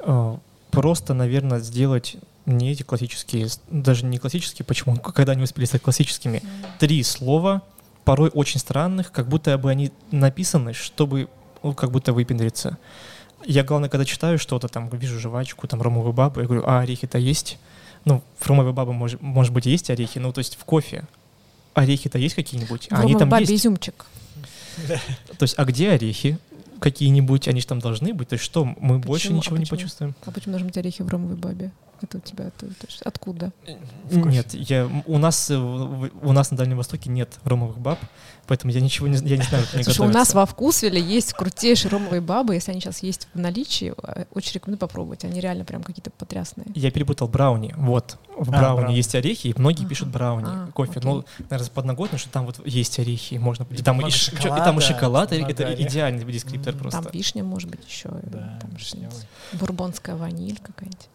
э, 0.00 0.36
просто, 0.70 1.14
наверное, 1.14 1.60
сделать 1.60 2.16
не 2.44 2.72
эти 2.72 2.82
классические, 2.82 3.48
даже 3.70 4.04
не 4.04 4.18
классические, 4.18 4.66
почему, 4.66 4.96
когда 5.14 5.32
они 5.32 5.42
успели 5.42 5.64
стать 5.64 5.80
классическими, 5.80 6.42
три 6.78 7.02
слова, 7.02 7.62
порой 8.04 8.30
очень 8.30 8.60
странных, 8.60 9.10
как 9.12 9.28
будто 9.28 9.56
бы 9.56 9.70
они 9.70 9.90
написаны, 10.10 10.74
чтобы 10.74 11.28
ну, 11.62 11.72
как 11.72 11.90
будто 11.90 12.12
выпендриться. 12.12 12.78
Я, 13.44 13.64
главное, 13.64 13.88
когда 13.88 14.04
читаю 14.04 14.38
что-то, 14.38 14.68
там, 14.68 14.88
вижу 14.88 15.18
жвачку, 15.18 15.66
там, 15.68 15.80
ромовую 15.80 16.12
бабу, 16.12 16.40
я 16.40 16.46
говорю, 16.46 16.64
а 16.66 16.80
орехи-то 16.80 17.18
есть? 17.18 17.58
Ну, 18.04 18.22
в 18.38 18.46
ромовой 18.46 18.72
бабе, 18.72 18.92
может, 18.92 19.20
может 19.20 19.52
быть, 19.52 19.66
есть 19.66 19.90
орехи, 19.90 20.18
ну, 20.18 20.32
то 20.32 20.38
есть 20.38 20.56
в 20.56 20.64
кофе 20.64 21.06
орехи-то 21.74 22.18
есть 22.18 22.34
какие-нибудь? 22.34 22.88
В 22.90 22.92
они 22.92 23.14
там 23.14 23.28
бабе 23.28 23.44
есть. 23.44 23.64
изюмчик. 23.64 24.06
То 25.38 25.42
есть, 25.42 25.54
а 25.56 25.64
где 25.64 25.90
орехи? 25.90 26.38
Какие-нибудь, 26.86 27.48
они 27.48 27.60
же 27.60 27.66
там 27.66 27.80
должны 27.80 28.14
быть. 28.14 28.28
То 28.28 28.34
есть 28.34 28.44
что, 28.44 28.64
мы 28.64 28.96
а 28.96 28.98
больше 28.98 29.26
почему? 29.26 29.38
ничего 29.38 29.56
а 29.56 29.58
не 29.58 29.64
почему? 29.64 29.78
почувствуем? 29.78 30.14
А 30.24 30.30
почему 30.30 30.52
должны 30.52 30.68
быть 30.68 30.78
орехи 30.78 31.02
в 31.02 31.08
ромовой 31.08 31.36
бабе? 31.36 31.72
Это 32.02 32.18
у 32.18 32.20
тебя 32.20 32.50
то, 32.50 32.66
то 32.66 32.86
есть 32.86 33.02
откуда? 33.02 33.52
Нет, 34.10 34.52
я, 34.52 34.88
у, 35.06 35.18
нас, 35.18 35.50
э, 35.50 35.56
у 35.56 36.32
нас 36.32 36.50
на 36.50 36.56
Дальнем 36.56 36.76
Востоке 36.76 37.08
нет 37.10 37.38
ромовых 37.44 37.78
баб, 37.78 37.98
поэтому 38.46 38.72
я 38.72 38.80
ничего 38.80 39.08
не, 39.08 39.16
я 39.16 39.36
не 39.36 39.42
знаю, 39.42 39.64
как 39.64 39.74
они 39.74 39.84
Слушай, 39.84 40.06
у 40.06 40.10
нас 40.10 40.34
во 40.34 40.44
Вкусвиле 40.44 41.00
есть 41.00 41.32
крутейшие 41.32 41.90
ромовые 41.90 42.20
бабы, 42.20 42.54
если 42.54 42.70
они 42.72 42.80
сейчас 42.80 43.02
есть 43.02 43.28
в 43.32 43.38
наличии, 43.38 43.94
э, 44.02 44.26
очень 44.32 44.54
рекомендую 44.54 44.78
попробовать, 44.78 45.24
они 45.24 45.40
реально 45.40 45.64
прям 45.64 45.82
какие-то 45.82 46.10
потрясные. 46.10 46.66
Я 46.74 46.90
перепутал 46.90 47.28
брауни, 47.28 47.74
вот, 47.76 48.18
в 48.36 48.52
а, 48.52 48.58
брауни, 48.58 48.92
есть 48.94 49.14
орехи, 49.14 49.48
и 49.48 49.54
многие 49.56 49.80
ага. 49.80 49.88
пишут 49.88 50.08
брауни, 50.08 50.46
а, 50.46 50.68
кофе, 50.72 50.98
окей. 50.98 51.02
ну, 51.04 51.24
наверное, 51.50 51.70
подноготно, 51.70 52.18
что 52.18 52.28
там 52.30 52.44
вот 52.44 52.60
есть 52.66 52.98
орехи, 52.98 53.36
можно, 53.36 53.66
и 53.70 53.82
там, 53.82 54.06
и, 54.06 54.10
шоколада, 54.10 54.62
и 54.62 54.64
там 54.64 54.78
и 54.78 54.82
шоколад, 54.82 55.32
это 55.32 55.74
идеальный 55.82 56.24
дескриптор 56.30 56.74
mm, 56.74 56.78
просто. 56.78 57.02
Там 57.02 57.12
вишня, 57.12 57.42
может 57.42 57.70
быть, 57.70 57.80
еще, 57.88 58.10
да, 58.24 58.58
там 58.60 58.70
бурбонская 59.52 60.16
ваниль 60.16 60.58
какая-нибудь. 60.62 61.08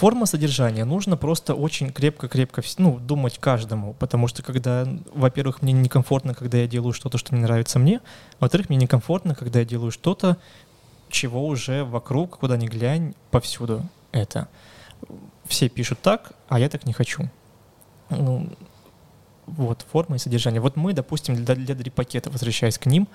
Форма 0.00 0.24
содержания 0.24 0.86
нужно 0.86 1.18
просто 1.18 1.54
очень 1.54 1.92
крепко-крепко 1.92 2.62
ну, 2.78 2.98
думать 2.98 3.36
каждому, 3.38 3.92
потому 3.92 4.28
что 4.28 4.42
когда, 4.42 4.88
во-первых, 5.12 5.60
мне 5.60 5.74
некомфортно, 5.74 6.32
когда 6.32 6.56
я 6.56 6.66
делаю 6.66 6.94
что-то, 6.94 7.18
что 7.18 7.34
не 7.34 7.42
нравится 7.42 7.78
мне, 7.78 8.00
во-вторых, 8.38 8.70
мне 8.70 8.78
некомфортно, 8.78 9.34
когда 9.34 9.58
я 9.58 9.66
делаю 9.66 9.90
что-то, 9.90 10.38
чего 11.10 11.46
уже 11.46 11.84
вокруг, 11.84 12.38
куда 12.38 12.56
ни 12.56 12.66
глянь, 12.66 13.14
повсюду 13.30 13.82
это. 14.10 14.48
Все 15.44 15.68
пишут 15.68 16.00
так, 16.00 16.32
а 16.48 16.58
я 16.58 16.70
так 16.70 16.86
не 16.86 16.94
хочу. 16.94 17.28
Ну, 18.08 18.48
вот, 19.44 19.84
форма 19.92 20.16
и 20.16 20.18
содержание. 20.18 20.62
Вот 20.62 20.76
мы, 20.76 20.94
допустим, 20.94 21.44
для, 21.44 21.54
для 21.54 21.74
дрип-пакета, 21.74 22.30
возвращаясь 22.30 22.78
к 22.78 22.86
ним, 22.86 23.06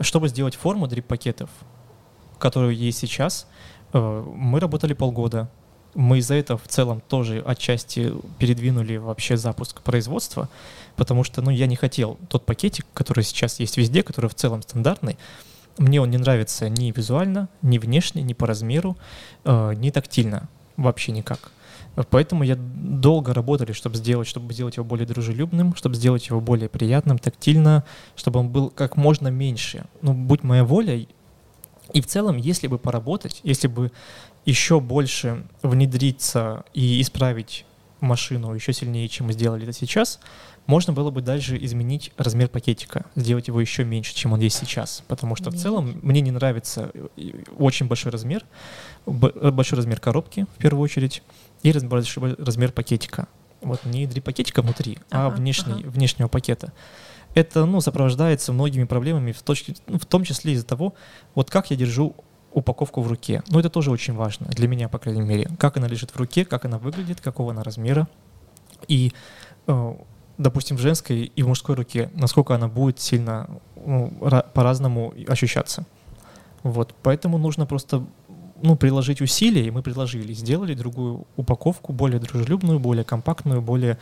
чтобы 0.00 0.28
сделать 0.28 0.54
форму 0.54 0.86
дрип-пакетов, 0.86 1.50
которую 2.38 2.74
есть 2.74 2.98
сейчас, 2.98 3.46
э, 3.92 4.24
мы 4.34 4.58
работали 4.58 4.94
полгода, 4.94 5.50
мы 5.94 6.18
из-за 6.18 6.34
этого 6.34 6.58
в 6.58 6.68
целом 6.68 7.02
тоже 7.08 7.42
отчасти 7.44 8.12
передвинули 8.38 8.96
вообще 8.96 9.36
запуск 9.36 9.82
производства, 9.82 10.48
потому 10.96 11.24
что, 11.24 11.42
ну, 11.42 11.50
я 11.50 11.66
не 11.66 11.76
хотел 11.76 12.18
тот 12.28 12.46
пакетик, 12.46 12.86
который 12.94 13.24
сейчас 13.24 13.60
есть 13.60 13.76
везде, 13.76 14.02
который 14.02 14.28
в 14.28 14.34
целом 14.34 14.62
стандартный, 14.62 15.18
мне 15.78 16.00
он 16.00 16.10
не 16.10 16.18
нравится 16.18 16.68
ни 16.68 16.92
визуально, 16.92 17.48
ни 17.62 17.78
внешне, 17.78 18.22
ни 18.22 18.34
по 18.34 18.46
размеру, 18.46 18.96
э, 19.44 19.74
ни 19.74 19.90
тактильно, 19.90 20.48
вообще 20.76 21.12
никак. 21.12 21.52
Поэтому 22.10 22.44
я 22.44 22.56
долго 22.56 23.34
работали, 23.34 23.72
чтобы 23.72 23.96
сделать, 23.96 24.28
чтобы 24.28 24.52
сделать 24.52 24.76
его 24.76 24.84
более 24.84 25.06
дружелюбным, 25.06 25.74
чтобы 25.74 25.96
сделать 25.96 26.28
его 26.28 26.40
более 26.40 26.68
приятным, 26.68 27.18
тактильно, 27.18 27.84
чтобы 28.14 28.40
он 28.40 28.48
был 28.48 28.70
как 28.70 28.96
можно 28.96 29.28
меньше. 29.28 29.86
Ну, 30.00 30.12
будь 30.12 30.42
моя 30.42 30.64
воля, 30.64 31.04
и 31.92 32.00
в 32.00 32.06
целом, 32.06 32.36
если 32.36 32.68
бы 32.68 32.78
поработать, 32.78 33.40
если 33.42 33.66
бы 33.66 33.90
еще 34.44 34.80
больше 34.80 35.44
внедриться 35.62 36.64
и 36.74 37.00
исправить 37.00 37.64
машину 38.00 38.54
еще 38.54 38.72
сильнее, 38.72 39.08
чем 39.08 39.26
мы 39.26 39.32
сделали 39.32 39.64
это 39.64 39.72
сейчас, 39.72 40.20
можно 40.66 40.92
было 40.92 41.10
бы 41.10 41.20
дальше 41.20 41.56
изменить 41.62 42.12
размер 42.16 42.48
пакетика, 42.48 43.06
сделать 43.16 43.48
его 43.48 43.60
еще 43.60 43.84
меньше, 43.84 44.14
чем 44.14 44.32
он 44.32 44.40
есть 44.40 44.56
сейчас. 44.56 45.02
Потому 45.08 45.36
что 45.36 45.50
в 45.50 45.56
целом 45.56 45.98
мне 46.02 46.20
не 46.20 46.30
нравится 46.30 46.92
очень 47.58 47.86
большой 47.86 48.12
размер, 48.12 48.44
большой 49.06 49.76
размер 49.76 50.00
коробки 50.00 50.46
в 50.56 50.58
первую 50.58 50.82
очередь, 50.82 51.22
и 51.62 51.72
большой 51.72 52.34
размер 52.34 52.72
пакетика. 52.72 53.28
Вот 53.60 53.84
не 53.84 54.06
три 54.06 54.20
пакетика 54.20 54.62
внутри, 54.62 54.98
а 55.10 55.26
ага, 55.26 55.36
внешний, 55.36 55.82
ага. 55.82 55.90
внешнего 55.90 56.28
пакета. 56.28 56.72
Это 57.34 57.64
ну, 57.66 57.80
сопровождается 57.80 58.52
многими 58.52 58.84
проблемами, 58.84 59.32
в, 59.32 59.42
точке, 59.42 59.74
ну, 59.86 59.98
в 59.98 60.06
том 60.06 60.24
числе 60.24 60.54
из-за 60.54 60.66
того, 60.66 60.94
вот 61.34 61.50
как 61.50 61.70
я 61.70 61.76
держу 61.76 62.16
упаковку 62.52 63.00
в 63.02 63.08
руке. 63.08 63.42
Но 63.48 63.60
это 63.60 63.70
тоже 63.70 63.90
очень 63.90 64.14
важно, 64.14 64.46
для 64.46 64.68
меня, 64.68 64.88
по 64.88 64.98
крайней 64.98 65.22
мере. 65.22 65.50
Как 65.58 65.76
она 65.76 65.86
лежит 65.86 66.10
в 66.10 66.16
руке, 66.16 66.44
как 66.44 66.64
она 66.64 66.78
выглядит, 66.78 67.20
какого 67.20 67.52
она 67.52 67.62
размера. 67.62 68.08
И, 68.88 69.12
э, 69.66 69.94
допустим, 70.38 70.76
в 70.76 70.80
женской 70.80 71.24
и 71.24 71.42
в 71.42 71.48
мужской 71.48 71.76
руке, 71.76 72.10
насколько 72.14 72.54
она 72.54 72.68
будет 72.68 73.00
сильно 73.00 73.48
ну, 73.76 74.10
по-разному 74.54 75.14
ощущаться. 75.28 75.86
Вот, 76.62 76.94
поэтому 77.02 77.38
нужно 77.38 77.66
просто 77.66 78.04
ну, 78.62 78.76
приложить 78.76 79.20
усилия, 79.20 79.66
и 79.66 79.70
мы 79.70 79.82
приложили, 79.82 80.32
сделали 80.32 80.74
другую 80.74 81.26
упаковку, 81.36 81.92
более 81.92 82.20
дружелюбную, 82.20 82.78
более 82.78 83.04
компактную, 83.04 83.62
более... 83.62 83.98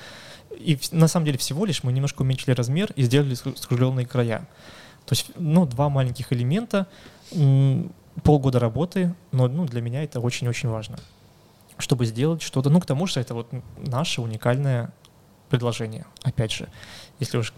И 0.50 0.78
на 0.90 1.06
самом 1.06 1.26
деле 1.26 1.38
всего 1.38 1.64
лишь 1.64 1.84
мы 1.84 1.92
немножко 1.92 2.22
уменьшили 2.22 2.54
размер 2.54 2.90
и 2.96 3.02
сделали 3.04 3.34
скругленные 3.34 4.06
края. 4.06 4.48
То 5.06 5.14
есть, 5.14 5.30
ну, 5.36 5.64
два 5.66 5.88
маленьких 5.88 6.32
элемента, 6.32 6.86
полгода 8.24 8.58
работы, 8.58 9.14
но 9.32 9.48
ну, 9.48 9.66
для 9.66 9.80
меня 9.80 10.02
это 10.02 10.20
очень-очень 10.20 10.68
важно, 10.68 10.98
чтобы 11.78 12.06
сделать 12.06 12.42
что-то. 12.42 12.70
Ну, 12.70 12.80
к 12.80 12.86
тому 12.86 13.06
же 13.06 13.20
это 13.20 13.34
вот 13.34 13.48
наше 13.78 14.20
уникальное 14.20 14.92
предложение. 15.48 16.06
Опять 16.22 16.52
же, 16.52 16.68
если 17.20 17.38
уж 17.38 17.52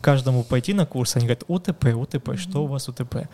каждому 0.00 0.44
пойти 0.44 0.74
на 0.74 0.86
курс, 0.86 1.16
они 1.16 1.26
говорят 1.26 1.44
УТП, 1.48 1.86
УТП, 1.94 2.36
что 2.36 2.64
у 2.64 2.66
вас 2.66 2.88
УТП? 2.88 3.28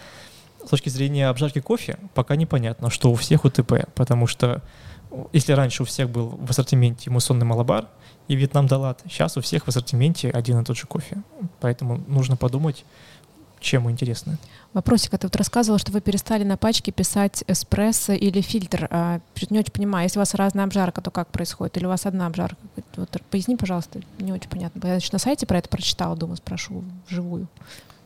С 0.64 0.68
точки 0.68 0.88
зрения 0.88 1.28
обжарки 1.28 1.60
кофе 1.60 1.98
пока 2.14 2.36
непонятно, 2.36 2.90
что 2.90 3.10
у 3.10 3.14
всех 3.14 3.44
УТП, 3.44 3.86
потому 3.94 4.26
что 4.26 4.62
если 5.32 5.52
раньше 5.52 5.82
у 5.82 5.86
всех 5.86 6.10
был 6.10 6.28
в 6.28 6.51
ассортименте 6.51 7.10
муссонный 7.10 7.47
малабар 7.47 7.88
и 8.28 8.36
Вьетнам 8.36 8.66
Далат, 8.66 9.02
сейчас 9.09 9.36
у 9.36 9.40
всех 9.40 9.64
в 9.64 9.68
ассортименте 9.68 10.30
один 10.30 10.60
и 10.60 10.64
тот 10.64 10.76
же 10.76 10.86
кофе. 10.86 11.22
Поэтому 11.60 12.05
нужно 12.06 12.36
подумать, 12.36 12.84
чем 13.61 13.91
интересны. 13.91 14.39
Вопросик, 14.73 15.11
ты 15.11 15.27
вот 15.27 15.37
рассказывала, 15.37 15.78
что 15.78 15.93
вы 15.93 16.01
перестали 16.01 16.45
на 16.45 16.57
пачке 16.57 16.93
писать 16.93 17.45
эспрессо 17.47 18.12
или 18.12 18.41
фильтр. 18.41 18.89
А, 18.91 19.20
не 19.51 19.59
очень 19.59 19.73
понимаю, 19.73 20.05
если 20.05 20.19
у 20.19 20.23
вас 20.23 20.35
разная 20.35 20.65
обжарка, 20.65 21.01
то 21.01 21.11
как 21.11 21.28
происходит? 21.28 21.77
Или 21.77 21.87
у 21.87 21.89
вас 21.89 22.07
одна 22.07 22.27
обжарка? 22.27 22.57
Вот, 22.97 23.11
поясни, 23.31 23.57
пожалуйста, 23.57 24.01
не 24.19 24.32
очень 24.32 24.49
понятно. 24.49 24.87
Я 24.87 24.95
значит, 24.95 25.12
на 25.12 25.19
сайте 25.19 25.47
про 25.47 25.59
это 25.59 25.69
прочитала, 25.69 26.16
думаю, 26.16 26.37
спрошу 26.37 26.85
вживую. 27.09 27.49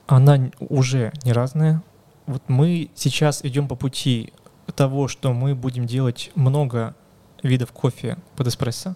Она 0.06 0.51
уже 0.59 1.12
не 1.24 1.32
разная. 1.32 1.82
Вот 2.26 2.43
мы 2.48 2.90
сейчас 2.94 3.44
идем 3.44 3.68
по 3.68 3.76
пути 3.76 4.32
того, 4.74 5.09
что 5.09 5.32
мы 5.32 5.55
будем 5.55 5.86
делать 5.86 6.31
много 6.35 6.94
видов 7.43 7.72
кофе 7.72 8.16
под 8.36 8.48
эспрессо. 8.48 8.94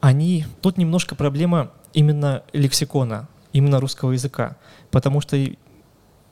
Они... 0.00 0.46
Тут 0.62 0.78
немножко 0.78 1.14
проблема 1.14 1.70
именно 1.92 2.42
лексикона, 2.52 3.28
именно 3.52 3.80
русского 3.80 4.12
языка. 4.12 4.56
Потому 4.90 5.20
что 5.20 5.36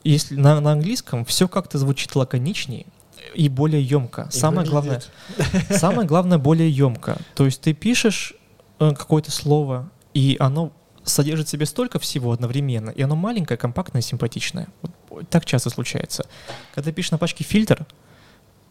если 0.04 0.34
на, 0.36 0.60
на 0.60 0.72
английском 0.72 1.24
все 1.24 1.48
как-то 1.48 1.78
звучит 1.78 2.14
лаконичнее 2.14 2.86
и 3.34 3.48
более 3.48 3.82
емко. 3.82 4.28
И 4.32 4.36
самое 4.36 4.68
главное, 4.68 5.02
самое 5.70 6.06
главное 6.06 6.38
более 6.38 6.70
емко. 6.70 7.18
То 7.34 7.44
есть 7.44 7.60
ты 7.60 7.74
пишешь 7.74 8.34
э, 8.78 8.92
какое-то 8.94 9.30
слово, 9.30 9.90
и 10.14 10.36
оно 10.40 10.72
содержит 11.04 11.48
в 11.48 11.50
себе 11.50 11.66
столько 11.66 11.98
всего 11.98 12.32
одновременно, 12.32 12.90
и 12.90 13.02
оно 13.02 13.16
маленькое, 13.16 13.58
компактное, 13.58 14.02
симпатичное. 14.02 14.68
Вот 15.08 15.28
так 15.28 15.44
часто 15.44 15.70
случается. 15.70 16.26
Когда 16.74 16.92
пишешь 16.92 17.10
на 17.10 17.18
пачке 17.18 17.44
фильтр, 17.44 17.86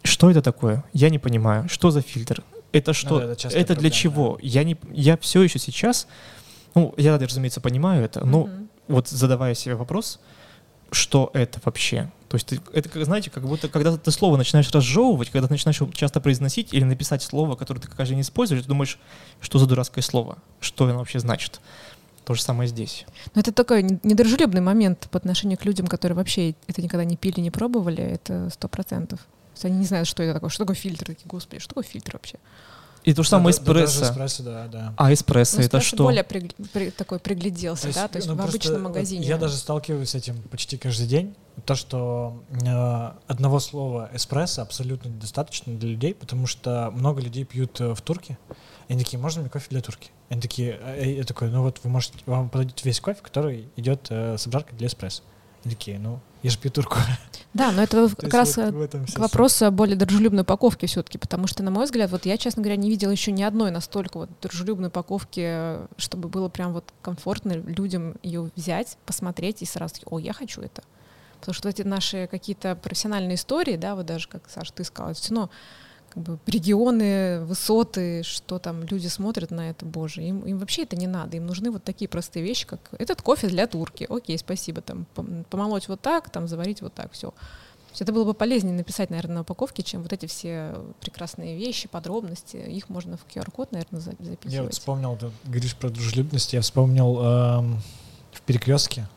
что 0.03 0.31
это 0.31 0.41
такое? 0.41 0.83
Я 0.93 1.09
не 1.09 1.19
понимаю. 1.19 1.67
Что 1.69 1.91
за 1.91 2.01
фильтр? 2.01 2.43
Это 2.71 2.93
что? 2.93 3.19
Ну, 3.19 3.27
да, 3.27 3.33
это, 3.33 3.47
это 3.49 3.75
для 3.75 3.89
чего? 3.89 4.35
Да. 4.35 4.39
Я 4.47 4.63
не, 4.63 4.77
я 4.91 5.17
все 5.17 5.41
еще 5.41 5.59
сейчас, 5.59 6.07
ну, 6.75 6.93
я, 6.97 7.17
разумеется, 7.17 7.61
понимаю 7.61 8.03
это, 8.03 8.25
но 8.25 8.43
mm-hmm. 8.43 8.67
вот 8.87 9.07
задавая 9.07 9.55
себе 9.55 9.75
вопрос, 9.75 10.19
что 10.91 11.29
это 11.33 11.59
вообще. 11.63 12.11
То 12.29 12.35
есть 12.35 12.47
ты, 12.47 12.61
это, 12.73 13.03
знаете, 13.05 13.31
как 13.31 13.43
будто, 13.43 13.69
когда 13.69 13.97
ты 13.97 14.11
слово 14.11 14.37
начинаешь 14.37 14.71
разжевывать, 14.71 15.29
когда 15.29 15.47
ты 15.47 15.53
начинаешь 15.53 15.81
часто 15.93 16.21
произносить 16.21 16.73
или 16.73 16.83
написать 16.83 17.23
слово, 17.23 17.55
которое 17.55 17.81
ты 17.81 17.87
каждый 17.87 18.13
день 18.13 18.21
используешь, 18.21 18.61
ты 18.61 18.67
думаешь, 18.67 18.99
что 19.41 19.57
за 19.57 19.65
дурацкое 19.65 20.03
слово, 20.03 20.37
что 20.59 20.85
оно 20.85 20.99
вообще 20.99 21.19
значит. 21.19 21.59
То 22.25 22.35
же 22.35 22.43
самое 22.43 22.69
здесь. 22.69 23.07
Но 23.33 23.41
это 23.41 23.51
такой 23.51 23.81
недружелюбный 24.03 24.61
момент 24.61 25.07
по 25.09 25.17
отношению 25.17 25.57
к 25.57 25.65
людям, 25.65 25.87
которые 25.87 26.15
вообще 26.15 26.53
это 26.67 26.81
никогда 26.83 27.03
не 27.03 27.17
пили, 27.17 27.39
не 27.39 27.49
пробовали, 27.49 28.03
это 28.03 28.49
сто 28.51 28.67
процентов. 28.67 29.19
Они 29.63 29.77
не 29.77 29.85
знают, 29.85 30.07
что 30.07 30.21
это 30.21 30.35
такое, 30.35 30.49
что 30.49 30.63
такое 30.63 30.75
фильтр. 30.75 31.07
Такие, 31.07 31.27
господи, 31.27 31.59
что 31.59 31.69
такое 31.69 31.83
фильтр 31.83 32.13
вообще? 32.13 32.37
И 33.09 33.13
то 33.15 33.23
же 33.23 33.29
самое 33.29 33.55
да, 33.55 33.59
эспрессо. 33.59 34.01
Да, 34.01 34.11
эспрессо 34.11 34.43
да, 34.43 34.67
да. 34.67 34.93
А 34.95 35.11
эспрессо 35.11 35.57
ну, 35.57 35.63
это 35.63 35.81
что? 35.81 36.03
более 36.03 36.23
при, 36.23 36.51
при, 36.71 36.91
такой 36.91 37.17
пригляделся, 37.17 37.81
то 37.81 37.87
есть, 37.87 37.99
да, 37.99 38.07
то 38.07 38.17
есть 38.19 38.27
ну, 38.27 38.35
в 38.35 38.41
обычном 38.41 38.83
магазине. 38.83 39.25
Я 39.25 39.37
даже 39.39 39.55
сталкиваюсь 39.55 40.11
с 40.11 40.15
этим 40.15 40.39
почти 40.43 40.77
каждый 40.77 41.07
день. 41.07 41.35
То, 41.65 41.73
что 41.73 42.43
э, 42.51 43.11
одного 43.25 43.59
слова 43.59 44.11
эспрессо 44.13 44.61
абсолютно 44.61 45.09
недостаточно 45.09 45.73
для 45.73 45.89
людей, 45.89 46.13
потому 46.13 46.45
что 46.45 46.91
много 46.93 47.19
людей 47.19 47.45
пьют 47.45 47.81
э, 47.81 47.95
в 47.95 48.01
турке. 48.01 48.37
И 48.87 48.93
они 48.93 49.03
такие, 49.03 49.17
можно 49.17 49.41
мне 49.41 49.49
кофе 49.49 49.65
для 49.71 49.81
турки? 49.81 50.11
И 50.29 50.33
они 50.33 50.41
такие, 50.41 50.79
э, 50.79 51.13
я 51.17 51.23
такой, 51.23 51.49
ну 51.49 51.63
вот 51.63 51.79
вы 51.83 51.89
можете, 51.89 52.13
вам 52.27 52.51
подойдет 52.51 52.85
весь 52.85 53.01
кофе, 53.01 53.21
который 53.23 53.69
идет 53.75 54.05
э, 54.11 54.37
с 54.37 54.45
обжаркой 54.45 54.77
для 54.77 54.85
эспрессо. 54.85 55.23
Такие, 55.69 55.99
ну, 55.99 56.19
я 56.43 56.49
же 56.49 56.57
пью 56.57 56.71
турку. 56.71 56.97
Да, 57.51 57.71
но 57.71 57.81
это 57.81 58.07
как 58.15 58.31
раз 58.31 58.57
вот 58.57 58.91
к 58.91 59.17
вопросу 59.17 59.65
о 59.65 59.71
более 59.71 59.95
дружелюбной 59.95 60.43
упаковке 60.43 60.85
все-таки, 60.85 61.17
потому 61.17 61.47
что, 61.47 61.63
на 61.63 61.71
мой 61.71 61.85
взгляд, 61.85 62.11
вот 62.11 62.27
я, 62.27 62.37
честно 62.37 62.61
говоря, 62.61 62.75
не 62.75 62.91
видела 62.91 63.09
еще 63.09 63.31
ни 63.31 63.41
одной 63.41 63.71
настолько 63.71 64.19
вот 64.19 64.29
дружелюбной 64.39 64.89
упаковки, 64.89 65.79
чтобы 65.97 66.29
было 66.29 66.47
прям 66.47 66.73
вот 66.73 66.93
комфортно 67.01 67.53
людям 67.53 68.17
ее 68.21 68.51
взять, 68.55 68.99
посмотреть 69.07 69.63
и 69.63 69.65
сразу, 69.65 69.95
о, 70.05 70.19
я 70.19 70.31
хочу 70.31 70.61
это. 70.61 70.83
Потому 71.39 71.55
что 71.55 71.69
эти 71.69 71.81
наши 71.81 72.27
какие-то 72.27 72.75
профессиональные 72.75 73.33
истории, 73.33 73.77
да, 73.77 73.95
вот 73.95 74.05
даже, 74.05 74.27
как, 74.27 74.43
Саша, 74.47 74.71
ты 74.71 74.83
сказала, 74.83 75.15
все 75.15 75.33
равно 75.33 75.49
как 76.09 76.23
бы 76.23 76.39
регионы, 76.47 77.41
высоты, 77.45 78.23
что 78.23 78.59
там 78.59 78.83
люди 78.83 79.07
смотрят 79.07 79.51
на 79.51 79.69
это, 79.69 79.85
боже, 79.85 80.23
им, 80.23 80.41
им 80.41 80.57
вообще 80.57 80.83
это 80.83 80.95
не 80.95 81.07
надо, 81.07 81.37
им 81.37 81.45
нужны 81.45 81.71
вот 81.71 81.83
такие 81.83 82.07
простые 82.07 82.43
вещи, 82.43 82.65
как 82.65 82.79
этот 82.97 83.21
кофе 83.21 83.47
для 83.47 83.67
турки, 83.67 84.05
окей, 84.09 84.37
спасибо, 84.37 84.81
там 84.81 85.05
помолоть 85.49 85.87
вот 85.87 86.01
так, 86.01 86.29
там 86.29 86.47
заварить 86.47 86.81
вот 86.81 86.93
так, 86.93 87.11
все. 87.11 87.33
Это 87.97 88.13
было 88.13 88.23
бы 88.23 88.33
полезнее 88.33 88.75
написать, 88.75 89.09
наверное, 89.09 89.35
на 89.35 89.41
упаковке, 89.41 89.83
чем 89.83 90.03
вот 90.03 90.13
эти 90.13 90.25
все 90.25 90.75
прекрасные 91.01 91.57
вещи, 91.57 91.87
подробности. 91.87 92.57
Их 92.57 92.87
можно 92.87 93.17
в 93.17 93.25
QR-код, 93.33 93.71
наверное, 93.71 93.99
записывать. 93.99 94.39
Я 94.45 94.63
вот 94.63 94.73
вспомнил, 94.73 95.17
ты 95.17 95.31
говоришь 95.45 95.75
про 95.75 95.89
дружелюбность, 95.89 96.53
я 96.53 96.61
вспомнил 96.61 97.19
эм, 97.19 97.81
в 98.31 98.41
перекрестке. 98.41 99.07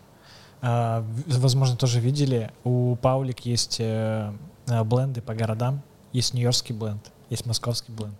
Э, 0.63 1.05
возможно, 1.27 1.77
тоже 1.77 2.01
видели. 2.01 2.51
У 2.65 2.97
Паулик 2.97 3.41
есть 3.41 3.79
э, 3.79 4.33
э 4.67 4.85
бленды 4.85 5.21
по 5.21 5.35
городам. 5.35 5.83
Есть 6.13 6.35
нью-йоркский 6.35 6.75
бленд, 6.75 7.11
есть 7.31 7.47
московский 7.47 7.93
бленд. 7.93 8.19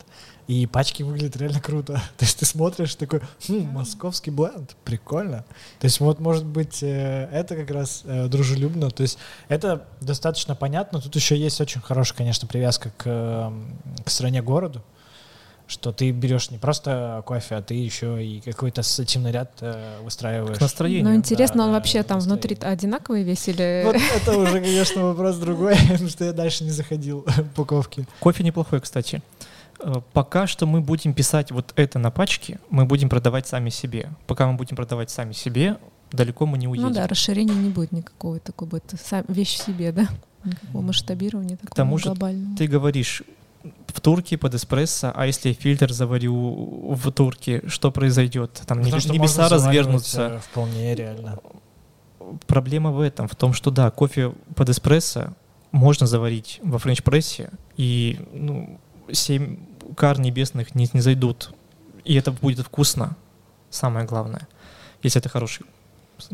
И 0.49 0.67
пачки 0.67 1.03
выглядят 1.03 1.37
реально 1.37 1.61
круто. 1.61 1.95
То 2.19 2.25
есть 2.25 2.39
ты 2.39 2.47
смотришь 2.47 2.95
такой, 2.95 3.21
хм, 3.47 3.69
московский 3.73 4.31
бленд, 4.31 4.75
прикольно. 4.85 5.45
То 5.79 5.85
есть 5.85 6.01
вот, 6.01 6.19
может 6.19 6.45
быть, 6.45 6.83
э, 6.83 7.29
это 7.33 7.55
как 7.55 7.71
раз 7.71 8.03
э, 8.05 8.27
дружелюбно. 8.29 8.91
То 8.91 9.03
есть 9.03 9.19
это 9.49 9.87
достаточно 10.01 10.55
понятно. 10.55 11.01
Тут 11.01 11.15
еще 11.15 11.37
есть 11.37 11.61
очень 11.61 11.81
хорошая, 11.81 12.19
конечно, 12.19 12.49
привязка 12.49 12.91
к, 12.97 13.07
эм, 13.07 13.77
к 14.05 14.11
стране-городу 14.11 14.83
что 15.73 15.93
ты 15.93 16.11
берешь 16.11 16.51
не 16.51 16.59
просто 16.59 17.23
кофе, 17.27 17.57
а 17.57 17.63
ты 17.63 17.75
еще 17.75 18.25
и 18.25 18.41
какой-то 18.41 18.83
ассоциативный 18.83 19.33
ряд 19.33 19.51
э, 19.61 20.01
выстраиваешь. 20.03 20.59
К 20.59 20.61
настроению. 20.61 21.05
Ну, 21.05 21.15
интересно, 21.17 21.59
да, 21.59 21.65
он 21.65 21.71
да, 21.71 21.79
вообще 21.79 22.03
там 22.03 22.21
внутри 22.21 22.57
одинаковый 22.61 23.23
весь 23.23 23.49
или... 23.49 23.83
Вот 23.85 23.97
это 23.97 24.39
уже, 24.39 24.61
конечно, 24.61 25.03
вопрос 25.03 25.37
другой, 25.37 25.75
потому 25.91 26.09
что 26.09 26.25
я 26.25 26.33
дальше 26.33 26.65
не 26.65 26.71
заходил 26.71 27.27
по 27.57 27.65
ковке. 27.65 28.07
Кофе 28.21 28.45
неплохой, 28.45 28.81
кстати. 28.81 29.23
Э, 29.81 29.95
пока 30.13 30.47
что 30.47 30.67
мы 30.67 30.81
будем 30.81 31.15
писать 31.15 31.51
вот 31.51 31.73
это 31.77 31.99
на 31.99 32.11
пачке, 32.11 32.61
мы 32.71 32.85
будем 32.85 33.09
продавать 33.09 33.47
сами 33.47 33.71
себе. 33.71 34.11
Пока 34.27 34.47
мы 34.47 34.57
будем 34.57 34.77
продавать 34.77 35.11
сами 35.11 35.33
себе, 35.33 35.79
далеко 36.13 36.47
мы 36.47 36.59
не 36.59 36.69
уедем. 36.69 36.89
Ну 36.89 36.95
да, 36.95 37.07
расширения 37.07 37.55
не 37.55 37.71
будет 37.71 37.93
никакого, 37.93 38.39
такой 38.39 38.69
будет 38.69 38.95
вещь 39.29 39.55
в 39.55 39.65
себе, 39.65 39.93
да? 39.93 40.09
Никакого 40.45 40.83
масштабирования 40.83 41.57
такого 41.57 41.71
К 41.71 41.75
тому 41.75 41.99
же 41.99 42.05
глобального. 42.07 42.57
ты 42.57 42.67
говоришь, 42.67 43.23
в 43.89 44.01
турке 44.01 44.39
под 44.39 44.55
эспрессо, 44.55 45.13
а 45.15 45.27
если 45.27 45.51
я 45.51 45.55
фильтр 45.55 45.93
заварю 45.93 46.95
в 46.95 47.13
турке, 47.13 47.63
что 47.69 47.91
произойдет? 47.91 48.63
Там 48.67 48.83
Потому 48.83 48.97
небеса 49.13 49.49
развернутся. 49.49 50.23
Э, 50.23 50.39
вполне 50.39 50.95
реально. 50.95 51.39
Проблема 52.47 52.91
в 52.93 53.01
этом, 53.01 53.29
в 53.29 53.37
том, 53.37 53.53
что 53.53 53.71
да, 53.71 53.91
кофе 53.91 54.33
под 54.55 54.71
эспрессо 54.71 55.35
можно 55.71 56.07
заварить 56.07 56.61
во 56.63 56.79
френч-прессе, 56.79 57.51
и 57.77 58.21
ну, 58.33 58.79
7 59.11 59.57
кар 59.97 60.19
небесных 60.21 60.75
не, 60.75 60.89
не 60.93 61.01
зайдут. 61.01 61.55
И 62.05 62.15
это 62.15 62.33
будет 62.33 62.67
вкусно, 62.67 63.17
самое 63.71 64.07
главное. 64.07 64.49
Если 65.03 65.21
это 65.21 65.29
хороший, 65.29 65.67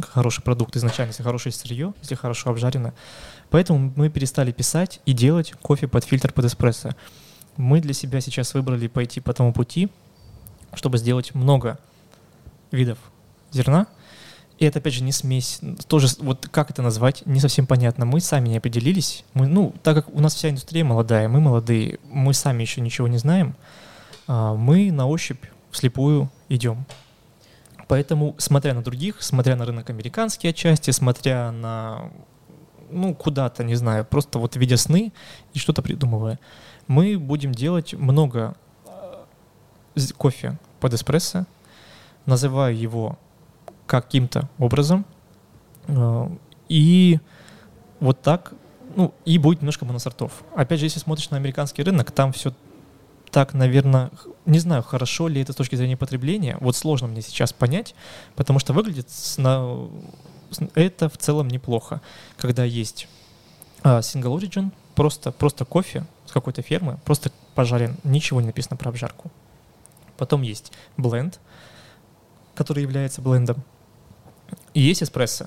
хороший 0.01 0.43
продукт 0.43 0.77
изначально, 0.77 1.11
если 1.11 1.23
хорошее 1.23 1.53
сырье, 1.53 1.95
если 2.01 2.15
хорошо 2.15 2.51
обжарено. 2.51 2.93
Поэтому 3.51 3.93
мы 3.97 4.11
перестали 4.11 4.53
писать 4.53 5.01
и 5.07 5.13
делать 5.13 5.53
кофе 5.63 5.89
под 5.89 6.05
фильтр 6.05 6.33
под 6.33 6.45
эспрессо. 6.45 6.91
Мы 7.57 7.81
для 7.81 7.95
себя 7.95 8.21
сейчас 8.21 8.55
выбрали 8.55 8.87
пойти 8.87 9.21
по 9.21 9.33
тому 9.33 9.53
пути, 9.53 9.89
чтобы 10.75 10.99
сделать 10.99 11.35
много 11.35 11.79
видов 12.71 12.99
зерна. 13.51 13.87
И 14.59 14.65
это, 14.65 14.81
опять 14.81 14.95
же, 14.95 15.05
не 15.05 15.13
смесь. 15.13 15.61
Тоже, 15.87 16.09
вот 16.19 16.49
как 16.49 16.71
это 16.71 16.83
назвать, 16.83 17.25
не 17.27 17.41
совсем 17.41 17.67
понятно. 17.67 18.05
Мы 18.05 18.21
сами 18.21 18.49
не 18.49 18.59
определились. 18.59 19.25
Мы, 19.33 19.47
ну, 19.47 19.73
так 19.83 19.95
как 19.95 20.15
у 20.15 20.21
нас 20.21 20.35
вся 20.35 20.51
индустрия 20.51 20.85
молодая, 20.85 21.29
мы 21.29 21.41
молодые, 21.41 22.01
мы 22.11 22.35
сами 22.35 22.63
еще 22.63 22.81
ничего 22.81 23.07
не 23.07 23.19
знаем, 23.19 23.55
а, 24.27 24.55
мы 24.55 24.91
на 24.91 25.07
ощупь 25.07 25.45
вслепую 25.71 26.31
идем. 26.49 26.85
Поэтому, 27.87 28.35
смотря 28.39 28.75
на 28.75 28.83
других, 28.83 29.23
смотря 29.23 29.57
на 29.57 29.65
рынок 29.65 29.89
американский 29.91 30.49
отчасти, 30.49 30.91
смотря 30.91 31.53
на 31.53 32.11
ну, 32.91 33.15
куда-то, 33.15 33.65
не 33.65 33.75
знаю, 33.75 34.05
просто 34.05 34.39
вот 34.39 34.57
видя 34.57 34.77
сны 34.77 35.13
и 35.55 35.59
что-то 35.59 35.83
придумывая. 35.83 36.39
Мы 36.87 37.19
будем 37.19 37.53
делать 37.53 37.95
много 37.95 38.57
э, 38.87 40.01
кофе 40.17 40.59
под 40.81 40.95
эспрессо, 40.95 41.47
называю 42.27 42.77
его 42.77 43.19
каким-то 43.87 44.49
образом, 44.59 45.05
э, 45.87 46.29
и 46.69 47.19
вот 48.01 48.21
так, 48.23 48.53
ну, 48.97 49.15
и 49.25 49.39
будет 49.39 49.61
немножко 49.61 49.85
моносортов. 49.85 50.45
Опять 50.55 50.81
же, 50.81 50.87
если 50.87 50.99
смотришь 50.99 51.31
на 51.31 51.37
американский 51.37 51.83
рынок, 51.83 52.11
там 52.11 52.33
все 52.33 52.53
так, 53.31 53.55
наверное, 53.55 54.11
не 54.47 54.59
знаю, 54.59 54.83
хорошо 54.83 55.29
ли 55.29 55.43
это 55.43 55.53
с 55.53 55.57
точки 55.57 55.77
зрения 55.77 55.97
потребления. 55.97 56.57
Вот 56.61 56.77
сложно 56.77 57.09
мне 57.09 57.23
сейчас 57.23 57.53
понять, 57.53 57.95
потому 58.37 58.59
что 58.59 58.73
выглядит 58.73 59.09
на 59.37 59.89
это 60.75 61.09
в 61.09 61.17
целом 61.19 61.49
неплохо, 61.49 62.01
когда 62.37 62.65
есть 62.65 63.09
а, 63.83 64.01
single 64.01 64.39
origin, 64.39 64.73
просто, 64.95 65.33
просто 65.33 65.65
кофе 65.65 66.05
с 66.27 66.33
какой-то 66.33 66.63
фермы, 66.63 66.99
просто 67.05 67.31
пожарен, 67.55 67.97
ничего 68.05 68.41
не 68.41 68.47
написано 68.49 68.77
про 68.77 68.91
обжарку. 68.91 69.31
Потом 70.17 70.43
есть 70.43 70.73
бленд, 70.97 71.39
который 72.55 72.83
является 72.83 73.23
блендом. 73.23 73.63
И 74.75 74.81
есть 74.81 75.03
эспрессо. 75.03 75.47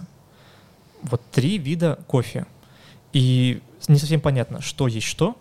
Вот 1.04 1.22
три 1.32 1.58
вида 1.58 2.00
кофе. 2.08 2.46
И 3.12 3.62
не 3.88 3.98
совсем 3.98 4.22
понятно, 4.22 4.62
что 4.62 4.88
есть 4.88 5.08
что. 5.08 5.38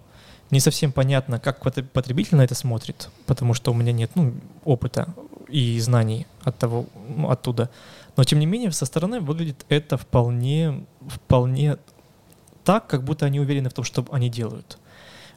Не 0.51 0.59
совсем 0.59 0.91
понятно, 0.91 1.39
как 1.39 1.61
потребитель 1.61 2.37
на 2.37 2.43
это 2.43 2.57
смотрит, 2.57 3.09
потому 3.27 3.55
что 3.55 3.71
у 3.71 3.75
меня 3.75 3.93
нет 3.93 4.11
ну, 4.17 4.35
опыта 4.65 5.15
и 5.49 5.79
знаний 5.79 6.27
от 6.43 6.59
того, 6.59 6.87
ну, 7.09 7.31
оттуда. 7.31 7.71
Но 8.21 8.25
тем 8.25 8.39
не 8.39 8.45
менее, 8.45 8.71
со 8.71 8.85
стороны 8.85 9.19
выглядит 9.19 9.65
это 9.71 9.97
вполне, 9.97 10.85
вполне 11.09 11.79
так, 12.65 12.87
как 12.87 13.03
будто 13.03 13.25
они 13.25 13.41
уверены 13.41 13.71
в 13.71 13.73
том, 13.73 13.83
что 13.83 14.05
они 14.11 14.29
делают. 14.29 14.77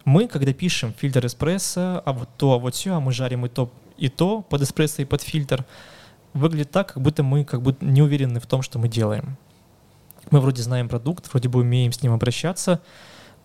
Мы, 0.03 0.27
когда 0.27 0.51
пишем 0.51 0.91
фильтр 0.91 1.25
эспрессо, 1.25 2.03
а 2.03 2.11
вот 2.11 2.27
то, 2.35 2.51
а 2.51 2.57
вот 2.57 2.75
все, 2.75 2.95
а 2.95 2.99
мы 2.99 3.13
жарим 3.13 3.45
и 3.45 3.47
то, 3.47 3.71
и 3.95 4.09
то 4.09 4.41
под 4.41 4.63
эспрессо 4.63 5.01
и 5.01 5.05
под 5.05 5.21
фильтр, 5.21 5.63
выглядит 6.33 6.71
так, 6.71 6.95
как 6.95 7.01
будто 7.01 7.23
мы 7.23 7.45
как 7.45 7.61
будто 7.61 7.85
не 7.85 8.01
уверены 8.01 8.41
в 8.41 8.47
том, 8.47 8.61
что 8.61 8.79
мы 8.79 8.89
делаем. 8.89 9.37
Мы 10.29 10.41
вроде 10.41 10.61
знаем 10.61 10.89
продукт, 10.89 11.29
вроде 11.31 11.47
бы 11.47 11.59
умеем 11.59 11.93
с 11.93 12.01
ним 12.01 12.11
обращаться, 12.11 12.81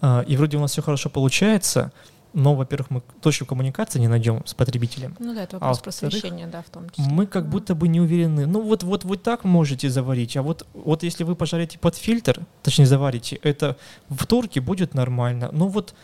а, 0.01 0.25
и 0.27 0.37
вроде 0.37 0.57
у 0.57 0.61
нас 0.61 0.73
все 0.73 0.83
хорошо 0.83 1.11
получается, 1.11 1.93
но, 2.33 2.55
во-первых, 2.55 2.91
мы 2.91 3.03
точку 3.21 3.47
коммуникации 3.47 3.99
не 3.99 4.09
найдем 4.09 4.45
с 4.47 4.55
потребителем. 4.55 5.17
Ну 5.19 5.35
да, 5.35 5.45
это 5.45 5.57
а 5.57 5.61
вопрос 5.61 5.79
а 5.79 5.83
просвещения, 5.83 6.47
да, 6.47 6.63
в 6.63 6.71
том 6.71 6.89
числе. 6.91 7.05
Мы 7.05 7.27
как 7.27 7.49
будто 7.49 7.75
бы 7.75 7.89
не 7.89 8.01
уверены, 8.01 8.47
ну 8.47 8.61
вот, 8.61 8.83
вот 8.83 9.05
вы 9.05 9.17
так 9.17 9.45
можете 9.45 9.89
заварить, 9.91 10.37
а 10.37 10.43
вот, 10.43 10.67
вот 10.75 11.03
если 11.03 11.25
вы 11.25 11.35
пожарите 11.35 11.79
под 11.79 11.97
фильтр, 11.97 12.41
точнее 12.63 12.87
заварите, 12.87 13.37
это 13.43 13.77
в 14.09 14.27
турке 14.27 14.61
будет 14.61 14.95
нормально. 14.95 15.51
Ну 15.53 15.69
вот 15.69 15.95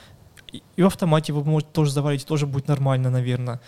и 0.76 0.82
в 0.82 0.86
автомате 0.86 1.32
вы 1.32 1.44
можете 1.44 1.72
тоже 1.72 1.92
заварить, 1.92 2.26
тоже 2.26 2.46
будет 2.46 2.68
нормально, 2.68 3.10
наверное. 3.10 3.60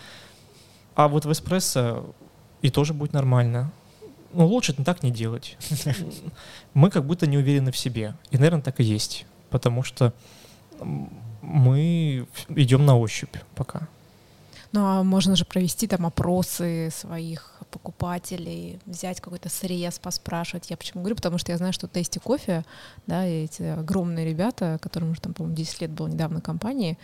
А 0.95 1.07
вот 1.07 1.25
в 1.25 1.31
эспрессо 1.31 2.15
и 2.61 2.69
тоже 2.69 2.93
будет 2.93 3.13
нормально. 3.13 3.71
Ну, 4.33 4.45
лучше 4.45 4.73
так 4.73 5.03
не 5.03 5.11
делать. 5.11 5.57
Мы 6.73 6.89
как 6.89 7.05
будто 7.05 7.27
не 7.27 7.37
уверены 7.37 7.71
в 7.71 7.77
себе. 7.77 8.15
И, 8.31 8.37
наверное, 8.37 8.61
так 8.61 8.79
и 8.79 8.83
есть. 8.83 9.25
Потому 9.49 9.83
что 9.83 10.13
мы 11.47 12.27
идем 12.49 12.85
на 12.85 12.97
ощупь 12.97 13.35
пока. 13.55 13.87
Ну 14.73 14.85
а 14.85 15.03
можно 15.03 15.35
же 15.35 15.45
провести 15.45 15.87
там 15.87 16.05
опросы 16.05 16.89
своих 16.91 17.53
покупателей, 17.71 18.79
взять 18.85 19.21
какой-то 19.21 19.49
срез, 19.49 19.99
поспрашивать. 19.99 20.69
Я 20.69 20.77
почему 20.77 21.01
говорю? 21.01 21.15
Потому 21.15 21.37
что 21.37 21.51
я 21.51 21.57
знаю, 21.57 21.73
что 21.73 21.87
Тести 21.87 22.19
Кофе, 22.19 22.65
да, 23.07 23.25
эти 23.25 23.63
огромные 23.63 24.25
ребята, 24.25 24.77
которым 24.81 25.11
уже 25.11 25.21
там, 25.21 25.33
по-моему, 25.33 25.55
10 25.55 25.81
лет 25.81 25.91
было 25.91 26.07
недавно 26.07 26.41
компании, 26.41 26.97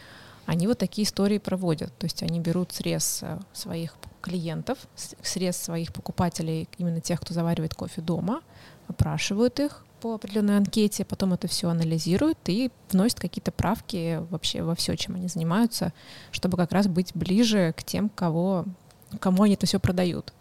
они 0.46 0.68
вот 0.68 0.78
такие 0.78 1.06
истории 1.06 1.38
проводят. 1.38 1.98
То 1.98 2.06
есть 2.06 2.22
они 2.22 2.40
берут 2.40 2.74
срез 2.74 3.20
э, 3.22 3.40
своих 3.54 3.96
клиентов, 4.22 4.78
срез 5.22 5.58
своих 5.58 5.94
покупателей, 5.94 6.68
именно 6.78 7.02
тех, 7.02 7.22
кто 7.22 7.34
заваривает 7.34 7.74
кофе 7.74 8.02
дома, 8.02 8.42
опрашивают 8.88 9.60
их, 9.60 9.84
по 10.04 10.16
определенной 10.16 10.58
анкете, 10.58 11.06
потом 11.06 11.32
это 11.32 11.48
все 11.48 11.70
анализируют 11.70 12.38
и 12.48 12.72
вносят 12.92 13.22
какие-то 13.22 13.54
правки 13.54 14.20
вообще 14.32 14.62
во 14.62 14.76
все, 14.76 14.98
чем 14.98 15.16
они 15.16 15.30
занимаются, 15.30 15.94
чтобы 16.32 16.58
как 16.58 16.74
раз 16.74 16.88
быть 16.88 17.12
ближе 17.16 17.74
к 17.78 17.86
тем, 17.86 18.10
кого, 18.10 18.66
кому 19.22 19.44
они 19.44 19.54
это 19.54 19.66
все 19.66 19.80
продают. 19.80 20.34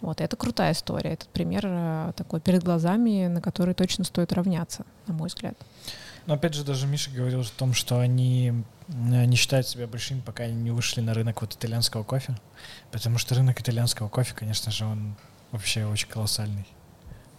Вот, 0.00 0.20
это 0.20 0.34
крутая 0.34 0.72
история. 0.72 1.12
Этот 1.12 1.28
пример 1.28 1.62
э, 1.66 2.12
такой 2.16 2.40
перед 2.40 2.64
глазами, 2.64 3.28
на 3.28 3.40
который 3.40 3.74
точно 3.74 4.02
стоит 4.02 4.32
равняться, 4.32 4.84
на 5.06 5.14
мой 5.14 5.28
взгляд. 5.28 5.56
Но 6.26 6.34
опять 6.34 6.54
же, 6.54 6.64
даже 6.64 6.88
Миша 6.88 7.12
говорил 7.12 7.42
о 7.42 7.58
том, 7.58 7.74
что 7.74 8.00
они 8.00 8.64
э, 8.88 9.24
не 9.24 9.36
считают 9.36 9.68
себя 9.68 9.86
большими, 9.86 10.20
пока 10.20 10.42
они 10.42 10.54
не 10.54 10.72
вышли 10.72 11.00
на 11.00 11.14
рынок 11.14 11.42
вот 11.42 11.54
итальянского 11.54 12.02
кофе. 12.02 12.36
Потому 12.90 13.18
что 13.18 13.36
рынок 13.36 13.60
итальянского 13.60 14.08
кофе, 14.08 14.34
конечно 14.34 14.72
же, 14.72 14.84
он 14.84 15.14
вообще 15.52 15.86
очень 15.86 16.08
колоссальный. 16.08 16.66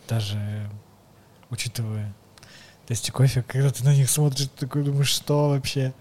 Даже 0.07 0.69
учитывая 1.49 2.13
тесте 2.87 3.11
кофе, 3.11 3.43
когда 3.45 3.69
ты 3.69 3.83
на 3.83 3.93
них 3.93 4.09
смотришь, 4.09 4.47
ты 4.47 4.65
такой 4.65 4.83
думаешь, 4.83 5.09
что 5.09 5.49
вообще? 5.49 5.93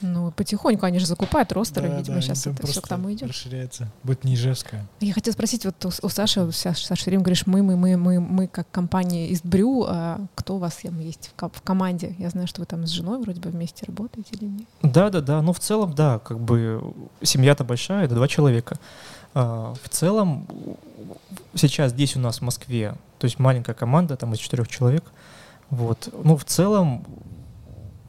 Ну, 0.00 0.30
потихоньку 0.30 0.86
они 0.86 1.00
же 1.00 1.06
закупают 1.06 1.50
ростеры, 1.52 1.88
да, 1.88 1.98
видимо, 1.98 2.16
да, 2.16 2.22
сейчас 2.22 2.46
это 2.46 2.64
все 2.64 2.80
к 2.80 2.86
тому 2.86 3.12
идет. 3.12 3.28
расширяется. 3.28 3.90
Будет 4.04 4.22
не 4.22 4.34
Ижевская. 4.34 4.86
Я 5.00 5.12
хотела 5.12 5.34
спросить, 5.34 5.64
вот 5.64 5.84
у, 5.84 5.88
у 5.88 6.08
Саши, 6.08 6.50
Саша, 6.52 6.86
Саша 6.86 7.04
время 7.06 7.24
говоришь, 7.24 7.46
мы, 7.46 7.62
мы, 7.64 7.76
мы, 7.76 7.96
мы, 7.96 8.20
мы 8.20 8.46
как 8.46 8.70
компания 8.70 9.28
из 9.28 9.42
Брю, 9.42 9.84
а 9.88 10.20
кто 10.36 10.56
у 10.56 10.58
вас 10.58 10.76
там 10.76 11.00
есть 11.00 11.32
в, 11.36 11.48
в 11.48 11.62
команде? 11.62 12.14
Я 12.18 12.30
знаю, 12.30 12.46
что 12.46 12.60
вы 12.60 12.66
там 12.66 12.86
с 12.86 12.90
женой 12.90 13.20
вроде 13.20 13.40
бы 13.40 13.50
вместе 13.50 13.84
работаете 13.86 14.36
или 14.36 14.44
нет? 14.44 14.68
Да, 14.82 15.10
да, 15.10 15.20
да. 15.20 15.42
Ну, 15.42 15.52
в 15.52 15.58
целом, 15.58 15.92
да, 15.94 16.20
как 16.20 16.38
бы 16.38 16.94
семья-то 17.20 17.64
большая, 17.64 18.04
это 18.04 18.14
два 18.14 18.28
человека. 18.28 18.78
А, 19.34 19.74
в 19.82 19.88
целом, 19.88 20.46
сейчас 21.54 21.90
здесь 21.90 22.14
у 22.14 22.20
нас 22.20 22.38
в 22.38 22.42
Москве, 22.42 22.94
то 23.18 23.24
есть 23.24 23.38
маленькая 23.38 23.74
команда, 23.74 24.16
там 24.16 24.32
из 24.32 24.38
четырех 24.38 24.68
человек, 24.68 25.04
вот. 25.70 26.08
Ну, 26.24 26.36
в 26.36 26.44
целом, 26.44 27.04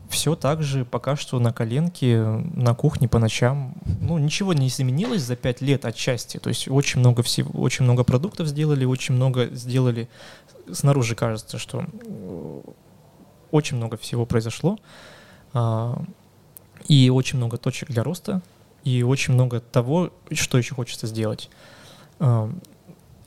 все 0.10 0.36
так 0.36 0.64
же 0.64 0.86
пока 0.86 1.16
что 1.16 1.40
на 1.40 1.54
коленке, 1.54 2.22
на 2.22 2.74
кухне 2.74 3.08
по 3.08 3.20
ночам. 3.20 3.76
Ну, 4.02 4.18
ничего 4.18 4.54
не 4.54 4.68
изменилось 4.68 5.22
за 5.22 5.36
пять 5.36 5.62
лет 5.62 5.86
отчасти. 5.86 6.38
То 6.38 6.50
есть 6.50 6.68
очень 6.68 7.00
много 7.00 7.22
всего, 7.22 7.62
очень 7.62 7.86
много 7.86 8.04
продуктов 8.04 8.48
сделали, 8.48 8.86
очень 8.86 9.16
много 9.16 9.48
сделали. 9.48 10.10
Снаружи 10.72 11.16
кажется, 11.16 11.58
что 11.58 11.86
очень 13.52 13.78
много 13.78 13.98
всего 13.98 14.26
произошло. 14.26 14.80
А, 15.54 16.02
и 16.88 17.10
очень 17.10 17.38
много 17.38 17.58
точек 17.58 17.90
для 17.90 18.04
роста, 18.04 18.42
и 18.84 19.04
очень 19.04 19.34
много 19.34 19.60
того, 19.60 20.12
что 20.32 20.58
еще 20.58 20.76
хочется 20.76 21.08
сделать. 21.08 21.50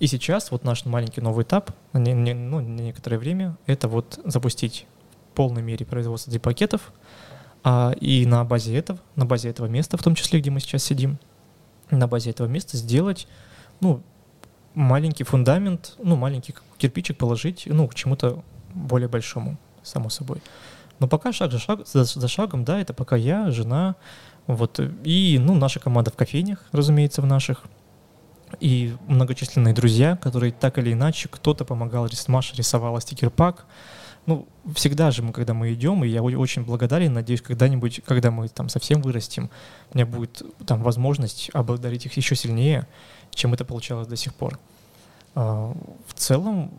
И 0.03 0.09
сейчас 0.09 0.51
вот 0.51 0.65
наш 0.65 0.85
маленький 0.85 1.21
новый 1.21 1.45
этап, 1.45 1.71
не, 1.93 2.35
ну, 2.35 2.59
на 2.59 2.81
некоторое 2.81 3.19
время, 3.19 3.57
это 3.67 3.87
вот 3.87 4.19
запустить 4.25 4.85
в 5.31 5.37
полной 5.37 5.63
мере 5.63 5.87
производство 5.87 6.37
пакетов, 6.41 6.93
а, 7.63 7.93
и 8.01 8.27
на 8.27 8.43
базе 8.43 8.77
этого, 8.77 8.99
на 9.15 9.27
базе 9.27 9.51
этого 9.51 9.67
места, 9.67 9.97
в 9.97 10.03
том 10.03 10.17
числе, 10.17 10.41
где 10.41 10.51
мы 10.51 10.59
сейчас 10.59 10.83
сидим, 10.83 11.21
на 11.93 12.09
базе 12.09 12.31
этого 12.31 12.49
места 12.49 12.77
сделать, 12.79 13.29
ну, 13.79 14.03
маленький 14.75 15.23
фундамент, 15.23 15.95
ну, 16.03 16.17
маленький 16.17 16.53
кирпичик 16.79 17.17
положить, 17.17 17.63
ну, 17.67 17.87
к 17.87 17.95
чему-то 17.95 18.43
более 18.75 19.09
большому, 19.09 19.57
само 19.85 20.11
собой. 20.11 20.43
Но 20.99 21.07
пока 21.07 21.33
шаг 21.33 21.53
за, 21.53 21.61
шаг, 21.61 21.87
за, 21.87 22.03
за 22.03 22.27
шагом, 22.27 22.65
да, 22.65 22.81
это 22.81 22.93
пока 22.93 23.15
я, 23.15 23.53
жена, 23.53 23.95
вот, 24.49 24.81
и, 25.05 25.39
ну, 25.41 25.55
наша 25.55 25.79
команда 25.79 26.11
в 26.11 26.17
кофейнях, 26.17 26.67
разумеется, 26.73 27.23
в 27.23 27.27
наших, 27.27 27.63
и 28.61 28.95
многочисленные 29.07 29.75
друзья, 29.75 30.17
которые 30.17 30.53
так 30.53 30.79
или 30.79 30.93
иначе, 30.93 31.29
кто-то 31.29 31.65
помогал, 31.65 32.09
Маша 32.29 32.57
рисовала 32.57 33.01
стикер-пак. 33.01 33.67
Ну, 34.27 34.47
всегда 34.75 35.11
же 35.11 35.23
мы, 35.23 35.33
когда 35.33 35.53
мы 35.53 35.73
идем, 35.73 36.05
и 36.05 36.09
я 36.09 36.23
очень 36.23 36.65
благодарен, 36.65 37.13
надеюсь, 37.13 37.43
когда-нибудь, 37.43 38.03
когда 38.05 38.31
мы 38.31 38.49
там 38.49 38.69
совсем 38.69 39.03
вырастем, 39.03 39.51
у 39.93 39.99
меня 39.99 40.07
будет 40.07 40.43
там 40.65 40.83
возможность 40.83 41.51
обладать 41.53 42.07
их 42.07 42.17
еще 42.17 42.37
сильнее, 42.37 42.87
чем 43.31 43.53
это 43.53 43.65
получалось 43.65 44.07
до 44.07 44.17
сих 44.17 44.35
пор. 44.35 44.61
А, 45.35 45.75
в 46.07 46.15
целом, 46.15 46.71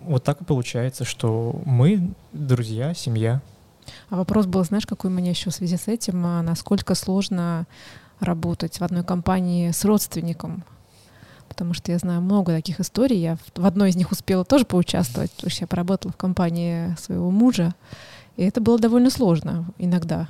вот 0.00 0.24
так 0.24 0.42
и 0.42 0.44
получается, 0.44 1.04
что 1.04 1.60
мы 1.64 2.10
друзья, 2.32 2.92
семья. 2.92 3.40
А 4.10 4.16
вопрос 4.16 4.46
был, 4.46 4.64
знаешь, 4.64 4.86
какой 4.86 5.10
у 5.10 5.14
меня 5.14 5.30
еще 5.30 5.50
в 5.50 5.54
связи 5.54 5.76
с 5.76 5.88
этим, 5.88 6.24
а 6.26 6.42
насколько 6.42 6.94
сложно 6.94 7.66
работать 8.20 8.80
в 8.80 8.84
одной 8.84 9.04
компании 9.04 9.70
с 9.70 9.84
родственником, 9.84 10.64
потому 11.48 11.74
что 11.74 11.92
я 11.92 11.98
знаю 11.98 12.20
много 12.20 12.52
таких 12.52 12.80
историй. 12.80 13.18
Я 13.18 13.36
в 13.54 13.66
одной 13.66 13.90
из 13.90 13.96
них 13.96 14.10
успела 14.10 14.44
тоже 14.44 14.64
поучаствовать, 14.64 15.30
потому 15.32 15.50
что 15.50 15.62
я 15.64 15.66
поработала 15.66 16.12
в 16.12 16.16
компании 16.16 16.94
своего 16.98 17.30
мужа, 17.30 17.74
и 18.36 18.44
это 18.44 18.60
было 18.60 18.78
довольно 18.78 19.10
сложно 19.10 19.66
иногда. 19.78 20.28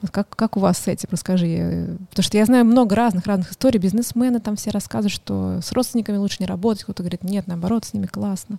Вот 0.00 0.12
как, 0.12 0.28
как 0.36 0.56
у 0.56 0.60
вас 0.60 0.78
с 0.78 0.86
этим, 0.86 1.08
расскажи. 1.10 1.98
Потому 2.10 2.22
что 2.22 2.36
я 2.36 2.44
знаю 2.44 2.64
много 2.64 2.94
разных-разных 2.94 3.50
историй. 3.50 3.80
Бизнесмены 3.80 4.38
там 4.38 4.54
все 4.54 4.70
рассказывают, 4.70 5.12
что 5.12 5.60
с 5.60 5.72
родственниками 5.72 6.16
лучше 6.18 6.36
не 6.38 6.46
работать. 6.46 6.84
Кто-то 6.84 7.02
говорит, 7.02 7.24
нет, 7.24 7.48
наоборот, 7.48 7.84
с 7.84 7.94
ними 7.94 8.06
классно. 8.06 8.58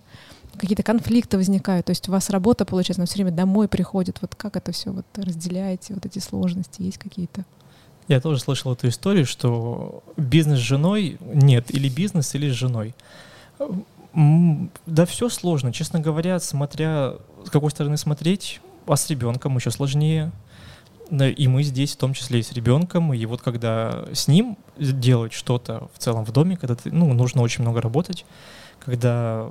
Какие-то 0.58 0.82
конфликты 0.82 1.38
возникают. 1.38 1.86
То 1.86 1.90
есть 1.90 2.08
у 2.10 2.12
вас 2.12 2.28
работа, 2.28 2.66
получается, 2.66 3.00
но 3.00 3.06
все 3.06 3.14
время 3.14 3.30
домой 3.30 3.68
приходит. 3.68 4.18
Вот 4.20 4.34
как 4.34 4.56
это 4.56 4.72
все 4.72 4.90
вот 4.90 5.06
разделяете, 5.16 5.94
вот 5.94 6.04
эти 6.04 6.18
сложности 6.18 6.82
есть 6.82 6.98
какие-то? 6.98 7.46
Я 8.10 8.20
тоже 8.20 8.40
слышал 8.40 8.72
эту 8.72 8.88
историю, 8.88 9.24
что 9.24 10.02
бизнес 10.16 10.58
с 10.58 10.62
женой 10.62 11.16
нет, 11.20 11.72
или 11.72 11.88
бизнес, 11.88 12.34
или 12.34 12.50
с 12.50 12.54
женой. 12.54 12.92
Да 14.84 15.06
все 15.06 15.28
сложно, 15.28 15.72
честно 15.72 16.00
говоря, 16.00 16.40
смотря 16.40 17.14
с 17.46 17.50
какой 17.50 17.70
стороны 17.70 17.96
смотреть, 17.96 18.60
а 18.88 18.96
с 18.96 19.08
ребенком 19.08 19.56
еще 19.56 19.70
сложнее. 19.70 20.32
И 21.12 21.46
мы 21.46 21.62
здесь 21.62 21.94
в 21.94 21.98
том 21.98 22.12
числе 22.12 22.40
и 22.40 22.42
с 22.42 22.50
ребенком. 22.50 23.14
И 23.14 23.24
вот 23.26 23.42
когда 23.42 24.04
с 24.12 24.26
ним 24.26 24.58
делать 24.76 25.32
что-то 25.32 25.88
в 25.94 26.00
целом 26.00 26.24
в 26.24 26.32
доме, 26.32 26.56
когда 26.56 26.74
ты, 26.74 26.90
ну, 26.90 27.12
нужно 27.12 27.42
очень 27.42 27.62
много 27.62 27.80
работать, 27.80 28.26
когда 28.80 29.48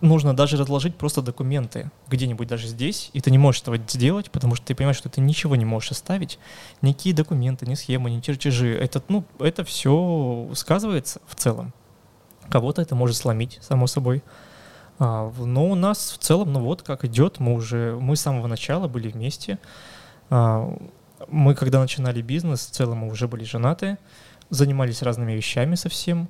нужно 0.00 0.34
даже 0.34 0.56
разложить 0.56 0.96
просто 0.96 1.22
документы 1.22 1.90
где-нибудь 2.08 2.48
даже 2.48 2.66
здесь, 2.66 3.10
и 3.12 3.20
ты 3.20 3.30
не 3.30 3.38
можешь 3.38 3.62
этого 3.62 3.78
сделать, 3.78 4.30
потому 4.30 4.54
что 4.54 4.66
ты 4.66 4.74
понимаешь, 4.74 4.96
что 4.96 5.08
ты 5.08 5.20
ничего 5.20 5.56
не 5.56 5.64
можешь 5.64 5.92
оставить, 5.92 6.38
никакие 6.82 7.14
документы, 7.14 7.66
ни 7.66 7.74
схемы, 7.74 8.10
ни 8.10 8.20
чертежи. 8.20 8.74
Это, 8.74 9.02
ну, 9.08 9.24
это 9.38 9.64
все 9.64 10.50
сказывается 10.54 11.20
в 11.26 11.34
целом. 11.34 11.72
Кого-то 12.48 12.82
это 12.82 12.94
может 12.94 13.16
сломить, 13.16 13.58
само 13.62 13.86
собой. 13.86 14.22
А, 14.98 15.30
но 15.38 15.66
у 15.66 15.74
нас 15.74 16.12
в 16.12 16.18
целом, 16.18 16.52
ну 16.52 16.60
вот 16.60 16.82
как 16.82 17.04
идет, 17.04 17.40
мы 17.40 17.54
уже, 17.54 17.96
мы 18.00 18.16
с 18.16 18.20
самого 18.20 18.46
начала 18.46 18.88
были 18.88 19.08
вместе. 19.08 19.58
А, 20.30 20.76
мы, 21.28 21.54
когда 21.54 21.80
начинали 21.80 22.22
бизнес, 22.22 22.66
в 22.66 22.70
целом 22.70 22.98
мы 22.98 23.10
уже 23.10 23.28
были 23.28 23.44
женаты, 23.44 23.98
занимались 24.50 25.02
разными 25.02 25.32
вещами 25.32 25.74
совсем. 25.74 26.28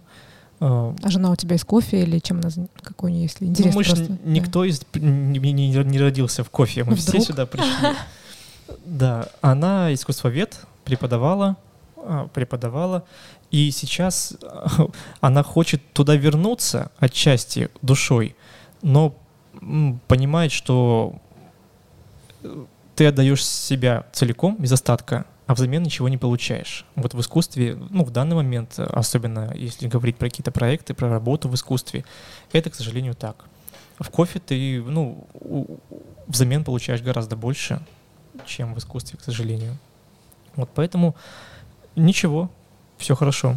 А, 0.61 0.95
а 1.03 1.11
жена 1.11 1.31
у 1.31 1.37
тебя 1.37 1.57
из 1.57 1.65
кофе 1.65 2.03
или 2.03 2.19
чем 2.19 2.39
она, 2.39 2.51
какой 2.83 3.11
у 3.11 3.15
нее, 3.15 3.24
если 3.24 3.45
интересно? 3.45 3.73
Ну, 3.73 3.78
мы 3.78 3.85
просто, 3.85 4.15
ж 4.15 4.19
никто 4.24 4.62
да. 4.62 4.69
из, 4.69 4.83
не, 4.95 5.39
не, 5.39 5.70
не 5.70 6.01
родился 6.01 6.45
в 6.45 6.51
кофе, 6.51 6.85
мы 6.85 6.95
Вдруг? 6.95 7.09
все 7.09 7.20
сюда 7.20 7.47
пришли. 7.47 7.95
Да, 8.85 9.28
она 9.43 9.93
искусствовед, 9.93 10.59
преподавала, 10.85 11.57
а, 11.97 12.28
преподавала, 12.28 13.05
и 13.51 13.70
сейчас 13.70 14.35
она 15.20 15.43
хочет 15.43 15.83
туда 15.93 16.16
вернуться 16.16 16.91
отчасти 16.99 17.69
душой, 17.83 18.35
но 18.83 19.15
понимает, 20.09 20.53
что 20.53 21.16
э, 22.43 22.65
ты 22.95 23.07
отдаешь 23.07 23.45
себя 23.45 24.07
целиком, 24.12 24.57
без 24.59 24.73
остатка, 24.73 25.27
а 25.47 25.55
взамен 25.55 25.82
ничего 25.82 26.09
не 26.09 26.18
получаешь. 26.18 26.85
Вот 26.97 27.14
в 27.14 27.20
искусстве, 27.20 27.77
ну, 27.90 28.05
в 28.05 28.10
данный 28.10 28.35
момент, 28.36 28.78
особенно 28.78 29.52
если 29.55 29.86
говорить 29.89 30.16
про 30.16 30.28
какие-то 30.28 30.51
проекты, 30.51 30.93
про 30.93 31.09
работу 31.09 31.48
в 31.48 31.55
искусстве, 31.55 32.05
это, 32.52 32.70
к 32.70 32.74
сожалению, 32.74 33.14
так. 33.14 33.44
В 33.98 34.10
кофе 34.10 34.40
ты, 34.40 34.82
ну, 34.82 35.27
взамен 36.27 36.64
получаешь 36.64 37.01
гораздо 37.01 37.36
больше, 37.36 37.81
чем 38.44 38.74
в 38.74 38.78
искусстве, 38.78 39.18
к 39.18 39.23
сожалению. 39.23 39.78
Вот 40.56 40.68
поэтому 40.74 41.14
ничего, 41.94 42.51
все 42.98 43.14
хорошо. 43.14 43.56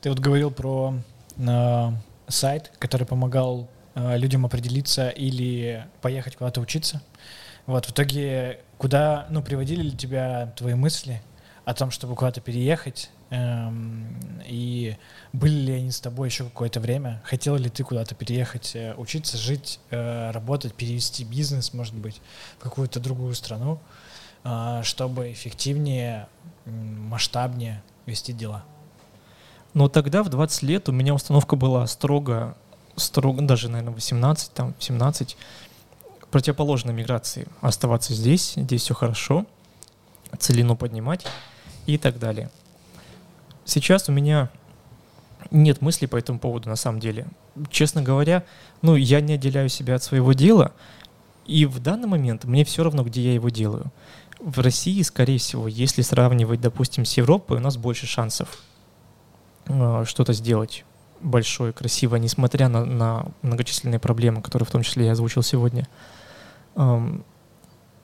Ты 0.00 0.08
вот 0.08 0.18
говорил 0.18 0.50
про 0.50 0.94
э, 1.36 1.90
сайт, 2.28 2.72
который 2.78 3.06
помогал 3.06 3.68
э, 3.94 4.16
людям 4.16 4.46
определиться 4.46 5.10
или 5.10 5.86
поехать 6.00 6.36
куда-то 6.36 6.60
учиться. 6.60 7.02
Вот, 7.66 7.86
в 7.86 7.90
итоге, 7.90 8.60
куда, 8.80 9.26
ну, 9.28 9.42
приводили 9.42 9.82
ли 9.82 9.92
тебя 9.92 10.54
твои 10.56 10.72
мысли 10.72 11.20
о 11.66 11.74
том, 11.74 11.90
чтобы 11.90 12.16
куда-то 12.16 12.40
переехать, 12.40 13.10
эм, 13.28 14.40
и 14.46 14.96
были 15.34 15.54
ли 15.54 15.72
они 15.74 15.90
с 15.90 16.00
тобой 16.00 16.28
еще 16.28 16.44
какое-то 16.44 16.80
время? 16.80 17.20
Хотел 17.24 17.56
ли 17.56 17.68
ты 17.68 17.84
куда-то 17.84 18.14
переехать, 18.14 18.74
э, 18.74 18.94
учиться, 18.96 19.36
жить, 19.36 19.80
э, 19.90 20.30
работать, 20.30 20.74
перевести 20.74 21.24
бизнес, 21.24 21.74
может 21.74 21.94
быть, 21.94 22.22
в 22.58 22.62
какую-то 22.62 23.00
другую 23.00 23.34
страну, 23.34 23.78
э, 24.44 24.80
чтобы 24.82 25.30
эффективнее, 25.30 26.26
масштабнее 26.64 27.82
вести 28.06 28.32
дела? 28.32 28.64
Но 29.74 29.90
тогда, 29.90 30.22
в 30.22 30.30
20 30.30 30.62
лет, 30.62 30.88
у 30.88 30.92
меня 30.92 31.12
установка 31.12 31.54
была 31.54 31.86
строго, 31.86 32.56
строго 32.96 33.42
даже, 33.42 33.68
наверное, 33.68 33.92
18, 33.92 34.54
там, 34.54 34.74
17, 34.78 35.36
противоположной 36.30 36.94
миграции. 36.94 37.46
Оставаться 37.60 38.14
здесь, 38.14 38.54
здесь 38.56 38.82
все 38.82 38.94
хорошо, 38.94 39.46
целину 40.38 40.76
поднимать 40.76 41.26
и 41.86 41.98
так 41.98 42.18
далее. 42.18 42.50
Сейчас 43.64 44.08
у 44.08 44.12
меня 44.12 44.50
нет 45.50 45.80
мыслей 45.80 46.06
по 46.06 46.16
этому 46.16 46.38
поводу 46.38 46.68
на 46.68 46.76
самом 46.76 47.00
деле. 47.00 47.26
Честно 47.70 48.02
говоря, 48.02 48.44
ну, 48.82 48.96
я 48.96 49.20
не 49.20 49.34
отделяю 49.34 49.68
себя 49.68 49.96
от 49.96 50.02
своего 50.02 50.32
дела, 50.32 50.72
и 51.46 51.66
в 51.66 51.80
данный 51.80 52.06
момент 52.08 52.44
мне 52.44 52.64
все 52.64 52.84
равно, 52.84 53.02
где 53.02 53.22
я 53.22 53.34
его 53.34 53.48
делаю. 53.48 53.92
В 54.38 54.60
России, 54.60 55.02
скорее 55.02 55.38
всего, 55.38 55.68
если 55.68 56.02
сравнивать, 56.02 56.60
допустим, 56.60 57.04
с 57.04 57.16
Европой, 57.16 57.58
у 57.58 57.60
нас 57.60 57.76
больше 57.76 58.06
шансов 58.06 58.58
э, 59.66 60.04
что-то 60.06 60.32
сделать 60.32 60.84
большое, 61.20 61.72
красивое, 61.72 62.18
несмотря 62.18 62.68
на, 62.68 62.84
на 62.84 63.26
многочисленные 63.42 63.98
проблемы, 63.98 64.42
которые 64.42 64.66
в 64.66 64.70
том 64.70 64.82
числе 64.82 65.06
я 65.06 65.12
озвучил 65.12 65.42
сегодня. 65.42 65.86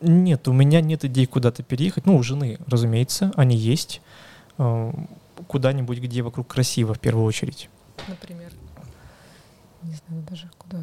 Нет, 0.01 0.49
у 0.49 0.53
меня 0.53 0.81
нет 0.81 1.05
идей 1.05 1.27
куда-то 1.27 1.63
переехать. 1.63 2.07
Ну, 2.07 2.17
у 2.17 2.23
жены, 2.23 2.59
разумеется, 2.67 3.33
они 3.37 3.57
есть. 3.57 4.03
Куда-нибудь, 5.49 5.99
где 5.99 6.23
вокруг 6.23 6.47
красиво, 6.49 6.95
в 6.95 7.01
первую 7.01 7.27
очередь. 7.27 7.69
Например? 8.09 8.53
Не 9.83 9.95
знаю 9.95 10.23
даже 10.29 10.51
куда. 10.59 10.79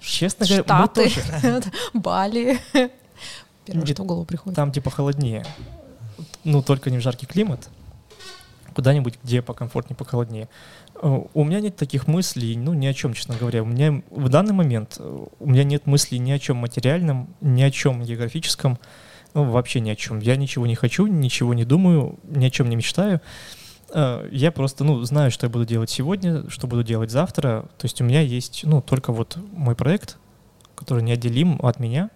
Честно 0.00 0.46
говоря, 0.46 0.64
Штаты, 0.64 1.10
Бали. 1.94 2.58
Первое, 3.64 3.86
что 3.86 4.02
в 4.02 4.06
голову 4.06 4.24
приходит. 4.24 4.56
Там 4.56 4.72
типа 4.72 4.90
холоднее. 4.90 5.44
Ну, 6.44 6.62
только 6.62 6.90
не 6.90 6.98
в 6.98 7.00
жаркий 7.00 7.26
климат. 7.26 7.68
Куда-нибудь, 8.74 9.18
где 9.22 9.42
покомфортнее, 9.42 9.96
похолоднее. 9.96 10.48
Э, 10.94 11.20
у 11.32 11.44
меня 11.44 11.60
нет 11.60 11.76
таких 11.76 12.06
мыслей, 12.06 12.56
ну, 12.56 12.74
ни 12.74 12.86
о 12.86 12.94
чем, 12.94 13.14
честно 13.14 13.36
говоря. 13.36 13.62
У 13.62 13.66
меня 13.66 14.02
в 14.10 14.28
данный 14.28 14.54
момент 14.54 14.96
э, 14.98 15.26
у 15.38 15.50
меня 15.50 15.64
нет 15.64 15.86
мыслей 15.86 16.18
ни 16.18 16.30
о 16.30 16.38
чем 16.38 16.58
материальном, 16.58 17.34
ни 17.40 17.62
о 17.62 17.70
чем 17.70 18.02
географическом, 18.02 18.78
ну, 19.34 19.44
вообще 19.44 19.80
ни 19.80 19.90
о 19.90 19.96
чем. 19.96 20.18
Я 20.18 20.36
ничего 20.36 20.66
не 20.66 20.74
хочу, 20.74 21.06
ничего 21.06 21.54
не 21.54 21.64
думаю, 21.64 22.18
ни 22.24 22.44
о 22.44 22.50
чем 22.50 22.68
не 22.68 22.76
мечтаю. 22.76 23.20
Э, 23.92 24.28
я 24.30 24.52
просто, 24.52 24.84
ну, 24.84 25.02
знаю, 25.02 25.30
что 25.30 25.46
я 25.46 25.50
буду 25.50 25.64
делать 25.64 25.90
сегодня, 25.90 26.48
что 26.48 26.66
буду 26.66 26.82
делать 26.82 27.10
завтра. 27.10 27.66
То 27.78 27.84
есть 27.84 28.00
у 28.00 28.04
меня 28.04 28.20
есть, 28.20 28.62
ну, 28.64 28.80
только 28.80 29.12
вот 29.12 29.38
мой 29.52 29.74
проект, 29.74 30.18
который 30.74 31.02
неотделим 31.02 31.58
от 31.62 31.78
меня. 31.78 32.10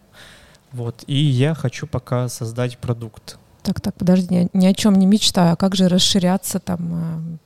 Вот, 0.73 1.05
и 1.07 1.17
я 1.17 1.55
хочу 1.55 1.87
пока 1.87 2.29
создать 2.29 2.79
продукт. 2.79 3.39
Так, 3.67 3.81
так, 3.81 3.95
подожди, 3.95 4.33
ни, 4.33 4.49
ни 4.53 4.67
о 4.67 4.75
чем 4.75 4.95
не 4.95 5.07
мечтаю. 5.07 5.55
А 5.55 5.57
как 5.57 5.75
же 5.75 5.89
расширяться 5.89 6.61
там? 6.61 7.41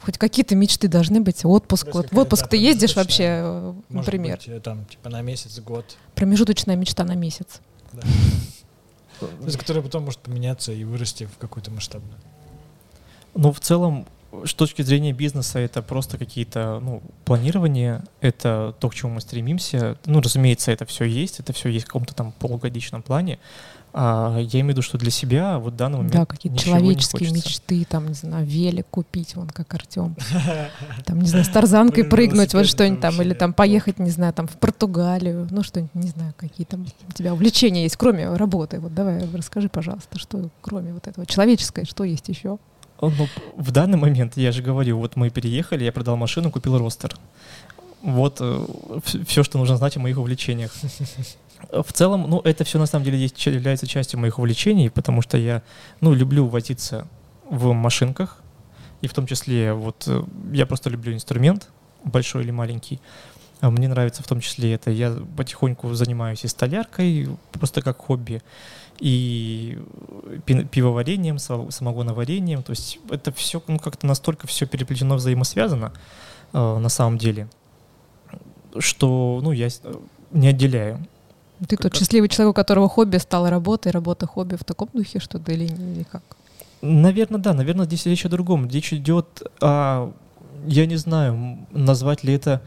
хоть 0.00 0.18
какие-то 0.18 0.54
мечты 0.54 0.86
должны 0.86 1.20
быть. 1.20 1.44
Отпуск. 1.44 1.88
Вот, 1.92 2.12
в 2.12 2.18
отпуск 2.18 2.46
ты 2.48 2.56
ездишь 2.58 2.94
вообще, 2.94 3.24
э, 3.24 3.74
например? 3.88 4.36
Быть, 4.36 4.48
э, 4.48 4.60
там, 4.60 4.84
типа 4.84 5.08
на 5.08 5.22
месяц, 5.22 5.58
год. 5.58 5.96
Промежуточная 6.14 6.76
мечта 6.76 7.02
на 7.04 7.14
месяц. 7.16 7.60
Да. 7.92 8.02
То 9.18 9.44
есть, 9.46 9.56
которая 9.56 9.82
потом 9.82 10.04
может 10.04 10.20
поменяться 10.20 10.72
и 10.72 10.84
вырасти 10.84 11.24
в 11.24 11.38
какую-то 11.38 11.70
масштабную. 11.72 12.18
Ну, 13.34 13.50
в 13.50 13.58
целом, 13.58 14.06
с 14.44 14.54
точки 14.54 14.82
зрения 14.82 15.12
бизнеса, 15.12 15.58
это 15.58 15.82
просто 15.82 16.18
какие-то, 16.18 16.78
ну, 16.80 17.02
планирования, 17.24 18.04
это 18.20 18.74
то, 18.78 18.88
к 18.88 18.94
чему 18.94 19.14
мы 19.14 19.20
стремимся. 19.20 19.98
Ну, 20.04 20.20
разумеется, 20.20 20.70
это 20.70 20.84
все 20.84 21.04
есть, 21.04 21.40
это 21.40 21.52
все 21.52 21.68
есть 21.68 21.86
в 21.86 21.88
каком-то 21.88 22.14
там 22.14 22.32
полугодичном 22.32 23.02
плане. 23.02 23.38
А 23.92 24.38
я 24.38 24.60
имею 24.60 24.66
в 24.66 24.68
виду, 24.70 24.82
что 24.82 24.98
для 24.98 25.10
себя 25.10 25.58
вот 25.58 25.72
в 25.72 25.76
данный 25.76 25.96
момент 25.96 26.12
Да, 26.12 26.26
какие-то 26.26 26.58
человеческие 26.58 27.30
мечты, 27.30 27.86
там, 27.88 28.08
не 28.08 28.14
знаю, 28.14 28.44
велик 28.44 28.86
купить, 28.90 29.34
вон 29.36 29.48
как 29.48 29.72
Артем. 29.72 30.14
Там, 31.06 31.20
не 31.20 31.28
знаю, 31.28 31.44
с 31.44 31.48
тарзанкой 31.48 32.04
прыгнуть, 32.04 32.52
вот 32.52 32.66
что-нибудь 32.66 33.00
там, 33.00 33.20
или 33.22 33.32
там 33.32 33.52
поехать, 33.52 33.98
не 33.98 34.10
знаю, 34.10 34.32
там 34.32 34.46
в 34.48 34.56
Португалию, 34.56 35.48
ну 35.50 35.62
что-нибудь, 35.62 35.94
не 35.94 36.08
знаю, 36.08 36.34
какие 36.36 36.66
там 36.66 36.86
у 37.08 37.12
тебя 37.12 37.32
увлечения 37.32 37.84
есть, 37.84 37.96
кроме 37.96 38.28
работы. 38.34 38.80
Вот 38.80 38.94
давай 38.94 39.26
расскажи, 39.32 39.68
пожалуйста, 39.68 40.18
что 40.18 40.50
кроме 40.60 40.92
вот 40.92 41.06
этого 41.06 41.26
человеческое, 41.26 41.84
что 41.84 42.04
есть 42.04 42.28
еще? 42.28 42.58
Ну, 43.00 43.12
в 43.56 43.70
данный 43.70 43.98
момент, 43.98 44.36
я 44.36 44.52
же 44.52 44.62
говорю, 44.62 44.98
вот 44.98 45.16
мы 45.16 45.30
переехали, 45.30 45.84
я 45.84 45.92
продал 45.92 46.16
машину, 46.16 46.50
купил 46.50 46.78
ростер. 46.78 47.16
Вот 48.02 48.38
э, 48.40 48.66
все, 49.26 49.42
что 49.42 49.58
нужно 49.58 49.76
знать 49.76 49.96
о 49.96 50.00
моих 50.00 50.18
увлечениях. 50.18 50.72
В 51.72 51.92
целом, 51.92 52.28
ну, 52.28 52.40
это 52.40 52.64
все 52.64 52.78
на 52.78 52.86
самом 52.86 53.04
деле 53.04 53.24
является 53.24 53.86
частью 53.86 54.20
моих 54.20 54.38
увлечений, 54.38 54.90
потому 54.90 55.22
что 55.22 55.38
я, 55.38 55.62
ну, 56.00 56.14
люблю 56.14 56.46
возиться 56.46 57.08
в 57.48 57.72
машинках, 57.72 58.42
и 59.00 59.08
в 59.08 59.14
том 59.14 59.26
числе, 59.26 59.72
вот, 59.72 60.04
э, 60.06 60.22
я 60.52 60.66
просто 60.66 60.90
люблю 60.90 61.12
инструмент, 61.12 61.68
большой 62.04 62.42
или 62.44 62.50
маленький. 62.50 63.00
А 63.60 63.70
мне 63.70 63.88
нравится 63.88 64.22
в 64.22 64.26
том 64.26 64.40
числе 64.40 64.74
это. 64.74 64.90
Я 64.90 65.16
потихоньку 65.36 65.92
занимаюсь 65.94 66.44
и 66.44 66.48
столяркой, 66.48 67.28
просто 67.52 67.80
как 67.80 67.98
хобби, 67.98 68.42
и 68.98 69.78
пивоварением, 70.44 71.38
самогоноварением. 71.38 72.62
То 72.62 72.70
есть 72.70 72.98
это 73.10 73.32
все 73.32 73.62
ну, 73.66 73.78
как-то 73.78 74.06
настолько 74.06 74.46
все 74.46 74.66
переплетено, 74.66 75.16
взаимосвязано 75.16 75.92
э, 76.52 76.78
на 76.78 76.88
самом 76.88 77.18
деле, 77.18 77.48
что 78.78 79.40
ну, 79.42 79.52
я 79.52 79.68
не 80.32 80.48
отделяю. 80.48 81.06
Ты 81.68 81.76
тот 81.76 81.96
счастливый 81.96 82.28
человек, 82.28 82.50
у 82.50 82.54
которого 82.54 82.88
хобби 82.88 83.16
стало 83.16 83.50
работой, 83.50 83.92
работа 83.92 84.26
хобби 84.26 84.56
в 84.56 84.64
таком 84.64 84.88
духе 84.92 85.20
что-то 85.20 85.52
или, 85.52 85.64
или 85.64 86.02
как? 86.10 86.22
Наверное, 86.82 87.40
да. 87.40 87.54
Наверное, 87.54 87.86
здесь 87.86 88.06
речь 88.06 88.26
о 88.26 88.28
другом. 88.28 88.68
Речь 88.68 88.92
идет 88.92 89.42
о, 89.60 90.12
я 90.66 90.86
не 90.86 90.96
знаю, 90.96 91.66
назвать 91.70 92.24
ли 92.24 92.34
это 92.34 92.62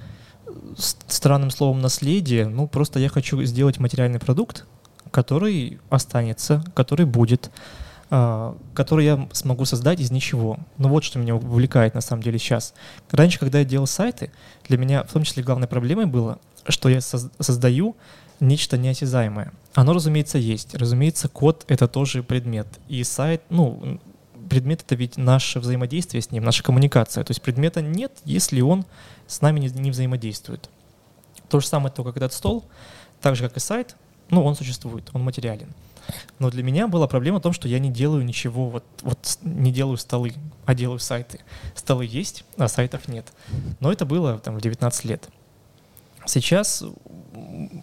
странным 1.07 1.52
словом 1.52 1.82
наследие. 1.82 2.48
Ну, 2.48 2.68
просто 2.68 2.99
я 2.99 3.10
хочу 3.10 3.41
сделать 3.44 3.80
материальный 3.80 4.20
продукт, 4.20 4.66
который 5.11 5.80
останется, 5.90 6.64
который 6.74 7.06
будет, 7.06 7.52
а, 8.10 8.57
который 8.74 9.06
я 9.06 9.30
смогу 9.32 9.66
создать 9.66 9.99
из 9.99 10.11
ничего. 10.11 10.57
Ну 10.78 10.90
вот 10.90 11.03
что 11.03 11.20
меня 11.20 11.36
увлекает 11.36 11.94
на 11.94 12.02
самом 12.02 12.24
деле 12.24 12.40
сейчас. 12.40 12.74
Раньше, 13.11 13.40
когда 13.40 13.60
я 13.60 13.66
делал 13.66 13.88
сайты, 13.88 14.32
для 14.68 14.78
меня 14.78 15.03
в 15.03 15.14
том 15.14 15.24
числе 15.24 15.44
главной 15.44 15.68
проблемой 15.68 16.06
было, 16.06 16.40
что 16.68 16.90
я 16.90 17.02
создаю 17.02 17.95
нечто 18.40 18.78
неосязаемое. 18.78 19.52
Оно, 19.74 19.94
разумеется, 19.94 20.38
есть. 20.38 20.76
Разумеется, 20.76 21.28
код— 21.28 21.66
это 21.68 21.88
тоже 21.88 22.24
предмет. 22.24 22.68
И 22.88 23.03
сайт, 23.03 23.41
ну, 23.49 23.99
предмет— 24.49 24.82
это 24.86 24.95
ведь 24.95 25.18
наше 25.18 25.60
взаимодействие 25.60 26.22
с 26.22 26.32
ним, 26.32 26.44
наша 26.44 26.64
коммуникация. 26.64 27.24
То 27.24 27.32
есть 27.32 27.41
предмета 27.41 27.82
нет, 27.82 28.11
если 28.26 28.61
он 28.61 28.86
с 29.28 29.41
нами 29.41 29.60
не, 29.60 29.70
не 29.70 29.91
взаимодействует. 29.91 30.70
То 31.49 31.60
же 31.60 31.68
самое 31.68 31.94
только 31.94 32.20
этот 32.20 32.34
стол, 32.34 32.66
так 33.22 33.36
же, 33.36 33.44
как 33.44 33.57
и 33.57 33.60
сайт, 33.60 33.95
ну, 34.30 34.44
он 34.44 34.56
существует, 34.56 35.10
он 35.14 35.24
материален. 35.24 35.74
Но 36.40 36.49
для 36.49 36.64
меня 36.64 36.88
была 36.88 37.07
проблема 37.07 37.40
в 37.40 37.41
том, 37.41 37.53
что 37.53 37.68
я 37.68 37.80
не 37.80 37.91
делаю 37.91 38.26
ничего, 38.26 38.70
вот, 38.70 38.84
вот 39.02 39.38
не 39.44 39.72
делаю 39.72 39.98
столы, 39.98 40.34
а 40.66 40.74
делаю 40.74 40.99
сайты. 40.99 41.40
Столы 41.76 42.06
есть, 42.06 42.45
а 42.57 42.68
сайтов 42.68 43.07
нет. 43.07 43.32
Но 43.80 43.91
это 43.91 44.06
было 44.06 44.40
там 44.40 44.57
в 44.57 44.61
19 44.61 45.06
лет. 45.06 45.30
Сейчас 46.26 46.84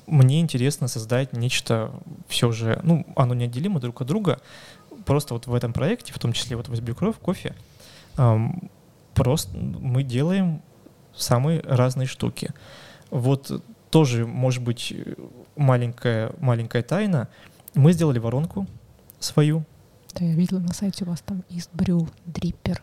мне 0.06 0.40
интересно 0.40 0.88
создать 0.88 1.32
нечто 1.32 1.92
все 2.28 2.52
же, 2.52 2.80
ну, 2.82 3.06
оно 3.16 3.34
неотделимо 3.34 3.80
друг 3.80 4.00
от 4.00 4.08
друга. 4.08 4.40
Просто 5.04 5.34
вот 5.34 5.46
в 5.46 5.54
этом 5.54 5.72
проекте, 5.72 6.12
в 6.12 6.18
том 6.18 6.32
числе 6.32 6.56
вот 6.56 6.68
в 6.68 6.74
Избюкров, 6.74 7.18
кофе, 7.18 7.54
эм, 8.16 8.70
просто 9.14 9.56
мы 9.56 10.02
делаем 10.02 10.62
самые 11.14 11.60
разные 11.60 12.06
штуки. 12.06 12.50
Вот 13.10 13.62
тоже, 13.90 14.26
может 14.26 14.62
быть, 14.62 14.92
маленькая, 15.56 16.32
маленькая 16.40 16.82
тайна. 16.82 17.28
Мы 17.74 17.92
сделали 17.92 18.18
воронку 18.18 18.66
свою. 19.20 19.64
Да, 20.14 20.24
я 20.24 20.34
видела 20.34 20.58
на 20.58 20.72
сайте 20.72 21.04
у 21.04 21.08
вас 21.08 21.20
там 21.20 21.42
East 21.50 21.70
Brew 21.74 22.08
Dripper. 22.26 22.78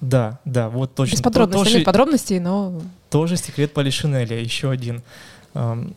Да, 0.00 0.40
да, 0.44 0.68
вот 0.68 0.94
точно. 0.94 1.14
Без 1.14 1.22
подробностей, 1.22 1.64
тоже, 1.64 1.76
нет 1.78 1.84
подробностей, 1.86 2.38
но... 2.38 2.82
Тоже 3.08 3.36
секрет 3.36 3.72
Полишинеля, 3.72 4.38
еще 4.38 4.70
один. 4.70 5.02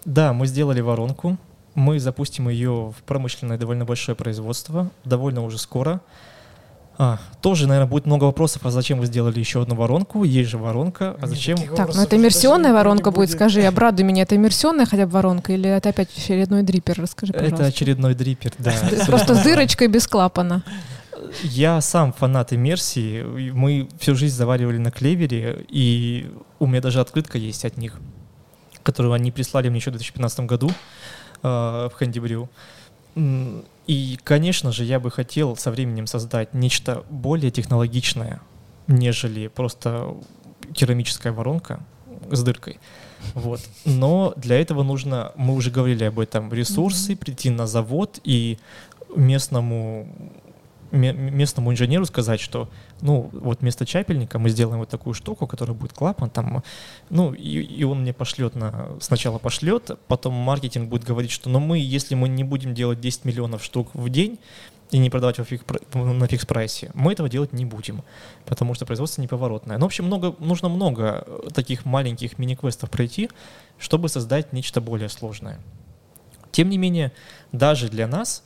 Да, 0.05 0.33
мы 0.33 0.47
сделали 0.47 0.81
воронку, 0.81 1.37
мы 1.75 1.99
запустим 1.99 2.49
ее 2.49 2.93
в 2.97 3.03
промышленное 3.03 3.57
довольно 3.57 3.85
большое 3.85 4.15
производство, 4.15 4.89
довольно 5.05 5.43
уже 5.43 5.57
скоро. 5.57 6.01
А, 7.01 7.17
тоже, 7.41 7.65
наверное, 7.65 7.89
будет 7.89 8.05
много 8.05 8.25
вопросов, 8.25 8.65
а 8.65 8.71
зачем 8.71 8.99
вы 8.99 9.05
сделали 9.05 9.39
еще 9.39 9.61
одну 9.61 9.75
воронку? 9.75 10.25
Есть 10.25 10.49
же 10.49 10.57
воронка, 10.57 11.15
а 11.21 11.27
зачем? 11.27 11.57
Так, 11.73 11.95
ну 11.95 12.01
это 12.01 12.17
иммерсионная 12.17 12.73
воронка 12.73 13.11
будет, 13.11 13.31
скажи, 13.31 13.63
обрадуй 13.63 14.03
меня, 14.03 14.23
это 14.23 14.35
иммерсионная 14.35 14.85
хотя 14.85 15.05
бы 15.05 15.13
воронка 15.13 15.53
или 15.53 15.69
это 15.69 15.89
опять 15.89 16.09
очередной 16.17 16.61
дрипер? 16.63 16.99
Расскажи, 16.99 17.31
пожалуйста. 17.31 17.55
Это 17.55 17.65
очередной 17.67 18.15
дрипер, 18.15 18.51
да. 18.57 18.73
Просто 19.07 19.35
с 19.35 19.43
дырочкой 19.43 19.87
без 19.87 20.09
клапана. 20.09 20.61
Я 21.43 21.79
сам 21.79 22.11
фанат 22.11 22.51
иммерсии. 22.51 23.23
Мы 23.53 23.87
всю 23.99 24.15
жизнь 24.15 24.35
заваривали 24.35 24.77
на 24.77 24.91
клевере, 24.91 25.65
и 25.69 26.29
у 26.59 26.67
меня 26.67 26.81
даже 26.81 26.99
открытка 26.99 27.37
есть 27.37 27.63
от 27.63 27.77
них, 27.77 28.01
которую 28.89 29.13
они 29.13 29.31
прислали 29.31 29.69
мне 29.69 29.77
еще 29.77 29.91
в 29.91 29.93
2015 29.93 30.39
году 30.41 30.71
э, 31.43 31.47
в 31.47 31.91
Хэндибрю. 31.93 32.49
И, 33.87 34.17
конечно 34.23 34.71
же, 34.71 34.83
я 34.83 34.99
бы 34.99 35.11
хотел 35.11 35.55
со 35.55 35.69
временем 35.69 36.07
создать 36.07 36.55
нечто 36.55 37.03
более 37.09 37.51
технологичное, 37.51 38.39
нежели 38.87 39.47
просто 39.47 40.15
керамическая 40.73 41.31
воронка 41.31 41.79
с 42.31 42.41
дыркой. 42.41 42.79
Вот. 43.35 43.61
Но 43.85 44.33
для 44.37 44.59
этого 44.59 44.81
нужно, 44.81 45.31
мы 45.35 45.53
уже 45.53 45.69
говорили 45.69 46.05
об 46.05 46.19
этом, 46.19 46.51
ресурсы, 46.51 47.15
прийти 47.15 47.51
на 47.51 47.67
завод 47.67 48.19
и 48.23 48.57
местному 49.15 50.07
местному 50.91 51.71
инженеру 51.71 52.05
сказать, 52.05 52.39
что, 52.39 52.69
ну, 53.01 53.29
вот 53.33 53.61
вместо 53.61 53.85
чапельника 53.85 54.39
мы 54.39 54.49
сделаем 54.49 54.79
вот 54.79 54.89
такую 54.89 55.13
штуку, 55.13 55.47
которая 55.47 55.75
будет 55.75 55.93
клапан 55.93 56.29
там, 56.29 56.63
ну, 57.09 57.33
и, 57.33 57.61
и 57.61 57.83
он 57.83 58.01
мне 58.01 58.13
пошлет 58.13 58.55
на, 58.55 58.89
сначала 58.99 59.37
пошлет, 59.37 59.91
потом 60.07 60.33
маркетинг 60.33 60.89
будет 60.89 61.03
говорить, 61.03 61.31
что, 61.31 61.49
ну, 61.49 61.59
мы, 61.59 61.79
если 61.79 62.15
мы 62.15 62.29
не 62.29 62.43
будем 62.43 62.73
делать 62.73 62.99
10 62.99 63.25
миллионов 63.25 63.63
штук 63.63 63.89
в 63.93 64.09
день 64.09 64.39
и 64.91 64.97
не 64.97 65.09
продавать 65.09 65.37
во 65.37 66.03
на 66.03 66.25
фикс-прайсе, 66.25 66.91
мы 66.93 67.11
этого 67.11 67.29
делать 67.29 67.53
не 67.53 67.65
будем, 67.65 68.03
потому 68.45 68.73
что 68.73 68.85
производство 68.85 69.21
неповоротное. 69.21 69.77
Ну, 69.77 69.83
в 69.83 69.87
общем, 69.87 70.05
много, 70.05 70.35
нужно 70.39 70.69
много 70.69 71.25
таких 71.53 71.85
маленьких 71.85 72.39
мини-квестов 72.39 72.89
пройти, 72.89 73.29
чтобы 73.77 74.09
создать 74.09 74.51
нечто 74.53 74.81
более 74.81 75.09
сложное. 75.09 75.59
Тем 76.51 76.69
не 76.69 76.77
менее, 76.77 77.11
даже 77.51 77.89
для 77.89 78.07
нас 78.07 78.43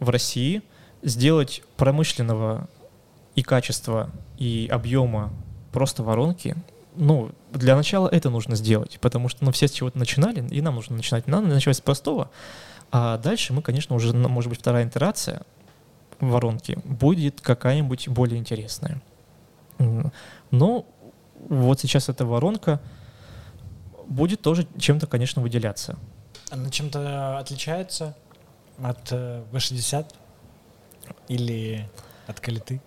в 0.00 0.08
России 0.08 0.62
сделать 1.04 1.62
промышленного 1.76 2.68
и 3.36 3.42
качества, 3.42 4.10
и 4.38 4.68
объема 4.72 5.32
просто 5.70 6.02
воронки, 6.02 6.56
ну, 6.96 7.30
для 7.52 7.76
начала 7.76 8.08
это 8.08 8.30
нужно 8.30 8.56
сделать, 8.56 8.98
потому 9.00 9.28
что 9.28 9.44
ну, 9.44 9.52
все 9.52 9.68
с 9.68 9.72
чего-то 9.72 9.98
начинали, 9.98 10.46
и 10.48 10.60
нам 10.60 10.76
нужно 10.76 10.96
начинать. 10.96 11.26
Надо 11.26 11.46
начать 11.48 11.76
с 11.76 11.80
простого, 11.80 12.30
а 12.90 13.18
дальше 13.18 13.52
мы, 13.52 13.62
конечно, 13.62 13.94
уже, 13.94 14.14
ну, 14.14 14.28
может 14.28 14.48
быть, 14.48 14.60
вторая 14.60 14.88
итерация 14.88 15.42
воронки 16.20 16.78
будет 16.84 17.40
какая-нибудь 17.40 18.08
более 18.08 18.38
интересная. 18.38 19.02
Но 20.50 20.86
вот 21.48 21.80
сейчас 21.80 22.08
эта 22.08 22.24
воронка 22.24 22.80
будет 24.06 24.40
тоже 24.40 24.66
чем-то, 24.78 25.06
конечно, 25.06 25.42
выделяться. 25.42 25.98
Она 26.50 26.70
чем-то 26.70 27.38
отличается 27.38 28.16
от 28.80 29.10
V60 29.10 30.06
э, 30.06 30.23
или 31.28 31.88
от 32.26 32.40
калиты? 32.40 32.80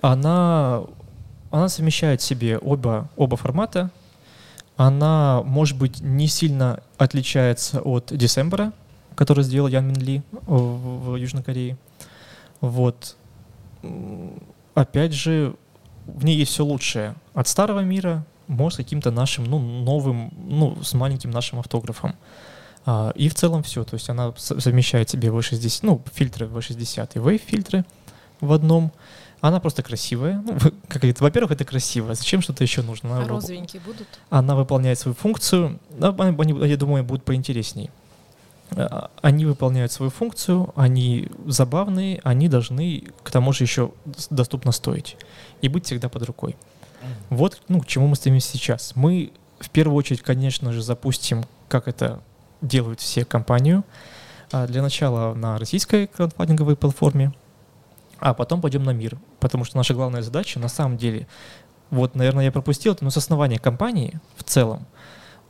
Она, 0.00 0.82
она 1.50 1.68
совмещает 1.68 2.20
в 2.20 2.24
себе 2.24 2.58
оба, 2.58 3.08
оба 3.16 3.36
формата. 3.36 3.90
Она, 4.76 5.42
может 5.44 5.76
быть, 5.76 6.00
не 6.00 6.28
сильно 6.28 6.82
отличается 6.98 7.80
от 7.80 8.16
Десембера, 8.16 8.72
который 9.16 9.42
сделал 9.42 9.68
Ян 9.68 9.86
Мин 9.86 9.96
Ли 9.96 10.22
в, 10.46 11.10
в 11.10 11.16
Южной 11.16 11.42
Корее. 11.42 11.76
Вот. 12.60 13.16
Опять 14.74 15.12
же, 15.12 15.54
в 16.06 16.24
ней 16.24 16.36
есть 16.36 16.52
все 16.52 16.64
лучшее 16.64 17.14
от 17.34 17.48
старого 17.48 17.80
мира, 17.80 18.24
может, 18.46 18.78
каким-то 18.78 19.10
нашим, 19.10 19.44
ну, 19.44 19.58
новым, 19.58 20.32
ну, 20.36 20.82
с 20.82 20.94
маленьким 20.94 21.30
нашим 21.30 21.58
автографом. 21.58 22.14
А, 22.86 23.10
и 23.14 23.28
в 23.28 23.34
целом 23.34 23.62
все. 23.62 23.84
То 23.84 23.94
есть 23.94 24.08
она 24.08 24.32
совмещает 24.36 25.10
себе 25.10 25.28
V60, 25.28 25.80
ну, 25.82 26.02
фильтры 26.12 26.46
V60 26.46 27.10
и 27.14 27.18
Wave 27.18 27.42
фильтры 27.44 27.84
в 28.40 28.52
одном. 28.52 28.92
Она 29.40 29.60
просто 29.60 29.82
красивая. 29.82 30.42
Ну, 30.44 30.56
как 30.88 31.04
это, 31.04 31.22
во-первых, 31.22 31.52
это 31.52 31.64
красиво. 31.64 32.14
Зачем 32.14 32.40
что-то 32.40 32.64
еще 32.64 32.82
нужно? 32.82 33.16
Она, 33.16 33.24
а 33.24 33.28
розовенькие 33.28 33.80
будут? 33.80 34.06
Она 34.30 34.56
выполняет 34.56 34.98
свою 34.98 35.14
функцию. 35.14 35.78
Они, 36.00 36.68
я 36.68 36.76
думаю, 36.76 37.04
будут 37.04 37.24
поинтереснее. 37.24 37.90
А, 38.76 39.10
они 39.22 39.46
выполняют 39.46 39.92
свою 39.92 40.10
функцию, 40.10 40.72
они 40.76 41.28
забавные, 41.46 42.20
они 42.24 42.48
должны 42.48 43.04
к 43.22 43.30
тому 43.30 43.52
же 43.52 43.64
еще 43.64 43.92
доступно 44.30 44.72
стоить 44.72 45.16
и 45.62 45.68
быть 45.68 45.86
всегда 45.86 46.08
под 46.08 46.24
рукой. 46.24 46.56
Вот 47.30 47.60
ну, 47.68 47.80
к 47.80 47.86
чему 47.86 48.06
мы 48.06 48.16
стремимся 48.16 48.52
сейчас. 48.52 48.92
Мы 48.94 49.32
в 49.60 49.70
первую 49.70 49.96
очередь, 49.96 50.22
конечно 50.22 50.72
же, 50.72 50.82
запустим, 50.82 51.44
как 51.68 51.88
это 51.88 52.20
делают 52.60 53.00
все 53.00 53.24
компанию. 53.24 53.84
А, 54.50 54.66
для 54.66 54.82
начала 54.82 55.34
на 55.34 55.58
российской 55.58 56.06
краудфандинговой 56.06 56.76
платформе, 56.76 57.32
а 58.18 58.34
потом 58.34 58.60
пойдем 58.60 58.82
на 58.82 58.90
мир. 58.90 59.18
Потому 59.40 59.64
что 59.64 59.76
наша 59.76 59.94
главная 59.94 60.22
задача 60.22 60.58
на 60.58 60.68
самом 60.68 60.96
деле, 60.96 61.26
вот, 61.90 62.14
наверное, 62.14 62.44
я 62.44 62.52
пропустил 62.52 62.96
но 63.00 63.10
с 63.10 63.16
основания 63.16 63.58
компании 63.58 64.20
в 64.36 64.44
целом, 64.44 64.86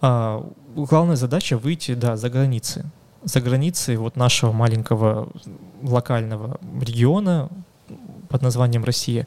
а, 0.01 0.45
главная 0.75 1.17
задача 1.17 1.57
выйти 1.57 1.95
да, 1.95 2.17
за 2.17 2.31
границы. 2.31 2.85
За 3.25 3.41
границы 3.41 3.97
вот 3.97 4.17
нашего 4.17 4.53
маленького 4.53 5.29
локального 5.83 6.59
региона 6.81 7.49
под 8.29 8.43
названием 8.43 8.85
Россия 8.85 9.27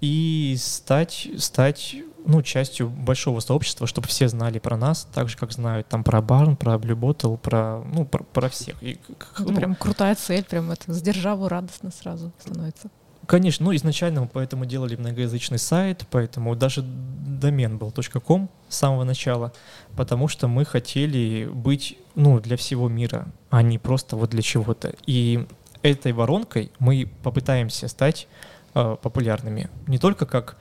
и 0.00 0.56
стать, 0.58 1.28
стать 1.38 1.96
ну, 2.28 2.42
частью 2.42 2.90
большого 2.90 3.40
сообщества, 3.40 3.86
чтобы 3.86 4.06
все 4.06 4.28
знали 4.28 4.58
про 4.58 4.76
нас, 4.76 5.08
так 5.14 5.30
же, 5.30 5.38
как 5.38 5.50
знают 5.50 5.88
там 5.88 6.04
про 6.04 6.20
Барн, 6.20 6.56
про 6.56 6.74
Blue 6.74 6.94
Bottle, 6.94 7.38
про, 7.38 7.82
ну, 7.90 8.04
про, 8.04 8.22
про 8.22 8.50
всех. 8.50 8.76
И, 8.82 8.98
ну, 9.38 9.54
прям 9.54 9.74
крутая 9.74 10.14
цель, 10.14 10.44
прям 10.44 10.70
это 10.70 10.92
с 10.92 11.00
державу 11.00 11.48
радостно 11.48 11.90
сразу 11.90 12.30
становится. 12.38 12.90
Конечно, 13.26 13.64
ну 13.66 13.74
изначально 13.74 14.22
мы 14.22 14.26
поэтому 14.26 14.66
делали 14.66 14.94
многоязычный 14.96 15.58
сайт, 15.58 16.06
поэтому 16.10 16.54
даже 16.54 16.82
домен 16.82 17.78
был 17.78 17.92
.com 18.22 18.50
с 18.68 18.76
самого 18.76 19.04
начала, 19.04 19.54
потому 19.96 20.28
что 20.28 20.48
мы 20.48 20.66
хотели 20.66 21.46
быть 21.46 21.96
ну, 22.14 22.40
для 22.40 22.58
всего 22.58 22.90
мира, 22.90 23.26
а 23.48 23.62
не 23.62 23.78
просто 23.78 24.16
вот 24.16 24.30
для 24.30 24.42
чего-то. 24.42 24.94
И 25.06 25.46
этой 25.82 26.12
воронкой 26.12 26.72
мы 26.78 27.10
попытаемся 27.22 27.88
стать 27.88 28.28
э, 28.74 28.96
популярными 29.00 29.70
не 29.86 29.98
только 29.98 30.26
как 30.26 30.58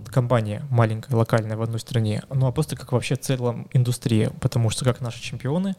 компания 0.00 0.62
маленькая, 0.70 1.14
локальная 1.14 1.56
в 1.56 1.62
одной 1.62 1.80
стране, 1.80 2.22
ну 2.30 2.46
а 2.46 2.52
просто 2.52 2.76
как 2.76 2.92
вообще 2.92 3.16
целом 3.16 3.68
индустрия, 3.72 4.30
потому 4.40 4.70
что 4.70 4.84
как 4.84 5.00
наши 5.00 5.20
чемпионы 5.20 5.74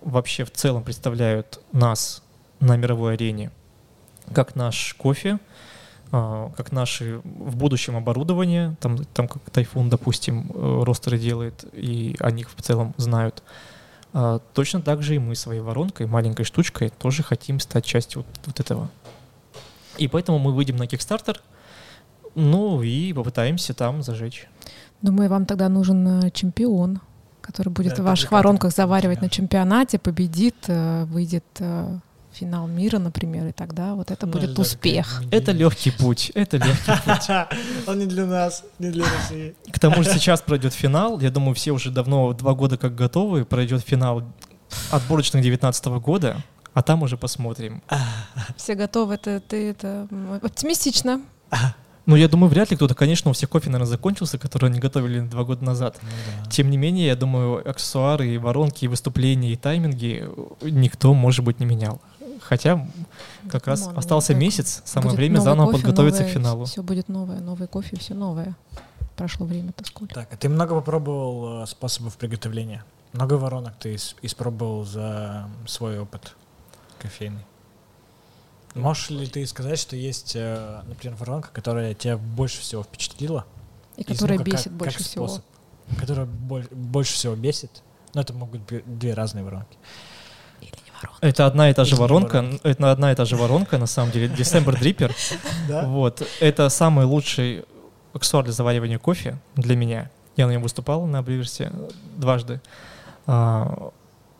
вообще 0.00 0.44
в 0.44 0.50
целом 0.50 0.82
представляют 0.82 1.60
нас 1.72 2.22
на 2.60 2.76
мировой 2.76 3.14
арене, 3.14 3.50
как 4.32 4.54
наш 4.54 4.94
кофе, 4.94 5.38
а, 6.14 6.50
как 6.56 6.72
наши 6.72 7.20
в 7.24 7.56
будущем 7.56 7.96
оборудование, 7.96 8.76
там, 8.80 9.04
там 9.04 9.28
как 9.28 9.48
Тайфун, 9.50 9.88
допустим, 9.88 10.50
э, 10.52 10.82
ростеры 10.84 11.18
делает, 11.18 11.64
и 11.72 12.16
о 12.20 12.30
них 12.30 12.50
в 12.54 12.60
целом 12.60 12.94
знают. 12.98 13.42
А, 14.12 14.40
точно 14.52 14.82
так 14.82 15.02
же 15.02 15.14
и 15.14 15.18
мы 15.18 15.34
своей 15.34 15.62
воронкой, 15.62 16.06
маленькой 16.06 16.44
штучкой, 16.44 16.90
тоже 16.90 17.22
хотим 17.22 17.60
стать 17.60 17.86
частью 17.86 18.24
вот, 18.26 18.40
вот 18.46 18.60
этого. 18.60 18.90
И 19.96 20.06
поэтому 20.06 20.38
мы 20.38 20.52
выйдем 20.52 20.76
на 20.76 20.84
Kickstarter, 20.84 21.38
ну 22.34 22.82
и 22.82 23.12
попытаемся 23.12 23.74
там 23.74 24.02
зажечь. 24.02 24.48
Думаю, 25.02 25.28
вам 25.28 25.46
тогда 25.46 25.68
нужен 25.68 26.24
э, 26.24 26.30
чемпион, 26.30 27.00
который 27.40 27.70
будет 27.70 27.96
да, 27.96 28.02
в 28.02 28.06
ваших 28.06 28.30
воронках 28.30 28.72
заваривать 28.72 29.20
на 29.20 29.28
чемпионате, 29.28 29.98
победит, 29.98 30.54
э, 30.68 31.04
выйдет 31.06 31.44
э, 31.58 31.98
финал 32.32 32.66
мира, 32.66 32.98
например, 32.98 33.48
и 33.48 33.52
тогда 33.52 33.94
вот 33.94 34.10
это 34.10 34.26
ну, 34.26 34.32
будет 34.32 34.58
успех. 34.58 35.22
Это 35.30 35.52
легкий 35.52 35.90
путь, 35.90 36.30
это 36.34 36.56
легкий 36.56 36.92
путь. 37.04 37.28
Он 37.88 37.98
не 37.98 38.06
для 38.06 38.26
нас, 38.26 38.64
не 38.78 38.90
для 38.90 39.04
России. 39.04 39.54
К 39.70 39.78
тому 39.78 40.02
же 40.02 40.10
сейчас 40.10 40.40
пройдет 40.40 40.72
финал, 40.72 41.20
я 41.20 41.30
думаю, 41.30 41.54
все 41.54 41.72
уже 41.72 41.90
давно, 41.90 42.32
два 42.32 42.54
года 42.54 42.78
как 42.78 42.94
готовы, 42.94 43.44
пройдет 43.44 43.82
финал 43.82 44.22
отборочных 44.90 45.42
19 45.42 45.84
года, 45.86 46.36
а 46.74 46.82
там 46.82 47.02
уже 47.02 47.16
посмотрим. 47.16 47.82
Все 48.56 48.74
готовы, 48.74 49.14
это, 49.14 49.40
ты 49.40 49.70
это 49.70 50.08
оптимистично. 50.42 51.20
Ну, 52.04 52.16
я 52.16 52.28
думаю, 52.28 52.50
вряд 52.50 52.70
ли 52.70 52.76
кто-то, 52.76 52.94
конечно, 52.94 53.30
у 53.30 53.34
всех 53.34 53.48
кофе, 53.48 53.70
наверное, 53.70 53.88
закончился, 53.88 54.38
который 54.38 54.70
они 54.70 54.80
готовили 54.80 55.20
два 55.20 55.44
года 55.44 55.64
назад. 55.64 55.98
Ну, 56.02 56.08
да. 56.44 56.50
Тем 56.50 56.70
не 56.70 56.76
менее, 56.76 57.06
я 57.06 57.16
думаю, 57.16 57.68
аксессуары, 57.68 58.28
и 58.28 58.38
воронки, 58.38 58.84
и 58.84 58.88
выступления, 58.88 59.52
и 59.52 59.56
тайминги 59.56 60.28
никто, 60.62 61.14
может 61.14 61.44
быть, 61.44 61.60
не 61.60 61.66
менял. 61.66 62.00
Хотя 62.40 62.88
как 63.48 63.68
раз 63.68 63.86
Мон, 63.86 63.98
остался 63.98 64.34
месяц, 64.34 64.82
самое 64.84 65.14
время 65.14 65.38
заново 65.38 65.66
кофе, 65.66 65.78
подготовиться 65.78 66.22
новое, 66.22 66.32
к 66.32 66.34
финалу. 66.34 66.64
Все 66.64 66.82
будет 66.82 67.08
новое, 67.08 67.40
новый 67.40 67.68
кофе, 67.68 67.96
все 67.96 68.14
новое. 68.14 68.56
Прошло 69.16 69.46
время-то 69.46 69.84
сколько. 69.84 70.14
Так, 70.14 70.28
а 70.32 70.36
ты 70.36 70.48
много 70.48 70.74
попробовал 70.74 71.62
э, 71.62 71.66
способов 71.66 72.16
приготовления? 72.16 72.84
Много 73.12 73.34
воронок 73.34 73.74
ты 73.78 73.96
испробовал 74.22 74.84
за 74.84 75.48
свой 75.66 76.00
опыт 76.00 76.34
кофейный? 76.98 77.44
Можешь 78.74 79.10
ли 79.10 79.26
ты 79.26 79.46
сказать, 79.46 79.78
что 79.78 79.96
есть, 79.96 80.32
э, 80.34 80.82
например, 80.86 81.16
воронка, 81.16 81.50
которая 81.52 81.94
тебя 81.94 82.16
больше 82.16 82.60
всего 82.60 82.82
впечатлила? 82.82 83.44
И 83.96 84.04
которая 84.04 84.38
ну, 84.38 84.44
бесит 84.44 84.64
как, 84.64 84.72
больше 84.72 84.98
как 84.98 85.06
всего. 85.06 85.28
Способ, 85.28 85.44
которая 85.98 86.26
больше 86.26 87.12
всего 87.12 87.34
бесит? 87.34 87.82
Но 88.14 88.22
это 88.22 88.32
могут 88.32 88.62
быть 88.62 88.82
две 88.98 89.14
разные 89.14 89.44
воронки. 89.44 89.76
Или 90.60 90.70
не 90.70 90.90
воронка. 90.90 91.18
Это 91.26 91.46
одна 91.46 91.70
и 91.70 91.74
та 91.74 91.84
же 91.84 91.96
воронка. 91.96 92.44
Это 92.62 92.90
одна 92.90 93.12
и 93.12 93.14
та 93.14 93.24
же 93.24 93.36
воронка, 93.36 93.78
на 93.78 93.86
самом 93.86 94.10
деле. 94.10 94.28
December 94.28 94.78
Dripper. 94.78 95.12
Вот. 95.86 96.26
Это 96.40 96.68
самый 96.70 97.04
лучший 97.04 97.64
аксессуар 98.14 98.44
для 98.44 98.52
заваривания 98.52 98.98
кофе 98.98 99.38
для 99.54 99.76
меня. 99.76 100.10
Я 100.36 100.46
на 100.46 100.52
нем 100.52 100.62
выступал 100.62 101.06
на 101.06 101.22
Бриверсе 101.22 101.72
дважды. 102.16 102.60
А, 103.26 103.90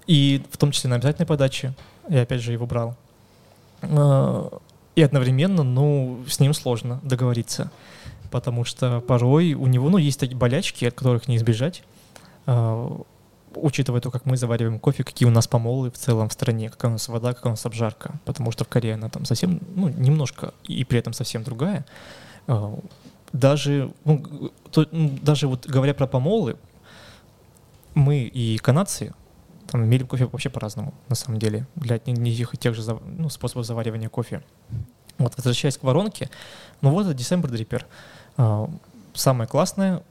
и 0.06 0.42
в 0.50 0.56
том 0.56 0.70
числе 0.70 0.90
на 0.90 0.96
обязательной 0.96 1.26
подаче. 1.26 1.74
Я 2.09 2.22
опять 2.22 2.40
же 2.40 2.52
его 2.52 2.66
брал. 2.66 2.96
Э, 3.82 4.48
и 4.94 5.02
одновременно, 5.02 5.62
ну, 5.62 6.22
с 6.28 6.40
ним 6.40 6.52
сложно 6.54 7.00
договориться, 7.02 7.70
потому 8.30 8.64
что 8.64 9.00
порой 9.00 9.54
у 9.54 9.66
него, 9.66 9.88
ну, 9.88 9.98
есть 9.98 10.20
такие 10.20 10.36
болячки, 10.36 10.84
от 10.84 10.94
которых 10.94 11.28
не 11.28 11.36
избежать, 11.36 11.82
э, 12.46 12.88
учитывая 13.54 14.00
то, 14.00 14.10
как 14.10 14.26
мы 14.26 14.36
завариваем 14.36 14.78
кофе, 14.78 15.04
какие 15.04 15.26
у 15.26 15.32
нас 15.32 15.46
помолы 15.46 15.90
в 15.90 15.96
целом 15.96 16.28
в 16.28 16.32
стране, 16.32 16.70
какая 16.70 16.88
у 16.88 16.92
нас 16.92 17.09
вода, 17.09 17.32
какая 17.32 17.50
у 17.50 17.52
нас 17.52 17.64
обжарка, 17.66 18.14
потому 18.24 18.50
что 18.50 18.64
в 18.64 18.68
Корее 18.68 18.94
она 18.94 19.09
там 19.09 19.24
совсем, 19.24 19.60
ну, 19.74 19.88
немножко, 19.88 20.52
и 20.64 20.84
при 20.84 20.98
этом 20.98 21.12
совсем 21.12 21.42
другая. 21.42 21.84
Э, 22.46 22.74
даже, 23.32 23.92
ну, 24.04 24.50
то, 24.70 24.86
даже 24.92 25.48
вот 25.48 25.66
говоря 25.66 25.94
про 25.94 26.06
помолы, 26.06 26.56
мы 27.94 28.20
и 28.20 28.59
канадцы, 28.59 29.14
там 29.70 29.89
мелим 29.89 30.06
кофе 30.06 30.26
вообще 30.26 30.51
по-разному, 30.51 30.94
на 31.09 31.14
самом 31.14 31.39
деле, 31.39 31.66
для 31.74 31.97
одних 31.97 32.55
и 32.55 32.56
тех 32.56 32.74
же 32.74 32.98
ну, 33.05 33.28
способов 33.28 33.66
заваривания 33.66 34.09
кофе. 34.09 34.43
Вот, 35.18 35.36
возвращаясь 35.36 35.76
к 35.76 35.82
воронке, 35.82 36.30
ну 36.80 36.90
вот 36.90 37.06
это 37.06 37.14
December 37.14 37.51
Dripper. 37.51 37.84
А, 38.36 38.68
самое 39.14 39.48
классное, 39.48 40.02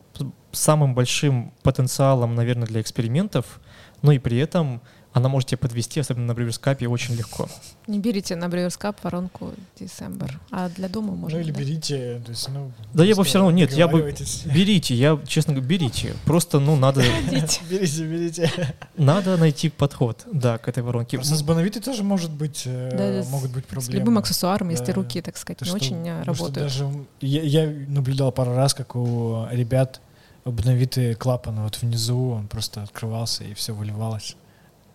самым 0.51 0.93
большим 0.93 1.53
потенциалом, 1.63 2.35
наверное, 2.35 2.67
для 2.67 2.81
экспериментов, 2.81 3.59
но 4.01 4.11
и 4.11 4.19
при 4.19 4.37
этом 4.37 4.81
она 5.13 5.27
может 5.27 5.49
тебя 5.49 5.57
подвести, 5.57 5.99
особенно 5.99 6.27
на 6.27 6.33
бриверскапе, 6.33 6.87
очень 6.87 7.15
легко. 7.15 7.47
Не 7.87 7.99
берите 7.99 8.35
на 8.37 8.47
бриверскап 8.47 9.03
воронку 9.03 9.53
December, 9.77 10.31
а 10.51 10.69
для 10.69 10.87
дома 10.87 11.13
можно. 11.13 11.37
Ну 11.37 11.43
или 11.43 11.51
берите, 11.51 12.21
то 12.25 12.31
есть, 12.31 12.47
ну... 12.49 12.71
Да 12.93 13.03
я 13.03 13.15
бы 13.15 13.23
все 13.25 13.39
равно, 13.39 13.51
нет, 13.51 13.73
я 13.73 13.87
бы... 13.87 14.15
Берите, 14.45 14.95
я, 14.95 15.19
честно 15.27 15.53
говоря, 15.53 15.67
берите. 15.67 16.15
Просто, 16.25 16.59
ну, 16.59 16.77
надо... 16.77 17.03
Берите, 17.31 18.03
берите. 18.05 18.51
Надо 18.95 19.35
найти 19.35 19.69
подход, 19.69 20.25
да, 20.31 20.57
к 20.57 20.69
этой 20.69 20.81
воронке. 20.81 21.17
Просто 21.17 21.35
с 21.35 21.43
боновитой 21.43 21.81
тоже 21.81 22.03
может 22.03 22.31
быть, 22.31 22.63
э, 22.65 23.23
могут 23.29 23.51
быть 23.51 23.65
проблемы. 23.65 23.91
С 23.91 23.93
любым 23.93 24.17
аксессуаром, 24.17 24.69
если 24.69 24.91
руки, 24.93 25.21
так 25.21 25.35
сказать, 25.37 25.61
не 25.61 25.71
очень 25.71 26.07
э, 26.07 26.23
работают. 26.23 26.69
Даже 26.69 26.89
я 27.19 27.65
наблюдал 27.87 28.31
пару 28.31 28.55
раз, 28.55 28.73
как 28.73 28.95
у 28.95 29.45
ребят 29.51 29.99
обновитый 30.45 31.15
клапан 31.15 31.61
вот 31.61 31.81
внизу, 31.81 32.29
он 32.31 32.47
просто 32.47 32.83
открывался 32.83 33.43
и 33.43 33.53
все 33.53 33.73
выливалось 33.73 34.35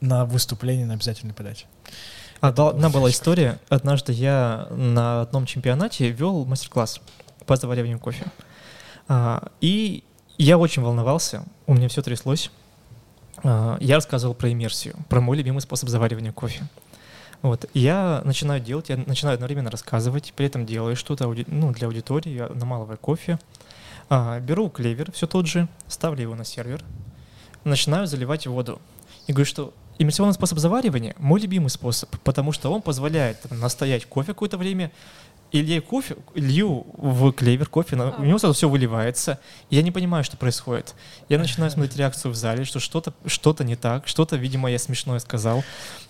на 0.01 0.25
выступление 0.25 0.87
на 0.87 0.95
обязательной 0.95 1.35
подаче. 1.35 1.67
Одна 2.41 2.91
была 2.91 3.11
история. 3.11 3.59
Однажды 3.69 4.13
я 4.13 4.69
на 4.71 5.23
одном 5.23 5.47
чемпионате 5.47 6.11
вел 6.11 6.45
мастер-класс 6.45 7.01
по 7.47 7.57
завариванию 7.57 7.99
кофе. 7.99 8.27
А, 9.09 9.49
и 9.61 10.05
я 10.37 10.59
очень 10.59 10.83
волновался, 10.83 11.45
у 11.67 11.75
меня 11.75 11.89
все 11.89 12.03
тряслось. 12.03 12.51
А, 13.43 13.79
я 13.81 13.97
рассказывал 13.97 14.35
про 14.35 14.53
иммерсию, 14.53 14.97
про 15.09 15.21
мой 15.21 15.37
любимый 15.37 15.61
способ 15.61 15.89
заваривания 15.89 16.33
кофе. 16.33 16.65
Вот. 17.43 17.67
Я 17.75 18.23
начинаю 18.25 18.61
делать, 18.61 18.89
я 18.89 18.97
начинаю 18.97 19.35
одновременно 19.35 19.71
рассказывать, 19.71 20.33
при 20.37 20.47
этом 20.47 20.67
делаю 20.67 20.97
что-то 20.97 21.33
ну, 21.47 21.73
для 21.73 21.87
аудитории, 21.87 22.31
я 22.31 22.49
намалываю 22.49 22.99
кофе. 22.99 23.39
А, 24.09 24.41
беру 24.41 24.69
клевер, 24.69 25.11
все 25.13 25.27
тот 25.27 25.47
же, 25.47 25.69
ставлю 25.89 26.23
его 26.23 26.35
на 26.35 26.45
сервер, 26.45 26.83
начинаю 27.65 28.07
заливать 28.07 28.47
воду. 28.47 28.81
И 29.27 29.33
говорю, 29.33 29.47
что 29.47 29.75
Иммерсионный 29.99 30.35
способ 30.35 30.59
заваривания– 30.59 31.15
мой 31.19 31.41
любимый 31.41 31.71
способ, 31.71 32.11
потому 32.23 32.53
что 32.53 32.73
он 32.73 32.83
позволяет 32.83 33.41
там, 33.43 33.59
настоять 33.61 34.05
кофе 34.07 34.29
какое-то 34.29 34.59
время, 34.59 34.93
и 35.53 35.63
лью 35.63 35.83
кофе, 35.83 36.17
лью 36.35 36.87
в 36.97 37.33
клевер 37.33 37.69
кофе, 37.69 37.97
у 37.97 38.25
него 38.25 38.39
сразу 38.39 38.55
все 38.55 38.69
выливается, 38.69 39.39
и 39.71 39.77
я 39.77 39.83
не 39.83 39.91
понимаю, 39.91 40.25
что 40.25 40.37
происходит. 40.37 40.95
Я 41.29 41.39
начинаю 41.39 41.71
смотреть 41.71 41.97
реакцию 41.97 42.33
в 42.33 42.35
зале, 42.35 42.65
что 42.65 42.81
что-то 42.81 43.15
что 43.27 43.57
не 43.61 43.77
так, 43.77 44.09
что-то, 44.09 44.37
видимо, 44.37 44.71
я 44.71 44.79
смешное 44.79 45.19
сказал. 45.19 45.63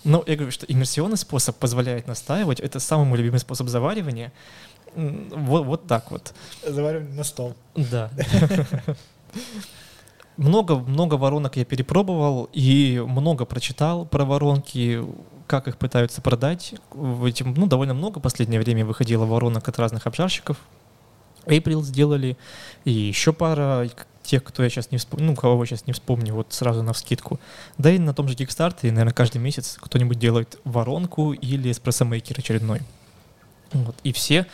Но 0.04 0.24
я 0.26 0.36
говорю, 0.36 0.50
что 0.50 0.66
иммерсионный 0.66 1.18
способ 1.18 1.56
позволяет 1.56 2.06
настаивать, 2.06 2.60
это 2.60 2.80
самый 2.80 3.06
мой 3.06 3.18
любимый 3.18 3.38
способ 3.38 3.68
заваривания. 3.68 4.32
Вот, 4.94 5.66
вот 5.66 5.86
так 5.86 6.10
вот. 6.10 6.32
Заваривание 6.66 7.14
на 7.14 7.24
стол. 7.24 7.54
Да. 7.74 8.10
много-много 10.36 11.14
воронок 11.14 11.56
я 11.56 11.64
перепробовал 11.64 12.48
и 12.52 13.02
много 13.06 13.44
прочитал 13.44 14.04
про 14.04 14.24
воронки, 14.24 15.02
как 15.46 15.68
их 15.68 15.78
пытаются 15.78 16.20
продать. 16.20 16.74
Этим, 17.24 17.54
ну, 17.54 17.66
довольно 17.66 17.94
много 17.94 18.18
в 18.18 18.22
последнее 18.22 18.60
время 18.60 18.84
выходило 18.84 19.24
воронок 19.24 19.68
от 19.68 19.78
разных 19.78 20.06
обжарщиков. 20.06 20.58
April 21.46 21.82
сделали, 21.82 22.36
и 22.84 22.90
еще 22.90 23.32
пара 23.32 23.88
тех, 24.22 24.42
кто 24.42 24.64
я 24.64 24.68
сейчас 24.68 24.90
не 24.90 24.98
вспомню, 24.98 25.26
ну, 25.26 25.36
кого 25.36 25.62
я 25.62 25.66
сейчас 25.66 25.86
не 25.86 25.92
вспомню, 25.92 26.34
вот 26.34 26.52
сразу 26.52 26.82
на 26.82 26.92
вскидку. 26.92 27.38
Да 27.78 27.90
и 27.90 27.98
на 27.98 28.12
том 28.12 28.28
же 28.28 28.34
Kickstarter, 28.34 28.90
наверное, 28.90 29.12
каждый 29.12 29.38
месяц 29.38 29.78
кто-нибудь 29.80 30.18
делает 30.18 30.58
воронку 30.64 31.32
или 31.32 31.70
эспрессомейкер 31.70 32.40
очередной. 32.40 32.80
Вот. 33.72 33.96
И 34.02 34.12
все 34.12 34.46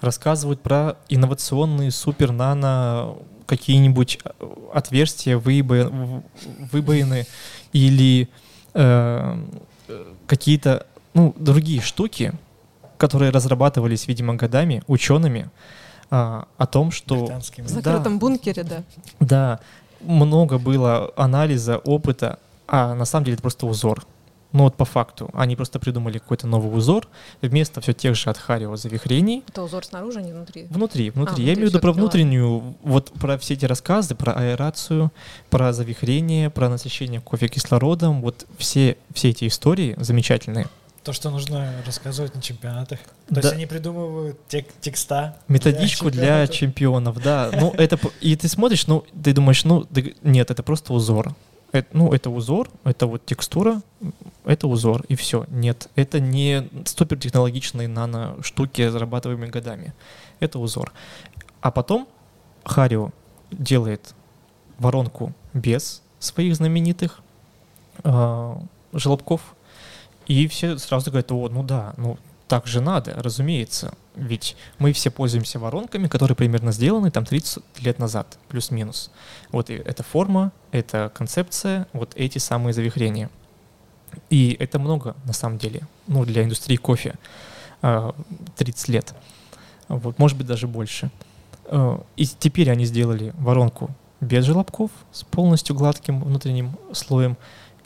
рассказывают 0.00 0.62
про 0.62 0.96
инновационные 1.08 1.90
супер-нано 1.90 3.16
какие-нибудь 3.48 4.18
э, 4.22 4.30
отверстия, 4.74 5.38
выбоины, 5.38 6.22
выбоины 6.70 7.26
или 7.72 8.28
э, 8.74 9.44
какие-то 10.26 10.86
ну, 11.14 11.34
другие 11.38 11.80
штуки, 11.80 12.34
которые 12.98 13.30
разрабатывались, 13.30 14.06
видимо, 14.06 14.34
годами 14.34 14.82
учеными 14.86 15.50
а, 16.10 16.46
о 16.58 16.66
том, 16.66 16.90
что... 16.90 17.26
В 17.56 17.68
закрытом 17.68 18.14
да, 18.14 18.20
бункере, 18.20 18.62
да. 18.64 18.82
Да, 19.20 19.60
много 20.00 20.58
было 20.58 21.10
анализа, 21.16 21.78
опыта, 21.78 22.38
а 22.66 22.94
на 22.94 23.04
самом 23.04 23.24
деле 23.24 23.34
это 23.34 23.42
просто 23.42 23.66
узор. 23.66 24.04
Ну 24.52 24.64
вот 24.64 24.76
по 24.76 24.86
факту, 24.86 25.30
они 25.34 25.56
просто 25.56 25.78
придумали 25.78 26.18
какой-то 26.18 26.46
новый 26.46 26.76
узор 26.76 27.06
вместо 27.42 27.82
все 27.82 27.92
тех 27.92 28.14
же 28.14 28.30
от 28.30 28.38
Харио 28.38 28.76
завихрений. 28.76 29.44
Это 29.46 29.62
узор 29.62 29.84
снаружи, 29.84 30.20
а 30.20 30.22
не 30.22 30.32
внутри? 30.32 30.66
Внутри, 30.70 31.10
внутри. 31.10 31.44
А, 31.44 31.46
Я 31.46 31.52
имею 31.54 31.68
в 31.68 31.70
виду 31.70 31.80
про 31.80 31.92
внутреннюю, 31.92 32.60
дела. 32.60 32.74
вот 32.82 33.12
про 33.12 33.36
все 33.36 33.54
эти 33.54 33.66
рассказы, 33.66 34.14
про 34.14 34.32
аэрацию, 34.32 35.12
про 35.50 35.72
завихрение, 35.74 36.48
про 36.48 36.70
насыщение 36.70 37.20
кофе 37.20 37.48
кислородом, 37.48 38.22
вот 38.22 38.46
все, 38.56 38.96
все 39.12 39.30
эти 39.30 39.46
истории 39.46 39.94
замечательные. 39.98 40.66
То, 41.04 41.12
что 41.12 41.30
нужно 41.30 41.72
рассказывать 41.86 42.34
на 42.34 42.42
чемпионатах. 42.42 42.98
То 43.28 43.34
да. 43.34 43.40
есть 43.40 43.52
они 43.52 43.66
придумывают 43.66 44.38
тек 44.48 44.66
текста. 44.80 45.36
Методичку 45.48 46.10
для 46.10 46.46
чемпионов, 46.46 47.22
для 47.22 47.22
чемпионов 47.22 47.22
да. 47.22 47.50
Ну, 47.52 47.74
это, 47.76 47.98
и 48.20 48.34
ты 48.34 48.48
смотришь, 48.48 48.86
ну, 48.86 49.04
ты 49.22 49.32
думаешь, 49.32 49.64
ну, 49.64 49.86
нет, 50.22 50.50
это 50.50 50.62
просто 50.62 50.92
узор 50.94 51.34
это, 51.72 51.88
ну, 51.96 52.12
это 52.12 52.30
узор, 52.30 52.70
это 52.84 53.06
вот 53.06 53.26
текстура, 53.26 53.82
это 54.44 54.68
узор, 54.68 55.04
и 55.08 55.14
все. 55.16 55.44
Нет, 55.48 55.88
это 55.96 56.20
не 56.20 56.68
супертехнологичные 56.84 57.88
нано-штуки, 57.88 58.88
зарабатываемые 58.88 59.50
годами. 59.50 59.92
Это 60.40 60.58
узор. 60.58 60.92
А 61.60 61.70
потом 61.70 62.08
Харио 62.64 63.10
делает 63.50 64.14
воронку 64.78 65.34
без 65.52 66.02
своих 66.18 66.56
знаменитых 66.56 67.20
э, 68.04 68.54
желобков, 68.92 69.54
и 70.26 70.46
все 70.48 70.78
сразу 70.78 71.10
говорят, 71.10 71.32
о, 71.32 71.48
ну 71.48 71.62
да, 71.62 71.94
ну 71.96 72.18
так 72.46 72.66
же 72.66 72.80
надо, 72.80 73.14
разумеется. 73.16 73.94
Ведь 74.18 74.56
мы 74.78 74.92
все 74.92 75.10
пользуемся 75.10 75.58
воронками, 75.58 76.08
которые 76.08 76.36
примерно 76.36 76.72
сделаны 76.72 77.10
там 77.10 77.24
30 77.24 77.62
лет 77.80 77.98
назад, 77.98 78.38
плюс-минус. 78.48 79.10
Вот 79.52 79.70
эта 79.70 80.02
форма, 80.02 80.52
эта 80.72 81.10
концепция, 81.14 81.86
вот 81.92 82.12
эти 82.16 82.38
самые 82.38 82.74
завихрения. 82.74 83.30
И 84.30 84.56
это 84.58 84.78
много, 84.78 85.14
на 85.24 85.32
самом 85.32 85.58
деле, 85.58 85.82
ну, 86.06 86.24
для 86.24 86.42
индустрии 86.42 86.76
кофе 86.76 87.14
30 87.80 88.88
а, 88.88 88.92
лет. 88.92 89.14
Вот, 89.88 90.18
может 90.18 90.36
быть, 90.36 90.46
даже 90.46 90.66
больше. 90.66 91.10
А, 91.66 92.02
и 92.16 92.26
теперь 92.26 92.70
они 92.70 92.84
сделали 92.84 93.32
воронку 93.38 93.90
без 94.20 94.44
желобков, 94.44 94.90
с 95.12 95.22
полностью 95.22 95.76
гладким 95.76 96.22
внутренним 96.22 96.76
слоем, 96.92 97.36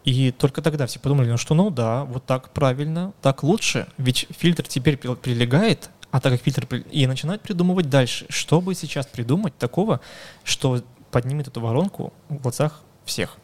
и 0.04 0.32
только 0.32 0.62
тогда 0.62 0.86
все 0.86 0.98
подумали, 0.98 1.30
ну 1.30 1.36
что, 1.36 1.54
ну 1.54 1.70
да, 1.70 2.04
вот 2.04 2.24
так 2.24 2.50
правильно, 2.50 3.12
так 3.20 3.42
лучше, 3.42 3.86
ведь 3.98 4.26
фильтр 4.36 4.66
теперь 4.66 4.96
прилегает, 4.96 5.90
а 6.12 6.20
так 6.20 6.34
как 6.34 6.43
фильтр... 6.43 6.66
И 6.90 7.06
начинают 7.06 7.43
придумывать 7.43 7.90
дальше, 7.90 8.26
что 8.28 8.60
бы 8.60 8.74
сейчас 8.74 9.06
придумать 9.06 9.56
такого, 9.56 10.01
что 10.44 10.82
поднимет 11.10 11.48
эту 11.48 11.60
воронку 11.60 12.12
в 12.28 12.36
глазах 12.36 12.82
всех. 13.05 13.39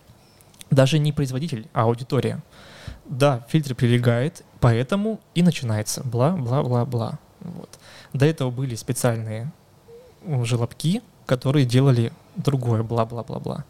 Даже 0.71 0.99
не 0.99 1.13
производитель, 1.13 1.67
а 1.73 1.85
аудитория. 1.85 2.43
Да, 3.07 3.45
фильтр 3.49 3.75
прилегает, 3.75 4.45
поэтому 4.61 5.19
и 5.35 5.43
начинается 5.43 6.03
бла-бла-бла-бла. 6.05 7.19
Вот. 7.41 7.71
До 8.13 8.27
этого 8.27 8.51
были 8.51 8.75
специальные 8.75 9.51
желобки, 10.43 11.01
которые 11.25 11.65
делали 11.65 12.13
другое 12.37 12.83
бла-бла-бла-бла. 12.83 13.65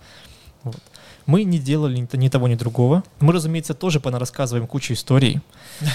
Вот. 0.65 0.83
Мы 1.27 1.45
не 1.45 1.59
делали 1.59 2.09
ни, 2.13 2.29
того, 2.29 2.49
ни 2.49 2.57
другого. 2.57 3.05
Мы, 3.21 3.33
разумеется, 3.33 3.75
тоже 3.75 4.01
понарассказываем 4.01 4.67
кучу 4.67 4.95
историй 4.95 5.41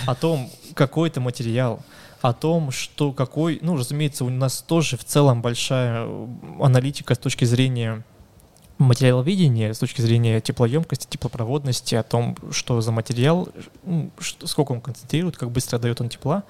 о 0.06 0.16
том, 0.16 0.50
какой 0.74 1.10
это 1.10 1.20
материал, 1.20 1.84
о 2.24 2.32
том, 2.32 2.72
что 2.72 3.12
какой... 3.12 3.60
Ну, 3.62 3.76
разумеется, 3.76 4.24
у 4.24 4.30
нас 4.30 4.62
тоже 4.62 4.96
в 4.96 5.04
целом 5.04 5.42
большая 5.42 6.06
э, 6.06 6.28
аналитика 6.62 7.16
с 7.16 7.18
точки 7.18 7.44
зрения 7.44 8.06
материаловедения, 8.78 9.74
с 9.74 9.80
точки 9.80 10.00
зрения 10.00 10.40
теплоемкости, 10.40 11.06
теплопроводности, 11.06 11.96
о 11.96 12.04
том, 12.04 12.38
что 12.50 12.80
за 12.80 12.94
материал, 12.94 13.50
ну, 13.84 14.10
сколько 14.46 14.72
он 14.72 14.80
концентрирует, 14.80 15.36
как 15.36 15.52
быстро 15.52 15.80
дает 15.80 16.00
он 16.00 16.08
тепла, 16.08 16.46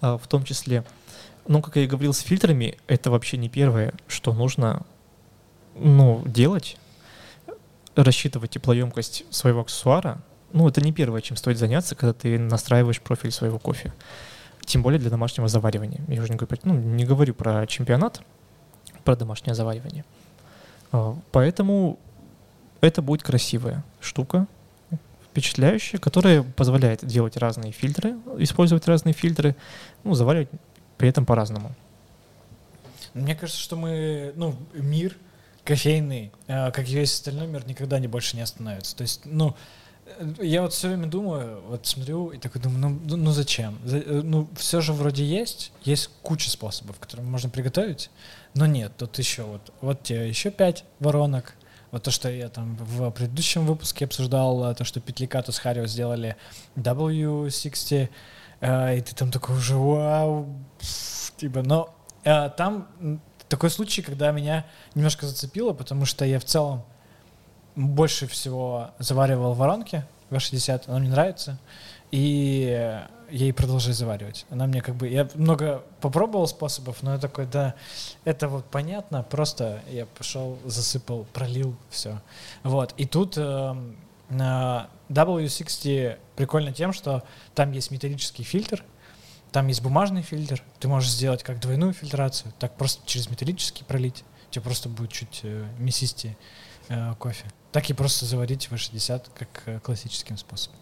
а, 0.00 0.18
в 0.18 0.28
том 0.28 0.44
числе. 0.44 0.84
Но, 1.48 1.62
как 1.62 1.74
я 1.74 1.82
и 1.82 1.88
говорил, 1.88 2.14
с 2.14 2.20
фильтрами 2.20 2.78
это 2.86 3.10
вообще 3.10 3.38
не 3.38 3.48
первое, 3.48 3.94
что 4.06 4.32
нужно 4.32 4.86
ну, 5.74 6.22
делать 6.26 6.76
рассчитывать 7.96 8.52
теплоемкость 8.52 9.24
своего 9.30 9.62
аксессуара, 9.62 10.22
ну, 10.52 10.68
это 10.68 10.80
не 10.80 10.92
первое, 10.92 11.22
чем 11.22 11.36
стоит 11.36 11.58
заняться, 11.58 11.96
когда 11.96 12.12
ты 12.12 12.38
настраиваешь 12.38 13.00
профиль 13.00 13.32
своего 13.32 13.58
кофе. 13.58 13.92
Тем 14.68 14.82
более 14.82 15.00
для 15.00 15.08
домашнего 15.08 15.48
заваривания. 15.48 16.02
Я 16.08 16.20
уже 16.20 16.30
не 16.30 16.36
говорю, 16.36 16.60
ну, 16.64 16.74
не 16.74 17.06
говорю 17.06 17.32
про 17.32 17.66
чемпионат, 17.66 18.20
про 19.02 19.16
домашнее 19.16 19.54
заваривание. 19.54 20.04
А, 20.92 21.16
поэтому 21.32 21.98
это 22.82 23.00
будет 23.00 23.22
красивая 23.22 23.82
штука, 23.98 24.46
впечатляющая, 25.30 25.98
которая 25.98 26.42
позволяет 26.42 27.02
делать 27.02 27.38
разные 27.38 27.72
фильтры, 27.72 28.16
использовать 28.36 28.86
разные 28.86 29.14
фильтры, 29.14 29.56
ну, 30.04 30.12
заваривать 30.12 30.50
при 30.98 31.08
этом 31.08 31.24
по-разному. 31.24 31.72
Мне 33.14 33.34
кажется, 33.34 33.62
что 33.62 33.74
мы, 33.74 34.34
ну, 34.36 34.54
мир— 34.74 35.16
кофейный, 35.64 36.30
э, 36.46 36.70
как 36.72 36.86
и 36.86 36.94
весь 36.94 37.14
остальной 37.14 37.46
мир, 37.46 37.66
никогда 37.66 37.98
не 37.98 38.06
больше 38.06 38.36
не 38.36 38.42
остановится. 38.42 38.94
То 38.94 39.02
есть, 39.02 39.22
ну, 39.24 39.56
я 40.40 40.62
вот 40.62 40.72
все 40.72 40.88
время 40.88 41.06
думаю, 41.06 41.60
вот 41.68 41.86
смотрю 41.86 42.30
и 42.30 42.38
такой 42.38 42.60
думаю, 42.60 42.80
ну, 42.80 43.00
ну, 43.04 43.16
ну 43.16 43.30
зачем? 43.30 43.78
За, 43.84 43.98
ну, 43.98 44.48
все 44.56 44.80
же 44.80 44.92
вроде 44.92 45.24
есть, 45.24 45.72
есть 45.84 46.10
куча 46.22 46.50
способов, 46.50 46.98
которыми 46.98 47.26
можно 47.26 47.50
приготовить, 47.50 48.10
но 48.54 48.66
нет, 48.66 48.92
тут 48.96 49.18
еще 49.18 49.42
вот, 49.42 49.72
вот 49.80 50.02
тебе 50.02 50.28
еще 50.28 50.50
пять 50.50 50.84
воронок, 51.00 51.54
вот 51.90 52.02
то, 52.02 52.10
что 52.10 52.30
я 52.30 52.48
там 52.48 52.76
в 52.76 53.10
предыдущем 53.10 53.66
выпуске 53.66 54.04
обсуждал, 54.04 54.74
то, 54.74 54.84
что 54.84 55.00
Петликату 55.00 55.52
с 55.52 55.58
Харио 55.58 55.86
сделали 55.86 56.36
W60, 56.76 58.10
э, 58.60 58.98
и 58.98 59.00
ты 59.00 59.14
там 59.14 59.30
такой 59.30 59.56
уже 59.56 59.76
вау, 59.76 60.48
типа, 61.36 61.62
но 61.62 61.94
э, 62.24 62.50
там 62.50 63.20
такой 63.48 63.70
случай, 63.70 64.02
когда 64.02 64.30
меня 64.32 64.66
немножко 64.94 65.26
зацепило, 65.26 65.72
потому 65.72 66.04
что 66.04 66.24
я 66.24 66.38
в 66.38 66.44
целом 66.44 66.84
больше 67.78 68.26
всего 68.26 68.90
заваривал 68.98 69.54
воронки 69.54 70.04
V60, 70.30 70.84
она 70.88 70.98
мне 70.98 71.08
нравится, 71.08 71.58
и 72.10 73.00
я 73.30 73.46
и 73.46 73.52
продолжаю 73.52 73.94
заваривать. 73.94 74.46
Она 74.50 74.66
мне 74.66 74.80
как 74.80 74.96
бы... 74.96 75.08
Я 75.08 75.28
много 75.34 75.84
попробовал 76.00 76.48
способов, 76.48 77.02
но 77.02 77.12
я 77.12 77.18
такой, 77.18 77.46
да, 77.46 77.74
это 78.24 78.48
вот 78.48 78.64
понятно, 78.64 79.22
просто 79.22 79.82
я 79.90 80.06
пошел, 80.06 80.58
засыпал, 80.64 81.26
пролил, 81.32 81.76
все. 81.90 82.20
Вот. 82.64 82.94
И 82.96 83.04
тут 83.04 83.34
э, 83.36 83.76
на 84.28 84.88
W60 85.08 86.18
прикольно 86.36 86.72
тем, 86.72 86.92
что 86.92 87.22
там 87.54 87.70
есть 87.72 87.90
металлический 87.90 88.42
фильтр, 88.42 88.82
там 89.52 89.68
есть 89.68 89.82
бумажный 89.82 90.22
фильтр, 90.22 90.62
ты 90.80 90.88
можешь 90.88 91.10
сделать 91.10 91.42
как 91.42 91.60
двойную 91.60 91.92
фильтрацию, 91.92 92.52
так 92.58 92.74
просто 92.76 93.06
через 93.06 93.30
металлический 93.30 93.84
пролить, 93.84 94.24
тебе 94.50 94.62
просто 94.62 94.88
будет 94.88 95.12
чуть 95.12 95.40
э, 95.44 95.66
мясистее 95.78 96.36
э, 96.88 97.14
кофе. 97.18 97.44
Так 97.72 97.90
и 97.90 97.92
просто 97.92 98.24
заварить 98.24 98.68
V60 98.70 99.26
как 99.38 99.62
э, 99.66 99.80
классическим 99.80 100.36
способом. 100.36 100.78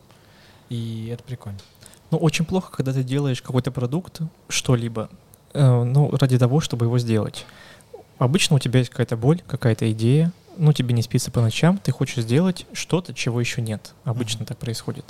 И 0.68 1.08
это 1.12 1.22
прикольно. 1.22 1.58
Ну, 2.10 2.18
очень 2.18 2.44
плохо, 2.44 2.72
когда 2.72 2.92
ты 2.92 3.02
делаешь 3.02 3.42
какой-то 3.42 3.70
продукт, 3.70 4.20
что-либо, 4.48 5.10
э, 5.52 5.82
ну, 5.82 6.10
ради 6.10 6.38
того, 6.38 6.60
чтобы 6.60 6.86
его 6.86 6.98
сделать. 6.98 7.44
Обычно 8.18 8.56
у 8.56 8.58
тебя 8.58 8.78
есть 8.78 8.90
какая-то 8.90 9.16
боль, 9.16 9.42
какая-то 9.46 9.90
идея, 9.92 10.32
ну, 10.56 10.72
тебе 10.72 10.94
не 10.94 11.02
спится 11.02 11.30
по 11.30 11.40
ночам, 11.40 11.78
ты 11.78 11.92
хочешь 11.92 12.22
сделать 12.24 12.66
что-то, 12.72 13.12
чего 13.12 13.40
еще 13.40 13.60
нет. 13.60 13.94
Обычно 14.04 14.42
mm-hmm. 14.42 14.46
так 14.46 14.58
происходит. 14.58 15.04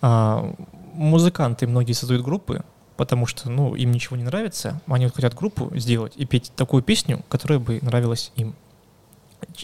А, 0.00 0.54
музыканты, 0.92 1.66
многие 1.66 1.92
создают 1.92 2.24
группы, 2.24 2.62
потому 2.96 3.26
что, 3.26 3.50
ну, 3.50 3.74
им 3.74 3.90
ничего 3.90 4.16
не 4.16 4.24
нравится, 4.24 4.80
они 4.86 5.06
вот 5.06 5.14
хотят 5.14 5.34
группу 5.34 5.70
сделать 5.76 6.12
и 6.16 6.24
петь 6.24 6.52
такую 6.54 6.82
песню, 6.82 7.22
которая 7.28 7.58
бы 7.58 7.78
нравилась 7.82 8.32
им. 8.36 8.54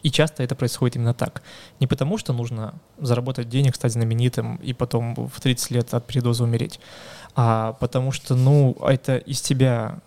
И 0.02 0.10
часто 0.10 0.42
это 0.42 0.54
происходит 0.54 0.96
именно 0.96 1.14
так. 1.14 1.42
Не 1.80 1.86
потому, 1.86 2.18
что 2.18 2.32
нужно 2.32 2.74
заработать 2.98 3.48
денег, 3.48 3.74
стать 3.74 3.92
знаменитым 3.92 4.56
и 4.56 4.72
потом 4.72 5.14
в 5.14 5.40
30 5.40 5.70
лет 5.70 5.94
от 5.94 6.06
передоза 6.06 6.44
умереть, 6.44 6.80
а 7.34 7.74
потому 7.74 8.12
что, 8.12 8.34
ну, 8.34 8.76
это 8.80 9.16
из 9.16 9.40
тебя, 9.40 9.98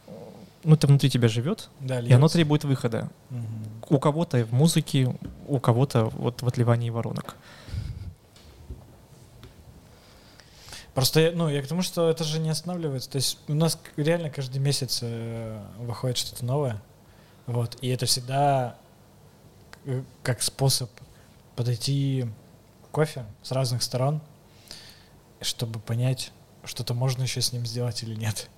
ну, 0.63 0.75
это 0.75 0.87
внутри 0.87 1.09
тебя 1.09 1.27
живет, 1.27 1.69
да, 1.79 1.99
и 1.99 2.11
оно 2.11 2.27
требует 2.27 2.63
выхода. 2.63 3.09
Угу. 3.31 3.95
У 3.95 3.99
кого-то 3.99 4.45
в 4.45 4.53
музыке, 4.53 5.15
у 5.47 5.59
кого-то 5.59 6.05
вот 6.05 6.41
в 6.41 6.47
отливании 6.47 6.89
воронок. 6.89 7.35
Просто, 10.95 11.33
ну, 11.35 11.49
я 11.49 11.61
к 11.61 11.67
тому, 11.67 11.81
что 11.81 12.09
это 12.09 12.23
же 12.23 12.39
не 12.39 12.49
останавливается. 12.49 13.09
То 13.09 13.17
есть 13.17 13.39
у 13.49 13.53
нас 13.53 13.77
реально 13.97 14.29
каждый 14.29 14.59
месяц 14.59 14.99
э, 15.01 15.61
выходит 15.77 16.17
что-то 16.17 16.45
новое. 16.45 16.81
Вот. 17.47 17.77
И 17.81 17.89
это 17.89 18.05
всегда 18.05 18.77
как 20.23 20.41
способ 20.41 20.89
подойти 21.55 22.25
к 22.87 22.91
кофе 22.91 23.25
с 23.43 23.51
разных 23.51 23.83
сторон, 23.83 24.21
чтобы 25.41 25.79
понять, 25.79 26.31
что-то 26.63 26.93
можно 26.93 27.23
еще 27.23 27.41
с 27.41 27.53
ним 27.53 27.65
сделать 27.65 28.03
или 28.03 28.15
нет. 28.15 28.49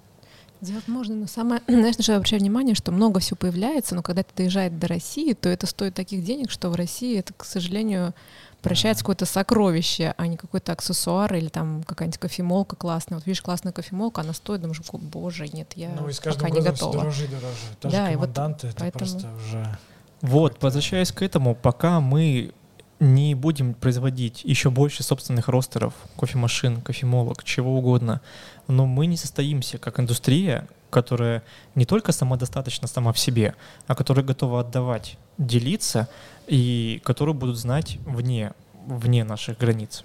Делать 0.60 0.88
можно, 0.88 1.16
но 1.16 1.28
самое, 1.28 1.62
знаешь, 1.68 1.98
на 1.98 2.04
что 2.04 2.14
я 2.14 2.18
обращаю 2.18 2.42
внимание, 2.42 2.74
что 2.74 2.92
много 2.92 3.20
всего 3.20 3.38
появляется, 3.38 3.94
но 3.94 4.02
когда 4.02 4.22
это 4.22 4.32
доезжает 4.36 4.80
до 4.80 4.88
России, 4.88 5.34
то 5.34 5.50
это 5.50 5.68
стоит 5.68 5.94
таких 5.94 6.24
денег, 6.24 6.50
что 6.50 6.70
в 6.70 6.76
России 6.76 7.20
это, 7.20 7.34
к 7.34 7.46
сожалению, 7.46 8.16
превращается 8.62 9.04
в 9.04 9.06
какое-то 9.06 9.26
сокровище, 9.26 10.16
а 10.18 10.26
не 10.26 10.36
какой-то 10.36 10.72
аксессуар 10.72 11.34
или 11.36 11.48
там 11.50 11.84
какая-нибудь 11.84 12.20
кофемолка 12.20 12.76
классная. 12.76 13.20
Вот 13.20 13.28
видишь, 13.28 13.42
классная 13.42 13.72
кофемолка, 13.72 14.22
она 14.22 14.34
стоит, 14.34 14.62
думаешь, 14.62 14.82
боже, 14.92 15.48
нет, 15.50 15.74
я 15.76 15.90
ну, 15.90 16.10
и 16.10 16.14
с 16.14 16.20
пока 16.20 16.50
не 16.50 16.62
готова. 16.62 16.94
дороже 16.94 17.26
и 17.26 17.28
дороже. 17.28 17.58
Даже 17.82 17.96
да, 17.96 18.12
и 18.12 18.16
вот 18.16 18.30
это 18.30 18.74
поэтому... 18.78 18.92
просто 18.92 19.30
уже... 19.36 19.78
Вот, 20.22 20.62
возвращаясь 20.64 21.12
к 21.12 21.22
этому, 21.22 21.56
пока 21.56 22.00
мы 22.00 22.52
не 23.00 23.36
будем 23.36 23.74
производить 23.76 24.44
еще 24.44 24.72
больше 24.72 25.04
собственных 25.04 25.48
ростеров, 25.48 25.94
кофемашин, 26.18 26.82
кофемолок, 26.82 27.44
чего 27.44 27.78
угодно, 27.78 28.22
но 28.68 28.86
мы 28.86 29.06
не 29.06 29.18
состоимся 29.18 29.78
как 29.78 30.00
индустрия, 30.00 30.68
которая 30.90 31.44
не 31.76 31.86
только 31.86 32.12
самодостаточна 32.12 32.88
сама 32.88 33.14
в 33.14 33.20
себе, 33.20 33.56
а 33.86 33.94
которая 33.94 34.26
готова 34.26 34.62
отдавать, 34.62 35.18
делиться 35.38 36.08
и 36.48 37.02
которую 37.04 37.36
будут 37.36 37.58
знать 37.58 38.00
вне, 38.06 38.54
вне 38.88 39.24
наших 39.24 39.58
границ. 39.60 40.04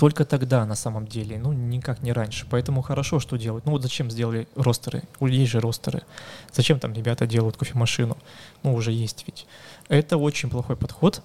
Только 0.00 0.24
тогда, 0.24 0.64
на 0.64 0.76
самом 0.76 1.06
деле, 1.06 1.38
ну, 1.38 1.52
никак 1.52 2.00
не 2.00 2.12
раньше. 2.12 2.46
Поэтому 2.48 2.80
хорошо, 2.80 3.20
что 3.20 3.36
делать. 3.36 3.66
Ну, 3.66 3.72
вот 3.72 3.82
зачем 3.82 4.10
сделали 4.10 4.48
ростеры? 4.56 5.02
Есть 5.20 5.50
же 5.50 5.60
ростеры. 5.60 6.04
Зачем 6.54 6.80
там 6.80 6.94
ребята 6.94 7.26
делают 7.26 7.58
кофемашину? 7.58 8.16
Ну, 8.62 8.72
уже 8.72 8.92
есть 8.92 9.24
ведь. 9.26 9.46
Это 9.88 10.16
очень 10.16 10.48
плохой 10.48 10.76
подход. 10.76 11.20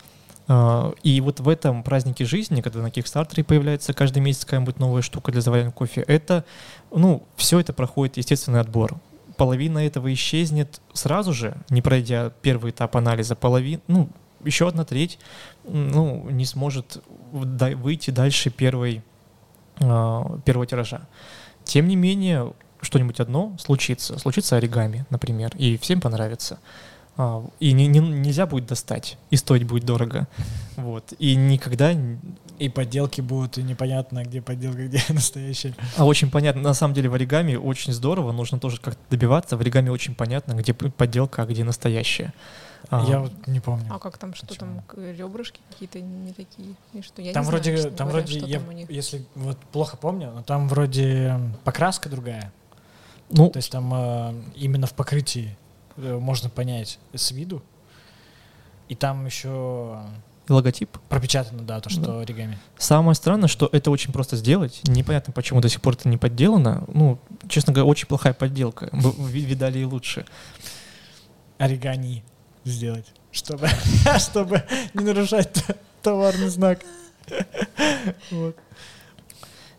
А, 0.49 0.93
и 1.03 1.21
вот 1.21 1.39
в 1.39 1.47
этом 1.47 1.83
празднике 1.83 2.25
жизни, 2.25 2.59
когда 2.59 2.81
на 2.81 2.87
Kickstarter 2.87 3.45
появляется 3.45 3.93
каждый 3.93 4.19
месяц 4.19 4.43
какая-нибудь 4.43 4.77
новая 4.77 5.01
штука 5.01 5.31
для 5.31 5.39
заваривания 5.39 5.71
кофе, 5.71 6.01
это, 6.01 6.43
ну, 6.91 7.23
все 7.37 7.61
это 7.61 7.71
проходит 7.71 8.17
естественный 8.17 8.59
отбор 8.59 8.99
половина 9.37 9.79
этого 9.79 10.13
исчезнет 10.13 10.81
сразу 10.93 11.33
же, 11.33 11.57
не 11.69 11.81
пройдя 11.81 12.31
первый 12.41 12.71
этап 12.71 12.95
анализа. 12.95 13.35
Половина, 13.35 13.81
ну, 13.87 14.09
еще 14.45 14.67
одна 14.67 14.85
треть, 14.85 15.19
ну, 15.63 16.29
не 16.29 16.45
сможет 16.45 17.03
выйти 17.31 18.11
дальше 18.11 18.49
первой, 18.49 19.03
а, 19.79 20.39
первого 20.45 20.65
тиража. 20.65 21.07
Тем 21.63 21.87
не 21.87 21.95
менее, 21.95 22.53
что-нибудь 22.81 23.19
одно 23.19 23.55
случится. 23.59 24.17
Случится 24.19 24.55
оригами, 24.55 25.05
например, 25.09 25.51
и 25.57 25.77
всем 25.77 25.99
понравится. 25.99 26.59
А, 27.17 27.45
и 27.59 27.71
не, 27.71 27.87
не, 27.87 27.99
нельзя 27.99 28.45
будет 28.45 28.65
достать, 28.65 29.17
и 29.29 29.37
стоить 29.37 29.63
будет 29.63 29.85
дорого. 29.85 30.27
Вот. 30.75 31.13
И 31.19 31.35
никогда... 31.35 31.93
И 32.57 32.69
подделки 32.69 33.19
будут, 33.19 33.57
и 33.57 33.63
непонятно, 33.63 34.23
где 34.23 34.41
подделка, 34.41 34.87
где 34.87 35.01
настоящая. 35.09 35.75
А 35.97 36.05
очень 36.05 36.31
понятно. 36.31 36.61
На 36.61 36.73
самом 36.73 36.93
деле 36.93 37.09
в 37.09 37.13
оригами 37.13 37.55
очень 37.55 37.91
здорово, 37.91 38.31
нужно 38.31 38.59
тоже 38.59 38.79
как-то 38.79 39.01
добиваться. 39.09 39.57
В 39.57 39.61
оригами 39.61 39.89
очень 39.89 40.15
понятно, 40.15 40.53
где 40.53 40.73
подделка, 40.73 41.43
а 41.43 41.45
где 41.45 41.65
настоящая. 41.65 42.33
А, 42.89 43.03
я 43.07 43.19
вот 43.19 43.47
не 43.47 43.59
помню. 43.59 43.87
А 43.89 43.99
как 43.99 44.17
там, 44.17 44.33
что 44.33 44.47
Почему? 44.47 44.83
там, 44.87 45.03
ребрышки 45.03 45.59
какие-то 45.69 45.99
не 45.99 46.33
такие? 46.33 46.75
И 46.93 47.01
что? 47.01 47.21
Я 47.21 47.33
там 47.33 47.43
не 47.43 47.49
вроде, 47.49 47.77
знаю, 47.77 47.95
там 47.95 48.09
вроде, 48.09 48.39
я, 48.39 48.59
там 48.59 48.69
если 48.89 49.25
вот 49.35 49.57
плохо 49.71 49.97
помню, 49.97 50.31
но 50.31 50.43
там 50.43 50.67
вроде 50.69 51.39
покраска 51.63 52.09
другая. 52.09 52.53
Ну, 53.29 53.49
То 53.49 53.57
есть 53.57 53.71
там 53.71 53.91
э, 53.93 54.33
именно 54.55 54.85
в 54.85 54.93
покрытии 54.93 55.57
можно 55.97 56.49
понять 56.49 56.99
с 57.13 57.31
виду. 57.31 57.61
И 58.87 58.95
там 58.95 59.25
еще 59.25 59.99
логотип. 60.49 60.97
Пропечатано, 61.09 61.63
да, 61.63 61.79
то, 61.79 61.89
что 61.89 62.01
да. 62.01 62.19
оригами. 62.19 62.57
Самое 62.77 63.15
странное, 63.15 63.47
что 63.47 63.69
это 63.71 63.91
очень 63.91 64.13
просто 64.13 64.35
сделать. 64.35 64.81
Непонятно, 64.83 65.33
почему 65.33 65.61
до 65.61 65.69
сих 65.69 65.81
пор 65.81 65.93
это 65.93 66.07
не 66.07 66.17
подделано. 66.17 66.83
Ну, 66.87 67.19
честно 67.47 67.73
говоря, 67.73 67.89
очень 67.89 68.07
плохая 68.07 68.33
подделка. 68.33 68.89
Видали 68.91 69.79
и 69.79 69.85
лучше. 69.85 70.25
Оригани 71.57 72.23
сделать, 72.63 73.07
чтобы, 73.31 73.69
чтобы 74.19 74.63
не 74.93 75.03
нарушать 75.03 75.63
товарный 76.01 76.49
знак. 76.49 76.79
вот. 78.31 78.55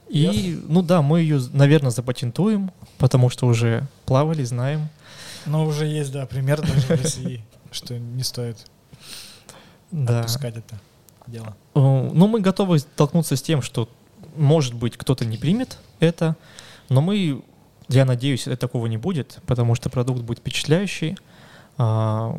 И, 0.09 0.61
ну 0.69 0.83
да, 0.83 1.03
мы 1.03 1.21
ее, 1.21 1.41
наверное, 1.53 1.91
запатентуем, 1.91 2.71
потому 2.97 3.29
что 3.29 3.47
уже 3.47 3.87
плавали, 4.05 4.45
знаем. 4.45 4.89
Но 5.47 5.65
уже 5.65 5.87
есть, 5.87 6.13
да, 6.13 6.27
пример 6.27 6.61
даже 6.61 6.81
в 6.81 6.91
России, 6.91 7.45
что 7.71 7.99
не 7.99 8.23
стоит 8.23 8.67
да. 9.91 10.21
отпускать 10.21 10.57
это 10.57 10.79
дело. 11.27 11.57
Ну, 11.75 12.27
мы 12.27 12.41
готовы 12.41 12.79
столкнуться 12.79 13.37
с 13.37 13.43
тем, 13.43 13.63
что, 13.63 13.89
может 14.37 14.75
быть, 14.75 14.97
кто-то 14.97 15.25
не 15.25 15.37
примет 15.37 15.79
это, 16.01 16.37
но 16.89 17.01
мы, 17.01 17.43
я 17.89 18.05
надеюсь, 18.05 18.49
такого 18.59 18.87
не 18.87 18.97
будет, 18.97 19.41
потому 19.47 19.75
что 19.75 19.91
продукт 19.91 20.23
будет 20.23 20.39
впечатляющий, 20.39 21.17
а, 21.79 22.39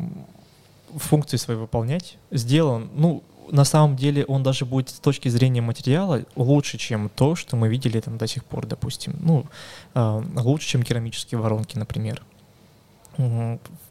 функции 0.96 1.36
свои 1.36 1.56
выполнять. 1.56 2.16
Сделан, 2.30 2.88
ну, 2.94 3.22
на 3.50 3.64
самом 3.64 3.96
деле 3.96 4.24
он 4.26 4.42
даже 4.42 4.64
будет 4.64 4.90
с 4.90 5.00
точки 5.00 5.28
зрения 5.28 5.60
материала 5.60 6.24
лучше, 6.36 6.78
чем 6.78 7.08
то, 7.08 7.34
что 7.34 7.56
мы 7.56 7.68
видели 7.68 8.00
там 8.00 8.18
до 8.18 8.26
сих 8.26 8.44
пор, 8.44 8.66
допустим. 8.66 9.16
Ну, 9.20 9.46
а, 9.94 10.22
лучше, 10.36 10.68
чем 10.68 10.82
керамические 10.82 11.40
воронки, 11.40 11.78
например. 11.78 12.22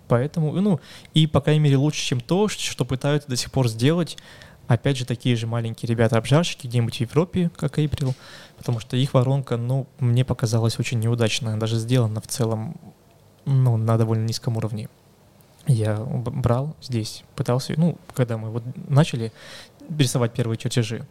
Поэтому, 0.08 0.54
ну, 0.54 0.80
и, 1.14 1.28
по 1.28 1.42
крайней 1.42 1.60
мере, 1.60 1.78
лучше, 1.78 2.02
чем 2.02 2.22
то, 2.22 2.48
что 2.48 2.86
пытаются 2.86 3.30
до 3.30 3.36
сих 3.36 3.52
пор 3.52 3.68
сделать, 3.68 4.18
опять 4.68 4.98
же, 4.98 5.06
такие 5.06 5.36
же 5.36 5.48
маленькие 5.48 5.90
ребята-обжарщики 5.90 6.68
где-нибудь 6.68 6.98
в 6.98 7.02
Европе, 7.02 7.52
как 7.56 7.78
April, 7.78 8.14
потому 8.58 8.80
что 8.80 8.96
их 8.96 9.14
воронка, 9.14 9.58
ну, 9.58 9.88
мне 10.00 10.24
показалась 10.24 10.80
очень 10.80 11.00
неудачная, 11.00 11.58
даже 11.58 11.78
сделана 11.78 12.22
в 12.22 12.28
целом, 12.28 12.78
ну, 13.46 13.78
на 13.78 13.98
довольно 13.98 14.26
низком 14.26 14.56
уровне. 14.58 14.90
Я 15.68 15.98
брал 15.98 16.76
здесь, 16.82 17.24
пытался, 17.36 17.74
ну, 17.76 17.98
когда 18.14 18.38
мы 18.38 18.50
вот 18.50 18.64
начали 18.88 19.34
рисовать 19.90 20.34
первые 20.34 20.58
чертежи. 20.58 21.06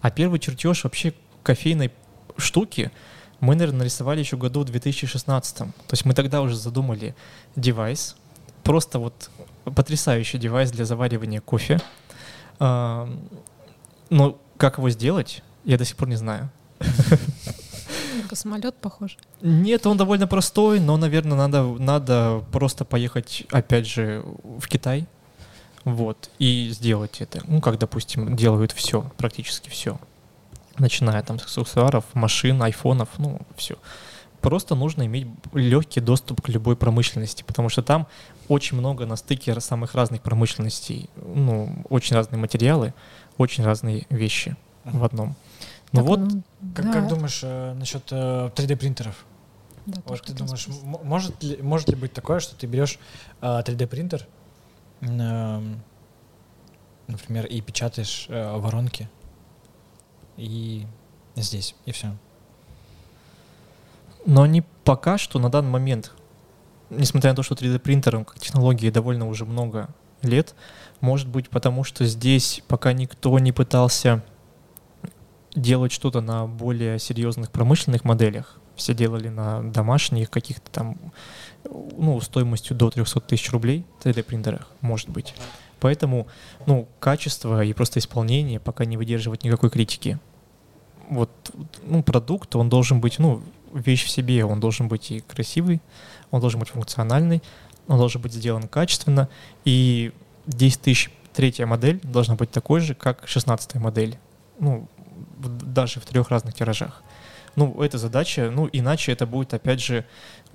А 0.00 0.12
первый 0.12 0.38
чертеж 0.38 0.84
вообще 0.84 1.12
кофейной 1.42 1.90
штуки 2.36 2.92
мы, 3.40 3.54
наверное, 3.54 3.80
нарисовали 3.80 4.20
еще 4.20 4.36
году 4.36 4.60
в 4.60 4.64
2016. 4.64 5.56
То 5.56 5.66
есть 5.90 6.04
мы 6.04 6.14
тогда 6.14 6.42
уже 6.42 6.56
задумали 6.56 7.14
девайс, 7.56 8.16
просто 8.62 8.98
вот 8.98 9.30
потрясающий 9.64 10.38
девайс 10.38 10.70
для 10.70 10.84
заваривания 10.84 11.40
кофе. 11.40 11.80
А, 12.58 13.08
но 14.10 14.40
как 14.56 14.78
его 14.78 14.90
сделать, 14.90 15.42
я 15.64 15.78
до 15.78 15.84
сих 15.84 15.96
пор 15.96 16.08
не 16.08 16.16
знаю. 16.16 16.50
Космолет 18.28 18.74
похож? 18.76 19.16
Нет, 19.40 19.86
он 19.86 19.96
довольно 19.96 20.26
простой, 20.26 20.80
но, 20.80 20.96
наверное, 20.96 21.36
надо, 21.36 21.62
надо 21.62 22.44
просто 22.52 22.84
поехать, 22.84 23.44
опять 23.50 23.86
же, 23.86 24.24
в 24.42 24.66
Китай, 24.68 25.06
вот, 25.84 26.30
и 26.38 26.70
сделать 26.70 27.20
это. 27.20 27.40
Ну, 27.46 27.60
как, 27.60 27.78
допустим, 27.78 28.36
делают 28.36 28.72
все, 28.72 29.10
практически 29.16 29.70
все. 29.70 29.98
Начиная 30.78 31.22
там 31.22 31.38
с 31.38 31.44
аксессуаров, 31.44 32.04
машин, 32.14 32.62
айфонов, 32.62 33.08
ну, 33.18 33.40
все. 33.56 33.76
Просто 34.40 34.76
нужно 34.76 35.04
иметь 35.06 35.26
легкий 35.52 36.00
доступ 36.00 36.42
к 36.42 36.48
любой 36.48 36.76
промышленности, 36.76 37.42
потому 37.42 37.68
что 37.68 37.82
там 37.82 38.06
очень 38.46 38.76
много 38.76 39.04
на 39.04 39.16
стыке 39.16 39.58
самых 39.60 39.94
разных 39.94 40.22
промышленностей, 40.22 41.10
ну, 41.16 41.84
очень 41.88 42.14
разные 42.14 42.38
материалы, 42.38 42.94
очень 43.36 43.64
разные 43.64 44.06
вещи 44.10 44.56
в 44.84 45.02
одном. 45.02 45.34
Ну 45.92 46.00
так, 46.00 46.04
вот. 46.04 46.20
Ну, 46.20 46.42
как, 46.74 46.84
да. 46.84 46.92
как 46.92 47.08
думаешь 47.08 47.40
э, 47.42 47.74
насчет 47.74 48.02
э, 48.10 48.50
3D 48.54 48.76
принтеров? 48.76 49.24
Да, 49.86 50.02
вот 50.04 50.22
ты 50.22 50.34
думаешь, 50.34 50.68
может 50.82 51.42
ли, 51.42 51.60
может 51.62 51.88
ли 51.88 51.96
быть 51.96 52.12
такое, 52.12 52.40
что 52.40 52.54
ты 52.54 52.66
берешь 52.66 52.98
э, 53.40 53.46
3D 53.46 53.86
принтер, 53.86 54.26
э, 55.00 55.62
например, 57.06 57.46
и 57.46 57.60
печатаешь 57.60 58.26
э, 58.28 58.56
воронки, 58.58 59.08
и 60.38 60.86
здесь, 61.36 61.74
и 61.84 61.92
все. 61.92 62.16
Но 64.24 64.42
они 64.42 64.62
пока 64.84 65.18
что 65.18 65.38
на 65.38 65.50
данный 65.50 65.70
момент, 65.70 66.12
несмотря 66.90 67.30
на 67.30 67.36
то, 67.36 67.42
что 67.42 67.54
3D 67.54 67.78
принтером 67.78 68.24
как 68.24 68.38
технологии 68.38 68.90
довольно 68.90 69.28
уже 69.28 69.44
много 69.44 69.88
лет, 70.22 70.54
может 71.00 71.28
быть 71.28 71.50
потому, 71.50 71.84
что 71.84 72.04
здесь 72.06 72.62
пока 72.68 72.92
никто 72.92 73.38
не 73.38 73.52
пытался 73.52 74.22
делать 75.54 75.92
что-то 75.92 76.20
на 76.20 76.46
более 76.46 76.98
серьезных 76.98 77.50
промышленных 77.50 78.04
моделях. 78.04 78.60
Все 78.76 78.94
делали 78.94 79.28
на 79.28 79.62
домашних 79.62 80.30
каких-то 80.30 80.70
там, 80.70 80.96
ну, 81.64 82.20
стоимостью 82.20 82.76
до 82.76 82.90
300 82.90 83.20
тысяч 83.22 83.50
рублей 83.50 83.84
3D-принтерах, 84.04 84.68
может 84.80 85.08
быть. 85.08 85.34
Поэтому, 85.80 86.26
ну, 86.66 86.88
качество 87.00 87.64
и 87.64 87.72
просто 87.72 87.98
исполнение 87.98 88.60
пока 88.60 88.84
не 88.84 88.96
выдерживает 88.96 89.42
никакой 89.42 89.70
критики. 89.70 90.18
Вот, 91.08 91.30
ну, 91.82 92.02
продукт, 92.02 92.54
он 92.56 92.68
должен 92.68 93.00
быть, 93.00 93.18
ну, 93.18 93.42
вещь 93.72 94.04
в 94.04 94.10
себе, 94.10 94.44
он 94.44 94.60
должен 94.60 94.88
быть 94.88 95.10
и 95.10 95.20
красивый, 95.20 95.80
он 96.30 96.40
должен 96.40 96.60
быть 96.60 96.68
функциональный, 96.70 97.42
он 97.86 97.98
должен 97.98 98.20
быть 98.20 98.32
сделан 98.32 98.68
качественно, 98.68 99.28
и 99.64 100.12
10 100.46 100.80
тысяч 100.80 101.10
третья 101.32 101.66
модель 101.66 102.00
должна 102.02 102.34
быть 102.34 102.50
такой 102.50 102.80
же, 102.80 102.94
как 102.94 103.26
16 103.26 103.76
модель. 103.76 104.18
Ну, 104.58 104.88
даже 105.38 106.00
в 106.00 106.06
трех 106.06 106.30
разных 106.30 106.54
тиражах. 106.54 107.02
Ну, 107.56 107.82
это 107.82 107.98
задача, 107.98 108.50
ну, 108.50 108.68
иначе 108.70 109.12
это 109.12 109.26
будет, 109.26 109.54
опять 109.54 109.80
же, 109.80 110.04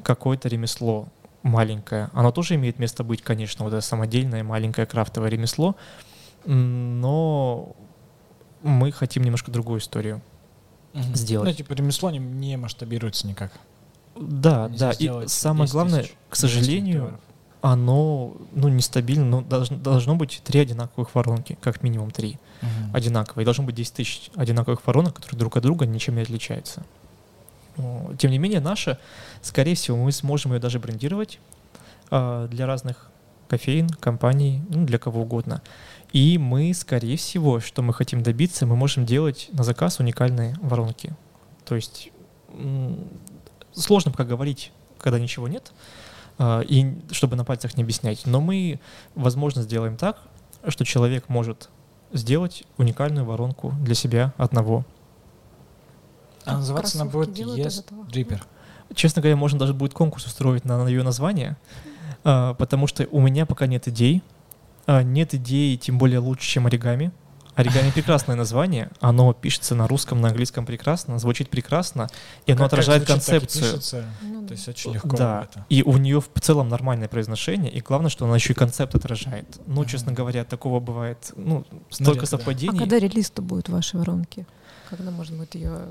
какое-то 0.03 0.49
ремесло 0.49 1.07
маленькое. 1.41 2.09
Оно 2.13 2.31
тоже 2.31 2.55
имеет 2.55 2.79
место 2.79 3.03
быть, 3.03 3.21
конечно, 3.21 3.65
вот 3.65 3.73
это 3.73 3.81
самодельное 3.81 4.43
маленькое 4.43 4.87
крафтовое 4.87 5.29
ремесло, 5.29 5.75
но 6.45 7.75
мы 8.61 8.91
хотим 8.91 9.23
немножко 9.23 9.51
другую 9.51 9.79
историю 9.79 10.21
угу. 10.93 11.15
сделать. 11.15 11.49
Ну, 11.49 11.55
типа 11.55 11.73
ремесло 11.73 12.11
не, 12.11 12.19
не 12.19 12.57
масштабируется 12.57 13.27
никак. 13.27 13.51
Да, 14.15 14.69
Нельзя 14.69 14.91
да. 14.91 15.23
И 15.23 15.27
самое 15.27 15.69
главное, 15.69 16.05
к 16.29 16.35
сожалению, 16.35 17.19
оно 17.61 18.35
ну, 18.51 18.67
нестабильно, 18.67 19.25
но 19.25 19.41
должно, 19.41 19.77
должно 19.77 20.15
быть 20.15 20.41
три 20.43 20.59
одинаковых 20.59 21.15
воронки, 21.15 21.57
как 21.61 21.81
минимум 21.81 22.11
три 22.11 22.37
угу. 22.61 22.69
одинаковые. 22.93 23.45
должно 23.45 23.63
быть 23.63 23.75
10 23.75 23.93
тысяч 23.93 24.31
одинаковых 24.35 24.85
воронок, 24.85 25.15
которые 25.15 25.39
друг 25.39 25.57
от 25.57 25.63
друга 25.63 25.85
ничем 25.85 26.15
не 26.15 26.21
отличаются. 26.21 26.83
Тем 28.19 28.31
не 28.31 28.37
менее, 28.37 28.59
наша, 28.59 28.99
скорее 29.41 29.75
всего, 29.75 29.97
мы 29.97 30.11
сможем 30.11 30.53
ее 30.53 30.59
даже 30.59 30.79
брендировать 30.79 31.39
э, 32.11 32.47
для 32.51 32.67
разных 32.67 33.09
кофеин, 33.47 33.89
компаний, 33.89 34.61
ну, 34.69 34.85
для 34.85 34.99
кого 34.99 35.21
угодно. 35.21 35.61
И 36.13 36.37
мы, 36.37 36.73
скорее 36.75 37.17
всего, 37.17 37.59
что 37.59 37.81
мы 37.81 37.93
хотим 37.93 38.21
добиться, 38.21 38.65
мы 38.65 38.75
можем 38.75 39.05
делать 39.05 39.49
на 39.51 39.63
заказ 39.63 39.99
уникальные 39.99 40.55
воронки. 40.61 41.13
То 41.65 41.75
есть 41.75 42.11
сложно 43.73 44.11
пока 44.11 44.23
говорить, 44.23 44.71
когда 44.99 45.19
ничего 45.19 45.47
нет, 45.47 45.73
а, 46.37 46.61
и 46.61 46.99
чтобы 47.11 47.35
на 47.35 47.43
пальцах 47.43 47.77
не 47.77 47.83
объяснять. 47.83 48.25
Но 48.25 48.41
мы, 48.41 48.79
возможно, 49.15 49.63
сделаем 49.63 49.97
так, 49.97 50.21
что 50.67 50.85
человек 50.85 51.29
может 51.29 51.69
сделать 52.11 52.63
уникальную 52.77 53.25
воронку 53.25 53.73
для 53.81 53.95
себя 53.95 54.33
одного. 54.37 54.85
А 56.45 56.57
называться 56.57 57.01
она 57.01 57.09
будет 57.09 57.29
Yes 57.29 57.85
Dripper. 58.07 58.41
Честно 58.93 59.21
говоря, 59.21 59.35
можно 59.35 59.57
даже 59.57 59.73
будет 59.73 59.93
конкурс 59.93 60.25
устроить 60.25 60.65
на, 60.65 60.87
ее 60.87 61.01
название, 61.01 61.57
а, 62.23 62.53
потому 62.53 62.85
что 62.85 63.07
у 63.11 63.19
меня 63.19 63.45
пока 63.45 63.65
нет 63.65 63.87
идей. 63.87 64.21
А, 64.85 65.03
нет 65.03 65.33
идей, 65.33 65.77
тем 65.77 65.97
более 65.97 66.19
лучше, 66.19 66.47
чем 66.47 66.65
оригами. 66.65 67.11
Оригами 67.55 67.91
прекрасное 67.91 68.35
название, 68.35 68.89
оно 68.99 69.31
пишется 69.31 69.75
на 69.75 69.87
русском, 69.87 70.19
на 70.19 70.29
английском 70.29 70.65
прекрасно, 70.65 71.19
звучит 71.19 71.49
прекрасно, 71.49 72.07
и 72.47 72.51
оно 72.51 72.63
как, 72.63 72.73
отражает 72.73 73.05
как 73.05 73.21
звучит, 73.21 73.41
концепцию. 73.41 74.05
Ну, 74.23 74.47
То 74.47 74.53
есть 74.53 74.67
очень 74.67 74.93
легко. 74.93 75.15
Да, 75.15 75.47
это. 75.51 75.63
и 75.69 75.83
у 75.83 75.97
нее 75.97 76.19
в 76.19 76.29
целом 76.41 76.67
нормальное 76.69 77.07
произношение, 77.07 77.71
и 77.71 77.79
главное, 77.79 78.09
что 78.09 78.25
она 78.25 78.35
еще 78.35 78.53
и 78.53 78.55
концепт 78.55 78.95
отражает. 78.95 79.45
Ну, 79.67 79.83
uh-huh. 79.83 79.87
честно 79.87 80.11
говоря, 80.13 80.45
такого 80.45 80.79
бывает, 80.79 81.31
ну, 81.35 81.63
столько 81.91 82.21
Наверное, 82.21 82.25
совпадений. 82.25 82.75
А 82.75 82.79
когда 82.79 82.97
релиз-то 82.97 83.43
будет 83.43 83.69
вашей 83.69 83.99
воронки? 83.99 84.47
Когда 84.89 85.11
можно 85.11 85.37
будет 85.37 85.53
ее 85.53 85.89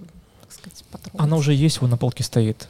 сказать, 0.51 0.85
потрогать. 0.91 1.21
Она 1.21 1.37
уже 1.37 1.55
есть, 1.55 1.81
вот 1.81 1.91
на 1.91 1.97
полке 1.97 2.25
стоит. 2.25 2.69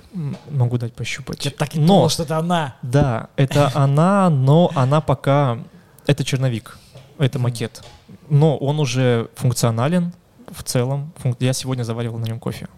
Могу 0.51 0.77
дать 0.77 0.93
пощупать. 0.93 1.44
Я 1.44 1.51
так 1.51 1.74
и 1.74 1.81
но, 1.81 1.86
думал, 1.86 2.09
что 2.11 2.24
это 2.24 2.39
она. 2.39 2.77
Да, 2.82 3.31
это 3.36 3.70
она, 3.74 4.28
но 4.28 4.70
она 4.74 5.01
пока... 5.01 5.59
Это 6.07 6.24
черновик, 6.24 6.79
это 7.19 7.39
макет 7.39 7.83
но 8.29 8.57
он 8.57 8.81
уже 8.81 9.29
функционален 9.35 10.12
в 10.51 10.62
целом. 10.62 11.12
Я 11.39 11.53
сегодня 11.53 11.83
заваривал 11.83 12.19
на 12.19 12.24
нем 12.24 12.41
кофе. 12.41 12.69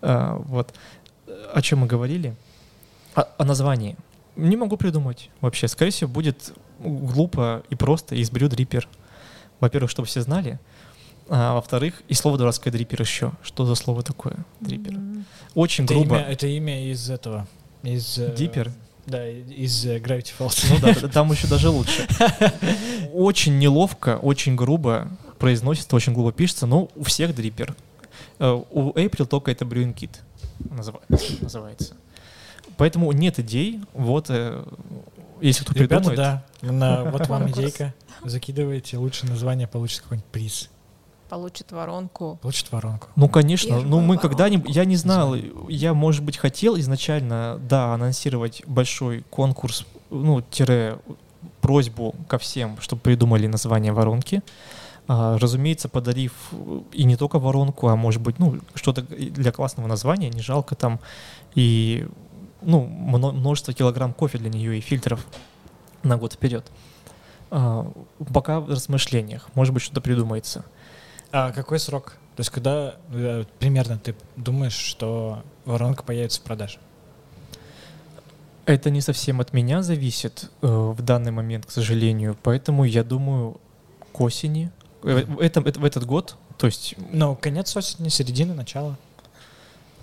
А, 0.00 0.36
вот. 0.46 0.74
О 1.52 1.60
чем 1.62 1.80
мы 1.80 1.86
говорили? 1.86 2.34
О, 3.14 3.24
о 3.36 3.44
названии. 3.44 3.96
Не 4.36 4.56
могу 4.56 4.76
придумать 4.76 5.30
вообще. 5.40 5.68
Скорее 5.68 5.90
всего, 5.90 6.10
будет 6.10 6.54
глупо 6.78 7.62
и 7.70 7.74
просто 7.74 8.14
из 8.14 8.30
брю 8.30 8.48
дрипер. 8.48 8.88
Во-первых, 9.60 9.90
чтобы 9.90 10.06
все 10.06 10.22
знали. 10.22 10.58
А 11.28 11.54
во-вторых, 11.54 12.02
и 12.08 12.14
слово 12.14 12.38
дурацкое 12.38 12.72
дрипер 12.72 13.02
еще. 13.02 13.32
Что 13.42 13.66
за 13.66 13.74
слово 13.74 14.02
такое? 14.02 14.46
Mm-hmm. 14.62 15.24
Очень 15.54 15.84
это 15.84 15.94
грубо. 15.94 16.16
Имя, 16.16 16.24
это 16.24 16.46
имя 16.46 16.90
из 16.90 17.10
этого. 17.10 17.46
Из, 17.82 18.18
э, 18.18 18.34
Дипер? 18.34 18.72
Да, 19.08 19.26
из 19.26 19.86
uh, 19.86 20.00
Gravity 20.00 20.32
Falls. 20.38 20.66
Ну 20.68 20.78
да, 20.80 21.08
там 21.08 21.32
еще 21.32 21.46
даже 21.46 21.70
лучше. 21.70 22.06
Очень 23.14 23.58
неловко, 23.58 24.18
очень 24.18 24.54
грубо 24.54 25.08
произносится, 25.38 25.96
очень 25.96 26.12
грубо 26.12 26.30
пишется, 26.30 26.66
но 26.66 26.90
у 26.94 27.04
всех 27.04 27.34
дрипер. 27.34 27.74
Uh, 28.38 28.66
у 28.70 28.92
April 28.92 29.24
только 29.26 29.50
это 29.50 29.64
Brewing 29.64 29.94
Kit 29.94 30.10
называется. 31.40 31.94
Поэтому 32.76 33.10
нет 33.12 33.38
идей, 33.38 33.80
вот, 33.94 34.28
uh, 34.28 34.66
если 35.40 35.64
кто 35.64 35.72
Ребята, 35.74 36.10
придумает. 36.10 36.16
да, 36.16 36.44
на, 36.60 37.04
вот 37.10 37.26
вам 37.28 37.50
идейка, 37.50 37.94
закидывайте, 38.24 38.98
лучше 38.98 39.26
название 39.26 39.66
получит 39.66 40.02
какой-нибудь 40.02 40.30
приз. 40.30 40.68
Получит 41.28 41.72
воронку. 41.72 42.38
Получит 42.40 42.72
воронку. 42.72 43.08
Ну, 43.16 43.28
конечно. 43.28 43.68
Первую 43.68 43.88
ну, 43.88 44.00
мы 44.00 44.16
когда-нибудь... 44.16 44.74
Я 44.74 44.84
не 44.84 44.96
знал, 44.96 45.34
я, 45.68 45.92
может 45.92 46.24
быть, 46.24 46.36
хотел 46.38 46.78
изначально, 46.78 47.60
да, 47.68 47.92
анонсировать 47.94 48.62
большой 48.66 49.24
конкурс, 49.30 49.84
ну, 50.10 50.40
тире 50.40 50.98
просьбу 51.60 52.14
ко 52.28 52.38
всем, 52.38 52.80
чтобы 52.80 53.02
придумали 53.02 53.46
название 53.46 53.92
воронки. 53.92 54.42
А, 55.06 55.38
разумеется, 55.38 55.88
подарив 55.88 56.32
и 56.92 57.04
не 57.04 57.16
только 57.16 57.38
воронку, 57.38 57.88
а 57.88 57.96
может 57.96 58.22
быть, 58.22 58.38
ну, 58.38 58.58
что-то 58.74 59.02
для 59.02 59.52
классного 59.52 59.86
названия, 59.86 60.30
не 60.30 60.40
жалко 60.40 60.74
там. 60.74 61.00
И 61.54 62.06
ну, 62.62 62.84
множество 62.84 63.72
килограмм 63.72 64.12
кофе 64.12 64.38
для 64.38 64.50
нее 64.50 64.78
и 64.78 64.80
фильтров 64.80 65.26
на 66.02 66.16
год 66.16 66.34
вперед. 66.34 66.70
А, 67.50 67.90
пока 68.32 68.60
в 68.60 68.68
размышлениях, 68.68 69.48
может 69.54 69.72
быть, 69.72 69.82
что-то 69.82 70.00
придумается. 70.00 70.64
А 71.30 71.52
какой 71.52 71.78
срок? 71.78 72.16
То 72.36 72.40
есть 72.40 72.50
когда 72.50 72.94
э, 73.10 73.44
примерно 73.58 73.98
ты 73.98 74.14
думаешь, 74.36 74.76
что 74.76 75.42
воронка 75.64 76.02
появится 76.02 76.40
в 76.40 76.44
продаже? 76.44 76.78
Это 78.64 78.90
не 78.90 79.00
совсем 79.00 79.40
от 79.40 79.52
меня 79.52 79.82
зависит 79.82 80.50
э, 80.62 80.66
в 80.66 81.02
данный 81.02 81.32
момент, 81.32 81.66
к 81.66 81.70
сожалению. 81.70 82.36
Поэтому 82.42 82.84
я 82.84 83.02
думаю, 83.02 83.60
к 84.12 84.20
осени. 84.20 84.70
Э, 85.02 85.24
это, 85.40 85.60
это, 85.60 85.80
в 85.80 85.84
этот 85.84 86.04
год, 86.06 86.36
то 86.58 86.66
есть... 86.66 86.94
Ну, 87.12 87.36
конец 87.36 87.76
осени, 87.76 88.08
середина, 88.08 88.54
начало. 88.54 88.96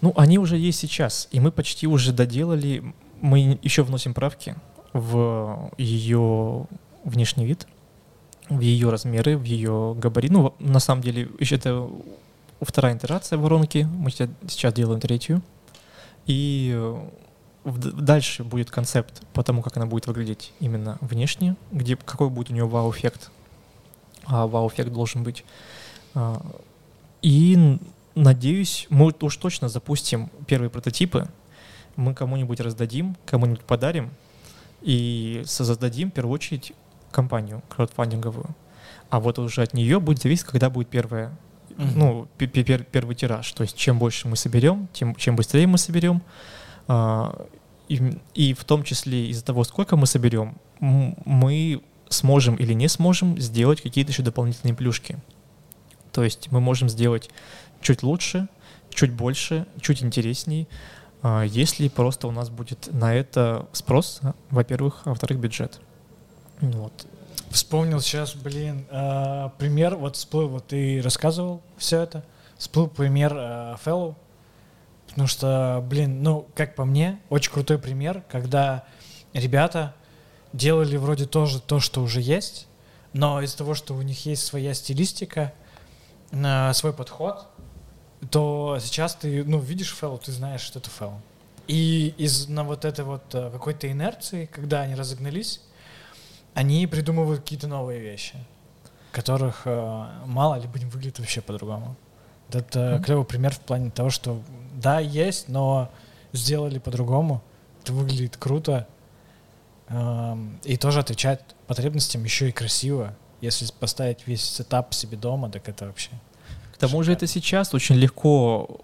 Ну, 0.01 0.13
они 0.15 0.37
уже 0.37 0.57
есть 0.57 0.79
сейчас, 0.79 1.27
и 1.31 1.39
мы 1.39 1.51
почти 1.51 1.87
уже 1.87 2.11
доделали. 2.11 2.83
Мы 3.21 3.59
еще 3.61 3.83
вносим 3.83 4.13
правки 4.13 4.55
в 4.93 5.71
ее 5.77 6.67
внешний 7.03 7.45
вид, 7.45 7.67
в 8.49 8.59
ее 8.59 8.89
размеры, 8.89 9.37
в 9.37 9.43
ее 9.43 9.95
габарит. 9.97 10.31
Ну, 10.31 10.53
на 10.59 10.79
самом 10.79 11.01
деле, 11.01 11.29
еще 11.39 11.55
это 11.55 11.89
вторая 12.61 12.95
итерация 12.97 13.37
воронки. 13.37 13.87
Мы 13.91 14.11
сейчас 14.11 14.73
делаем 14.73 14.99
третью. 14.99 15.41
И 16.25 16.73
э, 16.75 17.09
дальше 17.65 18.43
будет 18.43 18.71
концепт 18.71 19.21
по 19.33 19.43
тому, 19.43 19.61
как 19.61 19.77
она 19.77 19.85
будет 19.85 20.07
выглядеть 20.07 20.53
именно 20.59 20.97
внешне, 21.01 21.55
где 21.71 21.95
какой 21.95 22.29
будет 22.29 22.49
у 22.49 22.53
нее 22.53 22.67
вау-эффект. 22.67 23.31
А 24.25 24.47
вау-эффект 24.47 24.91
должен 24.91 25.23
быть. 25.23 25.45
А, 26.13 26.41
и 27.21 27.79
надеюсь, 28.15 28.87
мы 28.89 29.13
уж 29.19 29.37
точно 29.37 29.69
запустим 29.69 30.29
первые 30.47 30.69
прототипы. 30.69 31.29
Мы 31.95 32.13
кому-нибудь 32.13 32.59
раздадим, 32.59 33.15
кому-нибудь 33.25 33.61
подарим 33.61 34.11
и 34.81 35.43
создадим 35.45 36.11
в 36.11 36.13
первую 36.13 36.33
очередь 36.33 36.73
компанию 37.15 37.63
краудфандинговую. 37.69 38.55
А 39.09 39.19
вот 39.19 39.39
уже 39.39 39.61
от 39.61 39.73
нее 39.73 39.99
будет 39.99 40.21
зависеть, 40.21 40.45
когда 40.45 40.69
будет 40.69 40.89
первая, 40.89 41.37
mm-hmm. 41.69 41.91
ну, 41.95 42.27
первый 42.37 43.15
тираж. 43.15 43.51
То 43.53 43.63
есть 43.63 43.77
чем 43.77 43.97
больше 43.97 44.27
мы 44.27 44.35
соберем, 44.35 44.87
тем 44.93 45.15
чем 45.15 45.35
быстрее 45.35 45.67
мы 45.67 45.77
соберем. 45.77 46.21
А, 46.87 47.47
и, 47.87 48.19
и 48.33 48.53
в 48.53 48.65
том 48.65 48.83
числе 48.83 49.27
из-за 49.29 49.45
того, 49.45 49.63
сколько 49.63 49.95
мы 49.95 50.07
соберем, 50.07 50.57
мы 50.79 51.81
сможем 52.09 52.55
или 52.55 52.73
не 52.73 52.89
сможем 52.89 53.39
сделать 53.39 53.81
какие-то 53.81 54.11
еще 54.11 54.23
дополнительные 54.23 54.75
плюшки. 54.75 55.17
То 56.11 56.23
есть 56.23 56.51
мы 56.51 56.59
можем 56.59 56.89
сделать 56.89 57.29
чуть 57.81 58.03
лучше, 58.03 58.47
чуть 58.89 59.11
больше, 59.11 59.65
чуть 59.81 60.03
интересней, 60.03 60.67
а, 61.21 61.43
если 61.43 61.87
просто 61.87 62.27
у 62.27 62.31
нас 62.31 62.49
будет 62.49 62.89
на 62.91 63.13
это 63.15 63.67
спрос, 63.71 64.21
во-первых, 64.49 65.01
а 65.05 65.09
во-вторых, 65.09 65.39
бюджет. 65.39 65.79
Вот. 66.61 67.07
Вспомнил 67.49 68.01
сейчас, 68.01 68.35
блин, 68.35 68.85
э, 68.89 69.49
пример, 69.57 69.95
вот 69.95 70.15
всплыл, 70.15 70.49
вот 70.49 70.67
ты 70.67 71.01
рассказывал 71.01 71.61
все 71.77 72.01
это, 72.01 72.23
всплыл 72.57 72.87
пример 72.87 73.33
э, 73.35 73.75
Fellow, 73.83 74.15
потому 75.07 75.27
что, 75.27 75.85
блин, 75.87 76.21
ну, 76.23 76.47
как 76.55 76.75
по 76.75 76.85
мне, 76.85 77.19
очень 77.29 77.51
крутой 77.51 77.77
пример, 77.77 78.23
когда 78.29 78.83
ребята 79.33 79.93
делали 80.53 80.97
вроде 80.97 81.25
тоже 81.25 81.61
то, 81.61 81.79
что 81.79 82.01
уже 82.01 82.21
есть, 82.21 82.67
но 83.13 83.41
из-за 83.41 83.57
того, 83.57 83.73
что 83.75 83.93
у 83.93 84.01
них 84.01 84.25
есть 84.25 84.45
своя 84.45 84.73
стилистика, 84.73 85.53
э, 86.31 86.73
свой 86.73 86.93
подход, 86.93 87.47
то 88.31 88.77
сейчас 88.81 89.15
ты, 89.15 89.43
ну, 89.43 89.59
видишь 89.59 89.93
фэлл, 89.93 90.17
ты 90.17 90.31
знаешь, 90.31 90.61
что 90.61 90.79
это 90.79 90.89
фэлл. 90.89 91.21
И 91.67 92.13
из 92.17 92.47
на 92.47 92.63
вот 92.63 92.85
этой 92.85 93.05
вот 93.05 93.23
э, 93.33 93.49
какой-то 93.51 93.91
инерции, 93.91 94.45
когда 94.45 94.81
они 94.81 94.95
разогнались, 94.95 95.61
они 96.55 96.87
придумывают 96.87 97.41
какие-то 97.41 97.67
новые 97.67 97.99
вещи, 97.99 98.33
которых 99.11 99.61
э, 99.65 100.05
мало 100.25 100.59
либо 100.59 100.79
не 100.79 100.85
выглядит 100.85 101.19
вообще 101.19 101.41
по-другому. 101.41 101.95
Это 102.51 102.79
mm-hmm. 102.79 103.03
клевый 103.03 103.25
пример 103.25 103.53
в 103.53 103.59
плане 103.59 103.91
того, 103.91 104.09
что 104.09 104.41
да, 104.73 104.99
есть, 104.99 105.47
но 105.47 105.91
сделали 106.33 106.79
по-другому. 106.79 107.43
Это 107.83 107.93
выглядит 107.93 108.37
круто. 108.37 108.87
Э, 109.89 110.35
и 110.63 110.77
тоже 110.77 110.99
отвечает 110.99 111.41
потребностям 111.67 112.23
еще 112.23 112.49
и 112.49 112.51
красиво. 112.51 113.15
Если 113.41 113.67
поставить 113.79 114.25
весь 114.25 114.43
сетап 114.43 114.95
себе 114.95 115.15
дома, 115.15 115.51
так 115.51 115.69
это 115.69 115.85
вообще 115.85 116.09
к 116.75 116.77
тому 116.77 117.03
же 117.03 117.13
это 117.13 117.25
сейчас 117.25 117.73
очень 117.73 117.95
легко, 117.95 118.81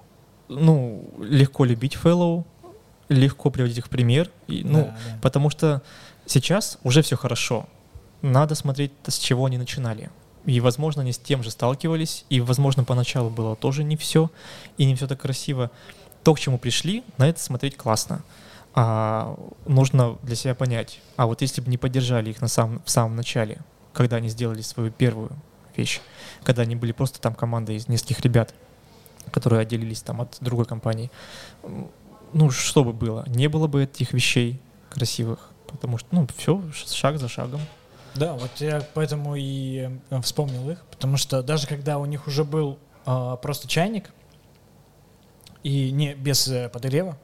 ну, 0.47 1.09
легко 1.19 1.65
любить 1.65 1.97
fellow, 2.01 2.45
легко 3.09 3.49
приводить 3.49 3.79
их 3.79 3.87
в 3.87 3.89
пример, 3.89 4.29
и, 4.47 4.63
ну, 4.63 4.85
да, 4.85 4.85
да. 4.85 5.19
потому 5.21 5.49
что 5.49 5.81
сейчас 6.25 6.77
уже 6.83 7.01
все 7.01 7.15
хорошо. 7.15 7.67
Надо 8.21 8.55
смотреть, 8.55 8.91
с 9.07 9.17
чего 9.17 9.45
они 9.45 9.57
начинали. 9.57 10.09
И, 10.45 10.59
возможно, 10.59 11.01
они 11.01 11.11
с 11.11 11.17
тем 11.17 11.43
же 11.43 11.51
сталкивались, 11.51 12.25
и, 12.29 12.41
возможно, 12.41 12.83
поначалу 12.83 13.29
было 13.29 13.55
тоже 13.55 13.83
не 13.83 13.95
все, 13.95 14.31
и 14.77 14.85
не 14.85 14.95
все 14.95 15.07
так 15.07 15.21
красиво. 15.21 15.69
То, 16.23 16.33
к 16.33 16.39
чему 16.39 16.57
пришли, 16.57 17.03
на 17.17 17.27
это 17.27 17.39
смотреть 17.39 17.77
классно. 17.77 18.23
А 18.73 19.35
нужно 19.65 20.17
для 20.23 20.35
себя 20.35 20.55
понять, 20.55 21.01
а 21.17 21.25
вот 21.25 21.41
если 21.41 21.61
бы 21.61 21.69
не 21.69 21.77
поддержали 21.77 22.29
их 22.29 22.41
на 22.41 22.47
самом, 22.47 22.81
в 22.85 22.89
самом 22.89 23.17
начале, 23.17 23.59
когда 23.91 24.15
они 24.15 24.29
сделали 24.29 24.61
свою 24.61 24.91
первую 24.91 25.31
вещь, 25.75 25.99
когда 26.43 26.61
они 26.61 26.75
были 26.75 26.93
просто 26.93 27.19
там 27.19 27.35
командой 27.35 27.75
из 27.75 27.89
нескольких 27.89 28.21
ребят, 28.21 28.53
которые 29.31 29.61
отделились 29.61 30.01
там 30.01 30.21
от 30.21 30.37
другой 30.39 30.65
компании. 30.65 31.11
Ну, 32.33 32.49
что 32.49 32.85
бы 32.85 32.93
было? 32.93 33.25
Не 33.27 33.49
было 33.49 33.67
бы 33.67 33.83
этих 33.83 34.13
вещей 34.13 34.59
красивых, 34.89 35.50
потому 35.71 35.97
что, 35.97 36.07
ну, 36.11 36.27
все 36.37 36.61
шаг 36.73 37.17
за 37.17 37.27
шагом. 37.27 37.61
Да, 38.15 38.33
вот 38.33 38.51
я 38.59 38.85
поэтому 38.93 39.35
и 39.35 39.89
э, 40.09 40.21
вспомнил 40.21 40.69
их, 40.69 40.83
потому 40.91 41.17
что 41.17 41.41
даже 41.41 41.65
когда 41.65 41.97
у 41.97 42.05
них 42.05 42.27
уже 42.27 42.43
был 42.43 42.77
э, 43.05 43.37
просто 43.41 43.67
чайник 43.67 44.11
и 45.63 45.91
не 45.91 46.13
без 46.13 46.47
э, 46.47 46.67
подогрева, 46.67 47.17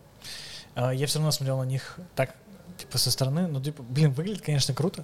э, 0.76 0.92
я 0.94 1.08
все 1.08 1.20
равно 1.20 1.32
смотрел 1.32 1.58
на 1.58 1.66
них 1.66 2.00
так, 2.16 2.36
типа 2.78 2.98
со 2.98 3.12
стороны, 3.12 3.48
ну 3.48 3.62
типа, 3.62 3.84
блин, 3.84 4.12
выглядит, 4.14 4.42
конечно, 4.42 4.74
круто, 4.74 5.04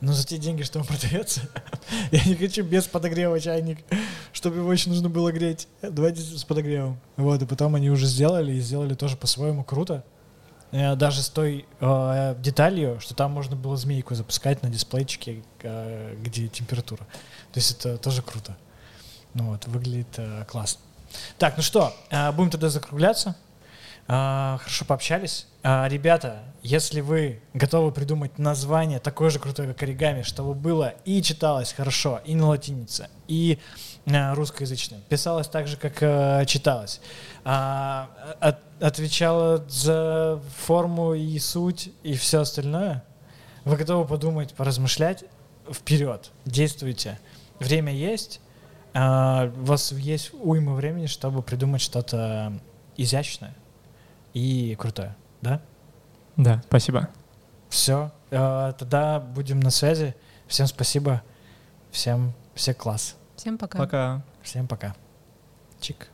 но 0.00 0.12
за 0.12 0.26
те 0.26 0.36
деньги, 0.36 0.62
что 0.62 0.80
он 0.80 0.84
продается, 0.86 1.42
я 2.10 2.24
не 2.24 2.34
хочу 2.34 2.64
без 2.64 2.88
подогрева 2.88 3.38
чайник, 3.38 3.78
чтобы 4.32 4.56
его 4.56 4.72
еще 4.72 4.90
нужно 4.90 5.08
было 5.08 5.30
греть. 5.30 5.68
Давайте 5.82 6.22
с 6.22 6.44
подогревом. 6.44 6.98
Вот, 7.16 7.40
и 7.40 7.46
потом 7.46 7.76
они 7.76 7.90
уже 7.90 8.06
сделали, 8.06 8.54
и 8.54 8.60
сделали 8.60 8.94
тоже 8.94 9.16
по-своему 9.16 9.62
круто. 9.62 10.04
Э, 10.72 10.94
даже 10.94 11.22
с 11.22 11.28
той 11.28 11.66
э, 11.80 12.34
деталью, 12.38 13.00
что 13.00 13.14
там 13.14 13.32
можно 13.32 13.56
было 13.56 13.76
змейку 13.76 14.14
запускать 14.14 14.62
на 14.62 14.68
дисплейчике, 14.68 15.42
э, 15.62 16.16
где 16.22 16.48
температура. 16.48 17.04
То 17.52 17.58
есть 17.58 17.78
это 17.78 17.98
тоже 17.98 18.22
круто. 18.22 18.56
Ну 19.34 19.50
вот, 19.50 19.66
выглядит 19.66 20.18
э, 20.18 20.44
классно. 20.46 20.80
Так, 21.38 21.56
ну 21.56 21.62
что, 21.62 21.94
э, 22.10 22.30
будем 22.32 22.50
тогда 22.50 22.68
закругляться. 22.68 23.36
А, 24.12 24.58
хорошо 24.58 24.84
пообщались. 24.86 25.46
А, 25.62 25.86
ребята, 25.88 26.42
если 26.62 27.00
вы 27.00 27.40
готовы 27.54 27.92
придумать 27.92 28.38
название 28.38 28.98
такое 28.98 29.30
же 29.30 29.38
крутое, 29.38 29.68
как 29.68 29.84
оригами, 29.84 30.22
чтобы 30.22 30.54
было 30.54 30.94
и 31.04 31.22
читалось 31.22 31.72
хорошо, 31.72 32.20
и 32.24 32.34
на 32.34 32.48
латинице, 32.48 33.08
и 33.28 33.60
а, 34.06 34.34
русскоязычным, 34.34 35.00
писалось 35.08 35.46
так 35.46 35.68
же, 35.68 35.76
как 35.76 35.98
а, 36.00 36.44
читалось, 36.44 37.00
а, 37.44 38.10
от, 38.40 38.58
отвечало 38.80 39.64
за 39.68 40.40
форму 40.56 41.14
и 41.14 41.38
суть, 41.38 41.92
и 42.02 42.14
все 42.14 42.40
остальное, 42.40 43.04
вы 43.64 43.76
готовы 43.76 44.06
подумать, 44.06 44.54
поразмышлять, 44.54 45.24
вперед, 45.70 46.30
действуйте. 46.44 47.18
Время 47.58 47.94
есть, 47.94 48.40
а, 48.94 49.52
у 49.56 49.64
вас 49.64 49.92
есть 49.92 50.32
уйма 50.32 50.74
времени, 50.74 51.06
чтобы 51.06 51.42
придумать 51.42 51.80
что-то 51.80 52.52
изящное 52.96 53.54
и 54.34 54.74
крутое, 54.78 55.16
да? 55.40 55.60
Да, 56.36 56.62
спасибо. 56.68 57.08
Все, 57.68 58.10
э, 58.30 58.72
тогда 58.78 59.20
будем 59.20 59.60
на 59.60 59.70
связи. 59.70 60.14
Всем 60.48 60.66
спасибо, 60.66 61.22
всем 61.90 62.32
все 62.54 62.74
класс. 62.74 63.16
Всем 63.36 63.58
пока. 63.58 63.78
Пока. 63.78 64.22
Всем 64.42 64.66
пока. 64.66 64.94
Чик. 65.80 66.10